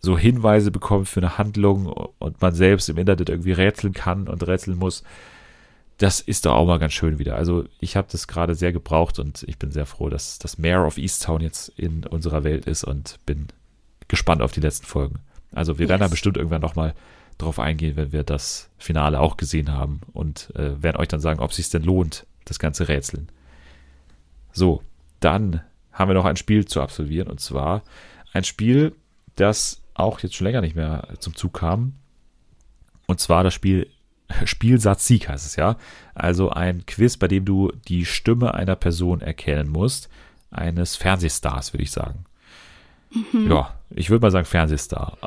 so 0.00 0.18
Hinweise 0.18 0.70
bekommt 0.72 1.08
für 1.08 1.20
eine 1.20 1.38
Handlung 1.38 1.86
und 2.18 2.40
man 2.42 2.54
selbst 2.54 2.88
im 2.88 2.98
Internet 2.98 3.28
irgendwie 3.28 3.52
rätseln 3.52 3.92
kann 3.92 4.26
und 4.28 4.46
rätseln 4.46 4.76
muss. 4.78 5.04
Das 6.02 6.18
ist 6.18 6.46
doch 6.46 6.54
auch 6.56 6.66
mal 6.66 6.80
ganz 6.80 6.94
schön 6.94 7.20
wieder. 7.20 7.36
Also 7.36 7.64
ich 7.78 7.94
habe 7.94 8.08
das 8.10 8.26
gerade 8.26 8.56
sehr 8.56 8.72
gebraucht 8.72 9.20
und 9.20 9.44
ich 9.44 9.56
bin 9.56 9.70
sehr 9.70 9.86
froh, 9.86 10.08
dass 10.08 10.40
das 10.40 10.58
Mayor 10.58 10.84
of 10.84 10.98
Easttown 10.98 11.40
jetzt 11.40 11.68
in 11.78 12.04
unserer 12.04 12.42
Welt 12.42 12.66
ist 12.66 12.82
und 12.82 13.20
bin 13.24 13.46
gespannt 14.08 14.42
auf 14.42 14.50
die 14.50 14.58
letzten 14.58 14.84
Folgen. 14.84 15.20
Also 15.52 15.78
wir 15.78 15.88
werden 15.88 16.00
da 16.00 16.06
Yes. 16.06 16.10
bestimmt 16.10 16.38
irgendwann 16.38 16.60
nochmal 16.60 16.94
drauf 17.38 17.60
eingehen, 17.60 17.94
wenn 17.94 18.10
wir 18.10 18.24
das 18.24 18.68
Finale 18.78 19.20
auch 19.20 19.36
gesehen 19.36 19.70
haben 19.70 20.00
und 20.12 20.52
äh, 20.56 20.82
werden 20.82 20.96
euch 20.96 21.06
dann 21.06 21.20
sagen, 21.20 21.38
ob 21.38 21.50
es 21.50 21.56
sich 21.58 21.70
denn 21.70 21.84
lohnt, 21.84 22.26
das 22.46 22.58
ganze 22.58 22.88
Rätseln. 22.88 23.28
So, 24.50 24.82
dann 25.20 25.62
haben 25.92 26.08
wir 26.10 26.14
noch 26.14 26.24
ein 26.24 26.36
Spiel 26.36 26.64
zu 26.64 26.82
absolvieren 26.82 27.28
und 27.28 27.38
zwar 27.38 27.84
ein 28.32 28.42
Spiel, 28.42 28.96
das 29.36 29.80
auch 29.94 30.18
jetzt 30.18 30.34
schon 30.34 30.48
länger 30.48 30.62
nicht 30.62 30.74
mehr 30.74 31.06
zum 31.20 31.36
Zug 31.36 31.54
kam. 31.54 31.94
Und 33.06 33.20
zwar 33.20 33.44
das 33.44 33.54
Spiel 33.54 33.86
Spielsatz 34.44 35.06
Sieg 35.06 35.28
heißt 35.28 35.46
es 35.46 35.56
ja. 35.56 35.76
Also 36.14 36.50
ein 36.50 36.84
Quiz, 36.86 37.16
bei 37.16 37.28
dem 37.28 37.44
du 37.44 37.72
die 37.88 38.04
Stimme 38.04 38.54
einer 38.54 38.76
Person 38.76 39.20
erkennen 39.20 39.68
musst. 39.68 40.08
Eines 40.50 40.96
Fernsehstars, 40.96 41.72
würde 41.72 41.84
ich 41.84 41.90
sagen. 41.90 42.26
Ja, 43.32 43.74
ich 43.90 44.10
würde 44.10 44.24
mal 44.24 44.30
sagen 44.30 44.46
Fernsehstar. 44.46 45.18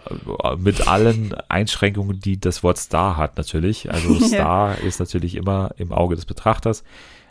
Mit 0.57 0.87
allen 0.87 1.33
Einschränkungen, 1.49 2.19
die 2.19 2.39
das 2.39 2.63
Wort 2.63 2.77
Star 2.77 3.17
hat 3.17 3.37
natürlich. 3.37 3.91
Also 3.91 4.13
Ja. 4.19 4.27
Star 4.27 4.77
ist 4.79 4.99
natürlich 4.99 5.35
immer 5.35 5.71
im 5.77 5.91
Auge 5.91 6.15
des 6.15 6.25
Betrachters. 6.25 6.83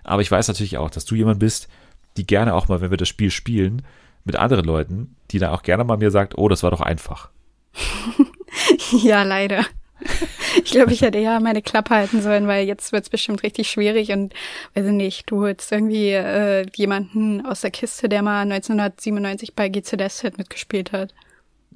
Aber 0.05 0.23
ich 0.23 0.31
weiß 0.31 0.49
natürlich 0.49 0.79
auch, 0.79 0.91
dass 0.91 1.05
du 1.05 1.15
jemand 1.15 1.41
bist, 1.41 1.69
die 2.17 2.27
gerne 2.27 2.55
auch 2.55 2.69
mal, 2.69 2.81
wenn 2.81 2.91
wir 2.91 2.99
das 2.99 3.09
Spiel 3.09 3.31
spielen, 3.31 3.83
mit 4.25 4.37
anderen 4.37 4.65
Leuten, 4.65 5.17
die 5.31 5.39
dann 5.39 5.51
auch 5.51 5.63
gerne 5.63 5.85
mal 5.85 5.97
mir 5.97 6.11
sagt, 6.11 6.39
oh, 6.39 6.49
das 6.49 6.63
war 6.63 6.71
doch 6.71 6.81
einfach. 6.81 7.31
Ja, 8.93 9.25
leider. 9.25 9.65
Ich 10.65 10.71
glaube, 10.73 10.93
ich 10.93 11.03
hätte 11.03 11.19
ja 11.19 11.41
meine 11.41 11.63
Klappe 11.63 11.91
halten 11.95 12.21
sollen, 12.21 12.47
weil 12.47 12.67
jetzt 12.67 12.93
wird's 12.93 13.09
bestimmt 13.09 13.43
richtig 13.43 13.71
schwierig 13.71 14.11
und 14.13 14.35
weiß 14.75 14.87
ich 14.87 14.93
nicht, 14.93 15.31
du 15.31 15.41
holst 15.43 15.73
irgendwie 15.73 16.11
äh, 16.11 16.67
jemanden 16.75 17.45
aus 17.47 17.63
der 17.63 17.71
Kiste, 17.71 18.09
der 18.09 18.23
mal 18.23 18.43
1997 18.43 19.55
bei 19.55 19.69
GZSZ 19.69 20.37
mitgespielt 20.39 20.93
hat. 20.93 21.15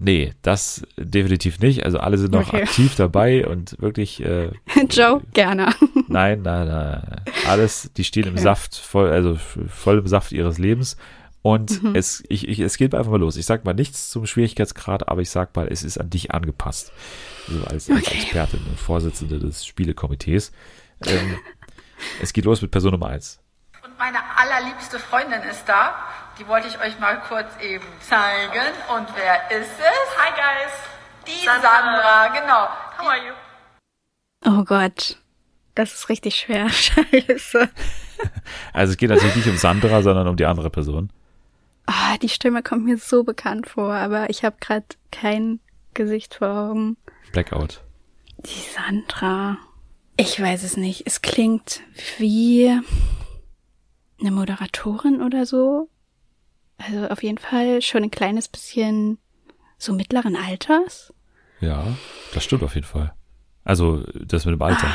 Nee, 0.01 0.33
das 0.43 0.83
definitiv 0.97 1.59
nicht. 1.59 1.85
Also 1.85 1.99
alle 1.99 2.19
sind 2.19 2.33
noch 2.33 2.49
Okay. 2.53 2.63
aktiv 2.63 2.95
dabei 2.95 3.47
und 3.47 3.81
wirklich, 3.81 4.23
äh, 4.25 4.51
Joe, 4.91 5.23
gerne. 5.35 5.75
nein, 6.07 6.43
nein, 6.43 6.69
nein, 6.69 7.21
alles, 7.49 7.91
die 7.97 8.05
stehen 8.05 8.25
im 8.29 8.35
Okay. 8.35 8.43
Saft, 8.43 8.77
voll, 8.77 9.11
also 9.11 9.37
voll 9.67 9.99
im 9.99 10.07
Saft 10.07 10.31
ihres 10.33 10.59
Lebens. 10.59 10.97
Und 11.43 11.83
Mhm. 11.83 11.95
es, 11.95 12.23
ich, 12.29 12.49
ich, 12.49 12.59
es 12.61 12.77
geht 12.77 12.95
einfach 12.95 13.11
mal 13.13 13.21
los. 13.21 13.37
Ich 13.37 13.47
sag 13.47 13.65
mal 13.65 13.73
nichts 13.75 14.11
zum 14.11 14.27
Schwierigkeitsgrad, 14.27 15.09
aber 15.09 15.21
ich 15.21 15.31
sag 15.31 15.55
mal, 15.57 15.69
es 15.71 15.83
ist 15.85 15.99
an 15.99 16.11
dich 16.11 16.33
angepasst. 16.33 16.93
Also 17.49 17.65
als, 17.65 17.91
als 17.91 18.07
Okay. 18.07 18.19
Expertin 18.19 18.61
und 18.69 18.79
Vorsitzende 18.79 19.39
des 19.39 19.65
Spielekomitees. 19.65 20.53
Ähm, 21.07 21.39
es 22.21 22.33
geht 22.33 22.45
los 22.45 22.61
mit 22.61 22.71
Person 22.71 22.93
Nummer 22.93 23.07
eins. 23.09 23.41
Und 23.85 23.97
meine 23.99 24.19
allerliebste 24.37 24.99
Freundin 24.99 25.43
ist 25.43 25.65
da. 25.67 25.95
Die 26.39 26.47
wollte 26.49 26.69
ich 26.69 26.79
euch 26.81 26.99
mal 27.01 27.21
kurz 27.29 27.47
eben 27.63 27.85
zeigen. 28.01 28.67
Und 28.97 29.09
wer 29.17 29.59
ist 29.61 29.71
es? 29.79 30.19
Hi 30.19 30.31
guys. 30.33 30.73
Die 31.27 31.45
Sandra. 31.47 31.63
Sandra, 31.63 32.29
genau. 32.41 32.69
How 32.99 33.09
are 33.09 33.27
you? 33.27 33.33
Oh 34.45 34.65
Gott. 34.65 35.19
Das 35.75 35.93
ist 35.95 36.09
richtig 36.09 36.35
schwer. 36.37 36.69
Scheiße. 36.71 37.69
Also 38.73 38.91
es 38.93 38.97
geht 38.97 39.11
natürlich 39.11 39.37
nicht 39.37 39.49
um 39.49 39.57
Sandra, 39.57 40.03
sondern 40.03 40.27
um 40.27 40.37
die 40.37 40.47
andere 40.47 40.71
Person. 40.71 41.11
Ah, 41.91 42.19
die 42.19 42.29
Stimme 42.29 42.63
kommt 42.63 42.85
mir 42.85 42.99
so 42.99 43.25
bekannt 43.25 43.67
vor, 43.67 43.95
aber 43.95 44.29
ich 44.29 44.45
habe 44.45 44.57
gerade 44.61 44.85
kein 45.11 45.59
Gesicht 45.95 46.35
vor 46.35 46.49
Augen. 46.49 46.99
Blackout. 47.33 47.83
Die 48.45 48.61
Sandra. 48.75 49.57
Ich 50.19 50.39
weiß 50.39 50.65
es 50.65 50.77
nicht. 50.77 51.07
Es 51.07 51.23
klingt 51.23 51.81
wie 52.19 52.79
eine 54.21 54.31
Moderatorin 54.31 55.23
oder 55.23 55.47
so. 55.47 55.89
Also 56.77 57.09
auf 57.09 57.23
jeden 57.23 57.39
Fall 57.39 57.81
schon 57.81 58.03
ein 58.03 58.11
kleines 58.11 58.49
bisschen 58.49 59.17
so 59.79 59.95
mittleren 59.95 60.37
Alters. 60.37 61.15
Ja, 61.61 61.97
das 62.35 62.45
stimmt 62.45 62.65
auf 62.65 62.75
jeden 62.75 62.87
Fall. 62.87 63.15
Also 63.65 64.05
das 64.15 64.45
mit 64.45 64.53
dem 64.53 64.63
Alter. 64.63 64.95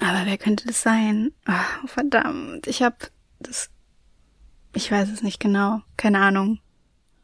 Aber 0.00 0.24
wer 0.24 0.38
könnte 0.38 0.66
das 0.66 0.80
sein? 0.80 1.32
Ah, 1.44 1.66
verdammt. 1.84 2.66
Ich 2.68 2.82
habe 2.82 2.96
das. 3.38 3.68
Ich 4.74 4.90
weiß 4.90 5.08
es 5.10 5.22
nicht 5.22 5.40
genau. 5.40 5.80
Keine 5.96 6.20
Ahnung. 6.20 6.58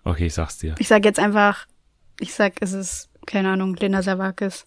Okay, 0.04 0.26
ich 0.26 0.34
sag's 0.34 0.58
dir. 0.58 0.74
Ich 0.78 0.88
sag 0.88 1.04
jetzt 1.04 1.18
einfach. 1.18 1.66
Ich 2.20 2.32
sag, 2.34 2.54
es 2.60 2.72
ist, 2.72 3.08
keine 3.26 3.50
Ahnung, 3.50 3.74
Linda 3.76 4.02
Savakis. 4.02 4.66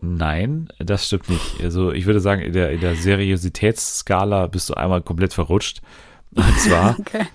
Nein, 0.00 0.68
das 0.78 1.06
stimmt 1.06 1.28
nicht. 1.30 1.60
Also 1.62 1.92
ich 1.92 2.06
würde 2.06 2.20
sagen, 2.20 2.42
in 2.42 2.52
der, 2.52 2.70
in 2.72 2.80
der 2.80 2.96
Seriositätsskala 2.96 4.46
bist 4.46 4.68
du 4.68 4.74
einmal 4.74 5.02
komplett 5.02 5.32
verrutscht. 5.32 5.80
Und 6.34 6.58
zwar 6.60 6.96
Okay. 7.00 7.26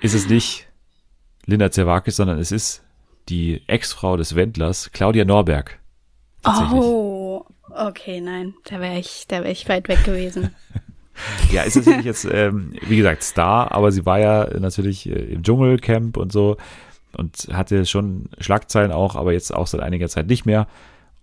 ist 0.00 0.14
es 0.14 0.28
nicht 0.28 0.68
Linda 1.44 1.70
Zerwakis, 1.70 2.16
sondern 2.16 2.38
es 2.38 2.52
ist 2.52 2.82
die 3.28 3.62
Ex-Frau 3.66 4.16
des 4.16 4.34
Wendlers, 4.34 4.90
Claudia 4.92 5.24
Norberg. 5.24 5.78
Oh, 6.44 7.44
okay, 7.70 8.20
nein. 8.20 8.54
Da 8.64 8.80
wäre 8.80 8.98
ich, 8.98 9.26
da 9.28 9.38
wäre 9.38 9.52
ich 9.52 9.68
weit 9.68 9.88
weg 9.88 10.02
gewesen. 10.04 10.54
Ja, 11.50 11.62
ist 11.62 11.76
natürlich 11.76 12.04
jetzt, 12.04 12.24
ähm, 12.30 12.72
wie 12.82 12.96
gesagt, 12.96 13.22
Star, 13.22 13.72
aber 13.72 13.92
sie 13.92 14.06
war 14.06 14.18
ja 14.18 14.48
natürlich 14.58 15.08
äh, 15.08 15.12
im 15.12 15.42
Dschungelcamp 15.42 16.16
und 16.16 16.32
so 16.32 16.56
und 17.16 17.48
hatte 17.52 17.84
schon 17.86 18.30
Schlagzeilen 18.38 18.90
auch, 18.92 19.16
aber 19.16 19.32
jetzt 19.32 19.52
auch 19.54 19.66
seit 19.66 19.80
einiger 19.82 20.08
Zeit 20.08 20.26
nicht 20.28 20.46
mehr. 20.46 20.66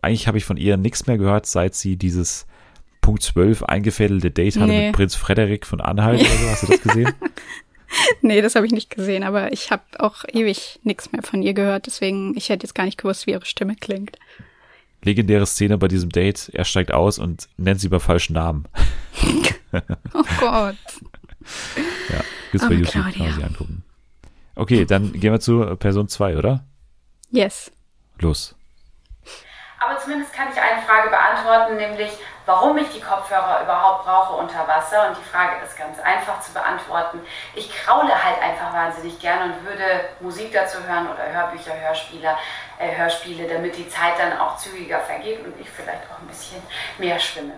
Eigentlich 0.01 0.27
habe 0.27 0.37
ich 0.37 0.45
von 0.45 0.57
ihr 0.57 0.77
nichts 0.77 1.07
mehr 1.07 1.17
gehört, 1.17 1.45
seit 1.45 1.75
sie 1.75 1.97
dieses 1.97 2.45
Punkt 3.01 3.23
12 3.23 3.63
eingefädelte 3.63 4.29
Date 4.31 4.57
hatte 4.57 4.67
Nee. 4.71 4.87
mit 4.87 4.95
Prinz 4.95 5.15
Frederik 5.15 5.65
von 5.65 5.81
Anhalt 5.81 6.19
oder 6.21 6.29
so. 6.29 6.47
Hast 6.49 6.63
du 6.63 6.67
das 6.67 6.81
gesehen? 6.81 7.11
nee, 8.21 8.41
das 8.41 8.55
habe 8.55 8.65
ich 8.67 8.71
nicht 8.71 8.91
gesehen, 8.91 9.23
aber 9.23 9.51
ich 9.51 9.71
habe 9.71 9.81
auch 9.97 10.23
ewig 10.31 10.79
nichts 10.83 11.11
mehr 11.11 11.23
von 11.23 11.41
ihr 11.41 11.53
gehört, 11.53 11.87
deswegen 11.87 12.37
ich 12.37 12.49
hätte 12.49 12.65
jetzt 12.67 12.75
gar 12.75 12.85
nicht 12.85 12.97
gewusst, 12.99 13.25
wie 13.25 13.31
ihre 13.31 13.45
Stimme 13.45 13.75
klingt. 13.75 14.17
Legendäre 15.01 15.45
Szene 15.47 15.77
bei 15.77 15.87
diesem 15.87 16.09
Date. 16.09 16.49
Er 16.53 16.65
steigt 16.65 16.91
aus 16.91 17.19
und 17.19 17.47
nennt 17.57 17.79
sie 17.79 17.87
bei 17.89 17.99
falschen 17.99 18.33
Namen. 18.33 18.65
Oh 20.13 20.23
Gott. 20.39 20.75
Ja, 22.09 22.21
gibt's 22.51 22.67
bei 22.67 22.73
YouTube, 22.73 23.03
kann 23.03 23.11
Claudia. 23.11 23.23
man 23.23 23.33
sich 23.33 23.43
angucken. 23.45 23.83
Okay, 24.55 24.85
dann 24.85 25.13
gehen 25.13 25.31
wir 25.31 25.39
zu 25.39 25.75
Person 25.77 26.07
2, 26.07 26.37
oder? 26.37 26.65
Yes. 27.31 27.71
Los. 28.19 28.55
Aber 29.79 29.97
zumindest 29.97 30.33
kann 30.33 30.49
ich 30.51 30.59
eine 30.59 30.81
Frage 30.81 31.09
beantworten, 31.09 31.77
nämlich 31.77 32.11
warum 32.45 32.77
ich 32.77 32.89
die 32.89 32.99
Kopfhörer 32.99 33.63
überhaupt 33.63 34.03
brauche 34.03 34.35
unter 34.35 34.67
Wasser. 34.67 35.07
Und 35.07 35.17
die 35.17 35.23
Frage 35.23 35.63
ist 35.63 35.77
ganz 35.77 35.99
einfach 35.99 36.41
zu 36.41 36.51
beantworten. 36.51 37.19
Ich 37.55 37.71
kraule 37.71 38.11
halt 38.11 38.41
einfach 38.41 38.73
wahnsinnig 38.73 39.17
gern 39.19 39.51
und 39.51 39.65
würde 39.65 40.09
Musik 40.19 40.51
dazu 40.51 40.83
hören 40.85 41.07
oder 41.07 41.31
Hörbücher, 41.31 41.79
Hörspiele, 41.79 42.35
äh, 42.79 42.97
Hörspiele, 42.97 43.47
damit 43.47 43.77
die 43.77 43.87
Zeit 43.87 44.19
dann 44.19 44.37
auch 44.37 44.57
zügiger 44.57 44.99
vergeht 44.99 45.45
und 45.45 45.53
ich 45.61 45.69
vielleicht 45.69 46.03
auch 46.11 46.19
ein 46.19 46.27
bisschen 46.27 46.61
mehr 46.97 47.19
schwimme. 47.19 47.53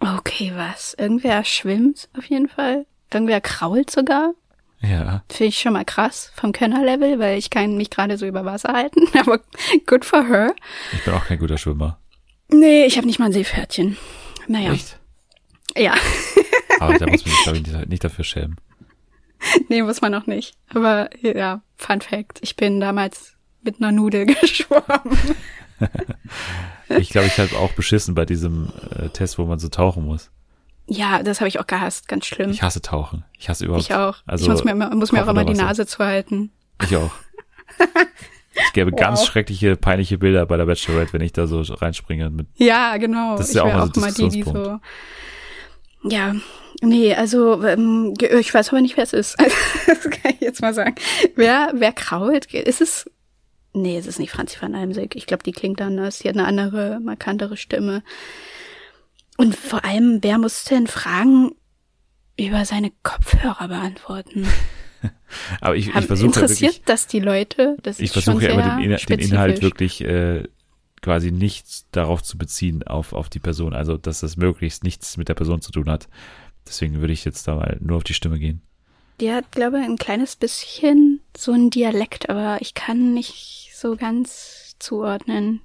Okay, 0.00 0.52
was? 0.54 0.94
Irgendwer 0.94 1.44
schwimmt 1.44 2.08
auf 2.16 2.24
jeden 2.26 2.48
Fall. 2.48 2.86
Irgendwer 3.12 3.40
krault 3.40 3.90
sogar. 3.90 4.34
Ja, 4.80 5.24
Finde 5.28 5.48
ich 5.48 5.58
schon 5.58 5.72
mal 5.72 5.84
krass 5.84 6.30
vom 6.36 6.52
Könnerlevel, 6.52 7.18
weil 7.18 7.36
ich 7.36 7.50
kann 7.50 7.76
mich 7.76 7.90
gerade 7.90 8.16
so 8.16 8.26
über 8.26 8.44
Wasser 8.44 8.72
halten. 8.72 9.08
Aber 9.18 9.40
good 9.86 10.04
for 10.04 10.24
her. 10.26 10.54
ich 10.92 11.04
bin 11.04 11.14
auch 11.14 11.24
kein 11.26 11.38
guter 11.38 11.58
Schwimmer. 11.58 11.98
Nee, 12.48 12.84
ich 12.84 12.96
habe 12.96 13.06
nicht 13.06 13.18
mal 13.18 13.26
ein 13.26 13.32
Seepferdchen. 13.32 13.96
Naja. 14.46 14.72
Echt? 14.72 14.98
Ja. 15.76 15.94
Aber 16.80 16.96
da 16.96 17.06
muss 17.06 17.26
man 17.26 17.34
sich, 17.34 17.42
glaube 17.42 17.58
ich, 17.58 17.66
nicht, 17.66 17.88
nicht 17.88 18.04
dafür 18.04 18.24
schämen. 18.24 18.56
nee, 19.68 19.82
muss 19.82 20.00
man 20.00 20.12
noch 20.12 20.26
nicht. 20.26 20.54
Aber 20.72 21.10
ja, 21.22 21.62
Fun 21.76 22.00
Fact. 22.00 22.38
Ich 22.42 22.54
bin 22.56 22.78
damals 22.80 23.34
mit 23.62 23.80
einer 23.80 23.90
Nudel 23.90 24.26
geschwommen. 24.26 25.18
Ich 26.98 27.10
glaube, 27.10 27.26
ich 27.26 27.38
habe 27.38 27.54
auch 27.58 27.72
beschissen 27.72 28.14
bei 28.14 28.24
diesem 28.24 28.70
äh, 28.98 29.10
Test, 29.10 29.38
wo 29.38 29.44
man 29.44 29.58
so 29.58 29.68
tauchen 29.68 30.06
muss. 30.06 30.30
Ja, 30.86 31.22
das 31.22 31.40
habe 31.40 31.48
ich 31.48 31.60
auch 31.60 31.66
gehasst. 31.66 32.08
Ganz 32.08 32.24
schlimm. 32.24 32.48
Ich 32.50 32.62
hasse 32.62 32.80
Tauchen. 32.80 33.24
Ich 33.38 33.50
hasse 33.50 33.66
überhaupt. 33.66 33.84
Ich 33.84 33.94
auch. 33.94 34.16
Also, 34.24 34.44
ich 34.44 34.50
muss 34.50 34.64
mir, 34.64 34.70
immer- 34.70 34.94
muss 34.94 35.12
mir 35.12 35.22
auch 35.22 35.28
immer 35.28 35.44
die. 35.44 35.52
Nase 35.52 35.86
zuhalten. 35.86 36.50
Ich 36.82 36.96
auch. 36.96 37.10
Es 38.66 38.72
gäbe 38.72 38.90
ganz 38.90 39.20
Wow. 39.20 39.26
schreckliche, 39.28 39.76
peinliche 39.76 40.18
Bilder 40.18 40.44
bei 40.46 40.56
der 40.56 40.66
Bachelorette, 40.66 41.12
wenn 41.12 41.20
ich 41.20 41.32
da 41.32 41.46
so 41.46 41.60
reinspringe. 41.60 42.28
Mit, 42.30 42.48
Ja, 42.56 42.96
genau. 42.96 43.36
Das 43.36 43.46
ist 43.46 43.50
ich 43.50 43.56
ja 43.56 43.62
auch 43.62 43.72
mal 43.72 43.90
so 43.94 44.00
immer 44.00 44.10
die, 44.10 44.28
die 44.30 44.42
so. 44.42 44.80
Ja, 46.02 46.34
nee, 46.80 47.14
also 47.14 47.62
ähm, 47.64 48.14
ich 48.18 48.52
weiß 48.52 48.70
aber 48.70 48.80
nicht, 48.80 48.96
wer 48.96 49.04
es 49.04 49.12
ist. 49.12 49.36
das 49.86 50.00
kann 50.10 50.32
ich 50.32 50.40
jetzt 50.40 50.60
mal 50.60 50.74
sagen. 50.74 50.96
Wer, 51.36 51.70
wer 51.74 51.92
krault? 51.92 52.46
Ist 52.52 52.80
es? 52.80 53.08
Nee, 53.74 53.96
es 53.98 54.06
ist 54.06 54.18
nicht 54.18 54.30
Franzi 54.30 54.56
van 54.60 54.74
Almsick. 54.74 55.14
Ich 55.14 55.26
glaube, 55.26 55.42
die 55.42 55.52
klingt 55.52 55.80
anders. 55.80 56.20
Die 56.20 56.28
hat 56.28 56.36
eine 56.36 56.46
andere, 56.46 57.00
markantere 57.00 57.56
Stimme. 57.56 58.02
Und 59.36 59.54
vor 59.54 59.84
allem, 59.84 60.18
wer 60.22 60.38
muss 60.38 60.64
denn 60.64 60.86
Fragen 60.86 61.52
über 62.36 62.64
seine 62.64 62.90
Kopfhörer 63.02 63.68
beantworten? 63.68 64.46
aber 65.60 65.76
ich, 65.76 65.88
ich 65.88 65.94
Haben- 65.94 66.06
versuche 66.06 66.30
ja 66.30 66.40
interessiert 66.42 66.72
wirklich, 66.72 66.84
das 66.86 67.06
die 67.06 67.20
Leute? 67.20 67.76
Das 67.82 68.00
ich 68.00 68.10
versuche 68.10 68.42
ja 68.44 68.50
immer 68.50 68.76
den, 68.76 68.90
Inhalt- 68.90 69.08
den. 69.08 69.20
Inhalt 69.20 69.62
wirklich 69.62 70.00
äh, 70.00 70.44
quasi 71.02 71.30
nicht 71.30 71.94
darauf 71.94 72.22
zu 72.22 72.36
beziehen, 72.38 72.82
auf, 72.82 73.12
auf 73.12 73.28
die 73.28 73.38
Person. 73.38 73.74
Also, 73.74 73.96
dass 73.96 74.20
das 74.20 74.36
möglichst 74.36 74.82
nichts 74.82 75.16
mit 75.16 75.28
der 75.28 75.34
Person 75.34 75.60
zu 75.60 75.70
tun 75.70 75.88
hat. 75.88 76.08
Deswegen 76.66 77.00
würde 77.00 77.12
ich 77.12 77.24
jetzt 77.24 77.46
da 77.46 77.54
mal 77.54 77.76
nur 77.80 77.98
auf 77.98 78.04
die 78.04 78.14
Stimme 78.14 78.38
gehen. 78.38 78.62
Die 79.20 79.32
hat, 79.32 79.52
glaube 79.52 79.78
ich, 79.78 79.84
ein 79.84 79.96
kleines 79.96 80.36
bisschen 80.36 81.17
so 81.38 81.52
ein 81.52 81.70
Dialekt, 81.70 82.28
aber 82.30 82.58
ich 82.60 82.74
kann 82.74 83.14
nicht 83.14 83.70
so 83.74 83.96
ganz 83.96 84.74
zuordnen, 84.78 85.60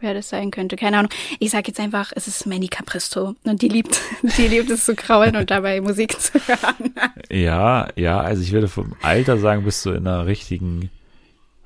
wer 0.00 0.14
das 0.14 0.28
sein 0.28 0.50
könnte. 0.50 0.76
Keine 0.76 0.98
Ahnung. 0.98 1.10
Ich 1.38 1.50
sag 1.50 1.66
jetzt 1.68 1.80
einfach, 1.80 2.12
es 2.14 2.28
ist 2.28 2.46
Manny 2.46 2.68
Capristo. 2.68 3.34
Und 3.44 3.60
die 3.62 3.68
liebt, 3.68 4.00
die 4.38 4.48
liebt 4.48 4.70
es 4.70 4.84
zu 4.84 4.94
kraulen 4.94 5.36
und 5.36 5.50
dabei 5.50 5.80
Musik 5.80 6.18
zu 6.20 6.38
hören. 6.46 6.94
Ja, 7.30 7.88
ja, 7.96 8.20
also 8.20 8.42
ich 8.42 8.52
würde 8.52 8.68
vom 8.68 8.94
Alter 9.02 9.38
sagen, 9.38 9.64
bist 9.64 9.84
du 9.84 9.90
in 9.90 10.06
einer 10.06 10.26
richtigen 10.26 10.90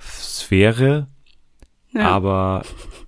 Sphäre, 0.00 1.06
Ja. 1.92 2.08
aber 2.08 2.62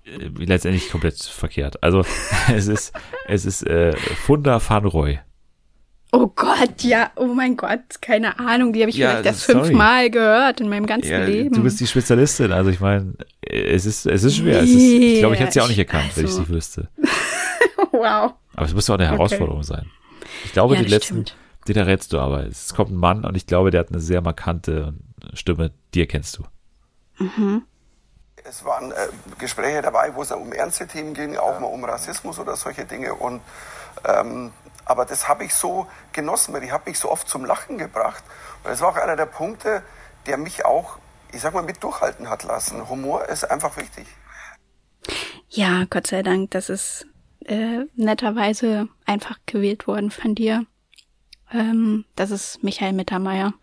äh, 0.04 0.28
letztendlich 0.44 0.90
komplett 0.90 1.20
verkehrt. 1.22 1.82
Also 1.82 2.04
es 2.54 2.68
ist, 2.68 2.92
es 3.26 3.44
ist 3.44 3.62
äh, 3.66 3.96
Funda 3.96 4.60
van 4.66 4.84
Roy. 4.84 5.18
Oh 6.16 6.28
Gott, 6.28 6.82
ja, 6.82 7.10
oh 7.16 7.26
mein 7.26 7.56
Gott, 7.56 8.00
keine 8.00 8.38
Ahnung, 8.38 8.72
die 8.72 8.82
habe 8.82 8.90
ich 8.90 8.96
Ja, 8.96 9.10
vielleicht 9.10 9.26
erst 9.26 9.40
sorry. 9.46 9.64
fünfmal 9.66 10.10
gehört 10.10 10.60
in 10.60 10.68
meinem 10.68 10.86
ganzen 10.86 11.10
Ja, 11.10 11.24
Leben. 11.24 11.52
du 11.54 11.62
bist 11.64 11.80
die 11.80 11.86
Spezialistin, 11.88 12.52
also 12.52 12.70
ich 12.70 12.78
meine, 12.78 13.14
es 13.42 13.84
ist, 13.84 14.06
es 14.06 14.22
ist 14.22 14.36
schwer. 14.36 14.60
Es 14.62 14.70
ist, 14.70 14.76
ich 14.80 15.18
glaube, 15.18 15.34
ich 15.34 15.40
hätte 15.40 15.50
sie 15.52 15.60
auch 15.60 15.66
nicht 15.68 15.78
erkannt, 15.78 16.12
wenn 16.16 16.24
ich 16.26 16.30
also- 16.30 16.44
sie 16.44 16.48
wüsste. 16.50 16.88
wow. 17.90 18.34
Aber 18.54 18.66
es 18.66 18.74
müsste 18.74 18.92
auch 18.92 18.98
eine 18.98 19.06
Okay. 19.08 19.16
Herausforderung 19.16 19.62
sein. 19.64 19.90
Ich 20.44 20.52
glaube, 20.52 20.74
Ja, 20.74 20.80
die 20.80 20.84
das 20.86 20.92
letzten, 20.92 21.26
stimmt. 21.26 21.36
den 21.66 21.76
errätst 21.78 22.12
du 22.12 22.20
aber. 22.20 22.44
Es 22.46 22.74
kommt 22.74 22.92
ein 22.92 22.96
Mann 22.96 23.24
und 23.24 23.36
ich 23.36 23.46
glaube, 23.48 23.70
der 23.72 23.80
hat 23.80 23.88
eine 23.90 24.00
sehr 24.00 24.20
markante 24.20 24.94
Stimme, 25.32 25.72
die 25.94 26.00
erkennst 26.00 26.38
du. 26.38 26.44
Es 28.44 28.64
waren 28.64 28.92
äh, 28.92 28.94
Gespräche 29.38 29.82
dabei, 29.82 30.14
wo 30.14 30.22
es 30.22 30.30
um 30.30 30.52
ernste 30.52 30.86
Themen 30.86 31.14
ging, 31.14 31.36
auch 31.36 31.58
mal 31.60 31.66
um 31.66 31.82
Rassismus 31.84 32.38
oder 32.38 32.56
solche 32.56 32.84
Dinge. 32.84 33.14
Und, 33.14 33.40
ähm, 34.04 34.50
aber 34.84 35.04
das 35.04 35.28
habe 35.28 35.44
ich 35.44 35.54
so 35.54 35.86
genossen, 36.12 36.52
weil 36.54 36.60
die 36.60 36.72
hat 36.72 36.86
mich 36.86 36.98
so 36.98 37.10
oft 37.10 37.28
zum 37.28 37.44
Lachen 37.44 37.78
gebracht. 37.78 38.22
Und 38.62 38.70
das 38.70 38.80
war 38.80 38.90
auch 38.90 38.96
einer 38.96 39.16
der 39.16 39.26
Punkte, 39.26 39.82
der 40.26 40.36
mich 40.36 40.64
auch, 40.64 40.98
ich 41.32 41.40
sag 41.40 41.54
mal, 41.54 41.62
mit 41.62 41.82
durchhalten 41.82 42.28
hat 42.28 42.44
lassen. 42.44 42.88
Humor 42.88 43.26
ist 43.28 43.44
einfach 43.44 43.76
wichtig. 43.76 44.06
Ja, 45.48 45.84
Gott 45.88 46.06
sei 46.06 46.22
Dank, 46.22 46.50
das 46.50 46.68
ist 46.68 47.06
äh, 47.44 47.84
netterweise 47.94 48.88
einfach 49.06 49.38
gewählt 49.46 49.86
worden 49.86 50.10
von 50.10 50.34
dir. 50.34 50.66
Ähm, 51.52 52.04
das 52.16 52.30
ist 52.30 52.62
Michael 52.62 52.92
Mittermeier. 52.92 53.54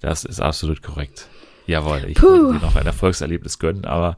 Das 0.00 0.24
ist 0.24 0.40
absolut 0.40 0.82
korrekt. 0.82 1.28
Jawohl, 1.66 2.04
ich 2.08 2.16
Puh. 2.16 2.26
würde 2.26 2.58
dir 2.58 2.66
noch 2.66 2.76
ein 2.76 2.86
Erfolgserlebnis 2.86 3.58
gönnen, 3.58 3.84
aber 3.84 4.16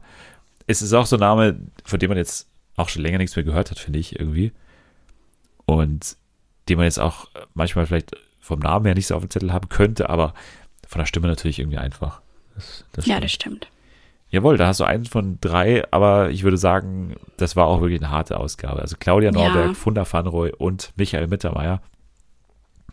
es 0.65 0.81
ist 0.81 0.93
auch 0.93 1.05
so 1.05 1.17
ein 1.17 1.19
Name, 1.19 1.59
von 1.83 1.99
dem 1.99 2.09
man 2.09 2.17
jetzt 2.17 2.47
auch 2.77 2.89
schon 2.89 3.01
länger 3.01 3.17
nichts 3.17 3.35
mehr 3.35 3.45
gehört 3.45 3.69
hat, 3.69 3.77
finde 3.77 3.99
ich 3.99 4.19
irgendwie. 4.19 4.53
Und 5.65 6.17
den 6.69 6.77
man 6.77 6.85
jetzt 6.85 6.99
auch 6.99 7.27
manchmal 7.53 7.85
vielleicht 7.85 8.11
vom 8.39 8.59
Namen 8.59 8.85
her 8.85 8.95
nicht 8.95 9.07
so 9.07 9.15
auf 9.15 9.21
dem 9.23 9.29
Zettel 9.29 9.53
haben 9.53 9.69
könnte, 9.69 10.09
aber 10.09 10.33
von 10.87 10.99
der 10.99 11.05
Stimme 11.05 11.27
natürlich 11.27 11.59
irgendwie 11.59 11.77
einfach. 11.77 12.21
Das, 12.55 12.85
das 12.91 13.05
Ja, 13.05 13.19
das 13.19 13.31
stimmt. 13.31 13.67
Jawohl, 14.29 14.57
da 14.57 14.67
hast 14.67 14.79
du 14.79 14.83
einen 14.83 15.05
von 15.05 15.37
drei, 15.41 15.83
aber 15.91 16.31
ich 16.31 16.43
würde 16.43 16.57
sagen, 16.57 17.15
das 17.37 17.55
war 17.55 17.67
auch 17.67 17.81
wirklich 17.81 18.01
eine 18.01 18.09
harte 18.09 18.39
Ausgabe. 18.39 18.81
Also 18.81 18.95
Claudia 18.99 19.31
Ja. 19.31 19.37
Norberg, 19.37 19.75
Funda 19.77 20.05
Vanroy 20.11 20.51
und 20.51 20.91
Michael 20.95 21.27
Mittermeier. 21.27 21.81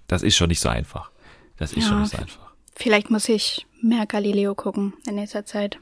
Das 0.07 0.23
ist 0.23 0.37
schon 0.37 0.49
nicht 0.49 0.61
so 0.61 0.69
einfach. 0.69 1.11
Das 1.57 1.73
ist 1.73 1.85
Ja. 1.85 1.89
schon 1.89 2.01
nicht 2.03 2.11
so 2.13 2.19
einfach. 2.19 2.51
Vielleicht 2.75 3.11
muss 3.11 3.29
ich 3.29 3.67
mehr 3.83 4.07
Galileo 4.07 4.55
gucken 4.55 4.95
in 5.07 5.15
nächster 5.15 5.45
Zeit. 5.47 5.79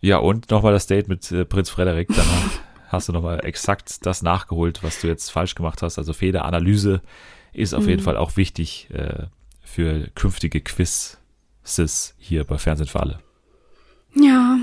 Ja, 0.00 0.18
und 0.18 0.50
nochmal 0.50 0.72
das 0.72 0.86
Date 0.86 1.08
mit 1.08 1.30
äh, 1.32 1.44
Prinz 1.44 1.70
Frederik. 1.70 2.08
Danach 2.08 2.50
hast 2.88 3.08
du 3.08 3.12
nochmal 3.12 3.44
exakt 3.44 4.04
das 4.06 4.22
nachgeholt, 4.22 4.82
was 4.82 5.00
du 5.00 5.06
jetzt 5.06 5.30
falsch 5.30 5.54
gemacht 5.54 5.82
hast. 5.82 5.98
Also 5.98 6.12
Fehleranalyse 6.12 7.00
ist 7.52 7.74
auf 7.74 7.84
Mhm. 7.84 7.90
jeden 7.90 8.02
Fall 8.02 8.16
auch 8.16 8.36
wichtig 8.36 8.88
äh, 8.92 9.26
für 9.62 10.08
künftige 10.14 10.60
Quizzes 10.60 11.18
hier 12.18 12.44
bei 12.44 12.58
Fernsehen 12.58 12.88
für 12.88 13.00
alle. 13.00 13.18
Ja, 14.14 14.58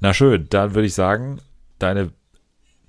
Na 0.00 0.12
schön, 0.12 0.46
dann 0.50 0.74
würde 0.74 0.86
ich 0.86 0.94
sagen, 0.94 1.40
deine, 1.78 2.10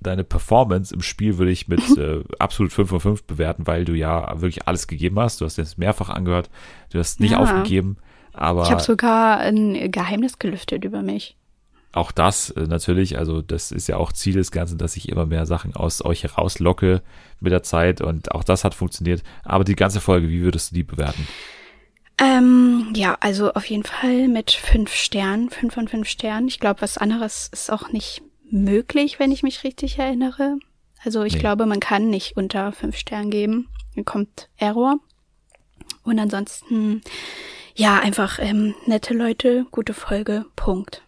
deine 0.02 0.24
Performance 0.24 0.94
im 0.94 1.02
Spiel 1.02 1.38
würde 1.38 1.52
ich 1.52 1.68
mit 1.68 1.80
äh, 1.98 2.24
absolut 2.40 2.74
5 2.74 2.90
von 2.90 3.00
5 3.00 3.24
bewerten, 3.24 3.68
weil 3.68 3.86
du 3.86 3.94
ja 3.94 4.42
wirklich 4.42 4.68
alles 4.68 4.88
gegeben 4.88 5.20
hast. 5.20 5.40
Du 5.42 5.46
hast 5.46 5.58
jetzt 5.58 5.78
mehrfach 5.78 6.10
angehört, 6.10 6.50
du 6.92 7.00
hast 7.00 7.20
nicht 7.20 7.32
Ja. 7.32 7.38
aufgegeben, 7.40 7.98
aber 8.34 8.64
ich 8.64 8.72
habe 8.72 8.82
sogar 8.82 9.38
ein 9.40 9.92
Geheimnis 9.92 10.40
gelüftet 10.40 10.84
über 10.84 11.02
mich. 11.04 11.38
Auch 11.96 12.12
das 12.12 12.50
äh, 12.52 12.62
natürlich, 12.68 13.18
also 13.18 13.42
das 13.42 13.72
ist 13.72 13.88
ja 13.88 13.98
auch 13.98 14.12
Ziel 14.12 14.34
des 14.36 14.52
Ganzen, 14.52 14.78
dass 14.78 14.96
ich 14.98 15.10
immer 15.10 15.26
mehr 15.26 15.46
Sachen 15.46 15.76
aus 15.76 16.04
euch 16.04 16.24
herauslocke 16.24 17.02
mit 17.40 17.52
der 17.52 17.64
Zeit 17.64 18.02
und 18.02 18.32
auch 18.32 18.44
das 18.44 18.64
hat 18.64 18.74
funktioniert. 18.76 19.24
Aber 19.44 19.64
die 19.64 19.76
ganze 19.76 20.02
Folge, 20.02 20.30
wie 20.30 20.42
würdest 20.42 20.72
du 20.72 20.76
die 20.76 20.84
bewerten? 20.84 21.28
Ähm, 22.18 22.94
ja, 22.96 23.18
also 23.20 23.54
auf 23.54 23.66
jeden 23.66 23.84
Fall 23.84 24.28
mit 24.30 24.52
fünf 24.52 24.94
Sternen, 24.94 25.50
fünf 25.50 25.74
von 25.74 25.88
fünf 25.88 26.08
Sternen. 26.08 26.48
Ich 26.48 26.60
glaube, 26.60 26.82
was 26.82 26.98
anderes 26.98 27.50
ist 27.52 27.72
auch 27.72 27.92
nicht 27.92 28.22
möglich, 28.50 29.20
wenn 29.20 29.32
ich 29.32 29.44
mich 29.44 29.64
richtig 29.64 30.00
erinnere. 30.00 30.58
Also 31.04 31.24
ich 31.24 31.34
Nee. 31.34 31.40
glaube, 31.40 31.66
man 31.66 31.80
kann 31.82 32.10
nicht 32.10 32.38
unter 32.38 32.72
fünf 32.72 32.96
Sternen 32.98 33.32
geben. 33.32 33.68
Dann 33.96 34.06
kommt 34.06 34.50
Error. 34.58 34.98
Und 36.04 36.18
ansonsten, 36.20 37.02
ja, 37.76 38.00
einfach 38.00 38.40
ähm, 38.40 38.76
nette 38.86 39.14
Leute, 39.14 39.66
gute 39.72 39.94
Folge, 39.94 40.46
Punkt. 40.56 41.02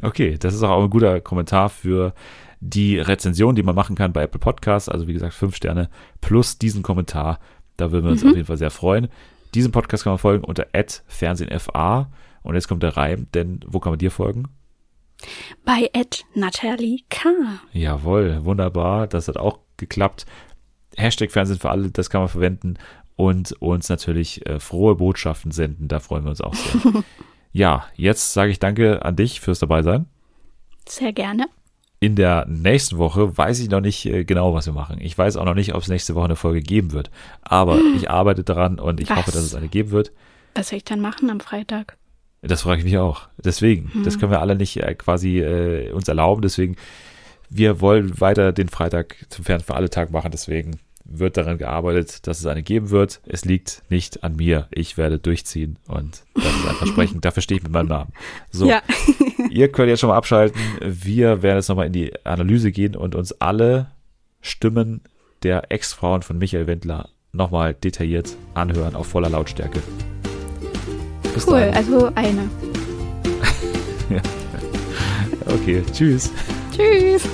Okay, 0.00 0.38
das 0.38 0.54
ist 0.54 0.62
auch 0.62 0.82
ein 0.82 0.90
guter 0.90 1.20
Kommentar 1.20 1.68
für 1.68 2.14
die 2.60 2.98
Rezension, 2.98 3.54
die 3.54 3.62
man 3.62 3.74
machen 3.74 3.96
kann 3.96 4.12
bei 4.12 4.22
Apple 4.22 4.38
Podcasts. 4.38 4.88
Also 4.88 5.08
wie 5.08 5.12
gesagt, 5.12 5.34
fünf 5.34 5.56
Sterne 5.56 5.90
plus 6.20 6.58
diesen 6.58 6.82
Kommentar. 6.82 7.40
Da 7.76 7.90
würden 7.90 8.04
wir 8.04 8.12
uns 8.12 8.24
auf 8.24 8.34
jeden 8.34 8.46
Fall 8.46 8.56
sehr 8.56 8.70
freuen. 8.70 9.08
Diesem 9.54 9.72
Podcast 9.72 10.04
kann 10.04 10.12
man 10.12 10.18
folgen 10.18 10.44
unter 10.44 10.66
@fernsehenfa 11.06 12.10
und 12.42 12.54
jetzt 12.54 12.68
kommt 12.68 12.82
der 12.82 12.96
Reim, 12.96 13.26
denn 13.34 13.60
wo 13.66 13.80
kann 13.80 13.92
man 13.92 13.98
dir 13.98 14.10
folgen? 14.10 14.48
Bei 15.64 15.90
Natalie 16.34 17.00
K. 17.10 17.30
Jawohl, 17.72 18.44
wunderbar, 18.44 19.06
das 19.06 19.28
hat 19.28 19.36
auch 19.36 19.58
geklappt. 19.76 20.26
Hashtag 20.96 21.30
Fernsehen 21.30 21.58
für 21.58 21.70
alle, 21.70 21.90
das 21.90 22.10
kann 22.10 22.22
man 22.22 22.28
verwenden 22.28 22.74
und 23.16 23.52
uns 23.60 23.88
natürlich 23.88 24.46
äh, 24.46 24.58
frohe 24.58 24.96
Botschaften 24.96 25.52
senden, 25.52 25.88
da 25.88 26.00
freuen 26.00 26.24
wir 26.24 26.30
uns 26.30 26.40
auch 26.40 26.54
sehr. 26.54 27.04
ja, 27.52 27.84
jetzt 27.94 28.32
sage 28.32 28.50
ich 28.50 28.58
danke 28.58 29.04
an 29.04 29.16
dich 29.16 29.40
fürs 29.40 29.58
dabei 29.58 29.82
sein. 29.82 30.06
Sehr 30.88 31.12
gerne. 31.12 31.46
In 32.00 32.16
der 32.16 32.46
nächsten 32.48 32.98
Woche 32.98 33.36
weiß 33.36 33.60
ich 33.60 33.70
noch 33.70 33.80
nicht 33.80 34.06
äh, 34.06 34.24
genau, 34.24 34.54
was 34.54 34.66
wir 34.66 34.72
machen. 34.72 34.98
Ich 35.00 35.16
weiß 35.16 35.36
auch 35.36 35.44
noch 35.44 35.54
nicht, 35.54 35.74
ob 35.74 35.82
es 35.82 35.88
nächste 35.88 36.16
Woche 36.16 36.24
eine 36.24 36.36
Folge 36.36 36.60
geben 36.60 36.92
wird. 36.92 37.10
Aber 37.42 37.78
ich 37.96 38.10
arbeite 38.10 38.42
daran 38.42 38.80
und 38.80 39.00
ich 39.00 39.08
Was? 39.10 39.18
hoffe, 39.18 39.30
dass 39.30 39.42
es 39.42 39.54
eine 39.54 39.68
geben 39.68 39.92
wird. 39.92 40.10
Was 40.54 40.70
soll 40.70 40.78
ich 40.78 40.84
dann 40.84 41.00
machen 41.00 41.30
am 41.30 41.40
Freitag? 41.40 41.96
Das 42.40 42.62
frage 42.62 42.80
ich 42.80 42.84
mich 42.84 42.98
auch. 42.98 43.28
Deswegen, 43.38 43.92
das 44.04 44.18
können 44.18 44.32
wir 44.32 44.40
alle 44.40 44.56
nicht 44.56 44.76
äh, 44.76 44.94
quasi 44.96 45.38
äh, 45.38 45.92
uns 45.92 46.08
erlauben. 46.08 46.42
Deswegen, 46.42 46.74
wir 47.48 47.80
wollen 47.80 48.20
weiter 48.20 48.52
den 48.52 48.68
Freitag 48.68 49.14
zum 49.28 49.44
Fernsehen 49.44 49.66
für 49.66 49.76
alle 49.76 49.90
Tag 49.90 50.10
machen. 50.10 50.32
Deswegen 50.32 50.80
wird 51.04 51.36
daran 51.36 51.58
gearbeitet, 51.58 52.26
dass 52.26 52.40
es 52.40 52.46
eine 52.46 52.62
geben 52.62 52.90
wird. 52.90 53.20
Es 53.26 53.44
liegt 53.44 53.82
nicht 53.90 54.24
an 54.24 54.36
mir. 54.36 54.68
Ich 54.70 54.96
werde 54.96 55.18
durchziehen 55.18 55.76
und 55.88 56.22
das 56.34 56.44
ist 56.44 56.68
ein 56.68 56.76
Versprechen. 56.76 57.20
Dafür 57.22 57.42
stehe 57.42 57.58
ich 57.58 57.62
mit 57.64 57.72
meinem 57.72 57.88
Namen. 57.88 58.12
So, 58.50 58.66
Ja. 58.66 58.82
ihr 59.50 59.70
könnt 59.70 59.88
jetzt 59.88 60.00
schon 60.00 60.08
mal 60.08 60.16
abschalten. 60.16 60.60
Wir 60.80 61.42
werden 61.42 61.56
jetzt 61.58 61.68
nochmal 61.68 61.86
in 61.86 61.92
die 61.92 62.12
Analyse 62.24 62.72
gehen 62.72 62.96
und 62.96 63.14
uns 63.14 63.32
alle 63.40 63.90
Stimmen 64.40 65.00
der 65.42 65.70
Ex-Frauen 65.70 66.22
von 66.22 66.38
Michael 66.38 66.66
Wendler 66.66 67.08
nochmal 67.32 67.74
detailliert 67.74 68.36
anhören 68.54 68.94
auf 68.94 69.06
voller 69.08 69.28
Lautstärke. 69.30 69.82
Bis 71.34 71.46
cool, 71.46 71.60
dahin. 71.60 71.74
also 71.74 72.12
eine. 72.14 72.48
ja. 74.10 74.20
Okay, 75.46 75.82
tschüss. 75.92 76.30
Tschüss. 76.76 77.26